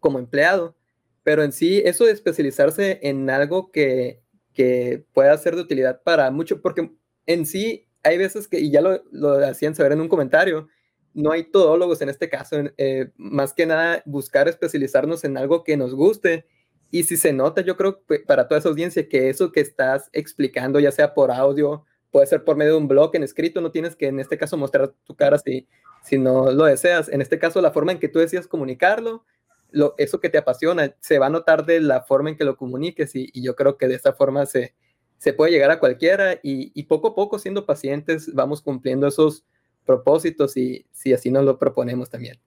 como 0.00 0.18
empleado. 0.18 0.76
Pero 1.22 1.44
en 1.44 1.52
sí, 1.52 1.80
eso 1.84 2.04
de 2.04 2.12
especializarse 2.12 2.98
en 3.02 3.30
algo 3.30 3.70
que, 3.70 4.20
que 4.54 5.04
pueda 5.12 5.38
ser 5.38 5.54
de 5.54 5.62
utilidad 5.62 6.02
para 6.02 6.30
mucho, 6.32 6.60
porque 6.60 6.90
en 7.26 7.46
sí 7.46 7.86
hay 8.02 8.18
veces 8.18 8.48
que, 8.48 8.58
y 8.58 8.72
ya 8.72 8.80
lo, 8.80 9.04
lo 9.12 9.34
hacían 9.46 9.76
saber 9.76 9.92
en 9.92 10.00
un 10.00 10.08
comentario, 10.08 10.68
no 11.14 11.30
hay 11.30 11.44
todólogos 11.44 12.00
en 12.02 12.08
este 12.08 12.28
caso, 12.28 12.56
eh, 12.76 13.12
más 13.16 13.52
que 13.54 13.66
nada 13.66 14.02
buscar 14.04 14.48
especializarnos 14.48 15.22
en 15.22 15.36
algo 15.36 15.62
que 15.62 15.76
nos 15.76 15.94
guste. 15.94 16.46
Y 16.90 17.04
si 17.04 17.16
se 17.16 17.32
nota, 17.32 17.60
yo 17.60 17.76
creo 17.76 18.02
para 18.26 18.48
toda 18.48 18.58
esa 18.58 18.68
audiencia 18.68 19.08
que 19.08 19.28
eso 19.28 19.52
que 19.52 19.60
estás 19.60 20.10
explicando, 20.12 20.80
ya 20.80 20.90
sea 20.90 21.14
por 21.14 21.30
audio 21.30 21.84
puede 22.10 22.26
ser 22.26 22.44
por 22.44 22.56
medio 22.56 22.72
de 22.72 22.78
un 22.78 22.88
blog 22.88 23.14
en 23.14 23.22
escrito, 23.22 23.60
no 23.60 23.70
tienes 23.70 23.96
que 23.96 24.06
en 24.06 24.20
este 24.20 24.38
caso 24.38 24.56
mostrar 24.56 24.94
tu 25.04 25.14
cara 25.14 25.38
si, 25.38 25.66
si 26.02 26.18
no 26.18 26.50
lo 26.50 26.64
deseas. 26.64 27.08
En 27.08 27.20
este 27.20 27.38
caso, 27.38 27.60
la 27.60 27.72
forma 27.72 27.92
en 27.92 27.98
que 27.98 28.08
tú 28.08 28.18
decidas 28.18 28.46
comunicarlo, 28.46 29.24
lo, 29.70 29.94
eso 29.98 30.20
que 30.20 30.30
te 30.30 30.38
apasiona, 30.38 30.94
se 31.00 31.18
va 31.18 31.26
a 31.26 31.30
notar 31.30 31.66
de 31.66 31.80
la 31.80 32.02
forma 32.02 32.30
en 32.30 32.36
que 32.36 32.44
lo 32.44 32.56
comuniques 32.56 33.14
y, 33.14 33.30
yo 33.40 33.54
creo 33.54 33.76
que 33.76 33.88
de 33.88 33.96
esa 33.96 34.12
forma 34.12 34.46
se, 34.46 34.74
se 35.18 35.32
puede 35.32 35.52
llegar 35.52 35.70
a 35.70 35.80
cualquiera 35.80 36.38
y, 36.42 36.82
poco 36.84 37.08
a 37.08 37.14
poco, 37.14 37.38
siendo 37.38 37.66
pacientes, 37.66 38.32
vamos 38.34 38.62
cumpliendo 38.62 39.06
esos 39.06 39.44
propósitos 39.84 40.56
y 40.56 40.86
si 40.92 41.12
así 41.12 41.30
nos 41.30 41.44
lo 41.44 41.58
proponemos 41.58 42.10
también. 42.10 42.38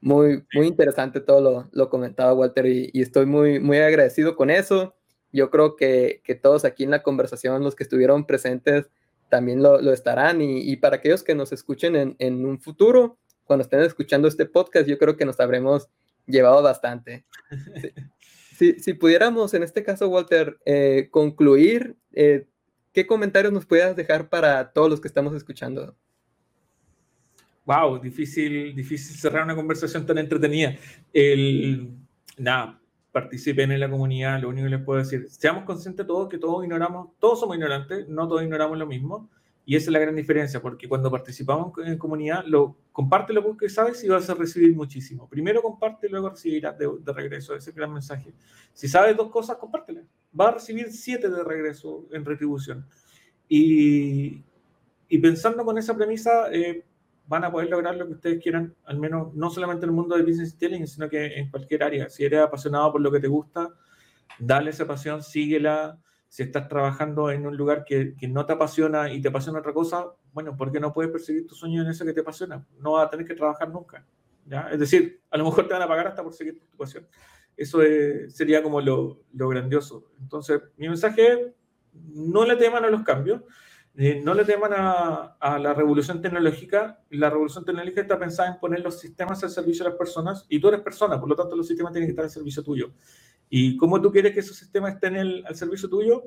muy, 0.00 0.44
muy 0.52 0.66
interesante 0.66 1.20
todo 1.20 1.40
lo, 1.40 1.68
lo 1.72 1.88
comentaba 1.88 2.34
Walter 2.34 2.66
y, 2.66 2.90
estoy 2.94 3.26
muy, 3.26 3.58
muy 3.58 3.78
agradecido 3.78 4.36
con 4.36 4.50
eso. 4.50 4.94
Yo 5.34 5.50
creo 5.50 5.74
que, 5.74 6.22
que, 6.24 6.34
todos 6.34 6.64
aquí 6.64 6.84
en 6.84 6.90
la 6.90 7.02
conversación, 7.02 7.62
los 7.64 7.74
que 7.74 7.82
estuvieron 7.82 8.24
presentes, 8.24 8.86
también 9.28 9.62
lo, 9.62 9.80
lo 9.80 9.92
estarán. 9.92 10.40
Y, 10.40 10.60
y, 10.60 10.76
para 10.76 10.96
aquellos 10.96 11.24
que 11.24 11.34
nos 11.34 11.52
escuchen 11.52 11.96
en, 11.96 12.16
en, 12.20 12.46
un 12.46 12.60
futuro, 12.60 13.18
cuando 13.44 13.64
estén 13.64 13.80
escuchando 13.80 14.28
este 14.28 14.46
podcast, 14.46 14.86
yo 14.88 14.96
creo 14.96 15.16
que 15.16 15.24
nos 15.24 15.40
habremos 15.40 15.88
llevado 16.26 16.62
bastante. 16.62 17.24
Si, 18.54 18.78
si 18.78 18.94
pudiéramos, 18.94 19.52
en 19.54 19.64
este 19.64 19.82
caso, 19.82 20.08
Walter, 20.08 20.60
eh, 20.64 21.08
concluir, 21.10 21.96
eh, 22.12 22.46
¿qué 22.92 23.04
comentarios 23.04 23.52
nos 23.52 23.66
puedas 23.66 23.96
dejar 23.96 24.28
para 24.28 24.72
todos 24.72 24.88
los 24.88 25.00
que 25.00 25.08
estamos 25.08 25.34
escuchando? 25.34 25.96
Wow, 27.64 27.98
difícil, 27.98 28.72
difícil 28.76 29.16
cerrar 29.16 29.42
una 29.42 29.56
conversación 29.56 30.06
tan 30.06 30.18
entretenida. 30.18 30.76
El, 31.12 31.96
nada, 32.38 32.80
participen 33.14 33.70
en 33.70 33.78
la 33.78 33.88
comunidad, 33.88 34.40
lo 34.40 34.48
único 34.48 34.64
que 34.64 34.70
les 34.70 34.84
puedo 34.84 34.98
decir, 34.98 35.28
seamos 35.30 35.62
conscientes 35.62 36.04
todos 36.04 36.28
que 36.28 36.36
todos 36.36 36.64
ignoramos, 36.64 37.10
todos 37.20 37.38
somos 37.38 37.54
ignorantes, 37.54 38.08
no 38.08 38.26
todos 38.26 38.42
ignoramos 38.42 38.76
lo 38.76 38.86
mismo, 38.86 39.30
y 39.64 39.76
esa 39.76 39.84
es 39.84 39.92
la 39.92 40.00
gran 40.00 40.16
diferencia, 40.16 40.60
porque 40.60 40.88
cuando 40.88 41.12
participamos 41.12 41.72
en 41.86 41.96
comunidad, 41.96 42.42
lo, 42.44 42.76
comparte 42.90 43.32
lo 43.32 43.56
que 43.56 43.68
sabes 43.68 44.02
y 44.02 44.08
vas 44.08 44.28
a 44.28 44.34
recibir 44.34 44.74
muchísimo. 44.74 45.28
Primero 45.28 45.62
comparte, 45.62 46.08
luego 46.08 46.28
recibirás 46.28 46.76
de, 46.76 46.90
de 47.00 47.12
regreso 47.12 47.54
ese 47.54 47.70
gran 47.70 47.92
mensaje. 47.92 48.34
Si 48.72 48.88
sabes 48.88 49.16
dos 49.16 49.30
cosas, 49.30 49.58
compártelas. 49.58 50.04
Vas 50.32 50.48
a 50.48 50.54
recibir 50.54 50.90
siete 50.90 51.30
de 51.30 51.44
regreso 51.44 52.08
en 52.10 52.24
retribución. 52.24 52.84
Y, 53.48 54.42
y 55.08 55.18
pensando 55.18 55.64
con 55.64 55.78
esa 55.78 55.96
premisa, 55.96 56.52
eh, 56.52 56.84
van 57.26 57.44
a 57.44 57.50
poder 57.50 57.70
lograr 57.70 57.96
lo 57.96 58.06
que 58.06 58.12
ustedes 58.12 58.42
quieran, 58.42 58.74
al 58.84 58.98
menos 58.98 59.34
no 59.34 59.50
solamente 59.50 59.84
en 59.84 59.90
el 59.90 59.96
mundo 59.96 60.16
de 60.16 60.22
Business 60.22 60.52
Intelligence, 60.52 60.94
sino 60.94 61.08
que 61.08 61.38
en 61.38 61.50
cualquier 61.50 61.82
área. 61.82 62.08
Si 62.08 62.24
eres 62.24 62.40
apasionado 62.40 62.92
por 62.92 63.00
lo 63.00 63.10
que 63.10 63.20
te 63.20 63.28
gusta, 63.28 63.70
dale 64.38 64.70
esa 64.70 64.86
pasión, 64.86 65.22
síguela. 65.22 65.98
Si 66.28 66.42
estás 66.42 66.68
trabajando 66.68 67.30
en 67.30 67.46
un 67.46 67.56
lugar 67.56 67.84
que, 67.84 68.14
que 68.16 68.28
no 68.28 68.44
te 68.44 68.52
apasiona 68.52 69.12
y 69.12 69.20
te 69.22 69.28
apasiona 69.28 69.60
otra 69.60 69.72
cosa, 69.72 70.06
bueno, 70.32 70.56
¿por 70.56 70.72
qué 70.72 70.80
no 70.80 70.92
puedes 70.92 71.12
perseguir 71.12 71.46
tu 71.46 71.54
sueño 71.54 71.82
en 71.82 71.88
eso 71.88 72.04
que 72.04 72.12
te 72.12 72.20
apasiona? 72.20 72.66
No 72.80 72.92
vas 72.92 73.06
a 73.06 73.10
tener 73.10 73.26
que 73.26 73.34
trabajar 73.34 73.70
nunca. 73.70 74.04
¿ya? 74.44 74.68
Es 74.72 74.80
decir, 74.80 75.20
a 75.30 75.38
lo 75.38 75.44
mejor 75.44 75.66
te 75.66 75.74
van 75.74 75.82
a 75.82 75.88
pagar 75.88 76.08
hasta 76.08 76.22
por 76.22 76.34
seguir 76.34 76.60
tu 76.68 76.76
pasión. 76.76 77.06
Eso 77.56 77.78
sería 78.28 78.62
como 78.62 78.80
lo, 78.80 79.20
lo 79.32 79.48
grandioso. 79.48 80.10
Entonces, 80.20 80.60
mi 80.76 80.88
mensaje 80.88 81.32
es, 81.32 81.38
no 81.92 82.44
le 82.44 82.56
teman 82.56 82.84
a 82.84 82.90
los 82.90 83.04
cambios, 83.04 83.42
eh, 83.96 84.20
no 84.24 84.34
le 84.34 84.44
teman 84.44 84.72
a, 84.74 85.58
la 85.58 85.72
revolución 85.72 86.20
tecnológica. 86.20 87.00
La 87.10 87.30
revolución 87.30 87.64
tecnológica 87.64 88.00
está 88.00 88.18
pensada 88.18 88.48
en 88.52 88.58
poner 88.58 88.80
los 88.80 88.98
sistemas 88.98 89.42
al 89.44 89.50
servicio 89.50 89.84
de 89.84 89.90
las 89.90 89.98
personas 89.98 90.46
y 90.48 90.58
tú 90.58 90.68
eres 90.68 90.80
persona, 90.80 91.20
por 91.20 91.28
lo 91.28 91.36
tanto 91.36 91.54
los 91.54 91.66
sistemas 91.66 91.92
tienen 91.92 92.08
que 92.08 92.12
estar 92.12 92.24
al 92.24 92.30
servicio 92.30 92.62
tuyo. 92.62 92.92
¿Y 93.48 93.76
cómo 93.76 94.00
tú 94.00 94.10
quieres 94.10 94.32
que 94.32 94.40
esos 94.40 94.56
sistemas 94.56 94.94
estén 94.94 95.14
el, 95.14 95.44
al 95.46 95.54
servicio 95.54 95.88
tuyo? 95.88 96.24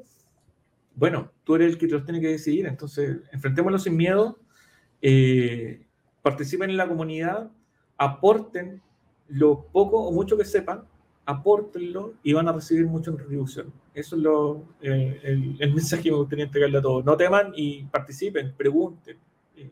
Bueno, 0.96 1.32
tú 1.44 1.56
eres 1.56 1.74
el 1.74 1.78
que 1.78 1.88
los 1.88 2.06
tiene 2.06 2.22
que 2.22 2.30
decidir. 2.30 2.68
Entonces, 2.68 3.18
enfrentémoslo 3.32 3.80
sin 3.80 3.98
miedo, 3.98 4.40
eh, 5.02 5.86
participen 6.22 6.70
en 6.70 6.78
la 6.78 6.88
comunidad, 6.88 7.52
aporten 7.98 8.82
lo 9.28 9.66
poco 9.66 10.00
o 10.00 10.12
mucho 10.14 10.38
que 10.38 10.46
sepan 10.46 10.86
apórtenlo 11.28 12.14
y 12.24 12.32
van 12.32 12.48
a 12.48 12.54
recibir 12.54 12.86
mucho 12.86 13.12
en 13.12 13.18
retribución. 13.18 13.72
Eso 13.94 14.16
es 14.16 14.22
lo, 14.22 14.64
eh, 14.82 15.20
el, 15.24 15.58
el, 15.60 15.74
mensaje 15.74 16.04
que 16.04 16.12
me 16.12 16.18
gustaría 16.18 16.46
entregarle 16.46 16.78
a 16.78 16.82
todos. 16.82 17.04
No 17.04 17.18
teman 17.18 17.52
y 17.54 17.84
participen, 17.84 18.54
pregunten. 18.56 19.18
Eh, 19.58 19.70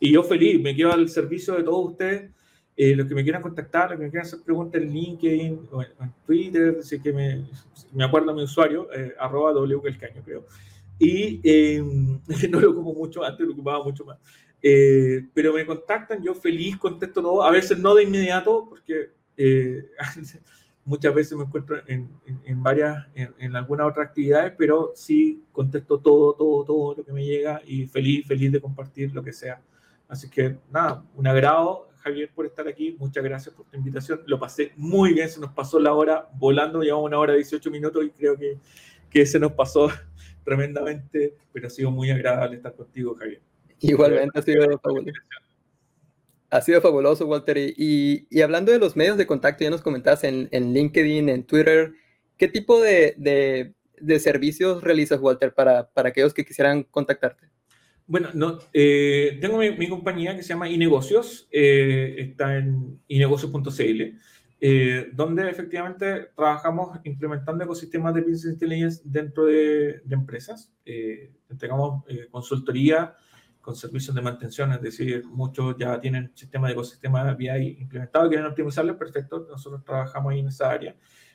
y 0.00 0.12
yo 0.12 0.22
feliz, 0.22 0.60
me 0.60 0.76
quedo 0.76 0.92
al 0.92 1.08
servicio 1.08 1.54
de 1.54 1.62
todos 1.62 1.92
ustedes, 1.92 2.30
eh, 2.76 2.94
los 2.94 3.06
que 3.06 3.14
me 3.14 3.22
quieran 3.22 3.40
contactar, 3.40 3.88
los 3.88 3.98
que 3.98 4.04
me 4.04 4.10
quieran 4.10 4.26
hacer 4.26 4.40
preguntas 4.44 4.82
en 4.82 4.92
LinkedIn 4.92 5.68
o 5.72 5.80
en, 5.80 5.88
en 5.98 6.12
Twitter, 6.26 6.76
así 6.78 7.00
que 7.00 7.10
me, 7.10 7.46
me 7.94 8.04
acuerdo 8.04 8.34
mi 8.34 8.42
usuario, 8.42 8.92
eh, 8.92 9.14
arroba 9.18 9.54
wcalcaño, 9.54 10.22
creo. 10.22 10.44
Y 10.98 11.40
no 12.50 12.60
lo 12.60 12.74
como 12.74 12.92
mucho, 12.92 13.24
antes 13.24 13.46
lo 13.46 13.54
ocupaba 13.54 13.82
mucho 13.82 14.04
más. 14.04 14.18
pero 15.32 15.54
me 15.54 15.64
contactan, 15.64 16.22
yo 16.22 16.34
feliz 16.34 16.76
contesto 16.76 17.22
todo, 17.22 17.42
a 17.42 17.50
veces 17.50 17.78
no 17.78 17.94
de 17.94 18.02
inmediato, 18.02 18.66
porque 18.68 19.12
muchas 20.86 21.12
veces 21.12 21.36
me 21.36 21.44
encuentro 21.44 21.76
en, 21.86 22.08
en, 22.26 22.40
en 22.44 22.62
varias, 22.62 23.06
en, 23.14 23.34
en, 23.38 23.56
algunas 23.56 23.88
otras 23.88 24.06
actividades, 24.06 24.54
pero 24.56 24.92
sí 24.94 25.42
contesto 25.52 25.98
todo, 25.98 26.32
todo, 26.34 26.64
todo 26.64 26.94
lo 26.96 27.04
que 27.04 27.12
me 27.12 27.24
llega 27.24 27.60
y 27.66 27.86
feliz, 27.86 28.26
feliz 28.26 28.52
de 28.52 28.60
compartir 28.60 29.12
lo 29.12 29.22
que 29.22 29.32
sea. 29.32 29.60
Así 30.08 30.30
que 30.30 30.56
nada, 30.70 31.04
un 31.16 31.26
agrado, 31.26 31.88
Javier, 31.98 32.30
por 32.32 32.46
estar 32.46 32.68
aquí. 32.68 32.96
Muchas 32.98 33.24
gracias 33.24 33.52
por 33.52 33.66
tu 33.66 33.76
invitación. 33.76 34.22
Lo 34.26 34.38
pasé 34.38 34.72
muy 34.76 35.12
bien, 35.12 35.28
se 35.28 35.40
nos 35.40 35.50
pasó 35.50 35.80
la 35.80 35.92
hora 35.92 36.28
volando, 36.34 36.80
llevamos 36.80 37.06
una 37.06 37.18
hora 37.18 37.34
18 37.34 37.68
minutos 37.70 38.04
y 38.04 38.10
creo 38.10 38.36
que, 38.36 38.58
que 39.10 39.26
se 39.26 39.40
nos 39.40 39.52
pasó 39.52 39.88
tremendamente, 40.44 41.34
pero 41.52 41.66
ha 41.66 41.70
sido 41.70 41.90
muy 41.90 42.10
agradable 42.10 42.56
estar 42.56 42.74
contigo, 42.74 43.16
Javier. 43.16 43.42
Igualmente 43.80 44.38
ha 44.38 44.42
sido 44.42 44.78
fabuloso. 44.78 45.20
Ha 46.50 46.60
sido 46.60 46.80
fabuloso, 46.80 47.26
Walter. 47.26 47.58
Y, 47.58 48.26
y, 48.30 48.40
hablando 48.40 48.72
de 48.72 48.78
los 48.78 48.96
medios 48.96 49.16
de 49.16 49.26
contacto, 49.26 49.64
ya 49.64 49.70
nos 49.70 49.82
comentabas 49.82 50.24
en, 50.24 50.48
en 50.52 50.72
LinkedIn, 50.72 51.28
en 51.28 51.44
Twitter, 51.44 51.92
¿qué 52.36 52.48
tipo 52.48 52.80
de, 52.80 53.14
de, 53.16 53.74
de 54.00 54.18
servicios 54.20 54.82
realizas, 54.82 55.20
Walter, 55.20 55.52
para, 55.54 55.88
para, 55.90 56.10
aquellos 56.10 56.34
que 56.34 56.44
quisieran 56.44 56.84
contactarte? 56.84 57.48
Bueno, 58.06 58.28
no, 58.34 58.60
eh, 58.72 59.38
tengo 59.40 59.58
mi, 59.58 59.72
mi, 59.72 59.88
compañía 59.88 60.36
que 60.36 60.42
se 60.42 60.50
llama 60.50 60.68
iNegocios, 60.68 61.48
eh, 61.50 62.14
está 62.18 62.56
en 62.56 63.00
inegocios.cl, 63.08 64.02
eh, 64.58 65.10
donde 65.12 65.50
efectivamente 65.50 66.30
trabajamos 66.34 66.98
implementando 67.04 67.64
ecosistemas 67.64 68.14
de 68.14 68.22
Business 68.22 68.54
Intelligence 68.54 69.02
dentro 69.04 69.44
de, 69.44 70.00
de 70.02 70.14
empresas. 70.14 70.72
Eh, 70.86 71.32
entregamos 71.50 72.04
eh, 72.08 72.28
consultoría 72.30 73.14
con 73.66 73.74
servicios 73.74 74.14
de 74.14 74.22
mantención, 74.22 74.72
es 74.72 74.80
decir, 74.80 75.24
muchos 75.26 75.74
ya 75.76 76.00
tienen 76.00 76.30
sistemas 76.36 76.68
de 76.68 76.74
ecosistema 76.74 77.34
BI 77.34 77.78
implementado 77.80 78.26
y 78.26 78.28
quieren 78.28 78.46
optimizarlo, 78.46 78.96
perfecto, 78.96 79.44
nosotros 79.50 79.82
trabajamos 79.82 80.32
ahí 80.32 80.38
en 80.38 80.46
esa 80.46 80.70
área. 80.70 80.94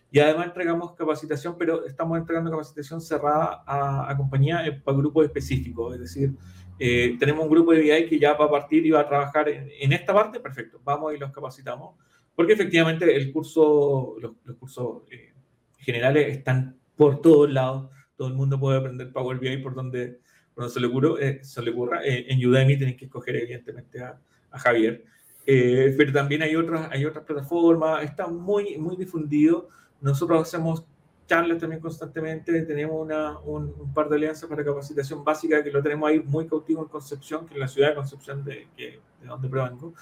Y 0.09 0.17
además 0.17 0.45
entregamos 0.45 0.93
capacitación, 0.93 1.57
pero 1.57 1.85
estamos 1.85 2.17
entregando 2.17 2.49
capacitación 2.49 3.01
cerrada 3.01 3.63
a, 3.67 4.09
a 4.09 4.15
compañías 4.15 4.63
para 4.81 4.97
grupos 4.97 5.25
específicos, 5.25 5.93
es 5.95 5.99
decir, 5.99 6.33
eh, 6.79 7.17
tenemos 7.19 7.43
un 7.43 7.51
grupo 7.51 7.73
de 7.73 7.81
BI 7.81 8.07
que 8.07 8.17
ya 8.17 8.33
va 8.35 8.45
a 8.45 8.49
partir 8.49 8.85
y 8.85 8.91
va 8.91 9.01
a 9.01 9.07
trabajar 9.09 9.49
en, 9.49 9.69
en, 9.81 9.91
esta 9.91 10.13
parte, 10.13 10.39
perfecto, 10.39 10.79
vamos 10.85 11.13
y 11.13 11.17
los 11.17 11.33
capacitamos, 11.33 11.97
porque 12.33 12.53
efectivamente 12.53 13.13
el 13.13 13.33
curso, 13.33 14.15
los, 14.21 14.35
los 14.45 14.55
cursos 14.55 15.03
eh, 15.11 15.33
generales 15.79 16.37
están 16.37 16.79
por 16.95 17.19
todos 17.19 17.51
lados, 17.51 17.89
todo 18.15 18.29
el 18.29 18.35
mundo 18.35 18.57
puede 18.57 18.77
aprender 18.77 19.11
Power 19.11 19.37
BI 19.37 19.57
por 19.57 19.75
donde 19.75 20.21
cuando 20.53 20.71
se 20.71 20.79
le, 20.79 20.87
ocurra, 20.87 21.09
eh, 21.19 21.39
se 21.43 21.61
le 21.61 21.71
ocurra 21.71 22.03
eh, 22.03 22.25
en 22.29 22.45
Udemy 22.45 22.77
tienen 22.77 22.97
que 22.97 23.05
escoger 23.05 23.35
evidentemente 23.37 24.01
a, 24.03 24.19
a 24.51 24.59
Javier. 24.59 25.03
Eh, 25.45 25.93
pero 25.97 26.11
también 26.11 26.43
hay 26.43 26.55
otras, 26.55 26.89
hay 26.91 27.05
otras 27.05 27.25
plataformas, 27.25 28.03
está 28.03 28.27
muy, 28.27 28.77
muy 28.77 28.95
difundido. 28.95 29.69
Nosotros 29.99 30.41
hacemos 30.41 30.83
charlas 31.27 31.59
también 31.59 31.81
constantemente, 31.81 32.61
tenemos 32.63 33.01
una, 33.01 33.39
un, 33.39 33.73
un, 33.79 33.93
par 33.93 34.09
de 34.09 34.17
alianzas 34.17 34.49
para 34.49 34.65
capacitación 34.65 35.23
básica 35.23 35.63
que 35.63 35.71
lo 35.71 35.81
tenemos 35.81 36.09
ahí 36.09 36.19
muy 36.19 36.45
cautivo 36.47 36.81
en 36.81 36.89
Concepción, 36.89 37.45
que 37.45 37.53
es 37.53 37.59
la 37.59 37.67
ciudad 37.67 37.89
de 37.89 37.95
Concepción 37.95 38.43
de, 38.43 38.67
que, 38.75 38.99
de 39.21 39.27
donde 39.27 39.47
provengo. 39.47 39.93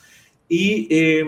Y, 0.47 0.87
eh, 0.89 1.23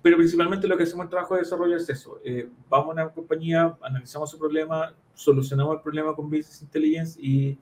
pero 0.00 0.16
principalmente 0.16 0.68
lo 0.68 0.76
que 0.76 0.84
hacemos 0.84 1.04
en 1.04 1.10
trabajo 1.10 1.34
de 1.34 1.40
desarrollo 1.40 1.76
es 1.76 1.88
eso. 1.88 2.20
Eh, 2.24 2.48
vamos 2.68 2.90
a 2.90 2.92
una 2.92 3.08
compañía, 3.08 3.76
analizamos 3.82 4.30
su 4.30 4.38
problema, 4.38 4.94
solucionamos 5.12 5.76
el 5.76 5.82
problema 5.82 6.14
con 6.14 6.26
Business 6.26 6.62
Intelligence 6.62 7.20
y, 7.20 7.58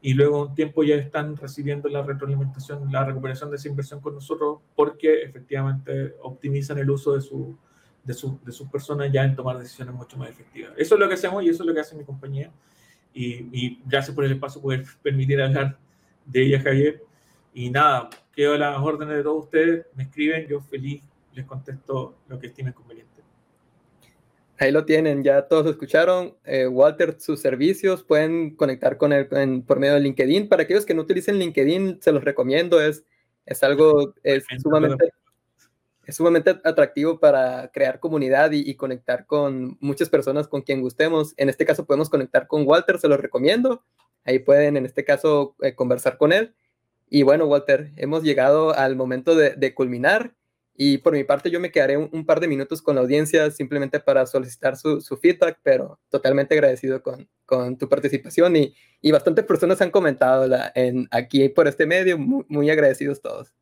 y 0.00 0.14
luego 0.14 0.46
un 0.46 0.54
tiempo 0.54 0.84
ya 0.84 0.94
están 0.94 1.36
recibiendo 1.36 1.88
la 1.88 2.02
retroalimentación, 2.02 2.90
la 2.92 3.04
recuperación 3.04 3.50
de 3.50 3.56
esa 3.56 3.68
inversión 3.68 4.00
con 4.00 4.14
nosotros 4.14 4.60
porque 4.76 5.22
efectivamente 5.22 6.14
optimizan 6.22 6.78
el 6.78 6.88
uso 6.88 7.14
de, 7.14 7.20
su, 7.20 7.56
de, 8.04 8.14
su, 8.14 8.38
de 8.44 8.52
sus 8.52 8.68
personas 8.68 9.10
ya 9.10 9.24
en 9.24 9.34
tomar 9.34 9.58
decisiones 9.58 9.94
mucho 9.94 10.16
más 10.16 10.30
efectivas. 10.30 10.72
Eso 10.76 10.94
es 10.94 11.00
lo 11.00 11.08
que 11.08 11.14
hacemos 11.14 11.42
y 11.42 11.48
eso 11.48 11.62
es 11.62 11.66
lo 11.66 11.74
que 11.74 11.80
hace 11.80 11.96
mi 11.96 12.04
compañía. 12.04 12.52
Y, 13.12 13.48
y 13.52 13.82
gracias 13.86 14.14
por 14.14 14.24
el 14.24 14.32
espacio, 14.32 14.60
poder 14.60 14.84
permitir 15.02 15.42
hablar 15.42 15.76
de 16.26 16.42
ella, 16.42 16.60
Javier. 16.60 17.02
Y 17.52 17.70
nada, 17.70 18.08
quedo 18.32 18.54
a 18.54 18.58
las 18.58 18.78
órdenes 18.78 19.16
de 19.16 19.22
todos 19.24 19.44
ustedes, 19.44 19.86
me 19.94 20.04
escriben, 20.04 20.46
yo 20.46 20.60
feliz 20.60 21.02
les 21.34 21.44
contesto 21.44 22.18
lo 22.28 22.38
que 22.38 22.48
estimen 22.48 22.72
conveniente. 22.72 23.17
Ahí 24.60 24.72
lo 24.72 24.84
tienen, 24.84 25.22
ya 25.22 25.46
todos 25.46 25.66
escucharon. 25.66 26.36
Eh, 26.44 26.66
Walter, 26.66 27.20
sus 27.20 27.40
servicios 27.40 28.02
pueden 28.02 28.56
conectar 28.56 28.96
con 28.98 29.12
él 29.12 29.28
en, 29.30 29.62
por 29.62 29.78
medio 29.78 29.94
de 29.94 30.00
LinkedIn. 30.00 30.48
Para 30.48 30.64
aquellos 30.64 30.84
que 30.84 30.94
no 30.94 31.02
utilicen 31.02 31.38
LinkedIn, 31.38 32.00
se 32.02 32.10
los 32.10 32.24
recomiendo. 32.24 32.80
Es, 32.80 33.04
es 33.46 33.62
algo 33.62 34.14
es 34.24 34.44
sumamente, 34.60 35.12
es 36.04 36.16
sumamente 36.16 36.58
atractivo 36.64 37.20
para 37.20 37.70
crear 37.72 38.00
comunidad 38.00 38.50
y, 38.50 38.68
y, 38.68 38.74
conectar 38.74 39.26
con 39.26 39.78
muchas 39.80 40.08
personas 40.08 40.48
con 40.48 40.62
quien 40.62 40.80
gustemos. 40.80 41.34
En 41.36 41.48
este 41.48 41.64
caso 41.64 41.86
podemos 41.86 42.10
conectar 42.10 42.48
con 42.48 42.66
Walter, 42.66 42.98
se 42.98 43.08
los 43.08 43.20
recomiendo. 43.20 43.84
Ahí 44.24 44.40
pueden, 44.40 44.76
en 44.76 44.86
este 44.86 45.04
caso, 45.04 45.54
eh, 45.62 45.76
conversar 45.76 46.18
con 46.18 46.32
él. 46.32 46.52
Y 47.08 47.22
bueno, 47.22 47.46
Walter, 47.46 47.92
hemos 47.96 48.24
llegado 48.24 48.74
al 48.74 48.96
momento 48.96 49.36
de, 49.36 49.50
de 49.50 49.72
culminar. 49.72 50.34
Y 50.80 50.98
por 50.98 51.12
mi 51.12 51.24
parte 51.24 51.50
yo 51.50 51.58
me 51.58 51.72
quedaré 51.72 51.96
un, 51.96 52.24
par 52.24 52.38
de 52.38 52.46
minutos 52.46 52.80
con 52.80 52.94
la 52.94 53.00
audiencia 53.00 53.50
simplemente 53.50 53.98
para 53.98 54.24
solicitar 54.26 54.76
su, 54.76 55.00
feedback, 55.20 55.58
pero 55.60 55.98
totalmente 56.08 56.54
agradecido 56.54 57.02
con, 57.02 57.28
con 57.44 57.76
tu 57.76 57.88
participación 57.88 58.54
y, 58.54 58.72
y 59.00 59.10
bastantes 59.10 59.44
personas 59.44 59.80
han 59.80 59.90
comentado 59.90 60.46
la, 60.46 60.70
en, 60.76 61.08
aquí 61.10 61.48
por 61.48 61.66
este 61.66 61.84
medio, 61.84 62.16
muy, 62.16 62.44
muy 62.48 62.70
agradecidos 62.70 63.20
todos. 63.20 63.52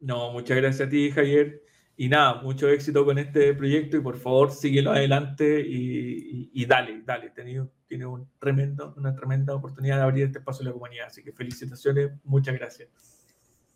No, 0.00 0.32
muchas 0.32 0.56
gracias 0.56 0.88
a 0.88 0.90
ti, 0.90 1.12
Javier. 1.12 1.62
Y 1.96 2.08
nada, 2.08 2.42
mucho 2.42 2.68
éxito 2.68 3.04
con 3.04 3.18
este 3.18 3.54
proyecto 3.54 3.96
y 3.96 4.00
por 4.00 4.18
favor 4.18 4.50
síguelo 4.50 4.90
adelante 4.90 5.60
y, 5.60 6.50
y, 6.52 6.66
dale, 6.66 7.02
dale. 7.04 7.30
Tiene, 7.30 7.68
tiene 7.86 8.04
un 8.04 8.28
tremendo, 8.40 8.94
una 8.96 9.14
tremenda 9.14 9.54
oportunidad 9.54 9.98
de 9.98 10.02
abrir 10.02 10.24
este 10.24 10.40
espacio 10.40 10.62
a 10.62 10.66
la 10.66 10.72
comunidad. 10.72 11.06
Así 11.06 11.22
que 11.22 11.30
felicitaciones, 11.30 12.10
muchas 12.24 12.56
gracias. 12.56 12.88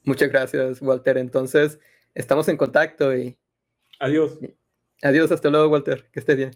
Muchas 0.03 0.31
gracias, 0.31 0.83
Walter. 0.83 1.17
Entonces, 1.17 1.79
estamos 2.19 2.49
en 2.49 2.57
contacto 2.57 3.17
y... 3.17 3.39
Adiós. 4.01 4.39
Adiós, 5.03 5.31
hasta 5.33 5.49
luego, 5.49 5.69
Walter. 5.69 6.09
Que 6.13 6.21
esté 6.21 6.35
bien. 6.35 6.51